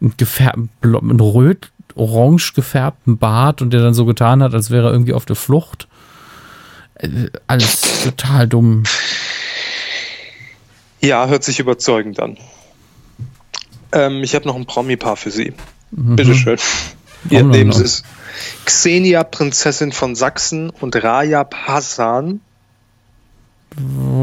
ein, 0.00 0.14
Gefär 0.16 0.54
ein 0.54 1.20
röt 1.20 1.70
orange 1.96 2.52
gefärbten 2.54 3.18
Bart 3.18 3.62
und 3.62 3.72
der 3.72 3.80
dann 3.80 3.94
so 3.94 4.04
getan 4.04 4.42
hat, 4.42 4.54
als 4.54 4.70
wäre 4.70 4.88
er 4.88 4.92
irgendwie 4.92 5.14
auf 5.14 5.24
der 5.24 5.36
Flucht. 5.36 5.88
Äh, 6.94 7.28
alles 7.46 8.02
total 8.04 8.46
dumm. 8.46 8.84
Ja, 11.00 11.26
hört 11.26 11.44
sich 11.44 11.58
überzeugend 11.58 12.20
an. 12.20 12.36
Ähm, 13.92 14.22
ich 14.22 14.34
habe 14.34 14.46
noch 14.46 14.56
ein 14.56 14.66
Promi-Paar 14.66 15.16
für 15.16 15.30
Sie. 15.30 15.54
Mhm. 15.90 16.16
Bitteschön. 16.16 16.58
Ihr 17.30 17.44
Leben 17.44 17.70
ist 17.70 18.04
Xenia, 18.64 19.24
Prinzessin 19.24 19.92
von 19.92 20.14
Sachsen 20.14 20.70
und 20.70 21.02
Rajab 21.02 21.54
Hassan. 21.66 22.40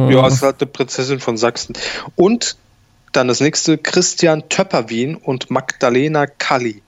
Ja, 0.10 0.28
es 0.28 0.36
ist 0.36 0.42
halt 0.42 0.62
eine 0.62 0.72
Prinzessin 0.72 1.20
von 1.20 1.38
Sachsen. 1.38 1.74
Und 2.16 2.58
dann 3.12 3.28
das 3.28 3.40
nächste, 3.40 3.78
Christian 3.78 4.50
Töpperwien 4.50 5.16
und 5.16 5.52
Magdalena 5.52 6.26
Kalli. 6.26 6.82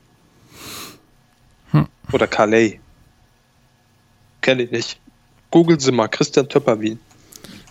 Oder 2.11 2.27
Calais. 2.27 2.79
Kenne 4.41 4.63
ich 4.63 4.71
nicht. 4.71 4.99
Google 5.51 5.79
Sie 5.79 5.91
mal, 5.91 6.07
Christian 6.07 6.47
Töpperwien. 6.47 6.99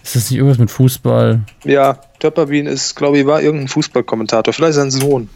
Ist 0.03 0.17
das 0.17 0.31
nicht 0.31 0.39
irgendwas 0.39 0.59
mit 0.59 0.71
Fußball? 0.71 1.43
Ja, 1.65 1.95
Töpperwien 2.19 2.67
ist, 2.67 2.95
glaube 2.95 3.19
ich, 3.19 3.27
war 3.27 3.41
irgendein 3.41 3.69
Fußballkommentator. 3.69 4.53
Vielleicht 4.53 4.75
sein 4.75 4.91
Sohn. 4.91 5.31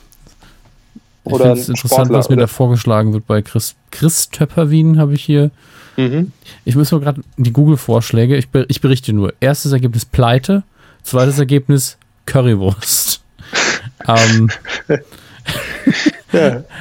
Oder 1.25 1.55
ich 1.55 1.69
interessant, 1.69 1.79
Sportler, 1.79 2.19
was 2.19 2.29
mir 2.29 2.37
oder? 2.37 2.43
da 2.43 2.47
vorgeschlagen 2.49 3.13
wird 3.13 3.27
bei 3.27 3.43
Chris, 3.43 3.77
Chris 3.91 4.31
Töpperwien 4.31 4.99
habe 4.99 5.15
ich 5.15 5.25
hier. 5.25 5.51
Mhm. 5.99 6.33
Ich 6.65 6.77
muss 6.77 6.93
mal 6.93 7.01
gerade 7.01 7.23
die 7.37 7.53
Google-Vorschläge, 7.53 8.37
ich, 8.37 8.49
ich 8.69 8.81
berichte 8.81 9.13
nur. 9.13 9.35
Erstes 9.41 9.73
Ergebnis 9.73 10.05
Pleite, 10.05 10.63
zweites 11.03 11.39
Ergebnis 11.41 11.99
Currywurst. 12.25 13.21
ähm, 14.07 14.49
ja. 16.33 16.63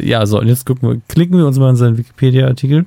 Ja, 0.00 0.24
so, 0.24 0.38
und 0.38 0.46
jetzt 0.46 0.66
gucken 0.66 0.88
wir, 0.88 1.00
klicken 1.08 1.36
wir 1.36 1.46
uns 1.46 1.58
mal 1.58 1.70
in 1.70 1.76
seinen 1.76 1.98
Wikipedia-Artikel. 1.98 2.84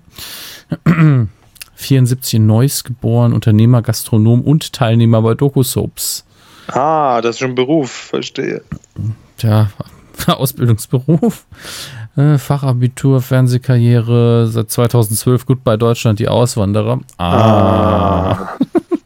74 1.75 2.35
in 2.35 2.47
Neuss 2.47 2.83
geboren, 2.83 3.33
Unternehmer, 3.33 3.81
Gastronom 3.81 4.41
und 4.41 4.71
Teilnehmer 4.71 5.21
bei 5.21 5.33
Doku-Soaps. 5.33 6.23
Ah, 6.67 7.19
das 7.21 7.35
ist 7.35 7.39
schon 7.39 7.55
Beruf, 7.55 7.91
verstehe. 7.91 8.61
Tja, 9.37 9.69
Ausbildungsberuf. 10.27 11.45
Äh, 12.15 12.37
Fachabitur, 12.37 13.21
Fernsehkarriere, 13.21 14.47
seit 14.47 14.71
2012 14.71 15.45
gut 15.45 15.63
bei 15.63 15.77
Deutschland, 15.77 16.19
die 16.19 16.27
Auswanderer. 16.27 16.99
Ah. 17.17 18.31
ah 18.31 18.57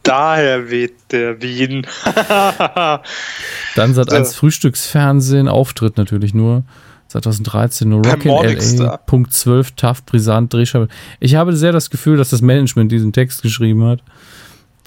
daher 0.04 0.70
weht 0.70 0.96
der 1.12 1.42
Wien. 1.42 1.88
Dann 3.76 3.94
seit 3.94 4.12
1 4.12 4.36
Frühstücksfernsehen, 4.36 5.48
Auftritt 5.48 5.98
natürlich 5.98 6.34
nur. 6.34 6.64
2013 7.08 7.90
nur 7.90 8.06
Rock 8.06 8.26
in 8.26 8.32
LA, 8.80 8.98
Punkt 8.98 9.34
12, 9.34 9.72
tough, 9.72 10.06
brisant, 10.06 10.54
Drehscheibe. 10.54 10.88
Ich 11.20 11.36
habe 11.36 11.56
sehr 11.56 11.74
das 11.74 11.90
Gefühl, 11.90 12.18
dass 12.18 12.30
das 12.30 12.42
Management 12.42 12.92
diesen 12.92 13.12
Text 13.12 13.42
geschrieben 13.42 13.86
hat. 13.86 14.02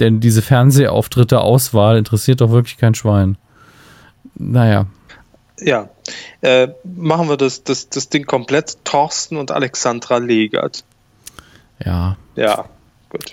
Denn 0.01 0.21
diese 0.21 0.43
Fernsehauftritte, 0.43 1.41
Auswahl 1.41 1.99
interessiert 1.99 2.41
doch 2.41 2.51
wirklich 2.51 2.79
kein 2.79 2.95
Schwein. 2.95 3.37
Naja. 4.37 4.87
Ja, 5.65 5.89
äh, 6.43 6.69
machen 6.85 7.31
wir 7.31 7.39
das, 7.39 7.65
das, 7.65 7.89
das 7.89 8.11
Ding 8.11 8.27
komplett. 8.27 8.85
Thorsten 8.85 9.39
und 9.39 9.51
Alexandra 9.51 10.19
Legert. 10.19 10.85
Ja. 11.83 12.19
Ja, 12.37 12.67
gut. 13.09 13.33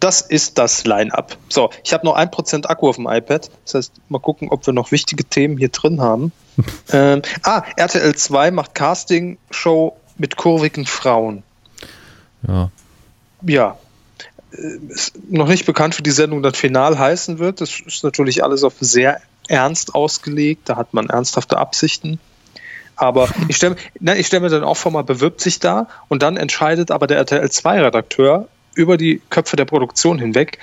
Das 0.00 0.20
ist 0.20 0.58
das 0.58 0.84
Line-Up. 0.84 1.36
So, 1.48 1.70
ich 1.84 1.92
habe 1.92 2.04
noch 2.04 2.16
1% 2.16 2.66
Akku 2.66 2.88
auf 2.88 2.96
dem 2.96 3.06
iPad. 3.06 3.50
Das 3.64 3.74
heißt, 3.74 3.92
mal 4.08 4.18
gucken, 4.18 4.48
ob 4.50 4.66
wir 4.66 4.72
noch 4.72 4.90
wichtige 4.90 5.24
Themen 5.24 5.56
hier 5.58 5.68
drin 5.68 6.00
haben. 6.00 6.32
ähm, 6.92 7.22
ah, 7.44 7.62
RTL 7.76 8.16
2 8.16 8.50
macht 8.50 8.74
Casting-Show 8.74 9.96
mit 10.18 10.36
kurvigen 10.36 10.86
Frauen. 10.86 11.44
Ja. 12.48 12.70
Ja. 13.42 13.78
Äh, 14.50 14.92
ist 14.92 15.14
noch 15.30 15.46
nicht 15.46 15.66
bekannt, 15.66 15.98
wie 15.98 16.02
die 16.02 16.10
Sendung 16.10 16.42
dann 16.42 16.54
final 16.54 16.98
heißen 16.98 17.38
wird. 17.38 17.60
Das 17.60 17.78
ist 17.78 18.02
natürlich 18.02 18.42
alles 18.42 18.64
auf 18.64 18.74
sehr 18.80 19.20
ernst 19.48 19.94
ausgelegt. 19.94 20.68
Da 20.68 20.76
hat 20.76 20.94
man 20.94 21.08
ernsthafte 21.08 21.58
Absichten. 21.58 22.18
Aber 22.96 23.28
ich 23.48 23.56
stelle 23.56 23.76
stell 24.22 24.40
mir 24.40 24.48
dann 24.48 24.64
auch 24.64 24.76
vor, 24.76 24.92
mal 24.92 25.02
bewirbt 25.02 25.40
sich 25.40 25.60
da 25.60 25.88
und 26.08 26.22
dann 26.22 26.36
entscheidet 26.36 26.90
aber 26.90 27.06
der 27.06 27.18
RTL 27.18 27.46
2-Redakteur 27.46 28.48
über 28.74 28.96
die 28.96 29.22
Köpfe 29.30 29.56
der 29.56 29.64
Produktion 29.64 30.18
hinweg, 30.18 30.58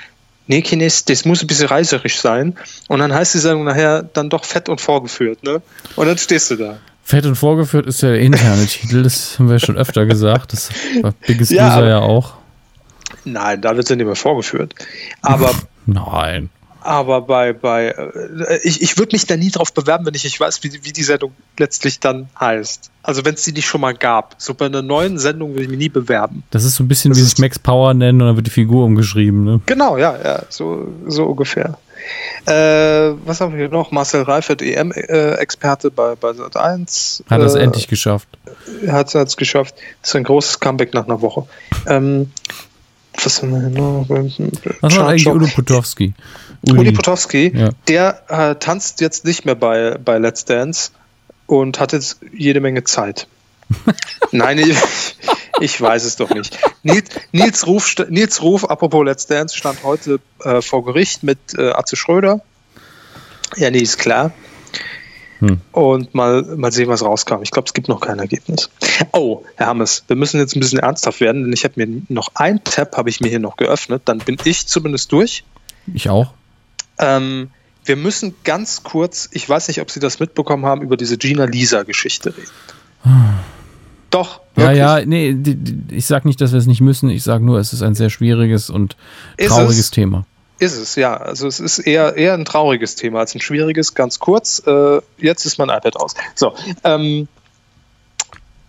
nee, 0.48 0.62
Kines, 0.62 1.06
das 1.06 1.26
muss 1.26 1.42
ein 1.42 1.48
bisschen 1.48 1.68
reiserisch 1.68 2.20
sein. 2.20 2.56
Und 2.88 3.00
dann 3.00 3.14
heißt 3.14 3.34
die 3.34 3.40
Sendung 3.40 3.64
nachher 3.66 4.04
dann 4.04 4.30
doch 4.30 4.46
fett 4.46 4.70
und 4.70 4.82
vorgeführt, 4.82 5.44
ne? 5.44 5.62
Und 5.96 6.08
dann 6.08 6.18
stehst 6.18 6.52
du 6.52 6.56
da. 6.56 6.78
Fett 7.04 7.26
und 7.26 7.36
vorgeführt 7.36 7.86
ist 7.86 8.02
ja 8.02 8.10
der 8.10 8.20
interne 8.20 8.66
Titel, 8.66 9.04
das 9.04 9.38
haben 9.38 9.50
wir 9.50 9.60
schon 9.60 9.78
öfter 9.78 10.06
gesagt. 10.06 10.54
Das 10.54 10.70
war 11.02 11.14
Biggest 11.28 11.52
ja, 11.52 11.76
Loser 11.76 11.88
ja 11.88 12.00
auch. 12.00 12.36
Nein, 13.26 13.62
da 13.62 13.76
wird 13.76 13.86
es 13.86 13.90
ja 13.90 13.96
nicht 13.96 14.06
mehr 14.06 14.16
vorgeführt. 14.16 14.74
Aber. 15.22 15.52
Nein. 15.86 16.50
Aber 16.84 17.22
bei, 17.22 17.54
bei 17.54 17.88
äh, 17.88 18.60
ich, 18.64 18.82
ich 18.82 18.98
würde 18.98 19.16
mich 19.16 19.26
da 19.26 19.38
nie 19.38 19.52
drauf 19.52 19.74
bewerben, 19.74 20.06
wenn 20.06 20.14
ich 20.14 20.26
nicht 20.26 20.40
weiß, 20.40 20.64
wie, 20.64 20.84
wie 20.84 20.92
die 20.92 21.04
Sendung 21.04 21.34
letztlich 21.58 22.00
dann 22.00 22.28
heißt. 22.40 22.92
Also 23.02 23.26
wenn 23.26 23.36
es 23.36 23.44
die 23.44 23.54
nicht 23.54 23.68
schon 23.68 23.82
mal 23.82 23.94
gab. 23.94 24.36
So 24.38 24.54
bei 24.54 24.66
einer 24.66 24.82
neuen 24.82 25.18
Sendung 25.18 25.52
würde 25.52 25.64
ich 25.64 25.70
mich 25.70 25.78
nie 25.78 25.90
bewerben. 25.90 26.44
Das 26.52 26.64
ist 26.64 26.76
so 26.76 26.84
ein 26.84 26.88
bisschen 26.88 27.12
das 27.12 27.20
wie 27.20 27.24
sich 27.24 27.38
Max 27.38 27.58
Power 27.58 27.94
nennen 27.94 28.22
und 28.22 28.28
dann 28.28 28.36
wird 28.36 28.48
die 28.48 28.52
Figur 28.52 28.86
umgeschrieben, 28.86 29.44
ne? 29.44 29.62
Genau, 29.66 29.98
ja, 29.98 30.18
ja, 30.24 30.44
so, 30.50 30.94
so 31.08 31.26
ungefähr. 31.26 31.78
Äh, 32.46 33.14
was 33.26 33.40
haben 33.40 33.54
wir 33.54 33.60
hier 33.60 33.70
noch? 33.70 33.92
Marcel 33.92 34.24
Reifert, 34.24 34.62
EM-Experte 34.62 35.92
bei, 35.92 36.16
bei 36.16 36.32
Sat1. 36.32 37.24
Hat 37.30 37.42
es 37.42 37.56
äh, 37.56 37.60
endlich 37.60 37.88
geschafft. 37.88 38.28
Hat 38.88 39.14
es 39.16 39.38
geschafft. 39.38 39.76
Das 40.02 40.10
ist 40.10 40.16
ein 40.16 40.26
großes 40.26 40.60
Comeback 40.60 40.94
nach 40.94 41.06
einer 41.06 41.22
Woche. 41.22 41.46
Ähm, 41.88 42.32
was 43.22 43.42
haben 43.42 43.52
wir 43.52 43.70
noch? 43.70 44.10
Was 44.10 44.96
war 44.98 45.10
eigentlich 45.10 45.28
Udo 45.28 45.48
Potowski? 45.48 46.14
Uli, 46.68 46.80
Uli 46.80 46.92
Potowski, 46.94 47.52
ja. 47.56 47.70
der 47.88 48.24
äh, 48.30 48.56
tanzt 48.56 49.02
jetzt 49.02 49.26
nicht 49.26 49.46
mehr 49.46 49.56
bei, 49.56 49.98
bei 50.04 50.18
Let's 50.18 50.46
Dance 50.46 50.92
und 51.46 51.80
hat 51.80 51.92
jetzt 51.92 52.20
jede 52.32 52.62
Menge 52.62 52.84
Zeit. 52.84 53.28
Nein, 54.32 54.60
ich, 54.60 54.78
ich, 55.60 55.82
weiß 55.82 56.06
es 56.06 56.16
doch 56.16 56.30
nicht. 56.30 56.58
Nils, 56.84 57.10
Nils, 57.32 57.68
Ruf, 57.68 57.96
Nils 58.10 58.42
Ruf, 58.42 58.70
apropos 58.70 59.06
Let's 59.06 59.28
Dance, 59.28 59.58
stand 59.58 59.84
heute 59.84 60.20
äh, 60.44 60.62
vor 60.62 60.86
Gericht 60.86 61.24
mit 61.24 61.38
äh, 61.58 61.72
Atze 61.72 61.96
Schröder. 61.96 62.42
Ja, 63.58 63.70
nee, 63.70 63.80
ist 63.80 63.98
klar. 63.98 64.32
Hm. 65.40 65.60
Und 65.72 66.14
mal, 66.16 66.44
mal 66.44 66.72
sehen, 66.72 66.88
was 66.88 67.04
rauskam. 67.04 67.42
Ich 67.42 67.52
glaube, 67.52 67.68
es 67.68 67.74
gibt 67.74 67.88
noch 67.90 68.00
kein 68.00 68.20
Ergebnis. 68.20 68.70
Oh, 69.12 69.44
Herr 69.56 69.68
Hammes, 69.68 70.04
wir 70.08 70.16
müssen 70.16 70.40
jetzt 70.40 70.56
ein 70.56 70.60
bisschen 70.60 70.80
ernsthaft 70.80 71.20
werden, 71.20 71.44
denn 71.44 71.54
ich 71.54 71.64
habe 71.64 71.74
mir 71.84 72.02
noch 72.10 72.30
ein 72.36 72.64
Tab, 72.64 72.96
habe 72.98 73.10
ich 73.10 73.20
mir 73.20 73.30
hier 73.30 73.40
noch 73.40 73.58
geöffnet. 73.58 74.04
Dann 74.06 74.20
bin 74.20 74.38
ich 74.44 74.68
zumindest 74.68 75.12
durch. 75.12 75.44
Ich 75.94 76.10
auch. 76.10 76.34
Ähm, 77.00 77.50
wir 77.86 77.96
müssen 77.96 78.36
ganz 78.44 78.84
kurz, 78.84 79.30
ich 79.32 79.48
weiß 79.48 79.68
nicht, 79.68 79.82
ob 79.82 79.92
Sie 79.92 80.00
das 80.00 80.20
mitbekommen 80.20 80.66
haben, 80.66 80.82
über 80.82 80.98
diese 80.98 81.18
Gina 81.18 81.46
Lisa-Geschichte 81.46 82.36
reden. 82.36 82.52
Doch. 84.10 84.42
Wirklich. 84.56 84.78
Ja, 84.78 85.00
ja, 85.00 85.06
nee, 85.06 85.36
ich 85.90 86.06
sage 86.06 86.28
nicht, 86.28 86.40
dass 86.40 86.52
wir 86.52 86.60
es 86.60 86.68
nicht 86.68 86.82
müssen. 86.82 87.10
Ich 87.10 87.24
sage 87.24 87.44
nur, 87.44 87.60
es 87.60 87.74
ist 87.74 87.82
ein 87.82 87.96
sehr 87.96 88.12
schwieriges 88.12 88.70
und 88.70 88.96
trauriges 89.40 89.90
Thema. 89.90 90.26
Ist 90.64 90.78
es, 90.78 90.96
ja. 90.96 91.18
Also 91.18 91.48
es 91.48 91.60
ist 91.60 91.80
eher, 91.80 92.16
eher 92.16 92.34
ein 92.34 92.46
trauriges 92.46 92.96
Thema 92.96 93.20
als 93.20 93.36
ein 93.36 93.42
schwieriges, 93.42 93.96
ganz 93.96 94.20
kurz. 94.20 94.62
Äh, 94.66 95.02
jetzt 95.18 95.46
ist 95.46 95.58
mein 95.58 95.70
iPad 95.70 95.98
aus. 95.98 96.14
So, 96.36 96.54
ähm, 96.84 97.28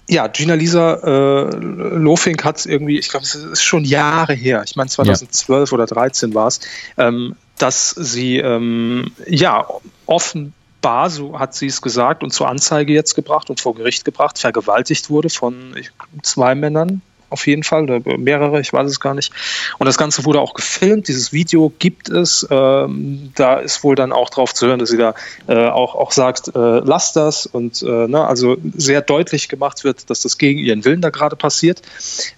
ja, 0.08 0.26
Gina 0.26 0.54
Lisa 0.54 0.94
äh, 0.96 1.56
Lofink 1.56 2.44
hat 2.44 2.58
es 2.58 2.66
irgendwie, 2.66 2.98
ich 2.98 3.08
glaube, 3.08 3.24
es 3.24 3.34
ist 3.34 3.62
schon 3.62 3.84
Jahre 3.84 4.34
her, 4.34 4.62
ich 4.66 4.76
meine 4.76 4.90
2012 4.90 5.70
ja. 5.70 5.74
oder 5.74 5.86
2013 5.86 6.34
war 6.34 6.48
es, 6.48 6.60
ähm, 6.98 7.36
dass 7.58 7.90
sie 7.90 8.38
ähm, 8.38 9.12
ja 9.26 9.66
offenbar, 10.04 11.08
so 11.08 11.38
hat 11.38 11.54
sie 11.54 11.66
es 11.66 11.80
gesagt, 11.80 12.22
und 12.22 12.32
zur 12.32 12.48
Anzeige 12.48 12.92
jetzt 12.92 13.14
gebracht 13.14 13.48
und 13.48 13.60
vor 13.60 13.74
Gericht 13.74 14.04
gebracht, 14.04 14.38
vergewaltigt 14.38 15.08
wurde 15.08 15.30
von 15.30 15.74
zwei 16.22 16.54
Männern, 16.54 17.00
auf 17.34 17.48
jeden 17.48 17.64
Fall, 17.64 17.82
oder 17.82 18.16
mehrere, 18.16 18.60
ich 18.60 18.72
weiß 18.72 18.88
es 18.88 19.00
gar 19.00 19.12
nicht. 19.12 19.32
Und 19.78 19.86
das 19.86 19.98
Ganze 19.98 20.24
wurde 20.24 20.40
auch 20.40 20.54
gefilmt, 20.54 21.08
dieses 21.08 21.32
Video 21.32 21.72
gibt 21.80 22.08
es. 22.08 22.46
Ähm, 22.48 23.32
da 23.34 23.56
ist 23.56 23.82
wohl 23.82 23.96
dann 23.96 24.12
auch 24.12 24.30
drauf 24.30 24.54
zu 24.54 24.68
hören, 24.68 24.78
dass 24.78 24.90
sie 24.90 24.96
da 24.96 25.14
äh, 25.48 25.66
auch, 25.66 25.96
auch 25.96 26.12
sagt, 26.12 26.48
äh, 26.48 26.52
lass 26.54 27.12
das 27.12 27.46
und 27.46 27.82
äh, 27.82 28.06
ne, 28.06 28.24
also 28.24 28.56
sehr 28.76 29.02
deutlich 29.02 29.48
gemacht 29.48 29.82
wird, 29.82 30.08
dass 30.10 30.20
das 30.20 30.38
gegen 30.38 30.60
ihren 30.60 30.84
Willen 30.84 31.00
da 31.00 31.10
gerade 31.10 31.34
passiert. 31.34 31.82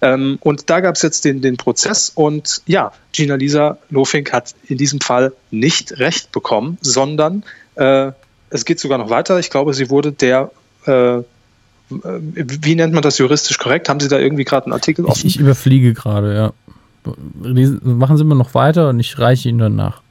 Ähm, 0.01 0.39
und 0.41 0.71
da 0.71 0.79
gab 0.79 0.95
es 0.95 1.03
jetzt 1.03 1.25
den, 1.25 1.41
den 1.41 1.57
Prozess 1.57 2.11
und 2.13 2.63
ja, 2.65 2.91
Gina 3.11 3.35
Lisa 3.35 3.77
Lofink 3.91 4.33
hat 4.33 4.55
in 4.67 4.79
diesem 4.79 4.99
Fall 4.99 5.31
nicht 5.51 5.99
recht 5.99 6.31
bekommen, 6.31 6.79
sondern 6.81 7.43
äh, 7.75 8.11
es 8.49 8.65
geht 8.65 8.79
sogar 8.79 8.97
noch 8.97 9.11
weiter. 9.11 9.37
Ich 9.37 9.51
glaube, 9.51 9.75
sie 9.75 9.91
wurde 9.91 10.11
der 10.11 10.49
äh, 10.87 11.21
wie 11.89 12.75
nennt 12.75 12.93
man 12.93 13.01
das 13.01 13.17
juristisch 13.17 13.57
korrekt? 13.57 13.89
Haben 13.89 13.99
Sie 13.99 14.09
da 14.09 14.19
irgendwie 14.19 14.43
gerade 14.43 14.65
einen 14.65 14.73
Artikel 14.73 15.05
offen? 15.05 15.19
Ich, 15.19 15.35
ich 15.35 15.39
überfliege 15.39 15.93
gerade, 15.93 16.35
ja. 16.35 16.53
machen 17.83 18.17
Sie 18.17 18.23
mal 18.23 18.35
noch 18.35 18.53
weiter 18.53 18.89
und 18.89 18.99
ich 18.99 19.17
reiche 19.19 19.49
Ihnen 19.49 19.59
dann 19.59 19.75
nach. 19.75 20.01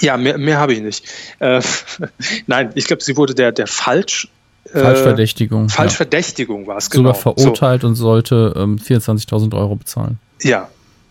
Ja, 0.00 0.16
mehr, 0.16 0.38
mehr 0.38 0.58
habe 0.58 0.72
ich 0.72 0.80
nicht. 0.80 1.04
Äh, 1.38 1.60
Nein, 2.46 2.72
ich 2.74 2.86
glaube, 2.86 3.02
sie 3.02 3.16
wurde 3.16 3.34
der, 3.34 3.52
der 3.52 3.66
Falsch. 3.66 4.28
Äh, 4.72 4.80
Falschverdächtigung. 4.80 5.68
Falschverdächtigung 5.68 6.62
ja. 6.62 6.68
war 6.68 6.76
es, 6.76 6.90
genau. 6.90 7.14
Sogar 7.14 7.34
verurteilt 7.34 7.82
so. 7.82 7.88
und 7.88 7.94
sollte 7.94 8.54
ähm, 8.56 8.76
24.000 8.76 9.56
Euro 9.56 9.76
bezahlen. 9.76 10.18
Ja. 10.42 10.68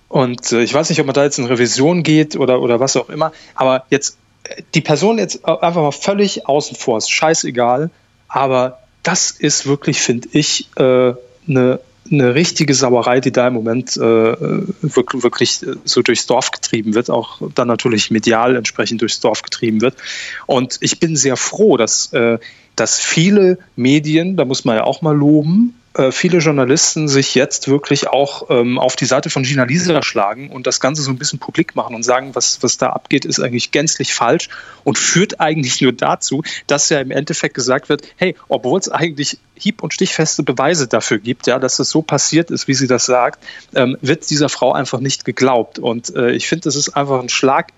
Und 0.09 0.51
äh, 0.51 0.61
ich 0.61 0.73
weiß 0.73 0.89
nicht, 0.89 0.99
ob 0.99 1.05
man 1.05 1.15
da 1.15 1.23
jetzt 1.23 1.37
in 1.37 1.45
Revision 1.45 2.03
geht 2.03 2.35
oder, 2.37 2.61
oder 2.61 2.79
was 2.79 2.95
auch 2.95 3.09
immer, 3.09 3.33
aber 3.55 3.85
jetzt 3.89 4.17
äh, 4.43 4.61
die 4.73 4.81
Person 4.81 5.17
jetzt 5.17 5.43
einfach 5.45 5.81
mal 5.81 5.91
völlig 5.91 6.47
außen 6.47 6.77
vor, 6.77 6.97
ist 6.97 7.11
scheißegal, 7.11 7.89
aber 8.29 8.79
das 9.07 9.31
ist 9.31 9.65
wirklich, 9.65 10.01
finde 10.01 10.27
ich, 10.33 10.67
äh, 10.75 11.13
eine 11.47 11.79
eine 12.11 12.35
richtige 12.35 12.73
Sauerei, 12.73 13.19
die 13.19 13.33
da 13.33 13.49
im 13.49 13.53
Moment 13.53 13.97
äh, 13.97 13.99
wirklich, 14.01 15.23
wirklich 15.23 15.59
so 15.83 16.01
durchs 16.01 16.25
Dorf 16.25 16.51
getrieben 16.51 16.95
wird, 16.95 17.09
auch 17.09 17.41
dann 17.53 17.67
natürlich 17.67 18.11
medial 18.11 18.55
entsprechend 18.55 19.01
durchs 19.01 19.19
Dorf 19.19 19.41
getrieben 19.41 19.81
wird. 19.81 19.95
Und 20.45 20.77
ich 20.79 21.01
bin 21.01 21.17
sehr 21.17 21.35
froh, 21.35 21.75
dass, 21.75 22.13
äh, 22.13 22.39
dass 22.77 23.01
viele 23.01 23.57
Medien, 23.75 24.37
da 24.37 24.45
muss 24.45 24.63
man 24.63 24.77
ja 24.77 24.83
auch 24.85 25.01
mal 25.01 25.15
loben, 25.15 25.75
äh, 25.97 26.11
viele 26.11 26.39
Journalisten 26.39 27.07
sich 27.07 27.35
jetzt 27.35 27.67
wirklich 27.67 28.07
auch 28.07 28.49
ähm, 28.49 28.77
auf 28.77 28.95
die 28.95 29.05
Seite 29.05 29.29
von 29.29 29.43
Gina 29.43 29.63
Lisa 29.63 30.01
schlagen 30.03 30.49
und 30.49 30.67
das 30.67 30.79
Ganze 30.79 31.01
so 31.01 31.11
ein 31.11 31.17
bisschen 31.17 31.39
publik 31.39 31.75
machen 31.75 31.95
und 31.95 32.03
sagen, 32.03 32.35
was, 32.35 32.61
was 32.61 32.77
da 32.77 32.89
abgeht, 32.89 33.25
ist 33.25 33.39
eigentlich 33.39 33.71
gänzlich 33.71 34.13
falsch 34.13 34.49
und 34.83 34.97
führt 34.97 35.39
eigentlich 35.39 35.81
nur 35.81 35.93
dazu, 35.93 36.43
dass 36.67 36.89
ja 36.89 36.99
im 36.99 37.11
Endeffekt 37.11 37.55
gesagt 37.55 37.89
wird, 37.89 38.03
hey, 38.15 38.35
obwohl 38.47 38.79
es 38.79 38.89
eigentlich 38.89 39.39
hieb- 39.55 39.81
und 39.81 39.93
stichfeste 39.93 40.43
Beweise 40.43 40.87
dafür 40.87 41.17
gibt, 41.17 41.47
ja, 41.47 41.59
dass 41.59 41.79
es 41.79 41.89
so 41.89 42.01
passiert 42.01 42.51
ist, 42.51 42.67
wie 42.67 42.75
sie 42.75 42.87
das 42.87 43.05
sagt, 43.05 43.43
ähm, 43.73 43.97
wird 44.01 44.29
dieser 44.29 44.49
Frau 44.49 44.73
einfach 44.73 44.99
nicht 44.99 45.25
geglaubt. 45.25 45.79
Und 45.79 46.15
äh, 46.15 46.31
ich 46.31 46.47
finde, 46.47 46.63
das 46.63 46.75
ist 46.75 46.89
einfach 46.95 47.19
ein 47.19 47.29
Schlag 47.29 47.71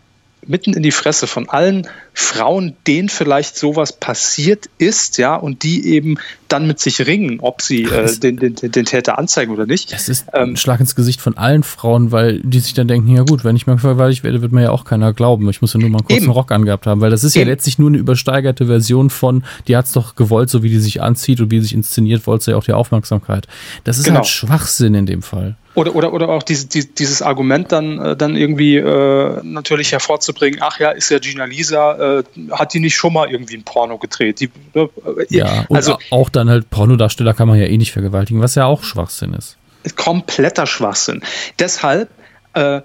mitten 0.48 0.74
in 0.74 0.84
die 0.84 0.92
Fresse 0.92 1.28
von 1.28 1.50
allen 1.50 1.88
Frauen, 2.14 2.76
denen 2.88 3.10
vielleicht 3.10 3.58
sowas 3.58 3.94
passiert 3.94 4.66
ist, 4.78 5.18
ja, 5.18 5.36
und 5.36 5.64
die 5.64 5.88
eben 5.88 6.18
dann 6.48 6.68
mit 6.68 6.80
sich 6.80 7.06
ringen, 7.06 7.40
ob 7.40 7.62
sie 7.62 7.84
äh, 7.84 8.18
den, 8.20 8.38
den, 8.38 8.56
den, 8.56 8.86
Täter 8.86 9.20
anzeigen 9.20 9.54
oder 9.54 9.66
nicht. 9.66 9.94
Das 9.94 10.10
ist 10.10 10.26
ähm, 10.34 10.52
ein 10.52 10.58
Schlag 10.58 10.80
ins 10.80 10.96
Gesicht 10.96 11.22
von 11.22 11.38
allen 11.38 11.64
Frauen, 11.64 12.12
weil 12.12 12.40
die 12.40 12.60
sich 12.60 12.74
dann 12.74 12.88
denken, 12.88 13.16
ja 13.16 13.24
gut, 13.24 13.44
wenn 13.44 13.56
ich 13.56 13.68
mal 13.68 13.78
vergewaltigt 13.78 14.24
werde, 14.24 14.42
wird 14.42 14.52
mir 14.52 14.64
ja 14.64 14.72
auch 14.72 14.86
keiner 14.86 15.14
glauben. 15.14 15.50
Ich 15.50 15.62
muss 15.62 15.74
ja 15.74 15.80
nur 15.80 15.90
mal 15.90 16.00
einen 16.00 16.08
kurzen 16.08 16.24
eben. 16.24 16.32
Rock 16.32 16.52
angehabt 16.52 16.88
haben, 16.88 17.02
weil 17.02 17.12
das 17.12 17.24
ist 17.24 17.36
eben. 17.36 17.48
ja 17.48 17.54
letztlich 17.54 17.78
nur 17.78 17.90
eine 17.90 17.98
übersteigerte 17.98 18.66
Version 18.66 19.10
von, 19.10 19.44
die 19.68 19.78
hat 19.78 19.86
es 19.86 19.94
doch 19.94 20.16
gewollt, 20.16 20.50
so 20.50 20.64
wie 20.64 20.70
die 20.70 20.80
sich 20.80 21.02
anzieht 21.02 21.40
und 21.42 21.52
wie 21.52 21.60
sie 21.60 21.68
sich 21.68 21.74
inszeniert, 21.74 22.26
wollte 22.28 22.46
sie 22.46 22.52
ja 22.52 22.58
auch 22.58 22.64
die 22.64 22.74
Aufmerksamkeit. 22.74 23.48
Das 23.84 23.98
ist 23.98 24.06
genau. 24.06 24.18
halt 24.18 24.28
Schwachsinn 24.28 24.96
in 24.96 25.06
dem 25.06 25.22
Fall. 25.22 25.56
Oder, 25.76 25.96
oder, 25.96 26.14
oder 26.14 26.30
auch 26.30 26.44
diese, 26.44 26.68
die, 26.68 26.94
dieses 26.94 27.22
Argument 27.22 27.72
dann, 27.72 28.00
äh, 28.00 28.16
dann 28.16 28.36
irgendwie 28.36 28.78
äh, 28.78 29.40
natürlich 29.44 29.92
hervorzubringen, 29.92 30.60
ach 30.62 30.80
ja, 30.80 30.90
ist 30.92 31.10
ja 31.10 31.20
Gina 31.20 31.46
Lisa, 31.46 32.20
äh, 32.20 32.24
hat 32.52 32.74
die 32.74 32.80
nicht 32.80 32.96
schon 32.96 33.14
mal 33.14 33.30
irgendwie 33.30 33.56
ein 33.56 33.64
Porno 33.64 33.98
gedreht? 33.98 34.40
Die, 34.40 34.50
äh, 34.74 34.88
ja, 35.30 35.66
also 35.70 35.98
auch 36.10 36.30
dann 36.30 36.50
halt 36.50 36.70
Pornodarsteller 36.70 37.34
kann 37.34 37.48
man 37.48 37.60
ja 37.60 37.66
eh 37.66 37.78
nicht 37.78 37.92
vergewaltigen, 37.92 38.42
was 38.42 38.56
ja 38.56 38.66
auch 38.66 38.84
Schwachsinn 38.84 39.34
ist. 39.34 39.58
Kompletter 39.96 40.66
Schwachsinn. 40.66 41.22
Deshalb, 41.60 42.10
äh, 42.56 42.82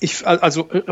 ich, 0.00 0.26
also 0.26 0.68
äh, 0.72 0.82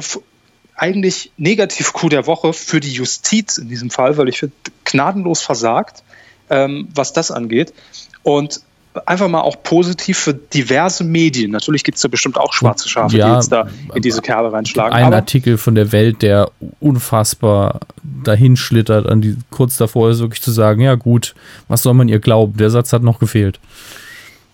eigentlich 0.77 1.33
negativ 1.37 1.93
Coup 1.93 2.11
der 2.11 2.27
Woche 2.27 2.53
für 2.53 2.81
die 2.81 2.93
Justiz 2.93 3.59
in 3.59 3.69
diesem 3.69 3.91
Fall, 3.91 4.17
weil 4.17 4.29
ich 4.29 4.39
finde, 4.39 4.55
gnadenlos 4.85 5.43
versagt, 5.43 6.03
ähm, 6.51 6.89
was 6.95 7.13
das 7.13 7.31
angeht. 7.31 7.75
Und 8.23 8.61
einfach 9.07 9.29
mal 9.29 9.41
auch 9.41 9.63
positiv 9.63 10.19
für 10.19 10.35
diverse 10.35 11.05
Medien. 11.05 11.51
Natürlich 11.51 11.85
gibt 11.85 11.97
es 11.97 12.03
da 12.03 12.09
bestimmt 12.09 12.39
auch 12.39 12.53
schwarze 12.53 12.89
Schafe, 12.89 13.17
Ja, 13.17 13.29
die 13.29 13.35
jetzt 13.35 13.53
da 13.53 13.67
in 13.95 14.03
diese 14.03 14.23
Kerbe 14.23 14.53
reinschlagen. 14.53 14.93
Ein 14.93 15.13
Artikel 15.13 15.59
von 15.59 15.75
der 15.75 15.93
Welt, 15.93 16.23
der 16.23 16.51
unfassbar 16.81 17.81
dahinschlittert, 18.03 19.07
an 19.07 19.21
die, 19.21 19.37
kurz 19.51 19.77
davor 19.77 20.11
ist 20.11 20.21
wirklich 20.21 20.43
zu 20.43 20.53
sagen, 20.53 20.81
ja 20.81 20.95
gut, 20.95 21.35
was 21.69 21.83
soll 21.83 21.95
man 21.95 22.09
ihr 22.09 22.21
glauben? 22.21 22.57
Der 22.57 22.71
Satz 22.71 22.93
hat 22.93 23.03
noch 23.03 23.19
gefehlt. 23.19 23.59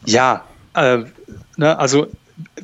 ja, 0.06 0.44
äh, 0.74 0.98
ne, 1.56 1.78
also 1.78 2.06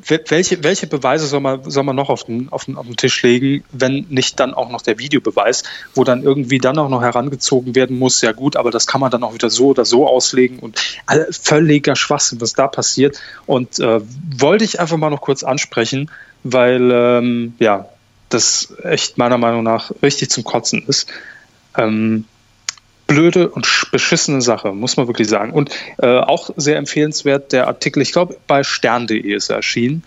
welche, 0.07 0.63
welche 0.63 0.87
Beweise 0.87 1.27
soll 1.27 1.39
man, 1.39 1.69
soll 1.69 1.83
man 1.83 1.95
noch 1.95 2.09
auf 2.09 2.23
den, 2.23 2.49
auf, 2.49 2.65
den, 2.65 2.77
auf 2.77 2.85
den 2.85 2.95
Tisch 2.95 3.21
legen, 3.23 3.63
wenn 3.71 4.05
nicht 4.09 4.39
dann 4.39 4.53
auch 4.53 4.69
noch 4.69 4.81
der 4.81 4.99
Videobeweis, 4.99 5.63
wo 5.93 6.03
dann 6.03 6.23
irgendwie 6.23 6.59
dann 6.59 6.77
auch 6.77 6.89
noch 6.89 7.01
herangezogen 7.01 7.75
werden 7.75 7.99
muss, 7.99 8.21
ja 8.21 8.31
gut, 8.31 8.55
aber 8.55 8.71
das 8.71 8.87
kann 8.87 9.01
man 9.01 9.11
dann 9.11 9.23
auch 9.23 9.33
wieder 9.33 9.49
so 9.49 9.67
oder 9.67 9.85
so 9.85 10.07
auslegen 10.07 10.59
und 10.59 10.79
völliger 11.31 11.95
Schwachsinn, 11.95 12.41
was 12.41 12.53
da 12.53 12.67
passiert. 12.67 13.21
Und 13.45 13.79
äh, 13.79 14.01
wollte 14.37 14.63
ich 14.63 14.79
einfach 14.79 14.97
mal 14.97 15.09
noch 15.09 15.21
kurz 15.21 15.43
ansprechen, 15.43 16.09
weil 16.43 16.91
ähm, 16.91 17.55
ja, 17.59 17.89
das 18.29 18.73
echt 18.83 19.17
meiner 19.17 19.37
Meinung 19.37 19.63
nach 19.63 19.91
richtig 20.01 20.29
zum 20.29 20.43
Kotzen 20.43 20.83
ist. 20.87 21.09
Ähm, 21.77 22.25
blöde 23.07 23.49
und 23.49 23.65
sch- 23.65 23.89
beschissene 23.89 24.41
Sache, 24.41 24.73
muss 24.73 24.97
man 24.97 25.07
wirklich 25.07 25.29
sagen. 25.29 25.51
Und 25.53 25.71
äh, 25.97 26.19
auch 26.19 26.49
sehr 26.57 26.77
empfehlenswert 26.77 27.53
der 27.53 27.67
Artikel, 27.67 28.01
ich 28.01 28.11
glaube, 28.11 28.37
bei 28.47 28.63
stern.de 28.63 29.19
ist 29.19 29.49
er 29.49 29.57
erschienen, 29.57 30.03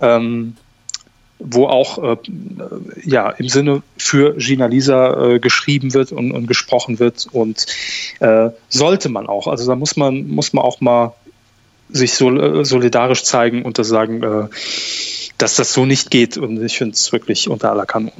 ähm, 0.00 0.56
wo 1.40 1.66
auch 1.66 2.02
äh, 2.02 2.16
ja, 3.04 3.30
im 3.30 3.48
Sinne 3.48 3.82
für 3.96 4.36
Gina 4.36 4.66
Lisa 4.66 5.34
äh, 5.34 5.38
geschrieben 5.38 5.94
wird 5.94 6.10
und, 6.12 6.32
und 6.32 6.46
gesprochen 6.46 6.98
wird. 6.98 7.26
Und 7.30 7.66
äh, 8.20 8.50
sollte 8.68 9.08
man 9.08 9.26
auch. 9.26 9.46
Also 9.46 9.66
da 9.66 9.76
muss 9.76 9.96
man, 9.96 10.28
muss 10.28 10.52
man 10.52 10.64
auch 10.64 10.80
mal 10.80 11.14
sich 11.90 12.14
sol 12.14 12.60
äh, 12.60 12.64
solidarisch 12.64 13.22
zeigen 13.24 13.62
und 13.62 13.78
das 13.78 13.88
sagen, 13.88 14.22
äh, 14.22 14.48
dass 15.38 15.56
das 15.56 15.72
so 15.72 15.86
nicht 15.86 16.10
geht. 16.10 16.36
Und 16.36 16.62
ich 16.62 16.78
finde 16.78 16.94
es 16.94 17.12
wirklich 17.12 17.48
unter 17.48 17.70
aller 17.70 17.86
Kanone. 17.86 18.12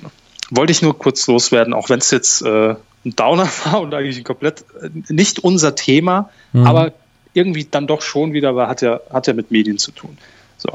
Wollte 0.51 0.71
ich 0.71 0.83
nur 0.83 0.97
kurz 0.97 1.27
loswerden, 1.27 1.75
auch 1.75 1.89
wenn 1.91 1.99
es 1.99 2.11
jetzt 2.11 2.43
äh, 2.43 2.77
ein 3.05 3.15
Downer 3.17 3.49
war 3.65 3.81
und 3.81 3.95
eigentlich 3.95 4.25
komplett 4.25 4.65
äh, 4.83 4.91
nicht 5.09 5.39
unser 5.41 5.75
Thema, 5.75 6.31
Mhm. 6.53 6.67
aber 6.67 6.93
irgendwie 7.35 7.67
dann 7.71 7.87
doch 7.87 8.03
schon 8.03 8.33
wieder, 8.33 8.57
weil 8.57 8.67
hat 8.69 8.81
ja, 8.83 9.01
hat 9.11 9.27
ja 9.27 9.35
mit 9.35 9.51
Medien 9.51 9.79
zu 9.79 9.93
tun. 9.93 10.17
So. 10.57 10.71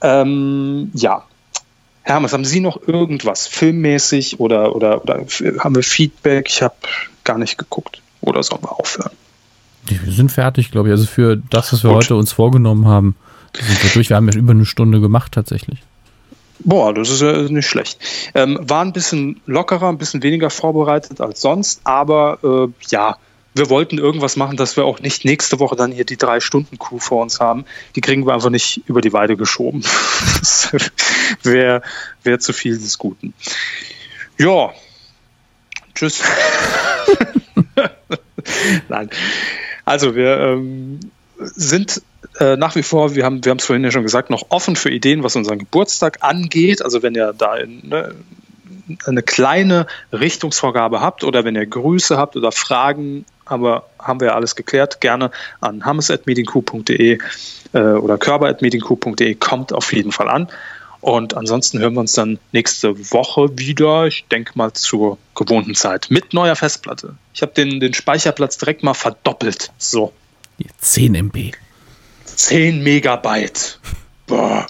Ähm, 0.00 0.90
ja. 0.94 1.24
Hermes, 2.02 2.32
haben 2.32 2.44
Sie 2.44 2.60
noch 2.60 2.86
irgendwas 2.86 3.48
filmmäßig 3.48 4.38
oder, 4.38 4.76
oder, 4.76 5.02
oder 5.02 5.26
haben 5.58 5.74
wir 5.74 5.82
Feedback? 5.82 6.46
Ich 6.48 6.62
habe 6.62 6.76
gar 7.24 7.36
nicht 7.38 7.58
geguckt. 7.58 8.00
Oder 8.20 8.42
sollen 8.44 8.62
wir 8.62 8.78
aufhören? 8.78 9.10
Wir 9.86 10.12
sind 10.12 10.30
fertig, 10.30 10.70
glaube 10.70 10.88
ich. 10.88 10.92
Also 10.92 11.06
für 11.06 11.36
das, 11.36 11.72
was 11.72 11.82
wir 11.82 11.90
Gut. 11.90 12.04
heute 12.04 12.16
uns 12.16 12.32
vorgenommen 12.32 12.86
haben, 12.86 13.16
sind 13.58 13.82
wir 13.82 13.90
durch. 13.90 14.08
Wir 14.10 14.16
haben 14.16 14.28
ja 14.28 14.36
über 14.38 14.52
eine 14.52 14.66
Stunde 14.66 15.00
gemacht 15.00 15.32
tatsächlich. 15.32 15.80
Boah, 16.60 16.94
das 16.94 17.10
ist 17.10 17.22
ja 17.22 17.42
nicht 17.42 17.66
schlecht. 17.66 17.98
Ähm, 18.34 18.58
war 18.62 18.82
ein 18.84 18.92
bisschen 18.92 19.40
lockerer, 19.46 19.88
ein 19.88 19.98
bisschen 19.98 20.22
weniger 20.22 20.50
vorbereitet 20.50 21.20
als 21.20 21.40
sonst, 21.40 21.80
aber 21.84 22.38
äh, 22.42 22.86
ja, 22.90 23.18
wir 23.56 23.70
wollten 23.70 23.96
irgendwas 23.96 24.36
machen, 24.36 24.58
dass 24.58 24.76
wir 24.76 24.84
auch 24.84 25.00
nicht 25.00 25.24
nächste 25.24 25.58
Woche 25.60 25.76
dann 25.76 25.90
hier 25.90 26.04
die 26.04 26.18
drei 26.18 26.40
Stunden 26.40 26.78
Kuh 26.78 26.98
vor 26.98 27.22
uns 27.22 27.40
haben. 27.40 27.64
Die 27.94 28.02
kriegen 28.02 28.26
wir 28.26 28.34
einfach 28.34 28.50
nicht 28.50 28.82
über 28.86 29.00
die 29.00 29.14
Weide 29.14 29.36
geschoben. 29.36 29.82
Wäre 31.42 31.80
wär 32.22 32.38
zu 32.38 32.52
viel 32.52 32.78
des 32.78 32.98
Guten. 32.98 33.32
Ja, 34.36 34.74
tschüss. 35.94 36.22
Nein. 38.88 39.10
Also 39.86 40.14
wir 40.14 40.38
ähm, 40.38 41.00
sind 41.38 42.02
äh, 42.40 42.56
nach 42.56 42.76
wie 42.76 42.82
vor, 42.82 43.14
wir 43.14 43.24
haben 43.24 43.44
wir 43.44 43.54
es 43.54 43.64
vorhin 43.64 43.84
ja 43.84 43.90
schon 43.90 44.02
gesagt, 44.02 44.30
noch 44.30 44.46
offen 44.50 44.76
für 44.76 44.90
Ideen, 44.90 45.22
was 45.22 45.36
unseren 45.36 45.58
Geburtstag 45.58 46.18
angeht. 46.20 46.82
Also 46.82 47.02
wenn 47.02 47.14
ihr 47.14 47.32
da 47.36 47.56
ne, 47.64 48.14
eine 49.04 49.22
kleine 49.22 49.86
Richtungsvorgabe 50.12 51.00
habt 51.00 51.24
oder 51.24 51.44
wenn 51.44 51.54
ihr 51.54 51.66
Grüße 51.66 52.16
habt 52.16 52.36
oder 52.36 52.52
Fragen, 52.52 53.24
aber 53.44 53.88
haben 53.98 54.20
wir 54.20 54.28
ja 54.28 54.34
alles 54.34 54.56
geklärt, 54.56 55.00
gerne 55.00 55.30
an 55.60 55.84
hammes.medienku.de 55.84 57.18
äh, 57.72 57.78
oder 57.78 58.18
körper.medienku.de 58.18 59.34
kommt 59.36 59.72
auf 59.72 59.92
jeden 59.92 60.12
Fall 60.12 60.28
an. 60.28 60.48
Und 61.00 61.36
ansonsten 61.36 61.78
hören 61.78 61.94
wir 61.94 62.00
uns 62.00 62.12
dann 62.12 62.38
nächste 62.52 63.12
Woche 63.12 63.56
wieder, 63.58 64.06
ich 64.06 64.26
denke 64.26 64.52
mal 64.56 64.72
zur 64.72 65.18
gewohnten 65.36 65.74
Zeit, 65.74 66.08
mit 66.10 66.32
neuer 66.32 66.56
Festplatte. 66.56 67.14
Ich 67.32 67.42
habe 67.42 67.52
den, 67.52 67.78
den 67.78 67.94
Speicherplatz 67.94 68.58
direkt 68.58 68.82
mal 68.82 68.94
verdoppelt. 68.94 69.70
So, 69.78 70.12
Hier, 70.58 70.70
10 70.80 71.14
MB. 71.14 71.52
10 72.36 72.82
Megabyte. 72.82 73.78
Boah. 74.26 74.66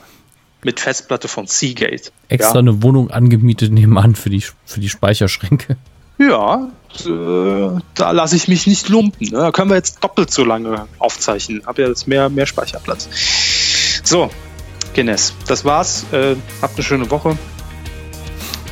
Mit 0.62 0.80
Festplatte 0.80 1.28
von 1.28 1.46
Seagate. 1.46 2.10
Extra 2.28 2.54
Ja. 2.54 2.58
eine 2.60 2.82
Wohnung 2.82 3.10
angemietet 3.10 3.72
nebenan 3.72 4.14
für 4.16 4.30
die, 4.30 4.42
für 4.64 4.80
die 4.80 4.88
Speicherschränke. 4.88 5.76
Ja, 6.18 6.70
äh, 7.04 7.80
da 7.94 8.10
lasse 8.12 8.36
ich 8.36 8.48
mich 8.48 8.66
nicht 8.66 8.88
lumpen. 8.88 9.28
Ne? 9.28 9.38
Da 9.38 9.52
können 9.52 9.70
wir 9.70 9.76
jetzt 9.76 10.02
doppelt 10.02 10.30
so 10.30 10.44
lange 10.44 10.86
aufzeichnen. 10.98 11.62
Hab 11.66 11.78
ja 11.78 11.86
jetzt 11.88 12.08
mehr, 12.08 12.30
mehr 12.30 12.46
Speicherplatz. 12.46 13.08
So, 14.02 14.30
Guinness, 14.94 15.34
das 15.46 15.64
war's. 15.64 16.06
Äh, 16.12 16.36
habt 16.62 16.74
eine 16.76 16.82
schöne 16.84 17.10
Woche 17.10 17.36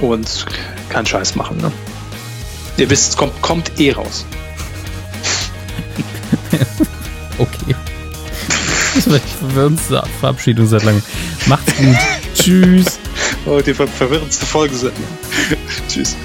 und 0.01 0.47
keinen 0.89 1.05
Scheiß 1.07 1.35
machen. 1.37 1.59
Ne? 1.59 1.71
Ihr 2.79 2.89
wisst, 2.89 3.11
es 3.11 3.17
kommt, 3.17 3.41
kommt 3.43 3.79
eh 3.79 3.93
raus. 3.93 4.25
Das 9.05 9.13
war 9.13 9.19
die 9.19 9.29
verwirrendste 9.29 10.03
Verabschiedung 10.19 10.67
seit 10.67 10.83
langem. 10.83 11.03
Macht's 11.47 11.77
gut. 11.77 11.97
Tschüss. 12.35 12.99
Oh, 13.45 13.61
die 13.61 13.75
ver 13.75 13.87
verwirrendste 13.87 14.47
Folge. 14.47 14.75
Tschüss. 15.89 16.17